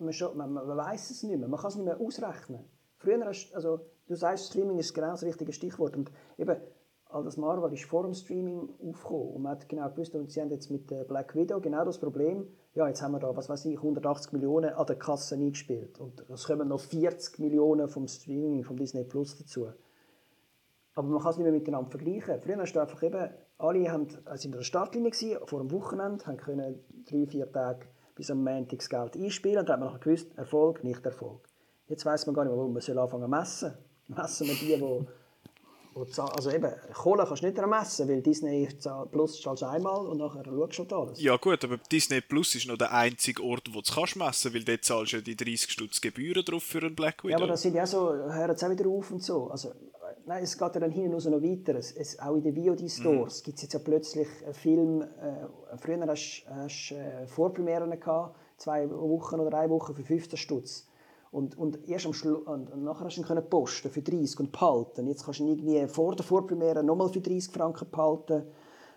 man, 0.00 0.36
man, 0.36 0.66
man 0.66 0.76
weiß 0.76 1.10
es 1.10 1.22
nicht 1.22 1.38
mehr, 1.38 1.48
man 1.48 1.60
kann 1.60 1.68
es 1.68 1.76
nicht 1.76 1.84
mehr 1.84 2.00
ausrechnen. 2.00 2.64
Früher 2.98 3.24
hast, 3.26 3.54
also 3.54 3.80
du 4.06 4.14
sagst, 4.14 4.48
Streaming 4.48 4.78
ist 4.78 4.94
genau 4.94 5.10
das 5.10 5.22
richtige 5.22 5.52
Stichwort 5.52 5.96
und 5.96 6.10
eben 6.38 6.56
all 7.16 7.24
das 7.24 7.36
Marvel 7.36 7.72
ist 7.72 7.84
vor 7.84 8.02
dem 8.02 8.14
Streaming 8.14 8.68
aufgekommen 8.82 9.30
und 9.32 9.42
man 9.42 9.52
hat 9.52 9.68
genau 9.68 9.88
gewusst, 9.88 10.14
und 10.14 10.30
sie 10.30 10.40
haben 10.40 10.50
jetzt 10.50 10.70
mit 10.70 10.86
Black 11.08 11.34
Widow 11.34 11.60
genau 11.60 11.84
das 11.84 11.98
Problem, 11.98 12.46
ja, 12.74 12.86
jetzt 12.86 13.02
haben 13.02 13.12
wir 13.12 13.18
da, 13.18 13.34
was 13.34 13.48
weiß 13.48 13.64
ich, 13.64 13.76
180 13.78 14.32
Millionen 14.32 14.74
an 14.74 14.86
der 14.86 14.96
Kasse 14.96 15.34
eingespielt. 15.34 15.98
Und 15.98 16.28
es 16.28 16.44
kommen 16.44 16.68
noch 16.68 16.80
40 16.80 17.38
Millionen 17.38 17.88
vom 17.88 18.06
Streaming, 18.06 18.64
vom 18.64 18.76
Disney 18.76 19.04
Plus 19.04 19.38
dazu. 19.38 19.68
Aber 20.94 21.08
man 21.08 21.20
kann 21.20 21.30
es 21.30 21.36
nicht 21.38 21.44
mehr 21.44 21.52
miteinander 21.52 21.90
vergleichen. 21.90 22.40
Früher 22.40 22.58
hast 22.58 22.74
du 22.74 22.80
einfach 22.80 23.02
eben, 23.02 23.30
alle 23.58 23.90
haben, 23.90 24.08
also 24.26 24.46
in 24.46 24.52
der 24.52 24.62
Startlinie 24.62 25.10
gewesen, 25.10 25.38
vor 25.46 25.60
dem 25.60 25.70
Wochenende, 25.72 26.26
haben 26.26 26.36
können 26.36 26.78
drei, 27.08 27.26
vier 27.26 27.50
Tage 27.50 27.86
bis 28.14 28.30
am 28.30 28.44
Montag 28.44 28.78
das 28.78 28.88
Geld 28.88 29.16
einspielen 29.16 29.60
und 29.60 29.68
dann 29.68 29.82
hat 29.82 29.92
man 29.92 30.00
gewusst, 30.00 30.36
Erfolg, 30.36 30.84
nicht 30.84 31.04
Erfolg. 31.04 31.48
Jetzt 31.86 32.04
weiß 32.04 32.26
man 32.26 32.34
gar 32.34 32.44
nicht 32.44 32.54
mehr, 32.54 32.62
wo 32.62 32.68
man 32.68 32.82
soll 32.82 32.98
anfangen 32.98 33.24
zu 33.24 33.28
messen. 33.28 33.72
Messen 34.08 34.46
wir 34.46 34.54
die, 34.54 34.76
die 34.76 35.06
also 35.96 36.50
eben, 36.50 36.70
Kohle 36.92 37.24
kannst 37.26 37.42
du 37.42 37.46
nicht 37.46 37.58
ermessen, 37.58 38.08
weil 38.08 38.20
Disney 38.20 38.68
Plus 39.10 39.40
zahlst 39.40 39.62
du 39.62 39.66
einmal 39.66 40.06
und 40.06 40.18
nachher 40.18 40.44
schaust 40.70 40.90
du 40.90 40.96
alles. 40.96 41.20
Ja 41.20 41.36
gut, 41.36 41.64
aber 41.64 41.78
Disney 41.90 42.20
Plus 42.20 42.54
ist 42.54 42.66
noch 42.66 42.76
der 42.76 42.92
einzige 42.92 43.42
Ort, 43.42 43.68
wo 43.72 43.80
du 43.80 43.92
kannst 43.92 44.16
messen 44.16 44.52
weil 44.52 44.64
dort 44.64 44.84
zahlst 44.84 45.12
du 45.12 45.16
ja 45.16 45.22
die 45.22 45.36
30 45.36 45.70
Stutz 45.70 46.00
Gebühren 46.00 46.44
drauf 46.44 46.62
für 46.62 46.80
einen 46.80 46.94
Black 46.94 47.24
Widow. 47.24 47.30
Ja, 47.30 47.36
aber 47.38 47.46
das 47.46 47.62
sind 47.62 47.74
ja 47.74 47.86
so, 47.86 48.10
hören 48.10 48.50
jetzt 48.50 48.62
auch 48.62 48.70
wieder 48.70 48.86
auf 48.88 49.10
und 49.10 49.22
so. 49.22 49.48
Also, 49.48 49.72
nein, 50.26 50.44
es 50.44 50.58
geht 50.58 50.74
ja 50.74 50.80
dann 50.80 50.90
hin 50.90 51.14
und 51.14 51.24
noch 51.24 51.42
weiter. 51.42 51.74
Es, 51.76 51.92
es, 51.92 52.18
auch 52.18 52.36
in 52.36 52.42
den 52.42 52.54
VOD-Stores 52.54 53.40
mhm. 53.40 53.44
gibt 53.44 53.56
es 53.56 53.62
jetzt 53.62 53.72
ja 53.72 53.78
plötzlich 53.78 54.28
einen 54.44 54.54
Film, 54.54 55.02
äh, 55.02 55.78
früher 55.78 56.06
hast 56.06 56.90
du 56.90 56.94
äh, 56.94 57.26
Vorpremieren 57.26 57.98
gehabt, 57.98 58.36
zwei 58.58 58.90
Wochen 58.90 59.40
oder 59.40 59.50
drei 59.50 59.70
Wochen 59.70 59.94
für 59.94 60.04
15 60.04 60.36
Stutz. 60.36 60.85
Und, 61.36 61.58
und 61.58 61.86
erst 61.86 62.06
am 62.06 62.14
Schluss, 62.14 62.46
und, 62.46 62.70
und 62.70 62.82
nachher 62.82 63.04
hast 63.04 63.18
du 63.18 63.20
ihn 63.20 63.26
können 63.26 63.46
posten 63.46 63.90
für 63.90 64.00
30 64.00 64.40
und 64.40 64.52
behalten. 64.52 65.06
Jetzt 65.06 65.22
kannst 65.22 65.38
du 65.40 65.44
ihn 65.44 65.50
irgendwie 65.50 65.86
vor 65.86 66.16
der 66.16 66.24
Vorpremiere 66.24 66.82
nochmal 66.82 67.10
für 67.10 67.20
30 67.20 67.52
Franken 67.52 67.90
behalten. 67.90 68.46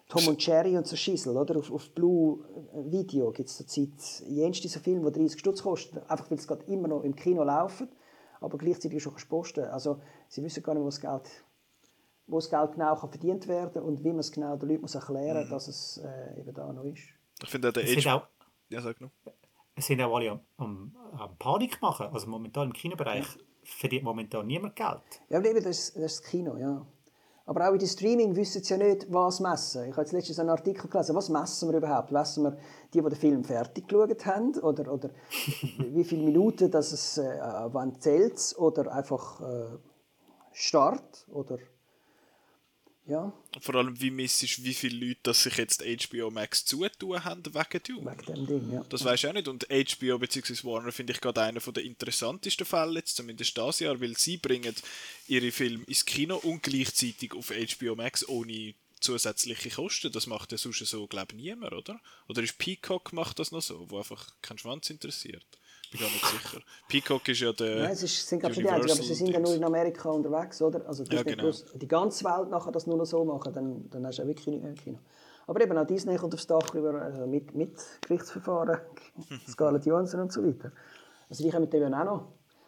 Tom 0.08 0.26
und 0.26 0.46
Jerry 0.46 0.78
und 0.78 0.88
so 0.88 0.96
Schissel, 0.96 1.36
oder? 1.36 1.58
Auf, 1.58 1.70
auf 1.70 1.94
Blue 1.94 2.40
äh, 2.74 2.90
Video 2.90 3.30
gibt 3.34 3.50
es 3.50 3.58
zurzeit 3.58 4.24
jenste 4.26 4.70
so 4.70 4.80
Film, 4.80 5.02
der 5.04 5.12
30 5.12 5.38
Stutz 5.38 5.64
kostet, 5.64 6.10
einfach 6.10 6.32
weil 6.32 6.38
es 6.38 6.48
gerade 6.48 6.64
immer 6.72 6.88
noch 6.88 7.04
im 7.04 7.14
Kino 7.14 7.44
laufen, 7.44 7.90
aber 8.40 8.58
gleichzeitig 8.58 9.04
schon 9.04 9.16
posten. 9.28 9.66
Also 9.66 10.00
sie 10.30 10.42
wissen 10.42 10.64
gar 10.64 10.76
nicht, 10.76 10.84
wo 10.84 10.88
das 10.88 11.02
Geld, 11.02 11.44
wo 12.26 12.38
das 12.38 12.50
Geld 12.50 12.72
genau 12.72 12.96
kann 12.96 13.10
verdient 13.10 13.50
werden 13.50 13.82
und 13.82 14.02
wie 14.06 14.12
man 14.12 14.20
es 14.20 14.32
genau 14.32 14.56
den 14.56 14.70
Leuten 14.70 14.84
muss 14.84 14.96
erklären 14.96 15.40
muss, 15.40 15.48
mhm. 15.48 15.52
dass 15.52 15.68
es 15.68 15.98
äh, 15.98 16.40
eben 16.40 16.54
da 16.54 16.72
noch 16.72 16.86
ist. 16.86 17.04
Ich 17.44 17.50
finde 17.50 17.74
der 17.74 17.84
Age... 17.84 18.06
Ja, 18.70 18.82
sag 18.82 19.02
noch 19.02 19.12
es 19.80 19.88
sind 19.88 20.02
auch 20.02 20.16
alle 20.16 20.32
am, 20.32 20.42
am, 20.58 20.96
am 21.18 21.38
Panik 21.38 21.82
machen. 21.82 22.08
Also 22.12 22.28
momentan 22.28 22.68
im 22.68 22.74
Kinobereich 22.74 23.26
ja. 23.26 23.42
verdient 23.64 24.04
momentan 24.04 24.46
niemand 24.46 24.76
Geld. 24.76 25.22
Ja, 25.30 25.40
aber 25.40 25.50
eben, 25.50 25.64
das, 25.64 25.94
das 25.94 26.04
ist 26.04 26.20
das 26.20 26.24
Kino, 26.24 26.58
ja. 26.58 26.86
Aber 27.46 27.68
auch 27.68 27.74
in 27.74 27.80
der 27.80 27.88
Streaming 27.88 28.36
wissen 28.36 28.62
sie 28.62 28.74
ja 28.74 28.78
nicht, 28.78 29.12
was 29.12 29.40
messen. 29.40 29.86
Ich 29.86 29.92
habe 29.92 30.02
jetzt 30.02 30.12
letztens 30.12 30.38
einen 30.38 30.50
Artikel 30.50 30.88
gelesen, 30.88 31.16
was 31.16 31.30
messen 31.30 31.72
wir 31.72 31.78
überhaupt? 31.78 32.12
Messen 32.12 32.44
wir 32.44 32.58
die, 32.94 33.02
die 33.02 33.10
den 33.10 33.16
Film 33.16 33.44
fertig 33.44 33.88
geschaut 33.88 34.26
haben? 34.26 34.54
Oder, 34.60 34.92
oder 34.94 35.10
wie 35.80 36.04
viele 36.04 36.24
Minuten 36.24 36.70
dass 36.70 36.92
es 36.92 37.18
äh, 37.18 37.40
wann 37.72 38.00
zählt 38.00 38.56
Oder 38.58 38.94
einfach 38.94 39.42
äh, 39.42 39.78
Start? 40.52 41.26
Oder 41.32 41.58
Ja. 43.10 43.34
Vor 43.62 43.76
allem, 43.76 44.00
wie 44.00 44.12
missest 44.12 44.64
wie 44.64 44.74
viele 44.74 45.08
Leute, 45.08 45.20
dass 45.24 45.44
sich 45.44 45.58
jetzt 45.58 45.84
HBO 45.84 46.30
Max 46.30 46.64
zutun 46.64 47.24
haben 47.24 47.44
wegen 47.46 47.84
Dune. 47.84 48.12
Wegen 48.12 48.26
dem 48.26 48.48
Ding, 48.48 48.74
ja. 48.74 48.86
Das 48.88 49.04
weiß 49.04 49.20
ich 49.20 49.28
auch 49.28 49.34
nicht. 49.34 49.48
Und 49.48 49.68
HBO 49.68 50.20
bzw. 50.20 50.64
Warner 50.64 50.92
finde 50.92 51.14
ich 51.14 51.22
gerade 51.22 51.42
einer 51.42 51.60
der 51.60 51.84
interessantesten 51.84 52.66
Fälle, 52.66 53.00
jetzt 53.00 53.16
zumindest 53.16 53.58
das 53.58 53.80
Jahr, 53.80 54.00
weil 54.00 54.16
sie 54.16 54.38
bringen 54.38 54.76
ihre 55.28 55.52
Filme 55.52 55.84
ins 55.86 56.06
Kino 56.06 56.38
und 56.38 56.62
gleichzeitig 56.62 57.34
auf 57.34 57.50
HBO 57.50 57.96
Max 57.96 58.28
ohne 58.30 58.76
zusätzliche 59.00 59.72
Kosten. 59.72 60.12
Das 60.12 60.28
macht 60.28 60.52
ja 60.52 60.58
sonst 60.58 60.86
so, 60.86 61.08
glaube 61.08 61.34
ich, 61.34 61.42
niemand, 61.42 61.74
oder? 61.74 62.00
Oder 62.28 62.44
ist 62.44 62.58
Peacock 62.60 63.14
macht 63.14 63.40
das 63.40 63.52
noch 63.52 63.62
so, 63.62 63.90
wo 63.90 63.98
einfach 63.98 64.28
keinen 64.42 64.60
Schwanz 64.60 64.90
interessiert? 64.90 65.46
Bin 65.92 66.02
gar 66.02 66.08
nicht 66.08 66.26
sicher. 66.26 66.62
Peacock 66.88 67.28
ist 67.30 67.40
ja 67.40 67.52
der. 67.52 67.84
Nein, 67.84 67.92
es 67.92 68.04
ist, 68.04 68.28
sind 68.28 68.40
gerade 68.40 68.54
die 68.54 68.70
Einzigen, 68.70 68.94
aber 68.94 69.04
sie 69.04 69.14
sind 69.14 69.30
ja 69.30 69.40
nur 69.40 69.56
in 69.56 69.64
Amerika 69.64 70.10
unterwegs, 70.10 70.62
oder? 70.62 70.88
Also 70.88 71.04
Disney 71.04 71.18
Ja, 71.18 71.24
genau. 71.24 71.44
Plus, 71.44 71.66
die 71.74 71.88
ganze 71.88 72.26
Welt 72.26 72.50
nachher 72.50 72.72
das 72.72 72.86
nur 72.86 72.98
noch 72.98 73.06
so 73.06 73.26
machen, 73.26 73.54
dann, 73.54 73.90
dann 73.90 74.06
hast 74.06 74.20
du 74.20 74.22
ja 74.22 74.28
wirklich 74.28 74.48
nicht 74.48 74.64
mehr 74.64 74.74
Kino. 74.74 75.00
Aber 75.48 75.62
eben 75.62 75.76
auch 75.76 75.88
Disney 75.88 76.16
kommt 76.16 76.36
aufs 76.36 76.46
Dach 76.46 76.76
über, 76.76 77.02
also 77.02 77.26
mit, 77.26 77.56
mit 77.56 77.76
Gerichtsverfahren, 78.02 78.80
Scarlett 79.48 79.86
Johansson 79.88 80.20
und 80.20 80.32
so 80.32 80.46
weiter. 80.46 80.72
Also 81.28 81.44
die 81.44 81.50
kommen 81.50 81.64
mit 81.64 81.74
dem 81.74 81.92
auch 81.92 82.06
noch. 82.06 82.28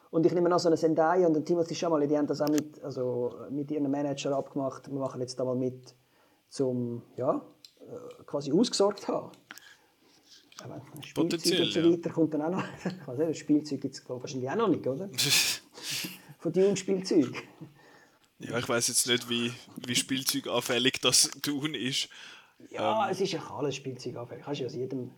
Und 0.10 0.26
ich 0.26 0.34
nehme 0.34 0.52
an, 0.52 0.60
so 0.60 0.68
eine 0.68 0.78
Zendaya 0.78 1.28
und 1.28 1.36
den 1.36 1.46
Timothy 1.46 1.76
Chalamet, 1.76 2.10
die 2.10 2.18
haben 2.18 2.28
das 2.28 2.42
auch 2.42 2.50
mit, 2.50 2.84
also 2.84 3.36
mit 3.52 3.70
ihrem 3.70 3.90
Manager 3.90 4.36
abgemacht. 4.36 4.92
Wir 4.92 5.00
machen 5.00 5.22
jetzt 5.22 5.40
da 5.40 5.46
mal 5.46 5.56
mit, 5.56 5.96
zum 6.50 7.04
ja, 7.16 7.42
äh, 7.80 8.24
quasi 8.26 8.52
ausgesorgt 8.52 9.08
haben. 9.08 9.32
Spielzeug 11.04 11.60
und 11.60 11.72
so 11.72 11.80
ja. 11.80 11.92
weiter 11.92 12.10
kommt 12.10 12.34
dann 12.34 12.42
auch 12.44 12.52
noch. 12.52 12.64
Ich 12.86 13.08
weiß 13.08 13.18
nicht, 13.20 13.40
Spielzeug 13.40 13.82
gibt 13.82 13.96
es 13.96 14.08
wahrscheinlich 14.10 14.50
auch 14.50 14.56
noch 14.56 14.68
nicht, 14.70 14.86
oder? 14.88 15.10
Von 16.40 16.54
Dune 16.54 16.76
Spielzeug. 16.78 17.44
ja, 18.40 18.58
ich 18.58 18.68
weiß 18.68 18.88
jetzt 18.88 19.08
nicht, 19.08 19.30
wie, 19.30 19.54
wie 19.86 19.96
spielzeuganfällig 19.96 21.00
das 21.02 21.30
Dune 21.42 21.78
ist. 21.78 22.10
Ja, 22.70 23.10
es 23.10 23.22
ist 23.22 23.32
ja 23.34 23.44
alles 23.52 23.76
Spielzeug 23.76 24.16
anfällig. 24.18 24.44
Kannst 24.46 24.62
ja 24.62 24.68
aus 24.68 24.76
jedem, 24.76 25.12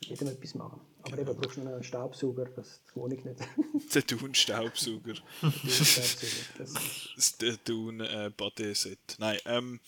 jedem 0.00 0.28
etwas 0.28 0.54
machen. 0.54 0.80
Aber 1.02 1.18
eben 1.18 1.36
brauchst 1.36 1.56
du 1.56 1.62
noch 1.62 1.72
einen 1.72 1.82
Staubsauger, 1.84 2.46
das 2.56 2.80
die 2.90 2.96
Wohnung 2.96 3.22
nicht. 3.22 3.40
Der 3.94 4.02
Dune-Staubsauger. 4.02 5.12
Den 5.12 5.52
Staubsauger, 5.70 6.44
das 6.58 6.70
ist- 6.70 7.12
Das 7.16 7.36
der 7.38 7.56
Dune 7.58 8.08
äh, 8.08 8.30
Body-Set. 8.30 9.16
Nein, 9.18 9.38
ähm, 9.46 9.80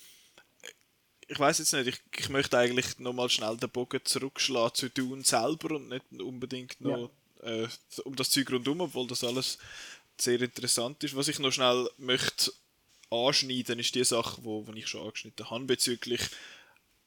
ich 1.29 1.39
weiß 1.39 1.59
jetzt 1.59 1.73
nicht, 1.75 1.87
ich, 1.87 2.01
ich 2.19 2.29
möchte 2.31 2.59
eigentlich 2.59 2.99
nochmal 2.99 3.29
schnell 3.29 3.57
den 3.57 3.71
Bogen 3.71 4.01
zurückschlagen 4.05 4.75
zu 4.75 4.89
Dune 4.89 5.25
selber 5.25 5.77
und 5.77 5.89
nicht 5.89 6.05
unbedingt 6.21 6.81
noch 6.81 7.11
äh, 7.43 7.69
um 8.05 8.17
das 8.17 8.31
Zeug 8.31 8.51
rundherum, 8.51 8.81
obwohl 8.81 9.07
das 9.07 9.25
alles 9.25 9.59
sehr 10.19 10.41
interessant 10.41 11.05
ist. 11.05 11.15
Was 11.15 11.29
ich 11.29 11.39
noch 11.39 11.53
schnell 11.53 11.89
möchte 11.99 12.53
anschneiden, 13.11 13.79
ist 13.79 13.95
die 13.95 14.05
Sache, 14.05 14.43
wo, 14.43 14.67
wo 14.67 14.73
ich 14.73 14.89
schon 14.89 15.07
angeschnitten 15.07 15.49
habe, 15.51 15.65
bezüglich 15.65 16.21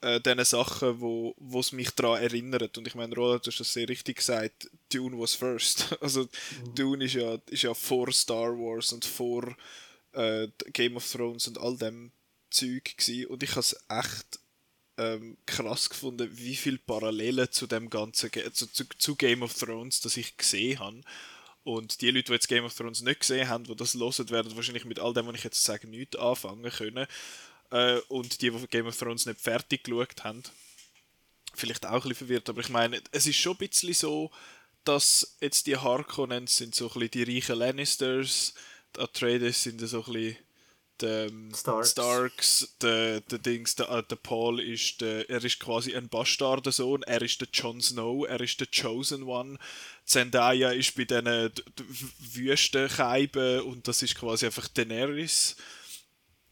äh, 0.02 0.20
diesen 0.20 0.46
Sachen, 0.46 1.02
wo 1.02 1.36
wo 1.38 1.60
es 1.60 1.72
mich 1.72 1.92
daran 1.92 2.22
erinnert. 2.22 2.78
Und 2.78 2.88
ich 2.88 2.96
meine, 2.96 3.16
Roland, 3.16 3.46
du 3.46 3.52
hast 3.52 3.60
das 3.60 3.74
sehr 3.74 3.90
richtig 3.90 4.18
gesagt, 4.18 4.70
Dune 4.94 5.20
was 5.20 5.34
first. 5.34 5.98
Also 6.02 6.28
Dune 6.76 7.06
ist 7.06 7.16
ja, 7.16 7.38
ist 7.48 7.64
ja 7.64 7.74
vor 7.74 8.12
Star 8.12 8.52
Wars 8.58 8.94
und 8.94 9.06
vor 9.06 9.56
äh, 10.14 10.48
Game 10.74 10.96
of 10.96 11.10
Thrones 11.10 11.48
und 11.48 11.60
all 11.60 11.78
dem 11.78 12.12
Zeug 12.52 12.98
gewesen. 12.98 13.28
Und 13.28 13.44
ich 13.44 13.52
habe 13.52 13.62
es 13.62 13.76
echt 13.90 14.40
ähm, 14.98 15.38
krass 15.46 15.90
gefunden, 15.90 16.30
wie 16.38 16.56
viele 16.56 16.78
Parallelen 16.78 17.52
zu 17.52 17.66
dem 17.66 17.90
ganzen 17.90 18.30
Ge- 18.30 18.52
zu, 18.52 18.68
zu, 18.68 19.16
Game 19.16 19.42
of 19.42 19.54
Thrones, 19.54 20.02
das 20.02 20.18
ich 20.18 20.38
gesehen 20.38 20.80
habe. 20.80 21.02
Und 21.64 22.02
die 22.02 22.12
Leute, 22.12 22.26
die 22.26 22.34
jetzt 22.34 22.48
Game 22.48 22.66
of 22.66 22.76
Thrones 22.76 23.02
nicht 23.02 23.22
gesehen 23.22 23.48
haben, 23.48 23.64
die 23.64 23.76
das 23.76 23.94
hören, 23.94 24.30
werden 24.30 24.56
wahrscheinlich 24.56 24.86
mit 24.86 25.00
all 25.00 25.14
dem, 25.14 25.28
was 25.28 25.36
ich 25.36 25.44
jetzt 25.44 25.64
sage, 25.64 25.88
nichts 25.88 26.18
anfangen 26.18 26.70
können. 26.72 27.08
Äh, 27.72 28.00
und 28.10 28.42
die, 28.42 28.52
die 28.52 28.68
Game 28.68 28.88
of 28.88 28.98
Thrones 28.98 29.26
nicht 29.26 29.40
fertig 29.40 29.84
geschaut 29.84 30.24
haben, 30.24 30.44
vielleicht 31.54 31.86
auch 31.86 31.92
ein 31.94 32.02
bisschen 32.02 32.16
verwirrt, 32.28 32.50
aber 32.50 32.62
ich 32.62 32.70
meine, 32.70 33.02
es 33.12 33.28
ist 33.28 33.38
schon 33.38 33.54
ein 33.54 33.68
bisschen 33.68 33.94
so, 33.94 34.32
dass 34.84 35.38
jetzt 35.42 35.68
die 35.68 35.78
Harkonnens 35.78 36.58
sind 36.58 36.74
so 36.74 36.88
ein 36.88 36.94
bisschen 36.94 37.12
die 37.12 37.36
reichen 37.36 37.58
Lannisters, 37.58 38.54
die 38.96 39.00
Atreides 39.00 39.64
sind 39.64 39.80
so 39.80 40.04
ein 40.04 40.14
bisschen 40.14 40.38
ähm, 41.04 41.52
Starks. 41.56 41.92
Starks, 41.92 42.76
der, 42.82 43.22
der 43.22 43.40
Dings, 43.40 43.76
der, 43.76 43.90
äh, 43.90 44.04
der 44.04 44.16
Paul 44.16 44.60
ist, 44.60 45.02
der, 45.02 45.30
er 45.30 45.44
ist 45.44 45.60
quasi 45.60 45.96
ein 45.96 46.10
Bastardensohn, 46.10 47.04
er 47.04 47.22
ist 47.22 47.42
der 47.42 47.48
Jon 47.52 47.82
Snow, 47.82 48.28
er 48.28 48.42
ist 48.42 48.60
der 48.60 48.68
Chosen 48.68 49.24
One. 49.24 49.58
Zendaya 50.06 50.72
ist 50.72 50.96
bei 50.96 51.06
diesen 51.06 51.52
Wüstenkeiben 52.20 53.62
und 53.62 53.88
das 53.88 54.02
ist 54.02 54.16
quasi 54.16 54.46
einfach 54.46 54.68
Daenerys 54.68 55.56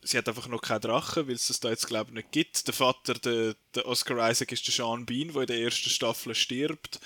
sie 0.02 0.18
hat 0.18 0.28
einfach 0.28 0.48
noch 0.48 0.62
keinen 0.62 0.82
Drachen, 0.82 1.28
weil 1.28 1.36
es 1.36 1.48
das 1.48 1.60
da 1.60 1.70
jetzt 1.70 1.88
glaube 1.88 2.10
ich 2.10 2.16
nicht 2.16 2.32
gibt. 2.32 2.68
Der 2.68 2.74
Vater, 2.74 3.14
der, 3.16 3.56
der 3.76 3.86
Oscar 3.86 4.30
Isaac, 4.30 4.52
ist 4.52 4.66
der 4.68 4.74
Sean 4.74 5.06
Bean, 5.06 5.34
der 5.34 5.42
in 5.42 5.48
der 5.48 5.60
ersten 5.62 5.90
Staffel 5.90 6.36
stirbt. 6.36 7.00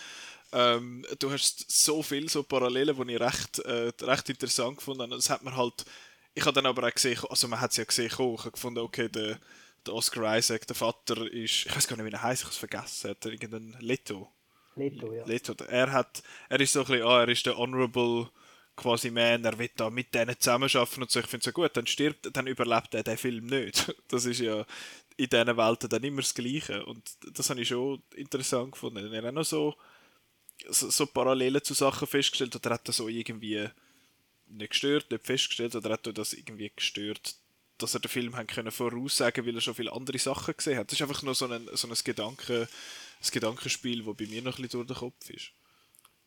Ähm, 0.52 1.06
du 1.20 1.32
hast 1.32 1.70
so 1.72 2.03
viel 2.03 2.30
so 2.30 2.44
Parallelen, 2.44 2.95
die 2.95 3.14
ich 3.14 3.20
recht, 3.20 3.60
äh, 3.60 3.91
recht 4.02 4.30
interessant 4.30 4.78
gefunden 4.78 5.02
habe. 5.02 5.15
Das 5.15 5.30
hat 5.30 5.44
man 5.44 5.56
halt, 5.56 5.86
ich 6.34 6.46
habe 6.46 6.54
dann 6.54 6.66
aber 6.66 6.88
auch 6.88 6.94
gesehen, 6.94 7.20
also 7.30 7.48
man 7.48 7.62
hat 7.62 7.72
es 7.72 7.78
ja 7.78 7.84
gesehen, 7.84 8.12
auch, 8.14 8.34
ich 8.36 8.40
habe 8.40 8.52
gefunden, 8.52 8.80
okay, 8.80 9.10
der, 9.10 9.40
der 9.86 9.94
Oscar 9.94 10.38
Isaac, 10.38 10.66
der 10.68 10.76
Vater 10.76 11.32
ist, 11.32 11.66
ich 11.66 11.76
weiß 11.76 11.88
gar 11.88 11.96
nicht, 11.98 12.06
wie 12.06 12.12
er 12.12 12.24
heißt, 12.24 12.42
ich 12.42 12.46
habe 12.46 12.54
es 12.54 12.58
vergessen, 12.58 13.10
hat 13.12 13.26
irgendeinen 13.26 13.76
Leto. 13.80 14.32
Leto, 14.76 15.14
ja. 15.14 15.26
Leto. 15.26 15.54
Er 15.66 15.92
hat, 15.92 16.24
er 16.50 16.60
ist 16.60 16.74
so 16.74 16.82
ein 16.82 16.86
bisschen, 16.88 17.04
ah, 17.06 17.22
er 17.22 17.30
ist 17.30 17.46
der 17.46 17.58
Honorable 17.58 18.30
quasi 18.76 19.12
Man, 19.12 19.46
er 19.46 19.58
will 19.58 19.70
da 19.76 19.90
mit 19.90 20.14
denen 20.14 20.40
zusammenarbeiten 20.40 21.04
und 21.04 21.12
so. 21.12 21.20
Ich 21.20 21.28
finde 21.28 21.42
es 21.42 21.46
so 21.46 21.52
gut, 21.52 21.78
dann 21.78 21.86
stirbt, 21.86 22.36
dann 22.36 22.48
überlebt 22.48 22.94
er 22.96 23.04
den 23.04 23.18
Film 23.18 23.46
nicht. 23.46 23.94
Das 24.08 24.26
ist 24.26 24.40
ja 24.40 24.66
in 25.16 25.30
diesen 25.30 25.58
Welten 25.58 25.90
dann 25.90 26.04
immer 26.04 26.22
das 26.22 26.34
Gleiche. 26.34 26.84
Und 26.86 27.04
das 27.38 27.50
habe 27.50 27.62
ich 27.62 27.68
schon 27.68 28.02
interessant 28.16 28.72
gefunden. 28.72 29.14
Er 29.14 29.22
hat 29.22 29.30
auch 29.30 29.32
noch 29.32 29.46
so, 29.46 29.76
so, 30.70 30.90
so 30.90 31.06
Parallelen 31.06 31.64
zu 31.64 31.74
Sachen 31.76 32.08
festgestellt 32.08 32.56
oder 32.56 32.72
hat 32.72 32.88
er 32.88 32.94
so 32.94 33.08
irgendwie 33.08 33.68
nicht 34.48 34.72
gestört, 34.72 35.11
nicht 35.11 35.26
festgestellt 35.26 35.76
oder 35.76 35.91
hat 35.91 36.18
das 36.18 36.34
irgendwie 36.34 36.72
gestört, 36.76 37.36
dass 37.78 37.94
er 37.94 37.99
den 37.99 38.10
Film 38.10 38.36
haben 38.36 38.48
können 38.48 38.72
voraussagen, 38.72 39.45
weil 39.45 39.56
er 39.56 39.61
schon 39.61 39.76
viele 39.76 39.91
andere 39.91 40.20
Sachen 40.20 40.56
gesehen 40.56 40.78
hat. 40.78 40.88
Das 40.91 40.99
ist 40.99 41.02
einfach 41.02 41.24
nur 41.24 41.36
so 41.36 41.48
ein, 41.48 41.68
so 41.74 41.88
ein 41.88 41.94
Gedanken, 42.03 42.61
ein 42.61 43.30
Gedankenspiel, 43.32 44.03
das 44.03 44.15
bei 44.15 44.28
mir 44.28 44.41
noch 44.41 44.57
ein 44.57 44.64
bisschen 44.64 44.86
durch 44.86 44.88
den 44.88 44.98
Kopf 44.98 45.30
ist. 45.30 45.52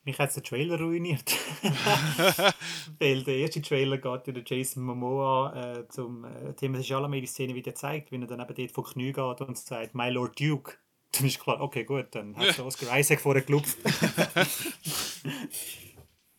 Mich 0.04 0.18
hat 0.20 0.34
der 0.36 0.42
Trailer 0.42 0.78
ruiniert. 0.78 1.34
Weil 3.00 3.24
der 3.24 3.36
erste 3.38 3.60
Trailer 3.60 3.98
geht 3.98 4.28
der 4.28 4.42
Jason 4.46 4.84
Momoa 4.84 5.78
äh, 5.78 5.88
zum 5.88 6.24
äh, 6.24 6.52
Thema 6.54 6.80
Chalamet 6.80 7.24
die 7.24 7.26
Szene 7.26 7.56
wieder 7.56 7.74
zeigt, 7.74 8.12
wenn 8.12 8.22
er 8.22 8.28
dann 8.28 8.40
eben 8.40 8.54
dort 8.54 8.70
vor 8.70 8.84
Knie 8.84 9.12
geht 9.12 9.40
und 9.40 9.58
sagt 9.58 9.96
My 9.96 10.08
Lord 10.10 10.38
Duke. 10.38 10.74
Dann 11.10 11.26
ist 11.26 11.40
klar, 11.40 11.60
okay 11.60 11.82
gut, 11.82 12.06
dann 12.12 12.36
hat 12.36 12.58
Oscar 12.60 12.96
Isaac 12.96 13.20
vorher 13.20 13.42
gelupft. 13.42 13.78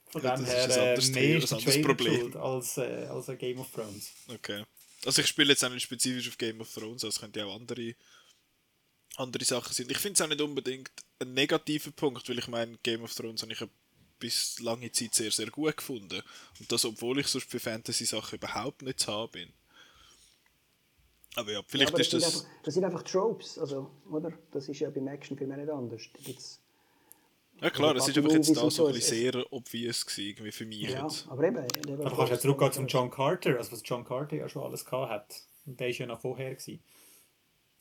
Von 0.09 0.23
Ja, 0.23 0.35
dem 0.35 0.45
das 0.45 0.53
ist 0.53 0.55
her 0.55 0.63
ein 0.69 0.71
äh, 0.71 0.89
anderes 0.89 1.11
mehr 1.11 1.21
Thema, 1.21 1.43
ist 1.43 1.53
ein 1.53 1.59
der 1.59 1.59
anderes 1.59 1.81
Problem. 1.81 2.37
als, 2.37 2.77
äh, 2.77 3.07
als 3.09 3.29
ein 3.29 3.37
Game 3.37 3.59
of 3.59 3.71
Thrones. 3.71 4.11
Okay. 4.27 4.63
Also 5.05 5.21
ich 5.21 5.27
spiele 5.27 5.49
jetzt 5.49 5.63
auch 5.63 5.69
nicht 5.69 5.83
spezifisch 5.83 6.27
auf 6.29 6.37
Game 6.37 6.59
of 6.61 6.73
Thrones, 6.73 7.03
also 7.03 7.09
es 7.09 7.19
könnte 7.19 7.39
ja 7.39 7.45
auch 7.45 7.55
andere, 7.55 7.95
andere 9.17 9.45
Sachen 9.45 9.73
sein. 9.73 9.87
Ich 9.89 9.97
finde 9.97 10.13
es 10.15 10.21
auch 10.21 10.27
nicht 10.29 10.41
unbedingt 10.41 10.91
ein 11.19 11.33
negativer 11.33 11.91
Punkt, 11.91 12.27
weil 12.29 12.39
ich 12.39 12.47
meine, 12.47 12.77
Game 12.83 13.03
of 13.03 13.13
Thrones 13.13 13.41
habe 13.41 13.53
ich 13.53 13.59
ja 13.59 13.67
bis 14.19 14.59
lange 14.59 14.91
Zeit 14.91 15.13
sehr, 15.13 15.31
sehr 15.31 15.47
gut 15.51 15.77
gefunden. 15.77 16.21
Und 16.59 16.71
das, 16.71 16.85
obwohl 16.85 17.19
ich 17.19 17.27
sonst 17.27 17.49
für 17.49 17.59
Fantasy-Sachen 17.59 18.37
überhaupt 18.37 18.81
nicht 18.81 18.99
zu 18.99 19.11
haben 19.11 19.31
bin. 19.31 19.53
Aber 21.35 21.51
ja, 21.51 21.59
Ja, 21.59 21.65
vielleicht 21.67 21.93
aber 21.93 21.99
das, 21.99 22.07
ist 22.07 22.11
sind 22.11 22.23
das... 22.23 22.35
einfach, 22.35 22.49
das 22.63 22.73
sind 22.73 22.83
einfach 22.83 23.03
Tropes, 23.03 23.57
also, 23.59 23.91
oder? 24.09 24.33
Das 24.51 24.67
ist 24.69 24.79
ja 24.79 24.89
beim 24.89 25.07
Actionfilm 25.07 25.51
auch 25.51 25.57
nicht 25.57 25.69
anders. 25.69 26.01
Da 26.13 26.19
gibt's, 26.23 26.59
Ja 27.61 27.69
klar, 27.71 27.95
es 27.95 28.07
ist 28.07 28.17
einfach 28.17 28.31
jetzt 28.31 28.55
da 28.55 28.69
so 28.69 28.87
ein 28.87 28.93
bisschen 28.93 29.17
sehr 29.17 29.53
obvious 29.53 30.05
gewesen, 30.05 30.29
irgendwie 30.29 30.51
für 30.51 30.65
mich 30.65 30.81
ja, 30.81 31.03
jetzt. 31.03 31.27
aber 31.27 31.43
eben. 31.43 31.65
eben 31.65 31.93
Aber 31.93 32.09
du 32.09 32.15
kannst 32.15 32.31
ja 32.31 32.39
zurückgehen 32.39 32.71
zum 32.71 32.87
John 32.87 33.09
Carter, 33.09 33.57
also 33.57 33.71
was 33.71 33.81
John 33.83 34.05
Carter 34.05 34.35
ja 34.35 34.47
schon 34.47 34.63
alles 34.63 34.85
gehabt 34.85 35.11
hat. 35.11 35.41
Und 35.65 35.79
der 35.79 35.89
ist 35.89 35.97
ja 35.97 36.05
noch 36.05 36.21
vorher 36.21 36.53
gewesen. 36.53 36.79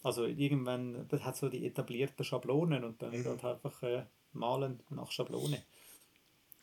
Also 0.03 0.25
irgendwann 0.25 1.07
das 1.09 1.23
hat 1.23 1.37
so 1.37 1.49
die 1.49 1.67
etablierten 1.67 2.25
Schablonen 2.25 2.85
und 2.85 3.03
dann 3.03 3.11
geht 3.11 3.27
einfach 3.27 3.83
äh, 3.83 4.05
malen 4.33 4.81
nach 4.91 5.11
Schablone. 5.11 5.63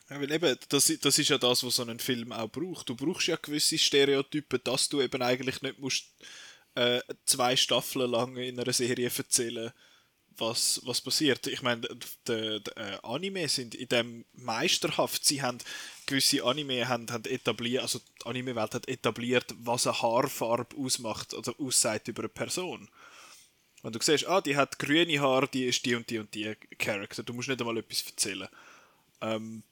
Ja, 0.09 0.19
weil 0.19 0.31
eben, 0.31 0.57
das, 0.69 0.93
das 1.01 1.19
ist 1.19 1.29
ja 1.29 1.37
das, 1.37 1.63
was 1.63 1.75
so 1.75 1.85
ein 1.85 1.99
Film 1.99 2.31
auch 2.31 2.49
braucht. 2.49 2.89
Du 2.89 2.95
brauchst 2.95 3.27
ja 3.27 3.35
gewisse 3.35 3.77
Stereotypen, 3.77 4.59
dass 4.63 4.89
du 4.89 5.01
eben 5.01 5.21
eigentlich 5.21 5.61
nicht 5.61 5.79
musst 5.79 6.05
äh, 6.75 7.01
zwei 7.25 7.55
Staffeln 7.55 8.09
lang 8.09 8.35
in 8.37 8.59
einer 8.59 8.73
Serie 8.73 9.11
erzählen 9.15 9.71
was, 10.37 10.81
was 10.85 11.01
passiert. 11.01 11.47
Ich 11.47 11.61
meine, 11.61 11.81
die, 11.81 12.63
die 12.63 12.71
äh, 12.75 12.97
Anime 13.03 13.47
sind 13.47 13.75
in 13.75 13.87
dem 13.87 14.25
meisterhaft. 14.33 15.25
Sie 15.25 15.41
haben 15.41 15.57
gewisse 16.05 16.43
Anime 16.43 16.87
haben, 16.87 17.11
haben 17.11 17.25
etabliert, 17.25 17.83
also 17.83 17.99
die 17.99 18.25
Anime-Welt 18.25 18.73
hat 18.73 18.87
etabliert, 18.87 19.53
was 19.57 19.87
eine 19.87 20.01
Haarfarbe 20.01 20.75
ausmacht 20.77 21.33
oder 21.33 21.53
aussagt 21.59 22.07
über 22.07 22.23
eine 22.23 22.29
Person. 22.29 22.89
Wenn 23.81 23.93
du 23.93 23.99
siehst, 24.01 24.27
ah, 24.27 24.41
die 24.41 24.55
hat 24.55 24.79
grüne 24.79 25.19
Haare, 25.19 25.47
die 25.47 25.65
ist 25.65 25.85
die 25.85 25.95
und 25.95 26.09
die 26.09 26.19
und 26.19 26.33
die 26.33 26.55
Charakter. 26.77 27.23
Du 27.23 27.33
musst 27.33 27.49
nicht 27.49 27.59
einmal 27.59 27.77
etwas 27.77 28.05
erzählen. 28.05 28.47
Ähm, 29.21 29.63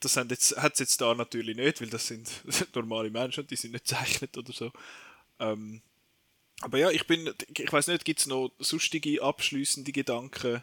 das 0.00 0.16
hat 0.16 0.30
es 0.30 0.50
jetzt, 0.50 0.80
jetzt 0.80 1.00
da 1.00 1.14
natürlich 1.14 1.56
nicht, 1.56 1.80
weil 1.80 1.90
das 1.90 2.06
sind 2.06 2.30
normale 2.74 3.10
Menschen, 3.10 3.46
die 3.46 3.56
sind 3.56 3.72
nicht 3.72 3.86
gezeichnet 3.86 4.36
oder 4.36 4.52
so. 4.52 4.72
Ähm, 5.40 5.82
Aber 6.60 6.78
ja, 6.78 6.90
ich 6.90 7.06
bin, 7.06 7.30
ich 7.56 7.72
weiß 7.72 7.88
nicht, 7.88 8.04
gibt 8.04 8.20
es 8.20 8.26
noch 8.26 8.50
sonstige 8.58 9.22
abschließende 9.22 9.92
Gedanken 9.92 10.62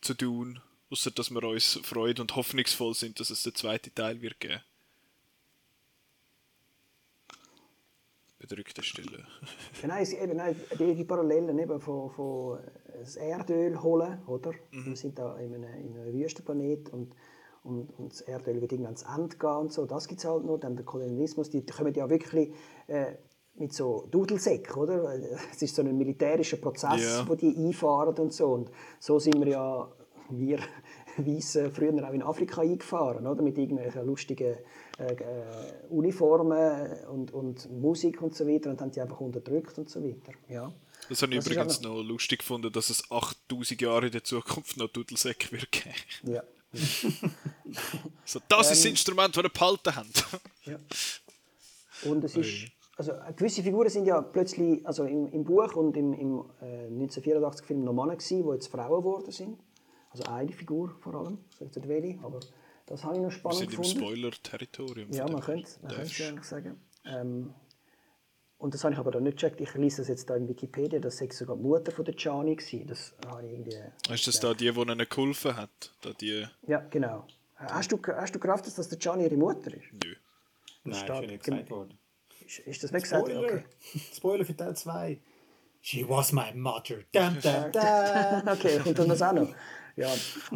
zu 0.00 0.14
tun, 0.14 0.60
außer 0.90 1.10
dass 1.10 1.30
wir 1.30 1.42
uns 1.44 1.80
freuen 1.82 2.18
und 2.18 2.36
hoffnungsvoll 2.36 2.94
sind, 2.94 3.20
dass 3.20 3.30
es 3.30 3.42
der 3.42 3.54
zweite 3.54 3.92
Teil 3.92 4.20
wird 4.22 4.40
geben. 4.40 4.60
Bedrückte 8.38 8.82
Stille. 8.82 9.24
Genau, 9.80 9.94
es, 9.96 10.12
eben, 10.12 10.36
nein, 10.36 10.56
die, 10.78 10.94
die 10.94 11.04
Parallelen 11.04 11.58
eben 11.58 11.80
von, 11.80 12.10
von 12.10 12.58
äh, 12.58 12.98
das 12.98 13.16
Erdöl 13.16 13.80
holen, 13.80 14.20
oder? 14.26 14.52
Mhm. 14.72 14.86
Wir 14.86 14.96
sind 14.96 15.18
da 15.18 15.36
in 15.38 15.54
einem, 15.54 15.74
in 15.74 15.96
einem 15.96 16.12
Wüstenplanet 16.12 16.88
und, 16.90 17.14
und, 17.62 17.88
und 17.98 18.12
das 18.12 18.20
Erdöl 18.22 18.60
wird 18.60 18.72
irgendwann 18.72 18.96
ans 18.96 19.02
Ende 19.02 19.36
gehen 19.36 19.56
und 19.56 19.72
so. 19.72 19.86
Das 19.86 20.08
gibt 20.08 20.20
es 20.20 20.24
halt 20.24 20.44
nur. 20.44 20.58
Dann 20.58 20.74
der 20.74 20.84
Kolonialismus, 20.84 21.50
die 21.50 21.64
kommen 21.64 21.94
ja 21.94 22.10
wirklich 22.10 22.52
äh, 22.88 23.14
mit 23.54 23.72
so 23.72 24.06
Dudelsäcken, 24.10 24.74
oder? 24.74 25.14
Es 25.52 25.62
ist 25.62 25.74
so 25.76 25.82
ein 25.82 25.96
militärischer 25.96 26.56
Prozess, 26.56 27.02
Ja. 27.02 27.28
wo 27.28 27.34
die 27.34 27.54
einfahren 27.56 28.14
und 28.16 28.32
so. 28.32 28.46
Und 28.52 28.70
so 28.98 29.18
sind 29.18 29.38
wir 29.40 29.48
ja, 29.52 29.88
wir 30.30 30.58
Weißen, 31.18 31.70
früher 31.72 31.92
auch 32.08 32.12
in 32.14 32.22
Afrika 32.22 32.62
eingefahren, 32.62 33.26
oder? 33.26 33.42
Mit 33.42 33.58
irgendwelchen 33.58 34.06
lustigen 34.06 34.56
äh, 34.98 35.12
äh, 35.12 35.86
Uniformen 35.90 37.04
und, 37.08 37.32
und 37.34 37.70
Musik 37.70 38.22
und 38.22 38.34
so 38.34 38.46
weiter 38.48 38.70
und 38.70 38.80
haben 38.80 38.90
die 38.90 39.00
einfach 39.02 39.20
unterdrückt 39.20 39.76
und 39.78 39.90
so 39.90 40.02
weiter. 40.02 40.32
Ja. 40.48 40.72
Das 41.10 41.20
habe 41.20 41.32
ich 41.32 41.38
Das 41.40 41.46
übrigens 41.48 41.80
noch 41.82 42.00
lustig 42.02 42.38
gefunden, 42.38 42.72
dass 42.72 42.88
es 42.88 43.02
8000 43.10 43.80
Jahre 43.82 44.06
in 44.06 44.12
der 44.12 44.24
Zukunft 44.24 44.78
noch 44.78 44.88
Dudelsäcke 44.88 45.52
wird 45.52 45.70
geben. 45.70 45.94
Ja. 46.24 46.42
So, 48.24 48.40
das 48.48 48.70
ist 48.70 48.70
das 48.70 48.84
Ähm, 48.86 48.90
Instrument, 48.92 49.36
das 49.36 49.42
wir 49.42 49.50
behalten 49.50 49.94
haben. 49.96 50.08
Ja. 50.64 50.78
Und 52.10 52.24
es 52.24 52.36
ist, 52.36 52.66
also 52.96 53.12
äh, 53.12 53.32
gewisse 53.34 53.62
Figuren 53.62 53.88
sind 53.88 54.06
ja 54.06 54.20
plötzlich, 54.20 54.86
also 54.86 55.04
im, 55.04 55.26
im 55.28 55.44
Buch 55.44 55.74
und 55.76 55.96
im, 55.96 56.12
im 56.12 56.44
äh, 56.60 56.86
1984 56.86 57.66
Film 57.66 57.84
noch 57.84 57.92
Männer 57.92 58.16
gewesen, 58.16 58.42
die 58.44 58.50
jetzt 58.52 58.68
Frauen 58.68 59.02
geworden 59.02 59.30
sind. 59.30 59.58
Also 60.10 60.24
eine 60.24 60.52
Figur 60.52 60.90
vor 61.00 61.14
allem, 61.14 61.38
ich 61.54 61.60
jetzt 61.60 61.76
nicht 61.76 61.88
welche, 61.88 62.18
aber 62.22 62.40
das 62.86 63.02
habe 63.04 63.14
ich 63.14 63.20
noch 63.22 63.28
Wir 63.28 63.32
spannend 63.32 63.58
sind 63.58 63.72
im 63.72 63.82
gefunden. 63.82 63.98
Spoiler-Territorium. 64.00 65.10
Ja, 65.12 65.26
man 65.26 65.40
könnte 65.40 65.70
man 65.80 65.90
her. 65.90 65.98
könnte 66.00 66.12
es 66.12 66.28
eigentlich 66.28 66.44
sagen. 66.44 66.80
Ähm, 67.06 67.54
und 68.58 68.74
das 68.74 68.84
habe 68.84 68.92
ich 68.94 69.00
aber 69.00 69.10
da 69.10 69.18
nicht 69.20 69.38
gecheckt. 69.38 69.60
Ich 69.60 69.74
lese 69.74 70.02
das 70.02 70.08
jetzt 70.08 70.28
da 70.30 70.36
in 70.36 70.46
Wikipedia, 70.46 71.00
das 71.00 71.16
sei 71.16 71.28
sogar 71.30 71.56
die 71.56 71.62
Mutter 71.62 71.90
von 71.90 72.04
der 72.04 72.14
Gianni 72.14 72.54
gewesen. 72.54 72.86
Das 72.86 73.14
habe 73.26 73.44
ich 73.44 73.52
irgendwie... 73.52 73.76
Ist 74.12 74.26
das 74.28 74.38
da 74.38 74.54
die, 74.54 74.70
die 74.70 74.80
ihnen 74.80 75.06
geholfen 75.08 75.56
hat? 75.56 75.94
Da 76.02 76.10
die... 76.12 76.46
Ja, 76.66 76.78
genau. 76.90 77.26
Äh, 77.58 77.64
Hast 77.64 77.90
du, 77.90 77.98
hast 78.06 78.34
du 78.34 78.38
gerafft, 78.38 78.66
dass 78.66 78.74
das 78.74 78.88
der 78.88 78.98
Gianni 78.98 79.24
ihre 79.24 79.36
Mutter 79.36 79.72
ist? 79.74 79.92
Nö. 79.92 80.14
Nein, 80.84 80.94
steht 80.94 81.10
ist 81.10 81.20
ja 81.22 81.26
nicht 81.26 81.44
gesagt 81.44 81.70
worden. 81.70 81.98
Ist, 82.46 82.58
ist 82.60 82.84
das 82.84 82.92
nicht 82.92 83.04
gesagt? 83.04 83.28
Spoiler! 83.28 83.44
Okay. 83.44 83.64
Spoiler 84.14 84.44
für 84.44 84.56
Teil 84.56 84.76
2. 84.76 85.18
She 85.80 86.08
was 86.08 86.32
my 86.32 86.52
mother. 86.54 86.98
Dum, 87.12 87.38
dum, 87.42 87.72
dum. 87.72 87.82
okay, 88.52 88.78
kommt 88.78 88.98
dann 88.98 89.08
das 89.08 89.22
auch 89.22 89.32
noch. 89.32 89.48
Ja. 89.96 90.08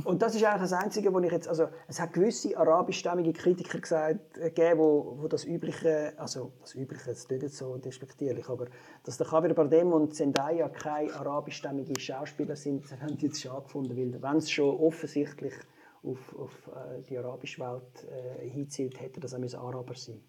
Und 0.04 0.22
das 0.22 0.34
ist 0.34 0.44
eigentlich 0.44 0.62
das 0.62 0.72
Einzige, 0.72 1.12
wo 1.12 1.18
ich 1.20 1.30
jetzt, 1.30 1.48
also 1.48 1.68
es 1.88 2.00
hat 2.00 2.12
gewisse 2.12 2.56
arabischstämmige 2.56 3.32
Kritiker 3.32 3.80
gesagt, 3.80 4.38
äh, 4.38 4.50
gegeben, 4.50 4.78
wo, 4.78 5.18
wo 5.20 5.28
das 5.28 5.44
übliche, 5.44 6.14
also 6.16 6.52
das 6.60 6.74
übliche, 6.74 7.10
das 7.10 7.26
klingt 7.26 7.42
jetzt 7.42 7.56
so 7.56 7.76
despektierlich, 7.76 8.48
aber 8.48 8.66
dass 9.04 9.18
der 9.18 9.26
Javier 9.26 9.52
Bardem 9.52 9.92
und 9.92 10.14
Zendaya 10.14 10.68
keine 10.68 11.12
arabischstämmige 11.12 12.00
Schauspieler 12.00 12.56
sind, 12.56 12.90
das 12.90 12.98
haben 13.00 13.18
die 13.18 13.26
jetzt 13.26 13.42
schade 13.42 13.62
gefunden, 13.62 13.96
weil 13.96 14.22
wenn 14.22 14.38
es 14.38 14.50
schon 14.50 14.74
offensichtlich 14.76 15.54
auf, 16.02 16.34
auf 16.38 16.52
äh, 16.68 17.02
die 17.02 17.18
arabische 17.18 17.60
Welt 17.60 18.06
äh, 18.40 18.48
hinzielt, 18.48 18.98
hätte 19.00 19.20
das 19.20 19.34
auch 19.34 19.38
müssen 19.38 19.58
Araber 19.58 19.94
sein. 19.94 20.22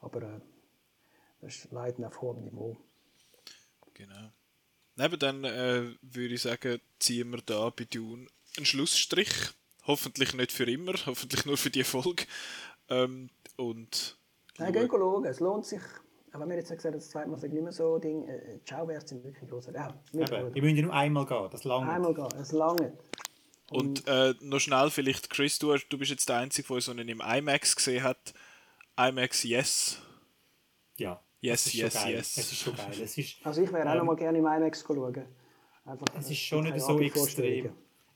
Aber 0.00 0.22
äh, 0.22 0.40
das 1.42 1.56
ist 1.56 1.72
leider 1.72 2.06
auf 2.06 2.20
hohem 2.22 2.42
Niveau. 2.44 2.76
Genau. 3.94 4.30
Neben 4.96 5.18
dann 5.18 5.44
äh, 5.44 5.94
würde 6.00 6.34
ich 6.34 6.42
sagen, 6.42 6.80
ziehen 6.98 7.30
wir 7.30 7.42
da 7.44 7.70
bei 7.70 7.84
Dune 7.84 8.26
einen 8.56 8.66
Schlussstrich. 8.66 9.30
Hoffentlich 9.86 10.34
nicht 10.34 10.52
für 10.52 10.70
immer, 10.70 10.94
hoffentlich 11.06 11.44
nur 11.44 11.56
für 11.56 11.70
die 11.70 11.84
Folge. 11.84 12.24
Ähm, 12.88 13.30
und 13.56 14.16
Nein, 14.58 14.72
gehen 14.72 14.88
schauen, 14.88 15.24
es 15.24 15.40
lohnt 15.40 15.66
sich. 15.66 15.80
Auch 16.32 16.40
wenn 16.40 16.48
wir 16.48 16.56
jetzt 16.56 16.68
gesagt 16.68 16.84
haben, 16.86 16.92
das 16.94 17.10
zweite 17.10 17.28
Mal 17.28 17.36
sage 17.36 17.48
ich 17.48 17.52
nicht 17.54 17.62
mehr 17.62 17.72
so 17.72 17.98
Ding, 17.98 18.26
äh, 18.28 18.58
die 18.58 18.68
Schauwerte 18.68 19.08
sind 19.08 19.24
wirklich 19.24 19.48
groß. 19.50 19.66
Ja, 19.74 19.94
ich 20.54 20.62
müsste 20.62 20.82
nur 20.82 20.92
einmal 20.94 21.26
gehen, 21.26 21.48
das 21.50 21.64
lange. 21.64 21.90
Einmal 21.90 22.14
gehen, 22.14 22.28
es 22.40 22.52
lange. 22.52 22.96
Und 23.70 24.06
äh, 24.06 24.34
noch 24.40 24.60
schnell 24.60 24.90
vielleicht, 24.90 25.30
Chris, 25.30 25.58
du, 25.58 25.72
hast- 25.72 25.88
du 25.88 25.98
bist 25.98 26.10
jetzt 26.10 26.28
der 26.28 26.36
Einzige, 26.36 26.68
der 26.68 26.80
so 26.80 26.90
einen 26.90 27.08
im 27.08 27.20
IMAX 27.20 27.74
gesehen 27.74 28.02
hat. 28.02 28.34
IMAX, 28.98 29.42
yes. 29.42 29.98
Ja. 31.42 31.52
Yes, 31.52 31.72
yes, 31.72 31.92
schon 32.00 32.10
yes. 32.10 32.36
Es 32.36 32.52
ist 32.52 32.58
schon 32.58 32.76
geil. 32.76 33.02
Es 33.02 33.18
ist, 33.18 33.36
Also 33.44 33.62
ich 33.62 33.72
wäre 33.72 33.88
auch 33.88 33.92
Ähm, 33.92 33.98
noch 33.98 34.04
mal 34.04 34.16
gerne 34.16 34.38
im 34.38 34.46
IMAX 34.46 34.84
schauen. 34.86 35.26
Einfach, 35.84 36.06
es 36.16 36.28
äh, 36.28 36.32
ist 36.32 36.38
schon 36.38 36.62
keine 36.62 36.74
nicht 36.76 36.86
so 36.86 37.00
extrem. 37.00 37.74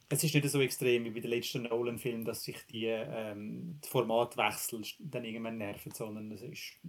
Es 0.08 0.22
ist 0.22 0.34
nicht 0.34 0.48
so 0.48 0.60
extrem 0.60 1.04
wie 1.04 1.10
bei 1.10 1.20
den 1.20 1.30
letzten 1.30 1.64
Nolan-Filmen, 1.64 2.24
dass 2.24 2.44
sich 2.44 2.64
die, 2.66 2.86
ähm, 2.86 3.80
die 3.84 3.88
Formatwechsel 3.88 4.80
dann 5.00 5.24
irgendwann 5.24 5.58
nerven, 5.58 5.90
sondern 5.92 6.30
es 6.30 6.42
ist, 6.42 6.80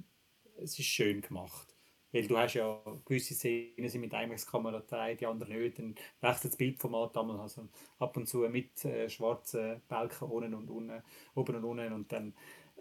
es 0.57 0.77
ist 0.77 0.85
schön 0.85 1.21
gemacht. 1.21 1.73
Weil 2.11 2.27
du 2.27 2.37
hast 2.37 2.53
ja 2.53 2.79
gewisse 3.05 3.33
Szenen 3.33 3.89
sind 3.89 4.01
mit 4.01 4.13
IMAX-Kamera 4.13 4.79
gedreht, 4.79 5.21
die 5.21 5.25
anderen 5.25 5.59
nicht. 5.59 5.79
Dann 5.79 5.95
wechselt 6.21 6.53
das 6.53 6.57
Bildformat 6.57 7.17
einmal, 7.17 7.39
also 7.39 7.67
ab 7.99 8.15
und 8.15 8.27
zu 8.27 8.37
mit 8.49 8.85
äh, 8.85 9.09
schwarzen 9.09 9.81
Balken 9.87 10.25
unten 10.29 10.53
und 10.53 10.69
unten, 10.69 11.03
oben 11.35 11.55
und 11.55 11.63
unten 11.65 11.93
und 11.93 12.11
dann 12.11 12.33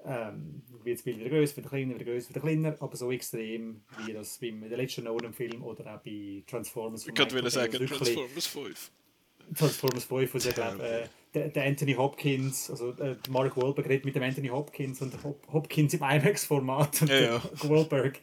ähm, 0.04 0.62
wird 0.84 0.98
das 0.98 1.04
Bild 1.04 1.18
wieder 1.18 1.30
größer, 1.30 1.56
wieder 1.56 1.68
kleiner, 1.68 1.94
wieder 1.94 2.04
größer, 2.04 2.30
wieder 2.30 2.40
kleiner, 2.40 2.76
aber 2.80 2.96
so 2.96 3.10
extrem 3.10 3.82
wie 4.06 4.12
das 4.12 4.38
beim 4.38 4.60
den 4.60 4.70
letzten 4.70 5.04
Nolan-Film 5.04 5.62
oder 5.62 5.94
auch 5.96 6.00
bei 6.02 6.42
Transformers. 6.46 7.04
von 7.04 7.10
Ich 7.10 7.16
könnte 7.16 7.34
Michael 7.34 7.50
sagen, 7.50 7.72
wirklich- 7.72 7.90
Transformers 7.90 8.46
5. 8.46 8.90
Transformers 9.56 10.04
5, 10.04 10.34
wo 10.34 10.38
sie, 10.38 10.50
glaub, 10.52 10.80
äh, 10.80 11.04
der, 11.32 11.48
der 11.50 11.64
Anthony 11.66 11.92
Hopkins, 11.94 12.68
also 12.70 12.90
äh, 12.92 13.14
Mark 13.28 13.56
Wahlberg 13.56 13.88
redet 13.88 14.04
mit 14.04 14.16
dem 14.16 14.22
Anthony 14.24 14.48
Hopkins 14.48 15.00
und 15.02 15.22
Hop 15.22 15.46
Hopkins 15.52 15.94
im 15.94 16.00
IMAX-Format 16.02 17.02
und 17.02 17.08
Ja, 17.10 17.20
ja. 17.20 17.42
Wahlberg 17.68 18.18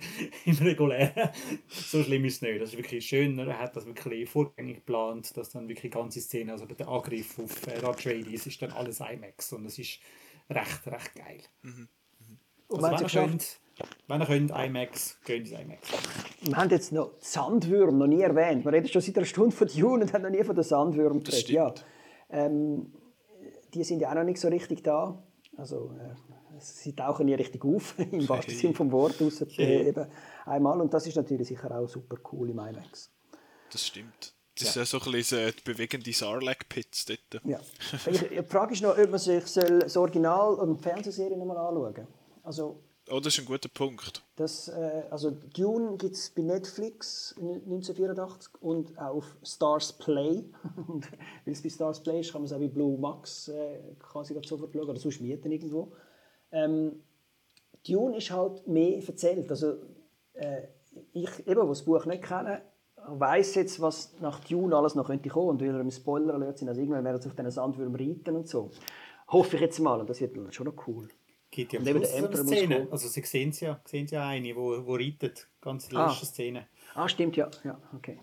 im 0.45 0.55
regulären. 0.57 1.29
so 1.69 2.03
schlimm 2.03 2.25
ist 2.25 2.35
es 2.35 2.41
nicht. 2.41 2.61
Das 2.61 2.69
ist 2.71 2.77
wirklich 2.77 3.05
schön. 3.05 3.37
Er 3.39 3.57
hat 3.59 3.75
das 3.75 3.85
wirklich 3.85 4.29
vorgängig 4.29 4.77
geplant, 4.77 5.35
dass 5.37 5.51
dann 5.51 5.69
wirklich 5.69 5.93
ganze 5.93 6.19
Szene, 6.19 6.51
also 6.51 6.65
der 6.65 6.87
Angriff 6.89 7.39
auf 7.39 7.67
äh, 7.67 7.85
Atreides 7.85 8.45
ist 8.47 8.61
dann 8.61 8.71
alles 8.71 8.99
IMAX 8.99 9.53
und 9.53 9.65
es 9.65 9.79
ist 9.79 9.99
recht, 10.55 10.87
recht 10.87 11.15
geil. 11.15 11.41
Und 12.67 12.83
Also, 12.83 12.83
wir, 12.83 12.89
haben 12.89 12.99
wenn, 12.99 13.01
ihr 13.01 13.27
könnt, 13.27 13.59
wenn 14.07 14.21
ihr 14.21 14.25
könnt, 14.25 14.51
IMAX, 14.51 15.17
geht 15.25 15.41
ins 15.41 15.51
IMAX. 15.51 15.89
wir 16.41 16.55
haben 16.55 16.69
jetzt 16.69 16.91
noch 16.91 17.11
die 17.19 17.25
Sandwürmer 17.25 17.99
noch 17.99 18.07
nie 18.07 18.21
erwähnt. 18.21 18.65
Wir 18.65 18.71
reden 18.73 18.87
schon 18.87 19.01
seit 19.01 19.17
einer 19.17 19.25
Stunde 19.25 19.55
von 19.55 19.67
Dune 19.67 20.03
und 20.03 20.13
haben 20.13 20.23
noch 20.23 20.29
nie 20.29 20.43
von 20.43 20.55
den 20.55 20.63
Sandwürmern 20.63 21.23
Das 21.23 21.45
geredet. 21.45 21.49
Ja. 21.51 21.73
Ähm, 22.45 22.93
die 23.73 23.83
sind 23.83 23.99
ja 23.99 24.09
auch 24.09 24.15
noch 24.15 24.23
nicht 24.23 24.39
so 24.39 24.47
richtig 24.47 24.83
da. 24.83 25.21
Also, 25.57 25.91
äh, 25.99 26.15
sie 26.59 26.95
tauchen 26.95 27.25
nie 27.25 27.33
richtig 27.35 27.63
auf, 27.63 27.97
im 28.11 28.27
wahrsten 28.27 28.55
Sinne 28.55 28.73
vom 28.73 28.91
Wort, 28.91 29.21
außer 29.21 29.47
äh, 29.59 29.87
eben 29.89 30.07
einmal. 30.45 30.79
Und 30.81 30.93
das 30.93 31.07
ist 31.07 31.15
natürlich 31.15 31.47
sicher 31.47 31.71
auch 31.71 31.87
super 31.87 32.17
cool 32.31 32.49
im 32.49 32.59
IMAX. 32.59 33.11
Das 33.71 33.85
stimmt. 33.85 34.32
Das 34.59 34.69
ist 34.69 34.75
ja 34.75 34.85
so 34.85 34.99
ein 34.99 35.11
bisschen 35.11 35.51
die 35.57 35.61
bewegende 35.63 36.13
Sarlacc-Pits 36.13 37.05
dort. 37.05 37.43
Ja. 37.45 37.59
Ich, 38.11 38.19
die 38.19 38.43
Frage 38.43 38.73
ist 38.73 38.81
noch, 38.83 38.97
ob 38.97 39.09
man 39.09 39.19
sich 39.19 39.45
soll 39.47 39.79
das 39.79 39.97
Original 39.97 40.53
und 40.55 40.77
die 40.77 40.83
Fernsehserie 40.83 41.37
nochmal 41.37 41.57
anschauen 41.57 41.93
soll. 41.95 42.07
Also, 42.43 42.79
Oh, 43.11 43.19
das 43.19 43.33
ist 43.33 43.39
ein 43.41 43.45
guter 43.45 43.67
Punkt. 43.67 44.23
das, 44.37 44.69
äh, 44.69 45.03
also 45.09 45.31
Dune 45.31 45.97
gibt 45.97 46.15
es 46.15 46.29
bei 46.29 46.41
Netflix 46.41 47.35
1984 47.37 48.53
und 48.61 48.97
auch 48.97 49.15
auf 49.17 49.35
Stars 49.43 49.91
Play. 49.91 50.45
Und 50.87 51.11
Weil 51.45 51.53
es 51.53 51.61
bei 51.61 51.69
Stars 51.69 52.01
Play 52.01 52.21
ist, 52.21 52.31
kann 52.31 52.41
man 52.41 52.45
es 52.45 52.53
auch 52.53 52.59
bei 52.59 52.69
Blue 52.69 52.97
Max 52.97 53.49
äh, 53.49 53.79
quasi 53.99 54.33
sofort 54.45 54.71
schauen 54.73 54.89
oder 54.89 54.99
sonst 54.99 55.19
mieten 55.19 55.51
irgendwo. 55.51 55.91
Ähm, 56.53 57.03
Dune 57.85 58.17
ist 58.17 58.31
halt 58.31 58.65
mehr 58.67 59.05
erzählt. 59.05 59.49
Also, 59.49 59.75
äh, 60.33 60.61
ich, 61.11 61.39
eben, 61.39 61.55
der 61.55 61.65
das 61.65 61.83
Buch 61.83 62.05
nicht 62.05 62.23
kenne, 62.23 62.61
weiß 63.07 63.55
jetzt, 63.55 63.81
was 63.81 64.13
nach 64.21 64.39
Dune 64.41 64.75
alles 64.75 64.95
noch 64.95 65.07
könnte 65.07 65.29
kommen. 65.29 65.49
Und 65.49 65.61
weil 65.61 65.69
er 65.69 65.79
im 65.81 65.91
Spoiler 65.91 66.33
alert 66.33 66.57
sind, 66.57 66.69
also 66.69 66.81
irgendwann 66.81 67.03
werden 67.03 67.21
sie 67.21 67.29
auf 67.29 67.35
diesen 67.35 67.51
Sandwürm 67.51 67.95
reiten 67.95 68.35
und 68.35 68.47
so. 68.47 68.71
Hoffe 69.27 69.55
ich 69.55 69.61
jetzt 69.61 69.79
mal. 69.79 69.99
Und 69.99 70.09
das 70.09 70.21
wird 70.21 70.35
dann 70.37 70.51
schon 70.51 70.67
noch 70.67 70.87
cool. 70.87 71.07
Gibt 71.51 71.73
ja 71.73 71.79
am 71.79 71.85
Schluss 71.85 72.13
eine 72.13 72.35
Szene. 72.37 72.87
Also 72.89 73.07
sie 73.07 73.21
sehen 73.21 73.49
es 73.49 73.59
ja, 73.59 73.79
sehen 73.85 74.07
ja 74.07 74.27
eine, 74.27 74.55
wo, 74.55 74.85
wo 74.85 74.95
reitet, 74.95 75.47
ganz 75.61 75.87
der 75.89 75.99
Ah. 75.99 76.07
letzten 76.07 76.25
Szene. 76.25 76.67
Ah, 76.95 77.07
stimmt, 77.07 77.35
ja. 77.35 77.49
ja 77.63 77.77
okay. 77.95 78.19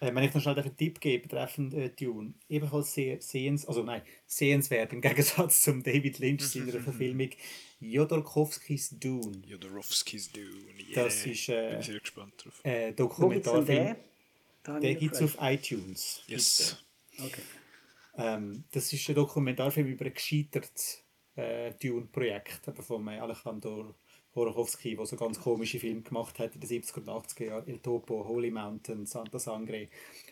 Äh, 0.00 0.14
wenn 0.14 0.24
ich 0.24 0.32
noch 0.32 0.40
schnell 0.40 0.58
einen 0.58 0.76
Tipp 0.76 0.98
gebe 0.98 1.28
betreffend 1.28 1.74
äh, 1.74 1.90
Dune, 1.90 2.32
ebenfalls 2.48 2.94
sehr 2.94 3.20
sehens, 3.20 3.66
also 3.66 3.82
nein, 3.82 4.02
sehenswert 4.26 4.92
im 4.94 5.00
Gegensatz 5.02 5.60
zum 5.60 5.82
David 5.82 6.18
Lynch 6.18 6.42
seiner 6.42 6.72
Verfilmung 6.80 7.30
Jodorowskis 7.80 8.98
Dune, 8.98 9.42
Jodorowskis 9.46 10.32
Dune. 10.32 10.48
Yeah. 10.88 11.04
Das 11.04 11.26
ist, 11.26 11.48
äh, 11.50 11.72
Bin 11.72 11.82
sehr 11.82 12.00
gespannt 12.00 12.32
drauf. 12.38 12.64
äh? 12.64 12.92
Dokumentarfilm. 12.92 13.96
Der 14.66 14.94
gibt 14.94 15.14
es 15.14 15.22
auf 15.22 15.36
iTunes. 15.40 16.22
Yes. 16.26 16.82
Okay. 17.18 17.42
Ähm, 18.16 18.64
das 18.72 18.92
ist 18.92 19.08
ein 19.08 19.14
Dokumentarfilm 19.14 19.86
über 19.86 20.06
ein 20.06 20.14
gescheitertes 20.14 21.02
äh, 21.36 21.72
Dune-Projekt 21.82 22.70
von 22.82 23.06
äh, 23.08 23.18
Alejandro 23.18 23.94
Horachowski, 24.34 24.96
der 24.96 25.06
so 25.06 25.16
ganz 25.16 25.40
komische 25.40 25.78
Filme 25.78 26.02
gemacht 26.02 26.38
hat 26.38 26.54
in 26.54 26.60
den 26.60 26.68
70er 26.68 26.98
und 26.98 27.08
80er 27.08 27.44
Jahren, 27.46 27.68
El 27.68 27.78
Topo, 27.78 28.26
Holy 28.26 28.50
Mountain, 28.50 29.06
Santa 29.06 29.38
Sangre. 29.38 29.88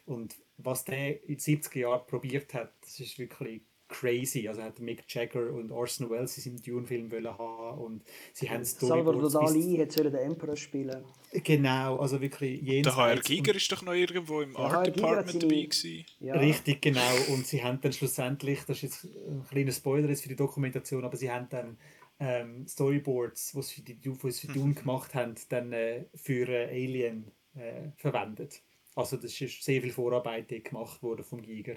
Und 0.06 0.36
was 0.56 0.84
der 0.84 1.22
in 1.28 1.36
den 1.36 1.38
70er 1.38 1.78
Jahren 1.78 2.06
probiert 2.06 2.54
hat, 2.54 2.72
das 2.82 3.00
ist 3.00 3.18
wirklich 3.18 3.62
crazy. 3.88 4.46
Also 4.46 4.62
hat 4.62 4.78
Mick 4.78 5.04
Jagger 5.08 5.52
und 5.52 5.72
Orson 5.72 6.10
Welles 6.10 6.36
in 6.36 6.42
seinem 6.42 6.62
Dune-Film 6.62 7.10
haben 7.26 7.78
und 7.78 8.02
sie 8.32 8.48
haben 8.48 8.64
Salvador 8.64 9.30
Dali 9.30 9.76
hätte 9.76 10.04
den 10.04 10.14
Emperor 10.14 10.56
spielen 10.56 11.04
Genau, 11.32 11.96
also 11.96 12.20
wirklich 12.20 12.62
jenseits. 12.62 12.96
Der 12.96 13.04
HR 13.04 13.20
Giger 13.20 13.54
ist 13.54 13.70
doch 13.70 13.82
noch 13.82 13.92
irgendwo 13.92 14.40
im 14.40 14.56
Art 14.56 14.86
Department 14.86 15.42
dabei 15.42 15.62
gewesen. 15.62 16.04
Ja. 16.20 16.34
Richtig, 16.34 16.80
genau. 16.80 17.14
Und 17.28 17.46
sie 17.46 17.62
haben 17.62 17.80
dann 17.80 17.92
schlussendlich, 17.92 18.60
das 18.66 18.78
ist 18.78 18.82
jetzt 18.82 19.04
ein 19.04 19.44
kleiner 19.50 19.72
Spoiler 19.72 20.08
jetzt 20.08 20.22
für 20.22 20.28
die 20.28 20.36
Dokumentation, 20.36 21.04
aber 21.04 21.16
sie 21.16 21.30
haben 21.30 21.48
dann 21.50 21.76
ähm, 22.20 22.66
Storyboards, 22.66 23.52
die 23.52 23.62
sie 23.62 23.74
für, 23.74 23.82
die, 23.82 24.32
für 24.32 24.46
Dune 24.48 24.74
gemacht 24.74 25.14
haben, 25.14 25.34
dann 25.48 25.72
äh, 25.72 26.04
für 26.14 26.48
äh, 26.48 26.68
Alien 26.68 27.30
äh, 27.54 27.90
verwendet. 27.96 28.62
Also 28.94 29.16
das 29.16 29.40
ist 29.40 29.62
sehr 29.62 29.80
viel 29.80 29.92
Vorarbeit 29.92 30.48
gemacht 30.64 31.02
worden 31.02 31.24
vom 31.24 31.42
Giger 31.42 31.76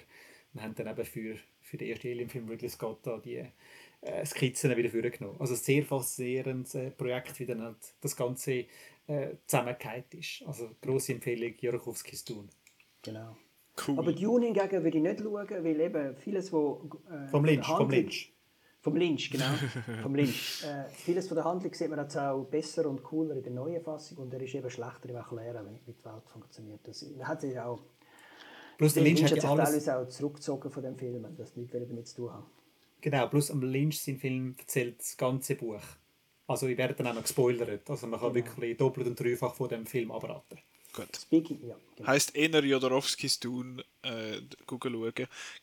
und 0.52 0.62
haben 0.62 0.74
dann 0.74 0.88
eben 0.88 1.04
für, 1.04 1.36
für 1.60 1.76
den 1.76 1.88
ersten 1.90 2.08
Alien-Film 2.08 2.48
Ridley 2.48 2.68
Scott 2.68 2.98
da 3.04 3.18
die 3.18 3.44
äh, 4.00 4.26
Skizzen 4.26 4.76
wieder 4.76 4.90
vorgenommen. 4.90 5.36
Also 5.38 5.54
ein 5.54 5.60
sehr 5.60 5.84
faszinierendes 5.84 6.74
äh, 6.74 6.90
Projekt, 6.90 7.38
wie 7.38 7.46
dann 7.46 7.62
halt 7.62 7.94
das 8.00 8.16
Ganze 8.16 8.64
äh, 9.06 9.36
zusammengehakt 9.46 10.14
ist. 10.14 10.42
Also 10.46 10.70
grosse 10.80 11.12
Empfehlung, 11.12 11.54
Jorokowskis 11.60 12.24
tun. 12.24 12.48
Genau. 13.02 13.36
Cool. 13.86 13.98
Aber 13.98 14.12
Dune 14.12 14.46
hingegen 14.46 14.84
würde 14.84 14.98
ich 14.98 15.02
nicht 15.02 15.20
schauen, 15.20 15.64
weil 15.64 15.80
eben 15.80 16.16
vieles, 16.16 16.52
wo... 16.52 16.90
Äh, 17.08 17.28
vom 17.28 17.44
Lynch, 17.44 17.66
vom 17.66 17.88
Lynch. 17.88 18.31
Vom 18.82 18.96
Lynch, 18.96 19.30
genau. 19.30 19.44
vom 20.02 20.14
Lynch. 20.16 20.64
Äh, 20.64 20.88
vieles 20.90 21.28
von 21.28 21.36
der 21.36 21.44
Handlung 21.44 21.72
sieht 21.72 21.88
man 21.88 22.00
jetzt 22.00 22.16
auch 22.16 22.44
besser 22.44 22.88
und 22.88 23.00
cooler 23.04 23.36
in 23.36 23.42
der 23.44 23.52
neuen 23.52 23.80
Fassung 23.80 24.18
und 24.18 24.34
er 24.34 24.40
ist 24.40 24.54
eben 24.56 24.68
schlechter 24.68 25.08
im 25.08 25.14
Erklären, 25.14 25.78
wie 25.86 25.92
die 25.92 26.04
Welt 26.04 26.26
funktioniert. 26.26 26.80
Das 26.82 27.06
hat 27.22 27.40
sich 27.40 27.58
auch... 27.60 27.78
Plus 28.78 28.94
der 28.94 29.04
Lynch, 29.04 29.20
Lynch 29.20 29.30
hat, 29.30 29.40
sich 29.40 29.48
alles... 29.48 29.68
teilweise 29.68 29.98
auch 29.98 30.08
zurückgezogen 30.08 30.68
von 30.68 30.82
dem 30.82 30.96
Film, 30.96 31.24
das 31.36 31.54
nichts 31.54 31.72
damit 31.72 32.08
zu 32.08 32.16
tun 32.16 32.32
haben. 32.32 32.46
Genau, 33.00 33.28
plus 33.28 33.52
am 33.52 33.62
Lynch 33.62 34.02
sein 34.02 34.18
Film 34.18 34.56
erzählt 34.58 34.98
das 34.98 35.16
ganze 35.16 35.54
Buch. 35.54 35.82
Also 36.48 36.66
ich 36.66 36.76
werde 36.76 36.94
dann 36.94 37.06
auch 37.06 37.14
noch 37.14 37.22
gespoilert, 37.22 37.88
also 37.88 38.06
man 38.08 38.18
kann 38.18 38.32
genau. 38.32 38.46
wirklich 38.46 38.76
doppelt 38.76 39.06
und 39.06 39.20
dreifach 39.20 39.54
von 39.54 39.68
dem 39.68 39.86
Film 39.86 40.10
abraten. 40.10 40.58
Gut. 40.92 41.16
Speaking, 41.16 41.58
ja. 41.66 41.76
Genau. 41.96 42.08
Heißt 42.08 42.36
Ener 42.36 42.62
Jodorowskis 42.62 43.40
Dune 43.40 43.82
äh, 44.02 44.40
schauen. 44.68 45.12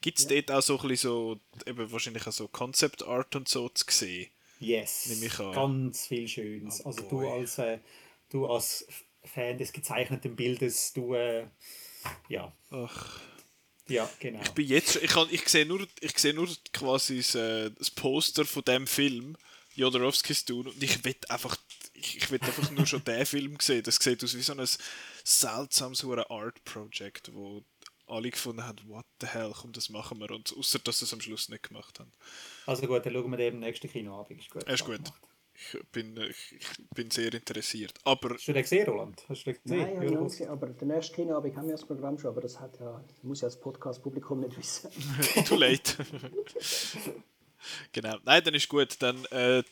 Gibt 0.02 0.20
es 0.20 0.30
ja. 0.30 0.42
dort 0.42 0.52
auch 0.52 0.62
so 0.62 0.80
ein 0.80 0.88
bisschen 0.88 1.10
so, 1.10 1.40
eben 1.66 1.92
wahrscheinlich 1.92 2.26
auch 2.26 2.32
so 2.32 2.48
Concept 2.48 3.04
Art 3.04 3.36
und 3.36 3.48
so 3.48 3.70
zu 3.70 3.86
sehen? 3.90 4.30
Yes. 4.60 5.10
Ganz 5.38 6.08
viel 6.08 6.28
Schönes. 6.28 6.82
Oh, 6.84 6.90
also 6.90 7.04
du 7.04 7.30
als, 7.30 7.58
äh, 7.60 7.80
du 8.30 8.48
als 8.48 8.88
Fan 9.24 9.58
des 9.58 9.72
gezeichneten 9.72 10.36
Bildes, 10.36 10.94
du 10.94 11.14
äh, 11.14 11.46
ja. 12.28 12.52
Ach. 12.72 13.22
Ja, 13.88 14.10
genau. 14.20 14.42
Ich 14.42 14.52
bin 14.52 14.68
jetzt 14.68 14.98
ich, 14.98 15.10
kann, 15.10 15.28
ich 15.32 15.48
sehe 15.50 15.66
nur, 15.66 15.88
ich 16.02 16.18
sehe 16.18 16.34
nur 16.34 16.48
quasi 16.74 17.18
das, 17.18 17.36
äh, 17.36 17.72
das 17.72 17.90
Poster 17.90 18.46
von 18.46 18.64
dem 18.64 18.86
Film 18.86 19.36
Jodorowskis 19.76 20.46
Dune 20.46 20.70
und 20.70 20.84
ich 20.84 21.04
will 21.04 21.16
einfach 21.30 21.58
ich, 21.94 22.18
ich 22.18 22.32
will 22.32 22.40
einfach 22.42 22.72
nur 22.72 22.86
schon 22.86 23.04
den 23.04 23.26
Film 23.26 23.58
sehen. 23.60 23.84
Das 23.84 23.96
sieht 23.96 24.24
aus 24.24 24.36
wie 24.36 24.42
so 24.42 24.54
ein 24.54 24.68
seltsames 25.30 26.04
Art 26.06 26.64
Project, 26.64 27.34
wo 27.34 27.64
alle 28.08 28.32
gefunden 28.32 28.66
haben, 28.66 28.80
what 28.88 29.06
the 29.22 29.28
hell, 29.28 29.54
komm, 29.56 29.72
das 29.72 29.90
machen 29.90 30.20
wir. 30.20 30.32
Und 30.32 30.54
außer 30.58 30.80
dass 30.80 31.00
sie 31.00 31.06
es 31.06 31.14
am 31.14 31.22
Schluss 31.22 31.50
nicht 31.50 31.70
gemacht 31.70 32.00
haben. 32.00 32.12
Also 32.66 32.88
gut, 32.88 33.06
dann 33.06 33.14
schauen 33.14 33.30
wir 33.30 33.38
den 33.38 33.56
im 33.56 33.60
nächsten 33.60 33.90
Kinoabend. 33.90 34.42
Ist 34.42 34.50
gut. 34.50 34.64
ist 34.64 34.86
gut. 34.86 35.02
Ich 35.54 35.78
bin, 35.92 36.16
ich, 36.18 36.58
bin 36.96 37.12
sehr 37.12 37.34
interessiert. 37.34 37.94
Aber 38.06 38.36
Hast 38.36 38.48
du 38.48 38.54
den 38.54 38.62
gesehen, 38.62 38.88
Roland? 38.88 39.22
Hast 39.28 39.46
du 39.46 39.52
den 39.52 39.62
gesehen? 39.62 39.78
Nein, 39.82 40.02
ich 40.02 40.16
habe 40.16 40.24
gesehen, 40.24 40.50
aber 40.50 40.68
den 40.68 40.88
nächsten 40.88 41.16
Kinoabend 41.16 41.56
haben 41.58 41.68
wir 41.68 41.74
das 41.74 41.86
Programm 41.86 42.18
schon, 42.18 42.32
aber 42.32 42.42
das 42.42 42.60
hat 42.60 42.80
ja, 42.80 43.04
das 43.06 43.24
muss 43.24 43.42
ja 43.42 43.48
das 43.48 43.60
Podcast-Publikum 43.60 44.40
nicht 44.40 44.58
wissen. 44.58 44.90
Too 45.46 45.58
late. 45.58 45.98
genau. 47.92 48.16
Nein, 48.24 48.44
dann 48.44 48.54
ist 48.56 48.70
gut. 48.70 48.96
Dann 49.02 49.26
äh, 49.26 49.64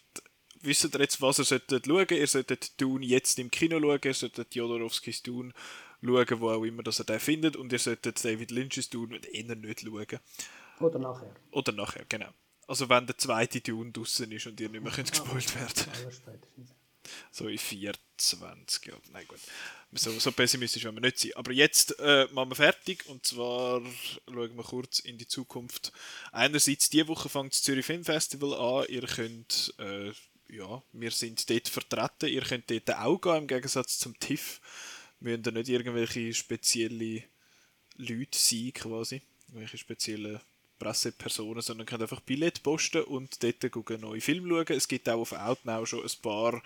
wisst 0.62 0.86
ihr 0.86 1.00
jetzt, 1.00 1.22
was 1.22 1.40
ihr 1.40 1.46
solltet 1.46 1.86
schauen. 1.86 2.08
Ihr 2.10 2.28
solltet 2.28 2.80
Dune 2.80 3.06
jetzt 3.06 3.40
im 3.40 3.52
Kino 3.52 3.80
schauen, 3.80 4.00
ihr 4.04 4.14
solltet 4.14 4.56
Jodorowskis 4.56 5.24
Dune 5.24 5.54
schauen, 6.02 6.40
wo 6.40 6.50
auch 6.52 6.64
immer 6.64 6.84
dass 6.84 7.00
ihr 7.00 7.06
den 7.06 7.20
findet. 7.20 7.56
Und 7.56 7.72
ihr 7.72 7.80
solltet 7.80 8.24
David 8.24 8.52
Lynch's 8.52 8.90
Dune 8.90 9.20
eher 9.32 9.56
nicht 9.56 9.82
schauen. 9.82 10.20
Oder 10.80 11.00
nachher. 11.00 11.36
Oder 11.52 11.72
nachher, 11.72 12.06
genau. 12.08 12.30
Also 12.68 12.90
wenn 12.90 13.08
der 13.08 13.18
zweite 13.18 13.62
Dune 13.62 13.92
draußen 13.92 14.30
ist 14.32 14.46
und 14.48 14.60
ihr 14.60 14.70
nicht 14.70 14.84
mehr 14.84 14.92
könnt 14.92 15.10
ah, 15.14 15.24
gespoilt 15.24 15.56
werden. 15.56 15.92
so 17.32 17.48
in 17.48 17.58
24, 17.58 18.86
ja, 18.86 18.94
nein 19.14 19.26
gut. 19.28 19.40
So, 19.94 20.12
so 20.12 20.34
pessimistisch 20.34 20.84
wollen 20.84 20.96
wir 20.96 21.02
nicht 21.02 21.20
sein. 21.20 21.32
Aber 21.36 21.54
jetzt 21.54 21.98
äh, 22.00 22.28
machen 22.34 22.52
wir 22.52 22.56
fertig 22.56 23.06
und 23.08 23.26
zwar 23.26 23.82
schauen 24.26 24.58
wir 24.58 24.64
kurz 24.64 25.00
in 25.00 25.18
die 25.18 25.28
Zukunft. 25.28 25.94
Einerseits, 26.34 26.90
diese 26.90 27.08
Woche 27.08 27.30
fängt 27.30 27.54
das 27.54 27.64
Zürich 27.64 27.86
Film 27.86 28.04
Festival 28.04 28.54
an. 28.54 28.86
Ihr 28.90 29.08
könnt 29.08 29.74
äh, 29.78 30.12
ja, 30.50 30.82
wir 30.94 31.12
sind 31.12 31.50
dort 31.50 31.68
vertreten. 31.68 32.30
Ihr 32.30 32.42
könnt 32.42 32.70
dort 32.70 32.96
auch 32.96 33.20
gehen, 33.20 33.38
im 33.38 33.48
Gegensatz 33.48 34.00
zum 34.00 34.18
TIFF. 34.20 34.62
Wir 35.20 35.38
müssen 35.38 35.54
nicht 35.54 35.70
irgendwelche 35.70 36.34
spezielle 36.34 37.24
Leute 37.96 38.38
sein, 38.38 38.72
quasi. 38.74 39.22
Irgendwelche 39.48 39.78
speziellen 39.78 40.40
Pressepersonen, 40.80 41.62
sondern 41.62 41.88
könnt 41.88 42.02
einfach 42.02 42.22
Billett 42.22 42.62
posten 42.64 43.04
und 43.04 43.42
dort 43.44 43.64
einen 43.64 44.02
neuen 44.02 44.22
Film 44.22 44.48
schauen. 44.48 44.78
Es 44.78 44.88
gibt 44.88 45.10
auch 45.10 45.20
auf 45.20 45.34
Outnow 45.34 45.88
schon 45.88 46.04
ein 46.04 46.22
paar 46.22 46.62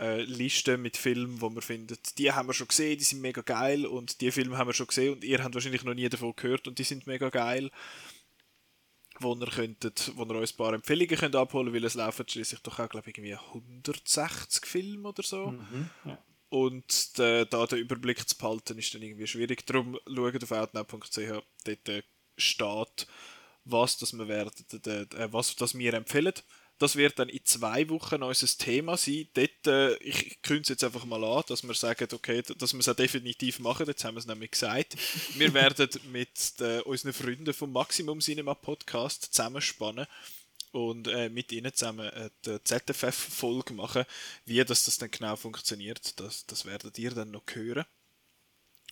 äh, 0.00 0.22
Listen 0.22 0.82
mit 0.82 0.96
Filmen, 0.96 1.40
wo 1.40 1.48
man 1.48 1.62
findet, 1.62 2.18
die 2.18 2.30
haben 2.30 2.48
wir 2.48 2.54
schon 2.54 2.68
gesehen, 2.68 2.98
die 2.98 3.04
sind 3.04 3.20
mega 3.20 3.40
geil 3.40 3.86
und 3.86 4.20
die 4.20 4.30
Filme 4.30 4.56
haben 4.56 4.68
wir 4.68 4.74
schon 4.74 4.86
gesehen 4.86 5.14
und 5.14 5.24
ihr 5.24 5.42
habt 5.42 5.54
wahrscheinlich 5.54 5.82
noch 5.82 5.94
nie 5.94 6.08
davon 6.08 6.34
gehört 6.36 6.68
und 6.68 6.78
die 6.78 6.84
sind 6.84 7.06
mega 7.06 7.30
geil 7.30 7.70
wo 9.20 9.34
ihr, 9.34 9.46
könntet, 9.46 10.12
wo 10.16 10.24
ihr 10.24 10.34
euch 10.36 10.54
ein 10.54 10.56
paar 10.56 10.72
Empfehlungen 10.74 11.16
könnt 11.16 11.36
abholen 11.36 11.66
könnt, 11.66 11.76
weil 11.76 11.84
es 11.84 11.94
laufen 11.94 12.28
schließlich 12.28 12.60
doch 12.60 12.78
auch, 12.78 12.88
glaube 12.88 13.10
ich, 13.10 13.18
irgendwie 13.18 13.34
160 13.34 14.66
Filme 14.66 15.08
oder 15.08 15.22
so. 15.22 15.52
Mhm, 15.52 15.90
ja. 16.04 16.18
Und 16.50 17.18
da 17.18 17.66
den 17.66 17.78
Überblick 17.78 18.26
zu 18.26 18.36
behalten, 18.36 18.78
ist 18.78 18.94
dann 18.94 19.02
irgendwie 19.02 19.26
schwierig. 19.26 19.66
Darum 19.66 19.98
schaut 20.06 20.42
auf 20.42 20.52
outnow.ch, 20.52 21.42
dort 21.64 21.88
äh, 21.88 22.02
steht, 22.36 23.06
was, 23.64 23.98
das 23.98 24.16
wir, 24.16 24.28
werden, 24.28 24.52
äh, 24.86 25.32
was 25.32 25.56
das 25.56 25.76
wir 25.76 25.94
empfehlen. 25.94 26.32
Das 26.78 26.94
wird 26.94 27.18
dann 27.18 27.28
in 27.28 27.44
zwei 27.44 27.88
Wochen 27.88 28.22
unser 28.22 28.46
Thema 28.46 28.96
sein. 28.96 29.28
Dort, 29.34 29.66
äh, 29.66 29.96
ich 29.96 30.40
kündige 30.42 30.62
es 30.62 30.68
jetzt 30.68 30.84
einfach 30.84 31.04
mal 31.04 31.22
an, 31.24 31.42
dass 31.48 31.64
wir 31.64 31.74
sagen, 31.74 32.08
okay, 32.12 32.42
dass 32.56 32.72
wir 32.72 32.80
es 32.80 32.88
auch 32.88 32.94
definitiv 32.94 33.58
machen. 33.58 33.86
Jetzt 33.86 34.04
haben 34.04 34.14
wir 34.14 34.20
es 34.20 34.26
nämlich 34.26 34.52
gesagt. 34.52 34.96
Wir 35.34 35.52
werden 35.54 35.88
mit 36.12 36.60
den, 36.60 36.82
unseren 36.82 37.12
Freunden 37.12 37.52
vom 37.52 37.72
Maximum 37.72 38.20
Cinema 38.20 38.54
Podcast 38.54 39.34
zusammenspannen 39.34 40.06
und 40.72 41.08
äh, 41.08 41.28
mit 41.28 41.50
ihnen 41.52 41.72
zusammen 41.72 42.08
äh, 42.10 42.30
die 42.44 42.62
ZFF-Folge 42.62 43.74
machen. 43.74 44.04
Wie 44.44 44.62
das, 44.64 44.84
das 44.84 44.98
dann 44.98 45.10
genau 45.10 45.36
funktioniert, 45.36 46.18
das, 46.20 46.46
das 46.46 46.64
werdet 46.64 46.98
ihr 46.98 47.10
dann 47.10 47.30
noch 47.30 47.44
hören. 47.52 47.84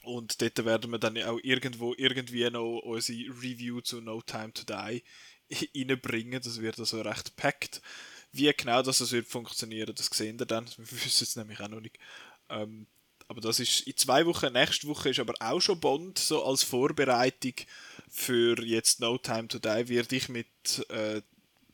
Und 0.06 0.40
dort 0.40 0.64
werden 0.64 0.92
wir 0.92 0.98
dann 0.98 1.20
auch 1.24 1.40
irgendwo 1.42 1.92
irgendwie 1.96 2.48
noch 2.48 2.78
unsere 2.78 3.28
Review 3.42 3.80
zu 3.80 4.00
No 4.00 4.22
Time 4.22 4.52
to 4.52 4.62
Die 4.62 5.02
reinbringen. 5.74 6.40
Das 6.40 6.60
wird 6.60 6.78
also 6.78 7.00
recht 7.00 7.34
packt. 7.34 7.82
Wie 8.30 8.52
genau 8.56 8.82
das 8.82 9.10
wird 9.10 9.26
funktionieren, 9.26 9.92
das 9.96 10.06
sehen 10.06 10.38
wir 10.38 10.46
dann. 10.46 10.66
Wir 10.76 11.04
wissen 11.04 11.24
es 11.24 11.34
nämlich 11.34 11.58
auch 11.58 11.68
noch 11.68 11.80
nicht. 11.80 11.98
Ähm, 12.48 12.86
aber 13.26 13.40
das 13.40 13.58
ist 13.58 13.80
in 13.80 13.96
zwei 13.96 14.24
Wochen. 14.26 14.52
Nächste 14.52 14.86
Woche 14.86 15.10
ist 15.10 15.18
aber 15.18 15.34
auch 15.40 15.60
schon 15.60 15.80
Bond, 15.80 16.20
so 16.20 16.44
als 16.44 16.62
Vorbereitung 16.62 17.54
für 18.08 18.62
jetzt 18.64 19.00
No 19.00 19.18
Time 19.18 19.48
to 19.48 19.58
Die, 19.58 19.88
werde 19.88 20.14
ich 20.14 20.28
mit 20.28 20.46
äh, 20.88 21.20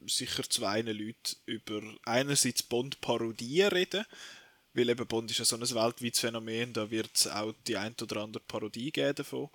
sicher 0.07 0.45
zwei 0.49 0.81
Leuten 0.81 1.37
über 1.45 1.83
einerseits 2.07 2.63
Bond-Parodien 2.63 3.69
reden, 3.69 4.07
weil 4.75 4.89
eben 4.89 5.07
Bond 5.07 5.31
ist 5.31 5.39
ja 5.39 5.45
so 5.45 5.57
ein 5.57 5.63
weltweites 5.63 6.21
Phänomen, 6.21 6.73
da 6.73 6.91
wird 6.91 7.11
es 7.15 7.27
auch 7.27 7.55
die 7.67 7.77
ein 7.77 7.95
oder 8.01 8.23
andere 8.23 8.43
Parodie 8.47 8.91
geben 8.91 9.15
davon. 9.15 9.49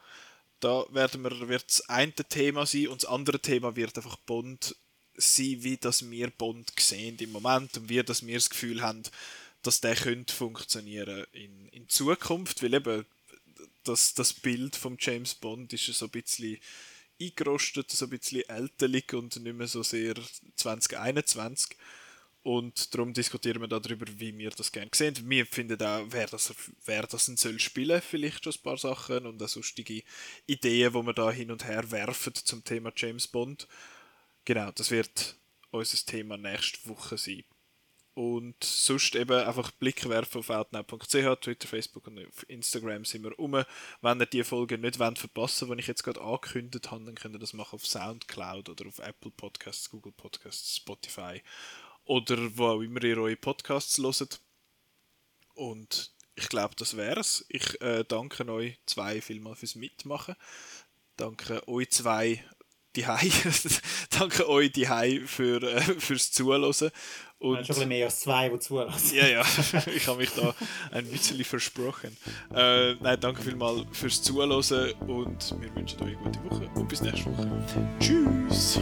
Da 0.60 0.85
werden 0.91 1.23
wir, 1.23 1.48
wird 1.49 1.68
das 1.68 1.88
eine 1.89 2.14
Thema 2.14 2.65
sein 2.65 2.88
und 2.88 3.03
das 3.03 3.10
andere 3.10 3.39
Thema 3.39 3.76
wird 3.76 3.95
einfach 3.98 4.18
Bond 4.18 4.76
sein, 5.15 5.57
wie 5.61 5.77
das 5.77 6.10
wir 6.10 6.30
Bond 6.30 6.72
sehen 6.80 7.18
im 7.19 7.31
Moment 7.31 7.77
und 7.77 7.89
wie 7.89 8.02
das 8.03 8.26
wir 8.26 8.35
das 8.35 8.49
Gefühl 8.49 8.81
haben, 8.81 9.03
dass 9.64 9.81
der 9.81 9.95
könnte 9.95 10.34
funktionieren 10.34 11.26
in, 11.34 11.68
in 11.69 11.89
Zukunft, 11.89 12.64
weil 12.64 12.76
eben 12.76 13.06
das, 13.84 14.14
das 14.14 14.34
Bild 14.34 14.76
von 14.76 14.98
James 14.99 15.35
Bond 15.35 15.73
ist 15.73 15.85
so 15.85 16.06
ein 16.06 16.11
bisschen 16.11 16.60
eingerostet, 17.19 17.89
so 17.91 18.06
ein 18.06 18.10
bisschen 18.10 18.48
älterlich 18.48 19.14
und 19.14 19.35
nicht 19.38 19.56
mehr 19.56 19.68
so 19.68 19.84
sehr 19.84 20.15
2021. 20.56 21.76
Und 22.48 22.94
darum 22.95 23.11
diskutieren 23.11 23.60
wir 23.60 23.68
darüber, 23.68 24.06
wie 24.19 24.38
wir 24.38 24.52
das 24.52 24.72
gerne 24.72 24.90
sehen. 24.95 25.18
Wir 25.26 25.45
finden 25.45 25.82
auch, 25.82 26.06
wer 26.07 26.28
das, 26.28 26.53
wer 26.86 27.06
das 27.06 27.26
soll 27.26 27.60
spielen, 27.60 28.02
vielleicht 28.02 28.45
schon 28.45 28.53
ein 28.53 28.64
paar 28.64 28.78
Sachen 28.78 29.26
und 29.26 29.44
auch 29.44 29.49
sonstige 29.49 30.02
Ideen, 30.45 30.94
die 30.94 31.06
wir 31.06 31.11
da 31.11 31.30
hin 31.30 31.52
und 31.52 31.65
her 31.65 31.91
werfen 31.91 32.34
zum 32.36 32.64
Thema 32.64 32.94
James 32.95 33.28
Bond. 33.28 33.68
Genau, 34.45 34.72
das 34.72 34.91
wird 34.91 35.36
unser 35.72 36.06
Thema 36.06 36.38
nächste 36.38 36.88
Woche 36.88 37.18
sein. 37.18 37.44
Und 38.14 38.64
sonst 38.64 39.14
eben 39.15 39.45
einfach 39.45 39.69
Blick 39.72 40.07
werfen 40.07 40.40
auf 40.40 40.49
outnow.ch, 40.49 41.06
Twitter, 41.06 41.68
Facebook 41.68 42.07
und 42.07 42.26
auf 42.26 42.49
Instagram 42.49 43.03
sind 43.03 43.26
wir 43.26 43.38
um. 43.38 43.61
Wenn 44.02 44.22
ihr 44.22 44.26
die 44.26 44.45
Folge 44.45 44.78
nicht 44.78 44.99
wollt 44.99 45.19
verpassen 45.19 45.68
wollt, 45.68 45.80
die 45.80 45.82
ich 45.82 45.88
jetzt 45.88 46.03
gerade 46.03 46.22
angekündigt 46.22 46.91
habe, 46.91 47.03
dann 47.03 47.15
könnt 47.15 47.36
ihr 47.36 47.40
das 47.40 47.52
machen 47.52 47.76
auf 47.76 47.86
Soundcloud 47.86 48.69
oder 48.69 48.88
auf 48.88 48.99
Apple 48.99 49.32
Podcasts, 49.32 49.90
Google 49.90 50.14
Podcasts, 50.14 50.78
Spotify 50.78 51.41
oder 52.07 52.38
wo 52.57 52.67
auch 52.67 52.81
immer 52.81 53.03
ihr 53.03 53.17
eure 53.17 53.35
Podcasts 53.35 53.97
hört. 53.97 54.41
Und 55.53 56.11
ich 56.35 56.49
glaube, 56.49 56.75
das 56.77 56.97
wäre 56.97 57.19
es. 57.19 57.45
Ich 57.49 57.81
äh, 57.81 58.03
danke 58.07 58.47
euch 58.47 58.79
zwei 58.85 59.21
vielmal 59.21 59.55
fürs 59.55 59.75
Mitmachen. 59.75 60.35
Danke 61.15 61.67
euch 61.67 61.89
zwei 61.91 62.43
die 62.97 63.05
danke 64.19 64.49
euch 64.49 64.71
die 64.71 64.88
für, 65.25 65.61
äh, 65.61 65.81
fürs 65.81 66.31
Zuhören. 66.31 66.63
Und, 66.63 66.73
schon 67.39 67.55
ein 67.55 67.61
bisschen 67.67 67.89
mehr 67.89 68.05
als 68.05 68.19
zwei, 68.21 68.49
die 68.49 68.59
zulassen. 68.59 69.15
ja, 69.15 69.27
ja, 69.27 69.41
ich 69.95 70.07
habe 70.07 70.17
mich 70.17 70.31
da 70.31 70.55
ein 70.91 71.05
bisschen 71.05 71.43
versprochen. 71.43 72.17
Äh, 72.53 72.95
nein, 72.95 73.19
danke 73.19 73.43
vielmals 73.43 73.84
fürs 73.91 74.23
Zuhören 74.23 74.51
und 74.51 75.61
wir 75.61 75.75
wünschen 75.75 76.01
euch 76.01 76.17
eine 76.17 76.17
gute 76.17 76.43
Woche 76.45 76.69
und 76.73 76.88
bis 76.89 77.01
nächste 77.01 77.25
Woche. 77.25 77.47
Tschüss! 77.99 78.79